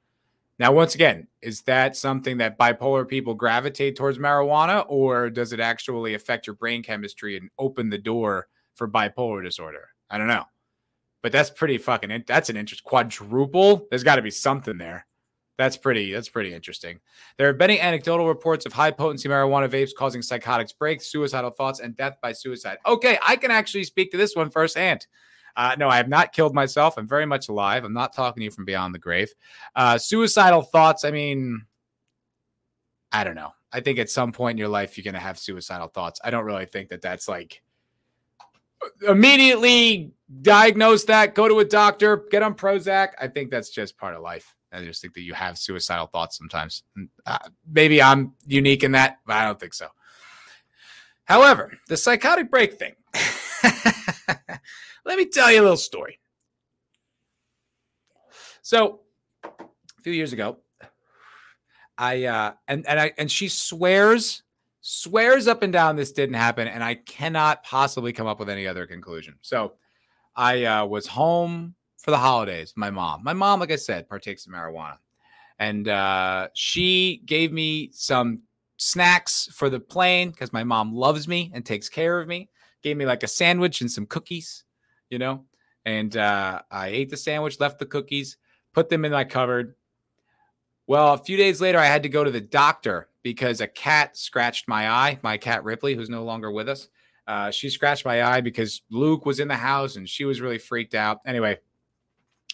Now, 0.58 0.72
once 0.72 0.94
again, 0.94 1.26
is 1.40 1.62
that 1.62 1.96
something 1.96 2.38
that 2.38 2.58
bipolar 2.58 3.08
people 3.08 3.34
gravitate 3.34 3.96
towards 3.96 4.18
marijuana, 4.18 4.84
or 4.88 5.30
does 5.30 5.52
it 5.52 5.60
actually 5.60 6.14
affect 6.14 6.46
your 6.46 6.56
brain 6.56 6.82
chemistry 6.82 7.36
and 7.36 7.50
open 7.58 7.88
the 7.88 7.98
door 7.98 8.48
for 8.74 8.88
bipolar 8.88 9.42
disorder? 9.42 9.88
I 10.10 10.18
don't 10.18 10.28
know. 10.28 10.44
But 11.22 11.32
that's 11.32 11.50
pretty 11.50 11.78
fucking, 11.78 12.24
that's 12.26 12.50
an 12.50 12.56
interest. 12.56 12.84
Quadruple? 12.84 13.86
There's 13.90 14.04
got 14.04 14.16
to 14.16 14.22
be 14.22 14.30
something 14.30 14.78
there. 14.78 15.06
That's 15.60 15.76
pretty. 15.76 16.10
That's 16.10 16.30
pretty 16.30 16.54
interesting. 16.54 17.00
There 17.36 17.46
have 17.48 17.58
been 17.58 17.70
anecdotal 17.70 18.26
reports 18.26 18.64
of 18.64 18.72
high 18.72 18.92
potency 18.92 19.28
marijuana 19.28 19.68
vapes 19.68 19.90
causing 19.94 20.22
psychotics 20.22 20.72
breaks, 20.72 21.08
suicidal 21.08 21.50
thoughts, 21.50 21.80
and 21.80 21.94
death 21.94 22.16
by 22.22 22.32
suicide. 22.32 22.78
Okay, 22.86 23.18
I 23.22 23.36
can 23.36 23.50
actually 23.50 23.84
speak 23.84 24.10
to 24.12 24.16
this 24.16 24.34
one 24.34 24.48
firsthand. 24.48 25.06
Uh, 25.54 25.76
no, 25.78 25.90
I 25.90 25.98
have 25.98 26.08
not 26.08 26.32
killed 26.32 26.54
myself. 26.54 26.96
I'm 26.96 27.06
very 27.06 27.26
much 27.26 27.50
alive. 27.50 27.84
I'm 27.84 27.92
not 27.92 28.14
talking 28.14 28.40
to 28.40 28.44
you 28.46 28.50
from 28.50 28.64
beyond 28.64 28.94
the 28.94 28.98
grave. 28.98 29.34
Uh, 29.76 29.98
suicidal 29.98 30.62
thoughts. 30.62 31.04
I 31.04 31.10
mean, 31.10 31.66
I 33.12 33.22
don't 33.22 33.34
know. 33.34 33.52
I 33.70 33.80
think 33.80 33.98
at 33.98 34.08
some 34.08 34.32
point 34.32 34.54
in 34.54 34.58
your 34.58 34.68
life 34.68 34.96
you're 34.96 35.04
going 35.04 35.12
to 35.12 35.20
have 35.20 35.38
suicidal 35.38 35.88
thoughts. 35.88 36.22
I 36.24 36.30
don't 36.30 36.46
really 36.46 36.64
think 36.64 36.88
that 36.88 37.02
that's 37.02 37.28
like 37.28 37.60
immediately 39.06 40.14
diagnose 40.40 41.04
that, 41.04 41.34
go 41.34 41.48
to 41.48 41.58
a 41.58 41.66
doctor, 41.66 42.24
get 42.30 42.42
on 42.42 42.54
Prozac. 42.54 43.08
I 43.20 43.26
think 43.28 43.50
that's 43.50 43.68
just 43.68 43.98
part 43.98 44.14
of 44.14 44.22
life. 44.22 44.56
I 44.72 44.84
just 44.84 45.02
think 45.02 45.14
that 45.14 45.22
you 45.22 45.34
have 45.34 45.58
suicidal 45.58 46.06
thoughts 46.06 46.38
sometimes. 46.38 46.82
Uh, 47.26 47.38
maybe 47.70 48.00
I'm 48.00 48.34
unique 48.46 48.84
in 48.84 48.92
that, 48.92 49.18
but 49.26 49.36
I 49.36 49.44
don't 49.44 49.58
think 49.58 49.74
so. 49.74 49.88
However, 51.24 51.72
the 51.88 51.96
psychotic 51.96 52.50
break 52.50 52.74
thing. 52.74 52.94
Let 55.04 55.18
me 55.18 55.26
tell 55.26 55.50
you 55.50 55.60
a 55.60 55.62
little 55.62 55.76
story. 55.76 56.18
So, 58.62 59.00
a 59.44 60.02
few 60.02 60.12
years 60.12 60.32
ago, 60.32 60.58
I 61.96 62.24
uh, 62.24 62.52
and 62.68 62.86
and 62.86 63.00
I 63.00 63.12
and 63.18 63.30
she 63.30 63.48
swears 63.48 64.42
swears 64.80 65.46
up 65.46 65.62
and 65.62 65.72
down 65.72 65.96
this 65.96 66.12
didn't 66.12 66.34
happen, 66.34 66.68
and 66.68 66.82
I 66.82 66.94
cannot 66.94 67.62
possibly 67.64 68.12
come 68.12 68.26
up 68.26 68.38
with 68.38 68.48
any 68.48 68.66
other 68.66 68.86
conclusion. 68.86 69.36
So, 69.40 69.74
I 70.34 70.64
uh, 70.64 70.86
was 70.86 71.06
home 71.06 71.74
for 72.00 72.10
the 72.10 72.18
holidays. 72.18 72.72
My 72.76 72.90
mom, 72.90 73.22
my 73.22 73.32
mom, 73.32 73.60
like 73.60 73.70
I 73.70 73.76
said, 73.76 74.08
partakes 74.08 74.46
in 74.46 74.52
marijuana, 74.52 74.98
and 75.58 75.88
uh, 75.88 76.48
she 76.54 77.22
gave 77.26 77.52
me 77.52 77.90
some 77.92 78.42
snacks 78.76 79.48
for 79.52 79.68
the 79.68 79.78
plane 79.78 80.30
because 80.30 80.52
my 80.52 80.64
mom 80.64 80.94
loves 80.94 81.28
me 81.28 81.50
and 81.54 81.64
takes 81.64 81.88
care 81.88 82.18
of 82.20 82.26
me. 82.26 82.48
Gave 82.82 82.96
me 82.96 83.04
like 83.04 83.22
a 83.22 83.28
sandwich 83.28 83.82
and 83.82 83.90
some 83.90 84.06
cookies, 84.06 84.64
you 85.10 85.18
know. 85.18 85.44
And 85.84 86.16
uh, 86.16 86.62
I 86.70 86.88
ate 86.88 87.10
the 87.10 87.16
sandwich, 87.16 87.60
left 87.60 87.78
the 87.78 87.86
cookies, 87.86 88.38
put 88.72 88.88
them 88.88 89.04
in 89.04 89.12
my 89.12 89.24
cupboard. 89.24 89.74
Well, 90.86 91.14
a 91.14 91.18
few 91.18 91.36
days 91.36 91.60
later, 91.60 91.78
I 91.78 91.86
had 91.86 92.02
to 92.02 92.08
go 92.08 92.24
to 92.24 92.30
the 92.30 92.40
doctor 92.40 93.08
because 93.22 93.60
a 93.60 93.66
cat 93.66 94.16
scratched 94.16 94.66
my 94.66 94.90
eye. 94.90 95.18
My 95.22 95.36
cat 95.36 95.62
Ripley, 95.62 95.94
who's 95.94 96.08
no 96.08 96.24
longer 96.24 96.50
with 96.50 96.68
us, 96.68 96.88
uh, 97.26 97.50
she 97.50 97.70
scratched 97.70 98.04
my 98.04 98.22
eye 98.22 98.40
because 98.40 98.82
Luke 98.90 99.26
was 99.26 99.40
in 99.40 99.48
the 99.48 99.56
house 99.56 99.96
and 99.96 100.08
she 100.08 100.24
was 100.24 100.40
really 100.40 100.58
freaked 100.58 100.94
out. 100.94 101.20
Anyway, 101.26 101.58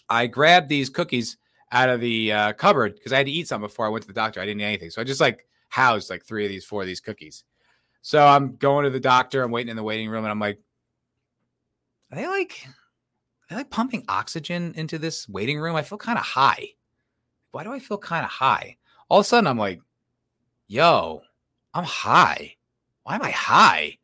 I 0.08 0.26
grabbed 0.26 0.68
these 0.68 0.88
cookies 0.88 1.36
out 1.72 1.88
of 1.88 2.00
the 2.00 2.32
uh, 2.32 2.52
cupboard 2.52 2.94
because 2.94 3.12
I 3.12 3.18
had 3.18 3.26
to 3.26 3.32
eat 3.32 3.48
some 3.48 3.60
before 3.60 3.86
I 3.86 3.88
went 3.88 4.02
to 4.02 4.08
the 4.08 4.14
doctor. 4.14 4.40
I 4.40 4.46
didn't 4.46 4.60
eat 4.60 4.64
anything. 4.64 4.90
So 4.90 5.00
I 5.00 5.04
just 5.04 5.20
like 5.20 5.46
housed 5.68 6.10
like 6.10 6.24
three 6.24 6.44
of 6.44 6.50
these, 6.50 6.64
four 6.64 6.82
of 6.82 6.86
these 6.86 7.00
cookies. 7.00 7.44
So 8.02 8.24
I'm 8.24 8.56
going 8.56 8.84
to 8.84 8.90
the 8.90 9.00
doctor. 9.00 9.42
I'm 9.42 9.50
waiting 9.50 9.70
in 9.70 9.76
the 9.76 9.82
waiting 9.82 10.08
room 10.08 10.24
and 10.24 10.30
I'm 10.30 10.38
like, 10.38 10.60
are 12.12 12.16
they 12.16 12.26
like, 12.28 12.66
are 12.66 13.48
they 13.50 13.56
like 13.56 13.70
pumping 13.70 14.04
oxygen 14.08 14.74
into 14.76 14.98
this 14.98 15.28
waiting 15.28 15.58
room? 15.58 15.76
I 15.76 15.82
feel 15.82 15.98
kind 15.98 16.18
of 16.18 16.24
high. 16.24 16.68
Why 17.50 17.64
do 17.64 17.72
I 17.72 17.78
feel 17.78 17.98
kind 17.98 18.24
of 18.24 18.30
high? 18.30 18.76
All 19.08 19.20
of 19.20 19.26
a 19.26 19.28
sudden 19.28 19.48
I'm 19.48 19.58
like, 19.58 19.80
yo, 20.68 21.22
I'm 21.74 21.84
high. 21.84 22.54
Why 23.02 23.16
am 23.16 23.22
I 23.22 23.30
high? 23.30 23.98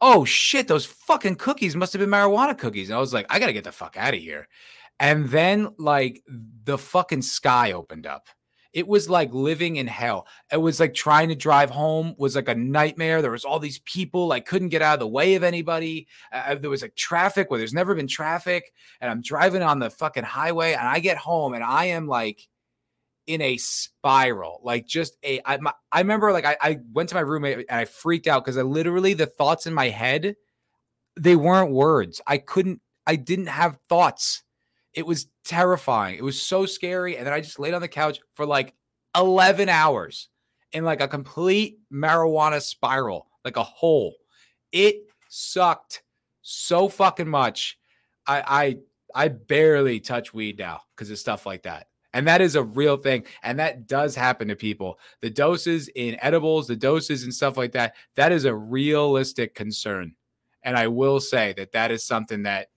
Oh 0.00 0.24
shit, 0.24 0.66
those 0.66 0.86
fucking 0.86 1.36
cookies 1.36 1.76
must 1.76 1.92
have 1.92 2.00
been 2.00 2.08
marijuana 2.08 2.56
cookies. 2.56 2.88
And 2.88 2.96
I 2.96 3.00
was 3.00 3.12
like, 3.12 3.26
I 3.30 3.38
gotta 3.38 3.52
get 3.52 3.64
the 3.64 3.72
fuck 3.72 3.96
out 3.96 4.14
of 4.14 4.20
here. 4.20 4.48
And 5.00 5.28
then 5.30 5.70
like 5.78 6.22
the 6.64 6.78
fucking 6.78 7.22
sky 7.22 7.72
opened 7.72 8.06
up. 8.06 8.28
It 8.72 8.86
was 8.86 9.10
like 9.10 9.32
living 9.32 9.76
in 9.76 9.88
hell. 9.88 10.28
It 10.52 10.58
was 10.58 10.78
like 10.78 10.94
trying 10.94 11.28
to 11.30 11.34
drive 11.34 11.70
home 11.70 12.14
was 12.18 12.36
like 12.36 12.48
a 12.48 12.54
nightmare. 12.54 13.20
There 13.20 13.32
was 13.32 13.44
all 13.44 13.58
these 13.58 13.80
people. 13.80 14.30
I 14.30 14.38
couldn't 14.38 14.68
get 14.68 14.82
out 14.82 14.94
of 14.94 15.00
the 15.00 15.08
way 15.08 15.34
of 15.34 15.42
anybody. 15.42 16.06
Uh, 16.30 16.54
there 16.54 16.70
was 16.70 16.82
like 16.82 16.94
traffic 16.94 17.50
where 17.50 17.58
there's 17.58 17.72
never 17.72 17.96
been 17.96 18.06
traffic. 18.06 18.72
And 19.00 19.10
I'm 19.10 19.22
driving 19.22 19.62
on 19.62 19.80
the 19.80 19.90
fucking 19.90 20.22
highway 20.22 20.74
and 20.74 20.86
I 20.86 21.00
get 21.00 21.16
home 21.16 21.54
and 21.54 21.64
I 21.64 21.86
am 21.86 22.06
like 22.06 22.46
in 23.26 23.40
a 23.40 23.56
spiral. 23.56 24.60
Like 24.62 24.86
just 24.86 25.16
a, 25.24 25.40
I, 25.44 25.56
my, 25.56 25.72
I 25.90 25.98
remember 26.00 26.30
like 26.30 26.44
I, 26.44 26.56
I 26.60 26.78
went 26.92 27.08
to 27.08 27.16
my 27.16 27.22
roommate 27.22 27.66
and 27.68 27.80
I 27.80 27.86
freaked 27.86 28.28
out 28.28 28.44
because 28.44 28.56
I 28.56 28.62
literally, 28.62 29.14
the 29.14 29.26
thoughts 29.26 29.66
in 29.66 29.74
my 29.74 29.88
head, 29.88 30.36
they 31.18 31.34
weren't 31.34 31.72
words. 31.72 32.20
I 32.24 32.38
couldn't, 32.38 32.82
I 33.04 33.16
didn't 33.16 33.46
have 33.46 33.78
thoughts. 33.88 34.44
It 34.94 35.06
was 35.06 35.28
terrifying. 35.44 36.16
It 36.16 36.24
was 36.24 36.40
so 36.40 36.66
scary. 36.66 37.16
And 37.16 37.26
then 37.26 37.34
I 37.34 37.40
just 37.40 37.58
laid 37.58 37.74
on 37.74 37.80
the 37.80 37.88
couch 37.88 38.18
for 38.34 38.44
like 38.44 38.74
11 39.16 39.68
hours 39.68 40.28
in 40.72 40.84
like 40.84 41.00
a 41.00 41.08
complete 41.08 41.78
marijuana 41.92 42.60
spiral, 42.60 43.28
like 43.44 43.56
a 43.56 43.62
hole. 43.62 44.14
It 44.72 44.96
sucked 45.28 46.02
so 46.42 46.88
fucking 46.88 47.28
much. 47.28 47.78
I 48.26 48.76
I 49.14 49.24
I 49.24 49.28
barely 49.28 50.00
touch 50.00 50.32
weed 50.34 50.58
now 50.58 50.82
because 50.94 51.10
of 51.10 51.18
stuff 51.18 51.46
like 51.46 51.62
that. 51.62 51.88
And 52.12 52.26
that 52.26 52.40
is 52.40 52.56
a 52.56 52.62
real 52.62 52.96
thing. 52.96 53.24
And 53.42 53.58
that 53.58 53.86
does 53.86 54.16
happen 54.16 54.48
to 54.48 54.56
people. 54.56 54.98
The 55.20 55.30
doses 55.30 55.88
in 55.94 56.16
edibles, 56.20 56.66
the 56.66 56.76
doses 56.76 57.22
and 57.22 57.32
stuff 57.32 57.56
like 57.56 57.72
that, 57.72 57.94
that 58.16 58.32
is 58.32 58.44
a 58.44 58.54
realistic 58.54 59.54
concern. 59.54 60.14
And 60.62 60.76
I 60.76 60.88
will 60.88 61.20
say 61.20 61.54
that 61.56 61.72
that 61.72 61.90
is 61.90 62.04
something 62.04 62.42
that 62.42 62.68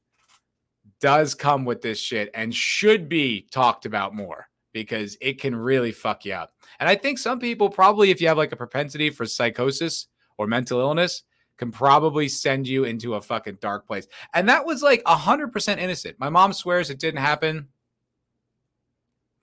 does 1.03 1.35
come 1.35 1.65
with 1.65 1.81
this 1.81 1.99
shit 1.99 2.29
and 2.33 2.55
should 2.55 3.09
be 3.09 3.45
talked 3.51 3.85
about 3.85 4.15
more 4.15 4.47
because 4.71 5.17
it 5.19 5.37
can 5.37 5.53
really 5.53 5.91
fuck 5.91 6.23
you 6.23 6.31
up. 6.31 6.53
And 6.79 6.87
I 6.87 6.95
think 6.95 7.19
some 7.19 7.41
people 7.41 7.69
probably, 7.69 8.09
if 8.09 8.21
you 8.21 8.29
have 8.29 8.37
like 8.37 8.53
a 8.53 8.55
propensity 8.55 9.09
for 9.09 9.25
psychosis 9.25 10.07
or 10.37 10.47
mental 10.47 10.79
illness, 10.79 11.23
can 11.57 11.73
probably 11.73 12.29
send 12.29 12.69
you 12.69 12.85
into 12.85 13.15
a 13.15 13.21
fucking 13.21 13.57
dark 13.59 13.85
place. 13.85 14.07
And 14.33 14.47
that 14.47 14.65
was 14.65 14.81
like 14.81 15.03
100% 15.03 15.77
innocent. 15.77 16.17
My 16.19 16.29
mom 16.29 16.53
swears 16.53 16.89
it 16.89 16.99
didn't 16.99 17.19
happen. 17.19 17.67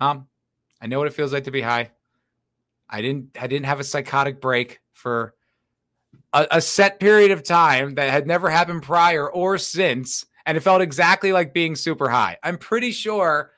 Mom, 0.01 0.28
I 0.81 0.87
know 0.87 0.99
what 0.99 1.09
it 1.09 1.15
feels 1.15 1.35
like 1.35 1.45
to 1.45 1.51
be 1.51 1.61
high. 1.61 1.91
I 2.89 3.03
didn't 3.03 3.37
I 3.39 3.47
didn't 3.47 3.66
have 3.66 3.81
a 3.81 3.85
psychotic 3.85 4.41
break 4.41 4.81
for 4.95 5.35
a, 6.32 6.47
a 6.53 6.61
set 6.62 7.01
period 7.01 7.32
of 7.32 7.43
time 7.43 7.97
that 7.97 8.09
had 8.09 8.27
never 8.27 8.49
happened 8.49 8.82
prior 8.82 9.31
or 9.31 9.59
since 9.59 10.24
and 10.51 10.56
it 10.56 10.62
felt 10.62 10.82
exactly 10.82 11.32
like 11.32 11.55
being 11.55 11.77
super 11.77 12.09
high. 12.09 12.36
I'm 12.43 12.59
pretty 12.59 12.90
sure 12.90 13.52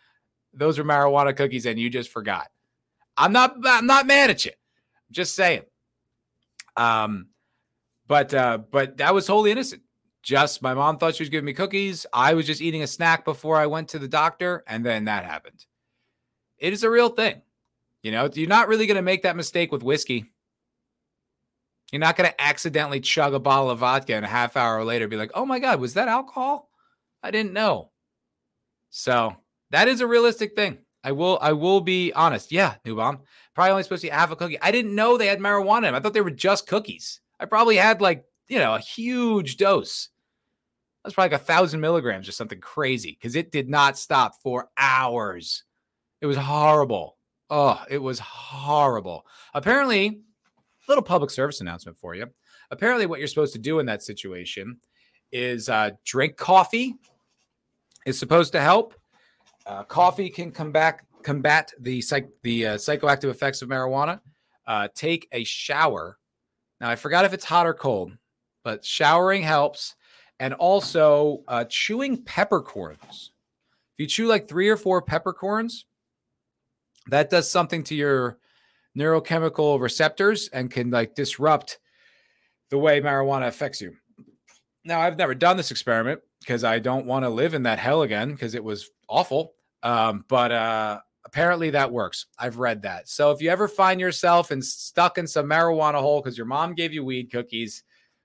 those 0.52 0.78
are 0.78 0.84
marijuana 0.84 1.34
cookies 1.34 1.64
and 1.64 1.78
you 1.78 1.88
just 1.88 2.10
forgot. 2.10 2.48
I'm 3.16 3.32
not 3.32 3.56
I'm 3.64 3.86
not 3.86 4.06
mad 4.06 4.28
at 4.28 4.44
you. 4.44 4.50
Just 5.10 5.34
saying. 5.34 5.62
Um 6.76 7.28
but 8.06 8.34
uh 8.34 8.58
but 8.70 8.98
that 8.98 9.14
was 9.14 9.26
wholly 9.26 9.52
innocent. 9.52 9.80
Just 10.22 10.60
my 10.60 10.74
mom 10.74 10.98
thought 10.98 11.14
she 11.14 11.22
was 11.22 11.30
giving 11.30 11.46
me 11.46 11.54
cookies. 11.54 12.04
I 12.12 12.34
was 12.34 12.46
just 12.46 12.60
eating 12.60 12.82
a 12.82 12.86
snack 12.86 13.24
before 13.24 13.56
I 13.56 13.68
went 13.68 13.88
to 13.88 13.98
the 13.98 14.06
doctor 14.06 14.62
and 14.66 14.84
then 14.84 15.06
that 15.06 15.24
happened. 15.24 15.64
It 16.58 16.74
is 16.74 16.82
a 16.82 16.90
real 16.90 17.08
thing. 17.08 17.40
You 18.02 18.12
know, 18.12 18.28
you're 18.34 18.50
not 18.50 18.68
really 18.68 18.86
going 18.86 18.96
to 18.96 19.02
make 19.02 19.22
that 19.22 19.34
mistake 19.34 19.72
with 19.72 19.82
whiskey. 19.82 20.30
You're 21.90 22.00
not 22.00 22.18
going 22.18 22.28
to 22.28 22.38
accidentally 22.38 23.00
chug 23.00 23.32
a 23.32 23.40
bottle 23.40 23.70
of 23.70 23.78
vodka 23.78 24.14
and 24.14 24.26
a 24.26 24.28
half 24.28 24.58
hour 24.58 24.84
later 24.84 25.08
be 25.08 25.16
like, 25.16 25.30
"Oh 25.34 25.46
my 25.46 25.58
god, 25.58 25.80
was 25.80 25.94
that 25.94 26.08
alcohol?" 26.08 26.68
I 27.22 27.30
didn't 27.30 27.52
know. 27.52 27.90
So, 28.90 29.36
that 29.70 29.88
is 29.88 30.00
a 30.00 30.06
realistic 30.06 30.54
thing. 30.54 30.78
I 31.04 31.12
will 31.12 31.38
I 31.40 31.52
will 31.52 31.80
be 31.80 32.12
honest. 32.12 32.52
Yeah, 32.52 32.74
new 32.84 32.96
bomb. 32.96 33.20
Probably 33.54 33.70
only 33.72 33.82
supposed 33.82 34.02
to 34.02 34.08
eat 34.08 34.12
half 34.12 34.30
a 34.30 34.36
cookie. 34.36 34.60
I 34.60 34.70
didn't 34.70 34.94
know 34.94 35.16
they 35.16 35.26
had 35.26 35.40
marijuana 35.40 35.78
in 35.78 35.82
them. 35.84 35.94
I 35.94 36.00
thought 36.00 36.14
they 36.14 36.20
were 36.20 36.30
just 36.30 36.66
cookies. 36.66 37.20
I 37.40 37.44
probably 37.46 37.76
had 37.76 38.00
like, 38.00 38.24
you 38.48 38.58
know, 38.58 38.74
a 38.74 38.78
huge 38.78 39.56
dose. 39.56 40.08
That's 41.02 41.14
probably 41.14 41.32
like 41.32 41.40
a 41.40 41.44
thousand 41.44 41.80
milligrams 41.80 42.28
or 42.28 42.32
something 42.32 42.60
crazy 42.60 43.18
because 43.18 43.34
it 43.34 43.50
did 43.50 43.68
not 43.68 43.98
stop 43.98 44.40
for 44.40 44.68
hours. 44.78 45.64
It 46.20 46.26
was 46.26 46.36
horrible. 46.36 47.18
Oh, 47.50 47.82
it 47.90 47.98
was 47.98 48.20
horrible. 48.20 49.26
Apparently, 49.52 50.20
little 50.88 51.02
public 51.02 51.30
service 51.30 51.60
announcement 51.60 51.98
for 51.98 52.14
you. 52.14 52.28
Apparently, 52.70 53.06
what 53.06 53.18
you're 53.18 53.28
supposed 53.28 53.52
to 53.54 53.58
do 53.58 53.80
in 53.80 53.86
that 53.86 54.02
situation 54.02 54.78
is 55.32 55.68
uh, 55.68 55.90
drink 56.04 56.36
coffee. 56.36 56.94
Is 58.04 58.18
supposed 58.18 58.52
to 58.52 58.60
help 58.60 58.94
uh, 59.66 59.84
coffee 59.84 60.28
can 60.28 60.50
combat 60.50 61.00
combat 61.22 61.72
the 61.78 62.00
psych, 62.00 62.28
the 62.42 62.66
uh, 62.66 62.74
psychoactive 62.76 63.30
effects 63.30 63.62
of 63.62 63.68
marijuana. 63.68 64.20
Uh, 64.66 64.88
take 64.94 65.28
a 65.32 65.44
shower. 65.44 66.18
Now 66.80 66.90
I 66.90 66.96
forgot 66.96 67.24
if 67.24 67.32
it's 67.32 67.44
hot 67.44 67.66
or 67.66 67.74
cold, 67.74 68.12
but 68.64 68.84
showering 68.84 69.42
helps, 69.42 69.94
and 70.40 70.54
also 70.54 71.42
uh, 71.48 71.64
chewing 71.68 72.22
peppercorns. 72.24 73.32
If 73.94 73.98
you 73.98 74.06
chew 74.06 74.26
like 74.26 74.48
three 74.48 74.68
or 74.68 74.76
four 74.76 75.02
peppercorns, 75.02 75.86
that 77.08 77.30
does 77.30 77.50
something 77.50 77.84
to 77.84 77.94
your 77.94 78.38
neurochemical 78.98 79.80
receptors 79.80 80.48
and 80.48 80.70
can 80.70 80.90
like 80.90 81.14
disrupt 81.14 81.78
the 82.70 82.78
way 82.78 83.00
marijuana 83.00 83.46
affects 83.48 83.80
you. 83.80 83.94
Now 84.84 85.00
I've 85.00 85.18
never 85.18 85.34
done 85.34 85.56
this 85.56 85.70
experiment 85.70 86.20
because 86.42 86.64
I 86.64 86.78
don't 86.78 87.06
want 87.06 87.24
to 87.24 87.30
live 87.30 87.54
in 87.54 87.62
that 87.62 87.78
hell 87.78 88.02
again 88.02 88.32
because 88.32 88.54
it 88.54 88.62
was 88.62 88.90
awful. 89.08 89.54
Um, 89.82 90.24
but 90.28 90.52
uh, 90.52 91.00
apparently 91.24 91.70
that 91.70 91.92
works. 91.92 92.26
I've 92.38 92.58
read 92.58 92.82
that. 92.82 93.08
So 93.08 93.30
if 93.30 93.40
you 93.40 93.50
ever 93.50 93.68
find 93.68 94.00
yourself 94.00 94.50
and 94.50 94.64
stuck 94.64 95.18
in 95.18 95.26
some 95.26 95.46
marijuana 95.46 96.00
hole 96.00 96.20
because 96.20 96.36
your 96.36 96.46
mom 96.46 96.74
gave 96.74 96.92
you 96.92 97.04
weed 97.04 97.30
cookies, 97.30 97.84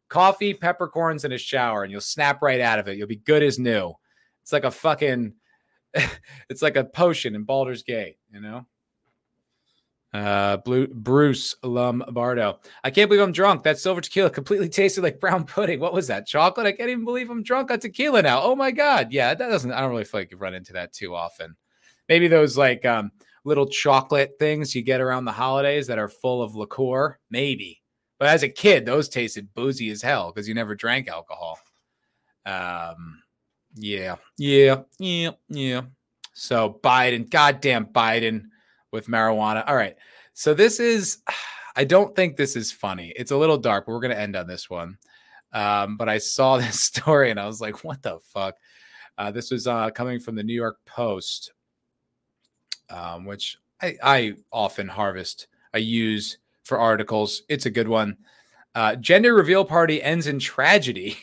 coffee, 0.10 0.54
peppercorns, 0.54 1.24
and 1.24 1.34
a 1.34 1.38
shower, 1.38 1.84
and 1.84 1.92
you'll 1.92 2.02
snap 2.02 2.42
right 2.42 2.62
out 2.62 2.80
of 2.80 2.88
it. 2.88 2.98
You'll 2.98 3.08
be 3.08 3.18
good 3.18 3.44
as 3.44 3.60
new. 3.60 3.94
It's 4.44 4.54
like 4.54 4.64
a 4.64 4.72
fucking, 4.72 5.34
it's 6.50 6.62
like 6.62 6.76
a 6.76 6.84
potion 6.84 7.36
in 7.36 7.44
Baldur's 7.44 7.84
Gate, 7.84 8.18
you 8.32 8.42
know. 8.42 8.66
Uh, 10.14 10.58
Blue, 10.58 10.88
Bruce 10.88 11.56
Lombardo. 11.64 12.60
I 12.84 12.92
can't 12.92 13.10
believe 13.10 13.24
I'm 13.24 13.34
drunk. 13.34 13.64
That 13.64 13.78
silver 13.78 14.02
tequila 14.02 14.30
completely 14.30 14.70
tasted 14.70 15.04
like 15.04 15.20
brown 15.20 15.44
pudding. 15.46 15.80
What 15.80 15.94
was 15.94 16.08
that? 16.08 16.26
Chocolate? 16.28 16.66
I 16.66 16.72
can't 16.72 16.90
even 16.90 17.06
believe 17.06 17.30
I'm 17.30 17.44
drunk 17.44 17.72
on 17.72 17.80
tequila 17.80 18.22
now. 18.22 18.42
Oh 18.42 18.56
my 18.56 18.72
god. 18.72 19.12
Yeah, 19.12 19.34
that 19.34 19.50
doesn't. 19.50 19.72
I 19.72 19.82
don't 19.82 19.92
really 19.92 20.06
feel 20.06 20.22
like 20.22 20.32
you 20.32 20.38
run 20.38 20.54
into 20.54 20.74
that 20.74 20.94
too 20.94 21.14
often. 21.14 21.56
Maybe 22.08 22.28
those 22.28 22.58
like 22.58 22.86
um, 22.86 23.12
little 23.44 23.68
chocolate 23.68 24.36
things 24.40 24.74
you 24.74 24.82
get 24.82 25.02
around 25.02 25.26
the 25.26 25.32
holidays 25.32 25.88
that 25.88 26.00
are 26.00 26.10
full 26.10 26.42
of 26.42 26.56
liqueur. 26.56 27.20
Maybe. 27.30 27.82
But 28.18 28.30
as 28.30 28.44
a 28.44 28.50
kid, 28.50 28.86
those 28.86 29.10
tasted 29.10 29.54
boozy 29.54 29.90
as 29.90 30.02
hell 30.02 30.32
because 30.32 30.48
you 30.48 30.56
never 30.56 30.74
drank 30.74 31.10
alcohol. 31.10 31.60
Um. 32.46 33.22
Yeah. 33.76 34.16
Yeah. 34.38 34.84
Yeah. 35.00 35.32
Yeah. 35.50 35.82
So 36.34 36.80
Biden, 36.82 37.30
goddamn 37.30 37.88
Biden 37.88 38.44
with 38.92 39.08
marijuana. 39.08 39.64
All 39.68 39.76
right. 39.76 39.96
So 40.34 40.54
this 40.54 40.80
is, 40.80 41.20
I 41.76 41.84
don't 41.84 42.16
think 42.16 42.38
this 42.38 42.56
is 42.56 42.72
funny. 42.72 43.14
It's 43.16 43.32
a 43.32 43.38
little 43.38 43.58
dark, 43.58 43.86
but 43.86 43.92
we're 43.92 44.00
going 44.00 44.16
to 44.16 44.20
end 44.20 44.36
on 44.36 44.48
this 44.48 44.70
one. 44.70 44.98
Um, 45.54 45.98
but 45.98 46.10
I 46.10 46.18
saw 46.18 46.58
this 46.60 46.82
story 46.82 47.32
and 47.32 47.40
I 47.40 47.46
was 47.46 47.62
like, 47.62 47.84
what 47.84 48.02
the 48.02 48.20
fuck? 48.34 48.56
Uh, 49.18 49.32
this 49.32 49.52
was 49.52 49.68
uh, 49.68 49.90
coming 49.92 50.20
from 50.20 50.36
the 50.36 50.44
New 50.44 50.54
York 50.54 50.78
Post, 50.86 51.54
um, 52.90 53.26
which 53.26 53.58
I, 53.82 53.96
I, 54.04 54.34
often 54.52 54.88
harvest, 54.88 55.48
I 55.74 55.80
use 55.80 56.38
for 56.64 56.78
articles. 56.78 57.42
It's 57.50 57.66
a 57.66 57.72
good 57.72 57.88
one. 57.88 58.18
Uh, 58.76 58.96
gender 58.96 59.34
reveal 59.34 59.66
party 59.66 60.04
ends 60.04 60.28
in 60.28 60.38
tragedy 60.38 61.18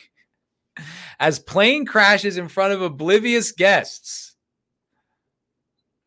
as 1.20 1.39
plane 1.39 1.86
crashes 1.86 2.36
in 2.36 2.49
front 2.49 2.73
of 2.73 2.82
oblivious 2.82 3.53
guests. 3.53 4.35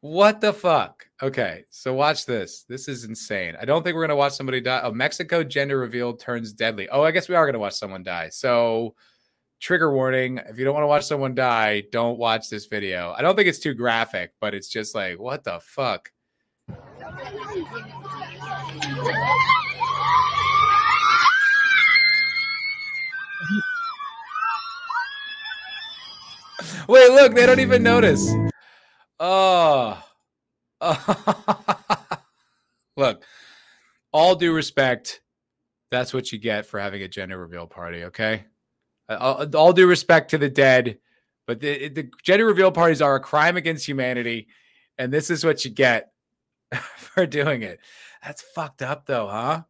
What 0.02 0.42
the 0.42 0.52
fuck? 0.52 0.97
Okay, 1.22 1.64
so 1.72 1.96
watch 1.96 2.28
this. 2.28 2.64
This 2.70 2.88
is 2.88 3.04
insane. 3.04 3.56
I 3.60 3.66
don't 3.66 3.82
think 3.82 3.96
we're 3.96 4.04
gonna 4.04 4.16
watch 4.16 4.34
somebody 4.34 4.62
die. 4.62 4.82
Oh, 4.84 4.92
Mexico 4.92 5.44
gender 5.44 5.80
reveal 5.80 6.16
turns 6.16 6.54
deadly. 6.54 6.88
Oh, 6.90 7.02
I 7.02 7.10
guess 7.10 7.28
we 7.28 7.34
are 7.34 7.44
gonna 7.44 7.58
watch 7.58 7.74
someone 7.74 8.04
die. 8.04 8.30
So, 8.30 8.94
trigger 9.60 9.92
warning: 9.92 10.40
if 10.48 10.60
you 10.60 10.66
don't 10.66 10.76
want 10.76 10.84
to 10.84 10.88
watch 10.88 11.06
someone 11.06 11.34
die, 11.34 11.82
don't 11.92 12.20
watch 12.20 12.52
this 12.52 12.68
video. 12.68 13.16
I 13.18 13.24
don't 13.24 13.36
think 13.36 13.48
it's 13.48 13.58
too 13.58 13.74
graphic, 13.74 14.34
but 14.40 14.54
it's 14.54 14.70
just 14.70 14.94
like, 14.94 15.20
what 15.20 15.44
the 15.44 15.60
fuck. 15.60 16.12
Wait, 26.88 27.10
look, 27.10 27.34
they 27.34 27.48
don't 27.48 27.60
even 27.60 27.82
notice. 27.82 28.32
Oh. 29.20 30.07
Look, 32.98 33.24
all 34.12 34.36
due 34.36 34.54
respect, 34.54 35.22
that's 35.92 36.14
what 36.14 36.32
you 36.32 36.40
get 36.40 36.66
for 36.66 36.80
having 36.80 37.02
a 37.04 37.08
gender 37.08 37.38
reveal 37.38 37.68
party. 37.68 38.06
Okay, 38.06 38.46
uh, 39.10 39.18
all, 39.20 39.56
all 39.56 39.74
due 39.74 39.88
respect 39.88 40.32
to 40.32 40.38
the 40.38 40.50
dead, 40.50 41.00
but 41.46 41.60
the, 41.60 41.90
the 41.90 42.10
gender 42.24 42.46
reveal 42.46 42.72
parties 42.72 43.02
are 43.02 43.16
a 43.16 43.20
crime 43.20 43.58
against 43.58 43.88
humanity, 43.88 44.48
and 44.98 45.12
this 45.12 45.30
is 45.30 45.46
what 45.46 45.64
you 45.66 45.72
get 45.72 46.12
for 46.98 47.26
doing 47.26 47.62
it. 47.64 47.80
That's 48.24 48.42
fucked 48.42 48.82
up, 48.82 49.06
though, 49.06 49.28
huh? 49.28 49.64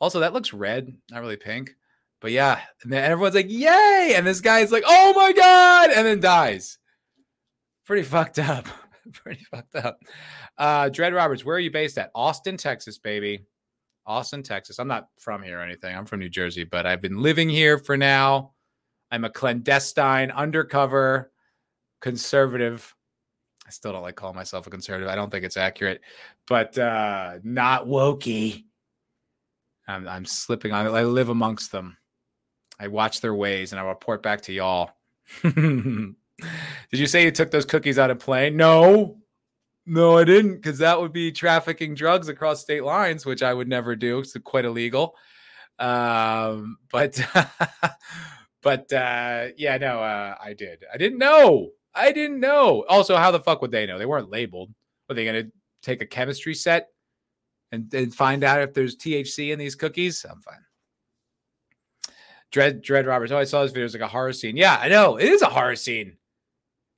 Also, 0.00 0.20
that 0.20 0.32
looks 0.32 0.52
red, 0.52 0.94
not 1.10 1.20
really 1.20 1.36
pink. 1.36 1.74
But 2.20 2.30
yeah, 2.30 2.60
and 2.82 2.92
then 2.92 3.02
everyone's 3.02 3.34
like, 3.34 3.50
"Yay!" 3.50 4.12
and 4.14 4.24
this 4.24 4.40
guy's 4.40 4.70
like, 4.70 4.84
"Oh 4.86 5.12
my 5.14 5.32
god!" 5.32 5.90
and 5.90 6.06
then 6.06 6.20
dies. 6.20 6.78
Pretty 7.84 8.04
fucked 8.04 8.38
up. 8.38 8.66
pretty 9.12 9.44
fucked 9.44 9.76
up. 9.76 10.00
Uh, 10.58 10.88
Dread 10.88 11.14
Roberts, 11.14 11.44
where 11.44 11.56
are 11.56 11.60
you 11.60 11.70
based 11.70 11.98
at? 11.98 12.10
Austin, 12.14 12.56
Texas, 12.56 12.98
baby. 12.98 13.46
Austin, 14.06 14.42
Texas. 14.42 14.78
I'm 14.78 14.88
not 14.88 15.08
from 15.18 15.42
here 15.42 15.60
or 15.60 15.62
anything. 15.62 15.96
I'm 15.96 16.06
from 16.06 16.20
New 16.20 16.28
Jersey, 16.28 16.64
but 16.64 16.86
I've 16.86 17.00
been 17.00 17.22
living 17.22 17.48
here 17.48 17.78
for 17.78 17.96
now. 17.96 18.52
I'm 19.10 19.24
a 19.24 19.30
clandestine, 19.30 20.30
undercover 20.30 21.30
conservative. 22.00 22.94
I 23.66 23.70
still 23.70 23.92
don't 23.92 24.02
like 24.02 24.16
calling 24.16 24.34
myself 24.36 24.66
a 24.66 24.70
conservative. 24.70 25.08
I 25.08 25.14
don't 25.14 25.30
think 25.30 25.44
it's 25.44 25.56
accurate, 25.56 26.00
but 26.48 26.76
uh, 26.78 27.38
not 27.44 27.86
wokey. 27.86 28.64
I'm, 29.86 30.08
I'm 30.08 30.24
slipping 30.24 30.72
on 30.72 30.86
it. 30.86 30.90
I 30.90 31.04
live 31.04 31.28
amongst 31.28 31.72
them. 31.72 31.96
I 32.80 32.88
watch 32.88 33.20
their 33.20 33.34
ways 33.34 33.72
and 33.72 33.80
I 33.80 33.84
report 33.84 34.22
back 34.22 34.42
to 34.42 34.52
y'all. 34.52 34.90
Did 36.38 37.00
you 37.00 37.06
say 37.06 37.24
you 37.24 37.30
took 37.30 37.50
those 37.50 37.64
cookies 37.64 37.98
out 37.98 38.10
of 38.10 38.18
plane? 38.18 38.56
No. 38.56 39.18
No, 39.84 40.16
I 40.18 40.24
didn't, 40.24 40.54
because 40.54 40.78
that 40.78 41.00
would 41.00 41.12
be 41.12 41.32
trafficking 41.32 41.94
drugs 41.94 42.28
across 42.28 42.60
state 42.60 42.84
lines, 42.84 43.26
which 43.26 43.42
I 43.42 43.52
would 43.52 43.68
never 43.68 43.96
do. 43.96 44.20
It's 44.20 44.36
quite 44.44 44.64
illegal. 44.64 45.16
Um, 45.78 46.78
but 46.90 47.20
but 48.62 48.92
uh 48.92 49.48
yeah, 49.56 49.76
no, 49.78 50.00
uh, 50.00 50.36
I 50.40 50.52
did. 50.52 50.84
I 50.92 50.96
didn't 50.96 51.18
know. 51.18 51.70
I 51.94 52.12
didn't 52.12 52.40
know. 52.40 52.84
Also, 52.88 53.16
how 53.16 53.30
the 53.30 53.40
fuck 53.40 53.60
would 53.62 53.72
they 53.72 53.86
know? 53.86 53.98
They 53.98 54.06
weren't 54.06 54.30
labeled. 54.30 54.70
Are 55.08 55.14
they 55.14 55.24
gonna 55.24 55.48
take 55.82 56.00
a 56.00 56.06
chemistry 56.06 56.54
set 56.54 56.88
and, 57.72 57.92
and 57.92 58.14
find 58.14 58.44
out 58.44 58.62
if 58.62 58.74
there's 58.74 58.96
THC 58.96 59.52
in 59.52 59.58
these 59.58 59.74
cookies? 59.74 60.24
I'm 60.28 60.40
fine. 60.40 60.64
Dread 62.52 62.82
Dread 62.82 63.06
Roberts. 63.06 63.32
Oh, 63.32 63.38
I 63.38 63.44
saw 63.44 63.62
this 63.62 63.72
video. 63.72 63.86
It's 63.86 63.94
like 63.94 64.02
a 64.02 64.08
horror 64.08 64.32
scene. 64.32 64.56
Yeah, 64.56 64.78
I 64.80 64.88
know. 64.88 65.16
It 65.16 65.28
is 65.28 65.42
a 65.42 65.46
horror 65.46 65.76
scene. 65.76 66.18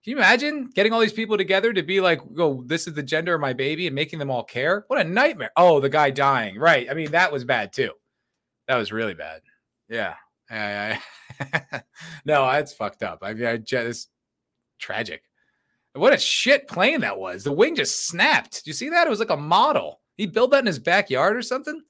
Can 0.04 0.10
you 0.10 0.16
imagine 0.18 0.68
getting 0.74 0.92
all 0.92 1.00
these 1.00 1.14
people 1.14 1.38
together 1.38 1.72
to 1.72 1.82
be 1.82 2.00
like, 2.00 2.20
"Oh, 2.38 2.62
this 2.66 2.86
is 2.86 2.92
the 2.92 3.02
gender 3.02 3.34
of 3.34 3.40
my 3.40 3.54
baby," 3.54 3.86
and 3.86 3.94
making 3.94 4.18
them 4.18 4.30
all 4.30 4.44
care? 4.44 4.84
What 4.88 5.00
a 5.00 5.04
nightmare! 5.04 5.50
Oh, 5.56 5.80
the 5.80 5.88
guy 5.88 6.10
dying. 6.10 6.58
Right. 6.58 6.90
I 6.90 6.94
mean, 6.94 7.12
that 7.12 7.32
was 7.32 7.44
bad 7.44 7.72
too. 7.72 7.92
That 8.68 8.76
was 8.76 8.92
really 8.92 9.14
bad. 9.14 9.40
Yeah. 9.88 10.14
No, 12.26 12.46
that's 12.46 12.72
fucked 12.72 13.02
up. 13.02 13.20
I 13.22 13.34
mean, 13.34 13.46
I 13.46 13.56
just 13.56 14.10
tragic. 14.78 15.22
What 15.94 16.12
a 16.12 16.18
shit 16.18 16.68
plane 16.68 17.00
that 17.00 17.18
was. 17.18 17.44
The 17.44 17.52
wing 17.52 17.74
just 17.76 18.06
snapped. 18.06 18.52
Did 18.52 18.66
you 18.66 18.72
see 18.72 18.90
that? 18.90 19.06
It 19.06 19.10
was 19.10 19.18
like 19.18 19.30
a 19.30 19.36
model. 19.36 20.00
He 20.16 20.26
built 20.26 20.50
that 20.52 20.60
in 20.60 20.66
his 20.66 20.78
backyard 20.78 21.36
or 21.36 21.42
something. 21.42 21.82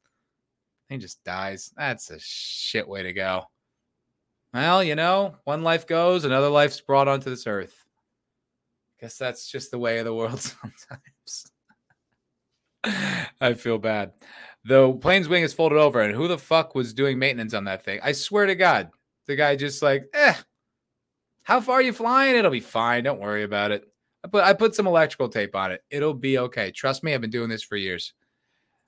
He 0.88 0.98
just 0.98 1.22
dies. 1.24 1.72
That's 1.76 2.10
a 2.10 2.18
shit 2.20 2.88
way 2.88 3.02
to 3.02 3.12
go. 3.12 3.44
Well, 4.52 4.84
you 4.84 4.94
know, 4.94 5.36
one 5.44 5.62
life 5.62 5.86
goes, 5.86 6.24
another 6.24 6.48
life's 6.48 6.80
brought 6.80 7.08
onto 7.08 7.30
this 7.30 7.46
earth. 7.46 7.83
Guess 9.04 9.18
that's 9.18 9.46
just 9.50 9.70
the 9.70 9.78
way 9.78 9.98
of 9.98 10.06
the 10.06 10.14
world 10.14 10.40
sometimes. 10.40 11.52
I 13.38 13.52
feel 13.52 13.76
bad. 13.76 14.12
The 14.64 14.94
plane's 14.94 15.28
wing 15.28 15.42
is 15.42 15.52
folded 15.52 15.76
over, 15.76 16.00
and 16.00 16.14
who 16.14 16.26
the 16.26 16.38
fuck 16.38 16.74
was 16.74 16.94
doing 16.94 17.18
maintenance 17.18 17.52
on 17.52 17.64
that 17.64 17.84
thing? 17.84 18.00
I 18.02 18.12
swear 18.12 18.46
to 18.46 18.54
God, 18.54 18.88
the 19.26 19.36
guy 19.36 19.56
just 19.56 19.82
like, 19.82 20.06
eh, 20.14 20.32
how 21.42 21.60
far 21.60 21.80
are 21.80 21.82
you 21.82 21.92
flying? 21.92 22.34
It'll 22.34 22.50
be 22.50 22.60
fine. 22.60 23.04
Don't 23.04 23.20
worry 23.20 23.42
about 23.42 23.72
it. 23.72 23.86
I 24.24 24.28
put 24.28 24.42
I 24.42 24.54
put 24.54 24.74
some 24.74 24.86
electrical 24.86 25.28
tape 25.28 25.54
on 25.54 25.70
it. 25.70 25.82
It'll 25.90 26.14
be 26.14 26.38
okay. 26.38 26.70
Trust 26.70 27.04
me, 27.04 27.12
I've 27.12 27.20
been 27.20 27.28
doing 27.28 27.50
this 27.50 27.62
for 27.62 27.76
years. 27.76 28.14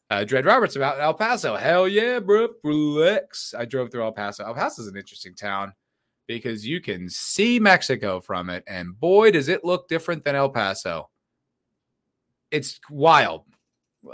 Uh, 0.09 0.25
Dread 0.25 0.47
Roberts 0.47 0.77
about 0.77 0.99
El 0.99 1.13
Paso. 1.13 1.57
Hell 1.57 1.89
yeah, 1.89 2.21
bro. 2.21 2.49
Relax. 2.65 3.53
I 3.53 3.67
drove 3.67 3.91
through 3.91 4.05
El 4.05 4.13
Paso. 4.13 4.47
El 4.47 4.55
Paso 4.55 4.81
is 4.81 4.89
an 4.89 4.97
interesting 4.97 5.35
town 5.35 5.75
because 6.27 6.67
you 6.67 6.81
can 6.81 7.09
see 7.09 7.59
Mexico 7.59 8.21
from 8.21 8.51
it, 8.51 8.65
and 8.67 8.99
boy, 8.99 9.31
does 9.31 9.49
it 9.49 9.65
look 9.65 9.89
different 9.89 10.25
than 10.25 10.35
El 10.35 10.51
Paso. 10.51 11.11
It's 12.51 12.81
wild. 12.91 13.45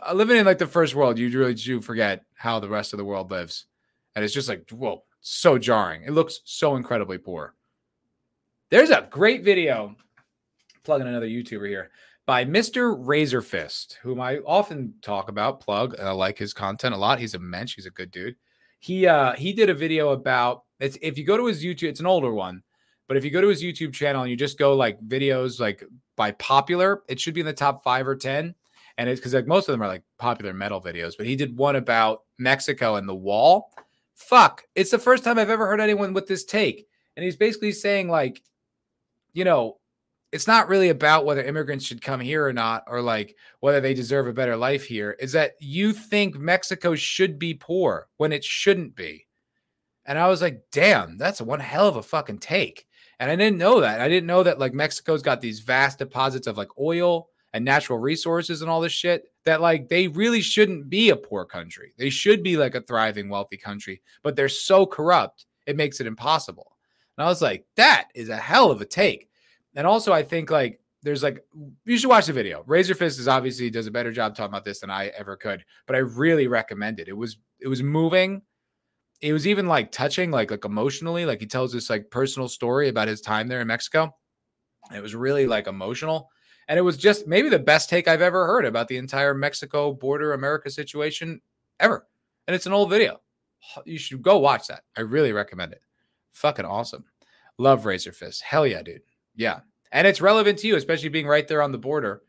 Uh, 0.06 0.12
living 0.14 0.36
in 0.36 0.46
like 0.46 0.58
the 0.58 0.66
first 0.66 0.94
world, 0.94 1.18
you 1.18 1.30
really 1.38 1.54
do 1.54 1.80
forget 1.80 2.24
how 2.34 2.58
the 2.58 2.68
rest 2.68 2.92
of 2.92 2.98
the 2.98 3.04
world 3.04 3.30
lives, 3.30 3.66
and 4.14 4.24
it's 4.24 4.34
just 4.34 4.48
like 4.48 4.68
whoa, 4.70 5.04
so 5.20 5.58
jarring. 5.58 6.02
It 6.04 6.12
looks 6.12 6.40
so 6.44 6.76
incredibly 6.76 7.18
poor. 7.18 7.54
There's 8.70 8.90
a 8.90 9.06
great 9.10 9.44
video. 9.44 9.96
Plugging 10.84 11.06
another 11.06 11.28
YouTuber 11.28 11.68
here 11.68 11.90
by 12.26 12.44
Mr. 12.44 12.98
Razorfist, 12.98 13.94
whom 13.94 14.20
I 14.20 14.38
often 14.38 14.94
talk 15.02 15.28
about, 15.28 15.60
plug, 15.60 15.98
I 16.00 16.10
like 16.12 16.38
his 16.38 16.52
content 16.52 16.94
a 16.94 16.98
lot. 16.98 17.18
He's 17.18 17.34
a 17.34 17.38
mensch, 17.38 17.74
he's 17.74 17.86
a 17.86 17.90
good 17.90 18.10
dude. 18.10 18.36
He 18.78 19.06
uh 19.06 19.32
he 19.34 19.52
did 19.52 19.70
a 19.70 19.74
video 19.74 20.10
about 20.10 20.64
it's 20.82 20.98
if 21.00 21.16
you 21.16 21.24
go 21.24 21.36
to 21.36 21.46
his 21.46 21.62
YouTube, 21.62 21.88
it's 21.88 22.00
an 22.00 22.06
older 22.06 22.32
one, 22.32 22.62
but 23.06 23.16
if 23.16 23.24
you 23.24 23.30
go 23.30 23.40
to 23.40 23.48
his 23.48 23.62
YouTube 23.62 23.92
channel 23.92 24.22
and 24.22 24.30
you 24.30 24.36
just 24.36 24.58
go 24.58 24.74
like 24.74 25.00
videos 25.00 25.60
like 25.60 25.84
by 26.16 26.32
popular, 26.32 27.02
it 27.08 27.20
should 27.20 27.34
be 27.34 27.40
in 27.40 27.46
the 27.46 27.52
top 27.52 27.82
five 27.84 28.06
or 28.08 28.16
ten. 28.16 28.54
And 28.98 29.08
it's 29.08 29.20
because 29.20 29.32
like 29.32 29.46
most 29.46 29.68
of 29.68 29.72
them 29.72 29.82
are 29.82 29.88
like 29.88 30.02
popular 30.18 30.52
metal 30.52 30.80
videos, 30.80 31.14
but 31.16 31.26
he 31.26 31.36
did 31.36 31.56
one 31.56 31.76
about 31.76 32.22
Mexico 32.38 32.96
and 32.96 33.08
the 33.08 33.14
wall. 33.14 33.72
Fuck, 34.14 34.64
it's 34.74 34.90
the 34.90 34.98
first 34.98 35.24
time 35.24 35.38
I've 35.38 35.50
ever 35.50 35.66
heard 35.66 35.80
anyone 35.80 36.12
with 36.12 36.26
this 36.26 36.44
take. 36.44 36.86
And 37.16 37.24
he's 37.24 37.36
basically 37.36 37.72
saying, 37.72 38.08
like, 38.08 38.42
you 39.32 39.44
know, 39.44 39.78
it's 40.30 40.46
not 40.46 40.68
really 40.68 40.88
about 40.88 41.24
whether 41.24 41.42
immigrants 41.42 41.84
should 41.84 42.02
come 42.02 42.20
here 42.20 42.46
or 42.46 42.52
not, 42.52 42.84
or 42.86 43.02
like 43.02 43.36
whether 43.60 43.80
they 43.80 43.94
deserve 43.94 44.26
a 44.26 44.32
better 44.32 44.56
life 44.56 44.84
here. 44.84 45.16
Is 45.20 45.32
that 45.32 45.52
you 45.60 45.92
think 45.92 46.36
Mexico 46.36 46.94
should 46.94 47.38
be 47.38 47.54
poor 47.54 48.08
when 48.16 48.32
it 48.32 48.44
shouldn't 48.44 48.96
be? 48.96 49.26
And 50.12 50.18
I 50.18 50.28
was 50.28 50.42
like, 50.42 50.64
damn, 50.70 51.16
that's 51.16 51.40
one 51.40 51.58
hell 51.58 51.88
of 51.88 51.96
a 51.96 52.02
fucking 52.02 52.36
take. 52.36 52.86
And 53.18 53.30
I 53.30 53.34
didn't 53.34 53.56
know 53.56 53.80
that. 53.80 53.98
I 53.98 54.08
didn't 54.08 54.26
know 54.26 54.42
that 54.42 54.58
like 54.58 54.74
Mexico's 54.74 55.22
got 55.22 55.40
these 55.40 55.60
vast 55.60 55.98
deposits 55.98 56.46
of 56.46 56.58
like 56.58 56.68
oil 56.78 57.30
and 57.54 57.64
natural 57.64 57.98
resources 57.98 58.60
and 58.60 58.70
all 58.70 58.82
this 58.82 58.92
shit 58.92 59.24
that 59.46 59.62
like 59.62 59.88
they 59.88 60.08
really 60.08 60.42
shouldn't 60.42 60.90
be 60.90 61.08
a 61.08 61.16
poor 61.16 61.46
country. 61.46 61.94
They 61.96 62.10
should 62.10 62.42
be 62.42 62.58
like 62.58 62.74
a 62.74 62.82
thriving, 62.82 63.30
wealthy 63.30 63.56
country, 63.56 64.02
but 64.22 64.36
they're 64.36 64.50
so 64.50 64.84
corrupt, 64.84 65.46
it 65.66 65.76
makes 65.76 65.98
it 65.98 66.06
impossible. 66.06 66.76
And 67.16 67.24
I 67.24 67.30
was 67.30 67.40
like, 67.40 67.64
that 67.76 68.08
is 68.14 68.28
a 68.28 68.36
hell 68.36 68.70
of 68.70 68.82
a 68.82 68.84
take. 68.84 69.30
And 69.76 69.86
also, 69.86 70.12
I 70.12 70.24
think 70.24 70.50
like 70.50 70.78
there's 71.02 71.22
like 71.22 71.42
you 71.86 71.96
should 71.96 72.10
watch 72.10 72.26
the 72.26 72.34
video. 72.34 72.64
Razor 72.66 72.96
Fist 72.96 73.18
is 73.18 73.28
obviously 73.28 73.70
does 73.70 73.86
a 73.86 73.90
better 73.90 74.12
job 74.12 74.36
talking 74.36 74.52
about 74.52 74.66
this 74.66 74.80
than 74.80 74.90
I 74.90 75.06
ever 75.16 75.36
could, 75.38 75.64
but 75.86 75.96
I 75.96 76.00
really 76.00 76.48
recommend 76.48 77.00
it. 77.00 77.08
It 77.08 77.16
was 77.16 77.38
it 77.60 77.68
was 77.68 77.82
moving. 77.82 78.42
It 79.22 79.32
was 79.32 79.46
even 79.46 79.66
like 79.66 79.92
touching, 79.92 80.30
like 80.30 80.50
like 80.50 80.64
emotionally. 80.64 81.24
Like 81.24 81.40
he 81.40 81.46
tells 81.46 81.72
this 81.72 81.88
like 81.88 82.10
personal 82.10 82.48
story 82.48 82.88
about 82.88 83.08
his 83.08 83.20
time 83.20 83.48
there 83.48 83.60
in 83.60 83.68
Mexico. 83.68 84.14
It 84.94 85.00
was 85.00 85.14
really 85.14 85.46
like 85.46 85.66
emotional. 85.66 86.28
And 86.68 86.78
it 86.78 86.82
was 86.82 86.96
just 86.96 87.26
maybe 87.26 87.48
the 87.48 87.58
best 87.58 87.88
take 87.88 88.08
I've 88.08 88.22
ever 88.22 88.46
heard 88.46 88.64
about 88.64 88.88
the 88.88 88.96
entire 88.96 89.34
Mexico 89.34 89.92
border 89.92 90.32
America 90.32 90.70
situation 90.70 91.40
ever. 91.80 92.06
And 92.46 92.54
it's 92.54 92.66
an 92.66 92.72
old 92.72 92.90
video. 92.90 93.20
You 93.84 93.98
should 93.98 94.22
go 94.22 94.38
watch 94.38 94.66
that. 94.68 94.82
I 94.96 95.02
really 95.02 95.32
recommend 95.32 95.72
it. 95.72 95.82
Fucking 96.32 96.64
awesome. 96.64 97.04
Love 97.58 97.84
Razor 97.86 98.12
Fist. 98.12 98.42
Hell 98.42 98.66
yeah, 98.66 98.82
dude. 98.82 99.02
Yeah. 99.36 99.60
And 99.92 100.06
it's 100.06 100.20
relevant 100.20 100.58
to 100.60 100.66
you, 100.66 100.76
especially 100.76 101.10
being 101.10 101.26
right 101.26 101.46
there 101.46 101.62
on 101.62 101.72
the 101.72 101.78
border. 101.78 102.22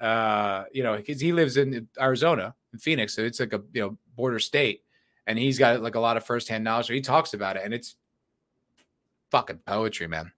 Uh, 0.00 0.64
you 0.72 0.82
know, 0.82 0.96
because 0.96 1.20
he 1.20 1.32
lives 1.32 1.56
in 1.56 1.88
Arizona, 1.98 2.54
in 2.72 2.78
Phoenix. 2.78 3.14
So 3.14 3.22
it's 3.22 3.40
like 3.40 3.52
a 3.52 3.62
you 3.72 3.80
know 3.80 3.98
border 4.16 4.38
state. 4.38 4.82
And 5.26 5.38
he's 5.38 5.58
got 5.58 5.82
like 5.82 5.94
a 5.94 6.00
lot 6.00 6.16
of 6.16 6.24
firsthand 6.24 6.64
knowledge. 6.64 6.86
So 6.86 6.92
he 6.92 7.00
talks 7.00 7.34
about 7.34 7.56
it, 7.56 7.62
and 7.64 7.72
it's 7.72 7.96
fucking 9.30 9.60
poetry, 9.66 10.06
man. 10.06 10.32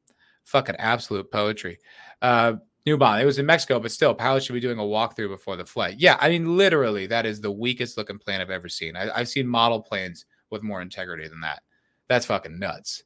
Fucking 0.45 0.77
absolute 0.77 1.31
poetry. 1.31 1.79
Uh 2.23 2.55
New 2.85 2.97
Bond. 2.97 3.21
It 3.21 3.27
was 3.27 3.41
in 3.41 3.47
Mexico, 3.47 3.81
but 3.81 3.91
still, 3.91 4.15
pilots 4.15 4.47
should 4.47 4.53
be 4.53 4.61
doing 4.61 4.79
a 4.79 4.83
walkthrough 4.83 5.29
before 5.29 5.57
the 5.57 5.67
flight. 5.67 5.97
Yeah, 5.99 6.17
I 6.21 6.29
mean, 6.29 6.57
literally, 6.57 7.09
that 7.09 7.27
is 7.27 7.41
the 7.41 7.51
weakest 7.51 7.99
looking 7.99 8.17
plane 8.17 8.41
I've 8.41 8.49
ever 8.49 8.69
seen. 8.69 8.95
I, 8.97 9.19
have 9.19 9.29
seen 9.29 9.49
model 9.49 9.83
planes 9.83 10.25
with 10.51 10.63
more 10.63 10.81
integrity 10.81 11.27
than 11.27 11.41
that. 11.41 11.63
That's 12.07 12.27
fucking 12.27 12.61
nuts. 12.61 13.03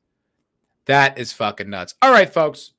That 0.84 1.16
is 1.16 1.32
fucking 1.32 1.70
nuts. 1.70 1.94
All 2.02 2.12
right, 2.12 2.30
folks 2.30 2.72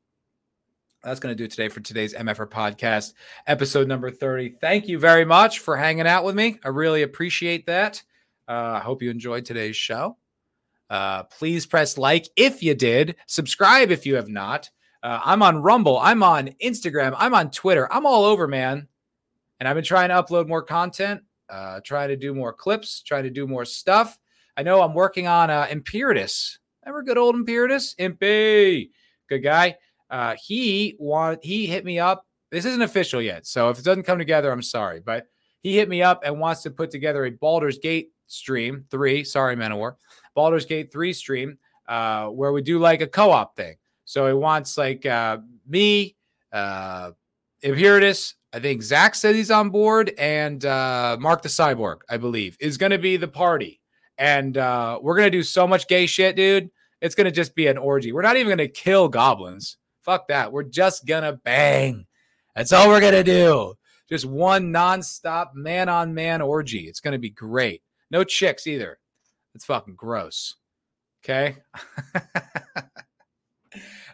that's 1.03 1.19
going 1.19 1.35
to 1.35 1.37
do 1.37 1.45
it 1.45 1.51
today 1.51 1.67
for 1.67 1.79
today's 1.79 2.13
MFer 2.13 2.47
podcast, 2.47 3.13
episode 3.47 3.87
number 3.87 4.11
30. 4.11 4.57
Thank 4.61 4.87
you 4.87 4.99
very 4.99 5.25
much 5.25 5.59
for 5.59 5.75
hanging 5.75 6.07
out 6.07 6.23
with 6.23 6.35
me. 6.35 6.59
I 6.63 6.69
really 6.69 7.01
appreciate 7.01 7.65
that. 7.65 8.03
Uh, 8.47 8.73
I 8.75 8.79
hope 8.79 9.01
you 9.01 9.09
enjoyed 9.09 9.45
today's 9.45 9.75
show. 9.75 10.17
Uh, 10.89 11.23
please 11.23 11.65
press 11.65 11.97
like 11.97 12.27
if 12.35 12.61
you 12.61 12.75
did, 12.75 13.15
subscribe 13.25 13.91
if 13.91 14.05
you 14.05 14.15
have 14.15 14.27
not. 14.27 14.69
Uh, 15.01 15.19
I'm 15.23 15.41
on 15.41 15.61
Rumble, 15.61 15.97
I'm 15.97 16.21
on 16.21 16.49
Instagram, 16.63 17.15
I'm 17.17 17.33
on 17.33 17.49
Twitter, 17.49 17.91
I'm 17.91 18.05
all 18.05 18.25
over, 18.25 18.47
man. 18.47 18.87
And 19.59 19.69
I've 19.69 19.75
been 19.75 19.85
trying 19.85 20.09
to 20.09 20.15
upload 20.15 20.47
more 20.47 20.61
content, 20.61 21.21
uh, 21.49 21.79
trying 21.85 22.09
to 22.09 22.17
do 22.17 22.33
more 22.33 22.51
clips, 22.51 23.01
trying 23.03 23.23
to 23.23 23.29
do 23.29 23.47
more 23.47 23.63
stuff. 23.63 24.17
I 24.57 24.63
know 24.63 24.81
I'm 24.81 24.93
working 24.93 25.27
on 25.27 25.49
uh, 25.49 25.67
Imperitus. 25.67 26.57
Remember 26.85 27.03
good 27.03 27.17
old 27.17 27.35
Imperitus? 27.35 27.95
Impy, 27.95 28.89
good 29.29 29.39
guy. 29.39 29.77
Uh, 30.09 30.35
he 30.43 30.95
want 30.99 31.43
he 31.43 31.67
hit 31.67 31.85
me 31.85 31.99
up. 31.99 32.25
This 32.51 32.65
isn't 32.65 32.81
official 32.81 33.21
yet, 33.21 33.47
so 33.47 33.69
if 33.69 33.79
it 33.79 33.85
doesn't 33.85 34.03
come 34.03 34.17
together, 34.17 34.51
I'm 34.51 34.61
sorry. 34.61 34.99
But 34.99 35.27
he 35.61 35.77
hit 35.77 35.87
me 35.87 36.03
up 36.03 36.23
and 36.25 36.39
wants 36.39 36.63
to 36.63 36.71
put 36.71 36.91
together 36.91 37.23
a 37.25 37.31
Baldur's 37.31 37.79
Gate 37.79 38.09
stream 38.31 38.85
three. 38.89 39.23
Sorry, 39.23 39.55
Manowar. 39.55 39.95
Baldur's 40.35 40.65
Gate 40.65 40.91
three 40.91 41.13
stream 41.13 41.57
uh, 41.87 42.27
where 42.27 42.51
we 42.51 42.61
do 42.61 42.79
like 42.79 43.01
a 43.01 43.07
co-op 43.07 43.55
thing. 43.55 43.75
So 44.05 44.27
he 44.27 44.33
wants 44.33 44.77
like 44.77 45.05
uh, 45.05 45.39
me, 45.67 46.15
uh, 46.51 47.11
Imperitus. 47.63 48.33
I 48.53 48.59
think 48.59 48.81
Zax 48.81 49.15
said 49.15 49.35
he's 49.35 49.51
on 49.51 49.69
board, 49.69 50.13
and 50.17 50.65
uh, 50.65 51.17
Mark 51.19 51.41
the 51.41 51.49
Cyborg, 51.49 51.99
I 52.09 52.17
believe, 52.17 52.57
is 52.59 52.77
going 52.77 52.91
to 52.91 52.97
be 52.97 53.15
the 53.15 53.27
party. 53.27 53.79
And 54.17 54.57
uh, 54.57 54.99
we're 55.01 55.15
going 55.15 55.31
to 55.31 55.37
do 55.37 55.43
so 55.43 55.67
much 55.67 55.87
gay 55.87 56.05
shit, 56.05 56.35
dude. 56.35 56.69
It's 56.99 57.15
going 57.15 57.25
to 57.25 57.31
just 57.31 57.55
be 57.55 57.67
an 57.67 57.77
orgy. 57.77 58.11
We're 58.11 58.21
not 58.21 58.35
even 58.35 58.47
going 58.47 58.57
to 58.57 58.67
kill 58.67 59.07
goblins. 59.07 59.77
Fuck 60.01 60.29
that. 60.29 60.51
We're 60.51 60.63
just 60.63 61.05
gonna 61.05 61.33
bang. 61.33 62.05
That's 62.55 62.73
all 62.73 62.89
we're 62.89 63.01
gonna 63.01 63.23
do. 63.23 63.75
Just 64.09 64.25
one 64.25 64.73
nonstop 64.73 65.53
man 65.53 65.89
on 65.89 66.13
man 66.13 66.41
orgy. 66.41 66.87
It's 66.87 66.99
gonna 66.99 67.19
be 67.19 67.29
great. 67.29 67.83
No 68.11 68.23
chicks 68.23 68.67
either. 68.67 68.99
It's 69.55 69.65
fucking 69.65 69.95
gross. 69.95 70.55
Okay. 71.23 71.55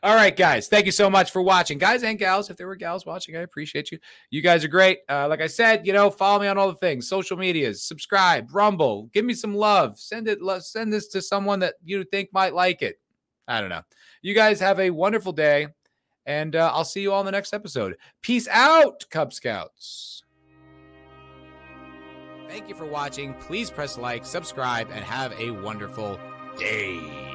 All 0.03 0.15
right, 0.15 0.37
guys. 0.37 0.67
Thank 0.67 0.85
you 0.85 0.91
so 0.91 1.09
much 1.09 1.31
for 1.31 1.41
watching, 1.41 1.79
guys 1.79 2.03
and 2.03 2.19
gals. 2.19 2.51
If 2.51 2.57
there 2.57 2.67
were 2.67 2.75
gals 2.75 3.05
watching, 3.05 3.35
I 3.35 3.41
appreciate 3.41 3.91
you. 3.91 3.97
You 4.29 4.43
guys 4.43 4.63
are 4.63 4.67
great. 4.69 4.99
Uh, 5.09 5.27
like 5.27 5.41
I 5.41 5.47
said, 5.47 5.87
you 5.87 5.93
know, 5.93 6.11
follow 6.11 6.39
me 6.39 6.47
on 6.47 6.57
all 6.57 6.67
the 6.67 6.75
things, 6.75 7.09
social 7.09 7.35
medias, 7.35 7.81
subscribe, 7.81 8.53
Rumble, 8.53 9.09
give 9.13 9.25
me 9.25 9.33
some 9.33 9.55
love. 9.55 9.97
Send 9.99 10.27
it. 10.27 10.39
Send 10.61 10.93
this 10.93 11.07
to 11.07 11.21
someone 11.21 11.59
that 11.61 11.73
you 11.83 12.03
think 12.03 12.29
might 12.31 12.53
like 12.53 12.83
it. 12.83 12.99
I 13.47 13.59
don't 13.59 13.69
know. 13.69 13.81
You 14.21 14.35
guys 14.35 14.59
have 14.59 14.79
a 14.79 14.91
wonderful 14.91 15.31
day. 15.31 15.69
And 16.27 16.57
uh, 16.57 16.69
I'll 16.73 16.83
see 16.83 17.01
you 17.01 17.13
all 17.13 17.21
in 17.21 17.25
the 17.25 17.31
next 17.31 17.53
episode. 17.53 17.95
Peace 18.21 18.49
out, 18.49 19.05
Cub 19.09 19.31
Scouts. 19.31 20.23
Thank 22.47 22.69
you 22.69 22.75
for 22.75 22.85
watching. 22.85 23.33
Please 23.33 23.69
press 23.69 23.97
like, 23.97 24.25
subscribe, 24.25 24.89
and 24.91 25.03
have 25.03 25.37
a 25.39 25.51
wonderful 25.51 26.19
day. 26.57 27.26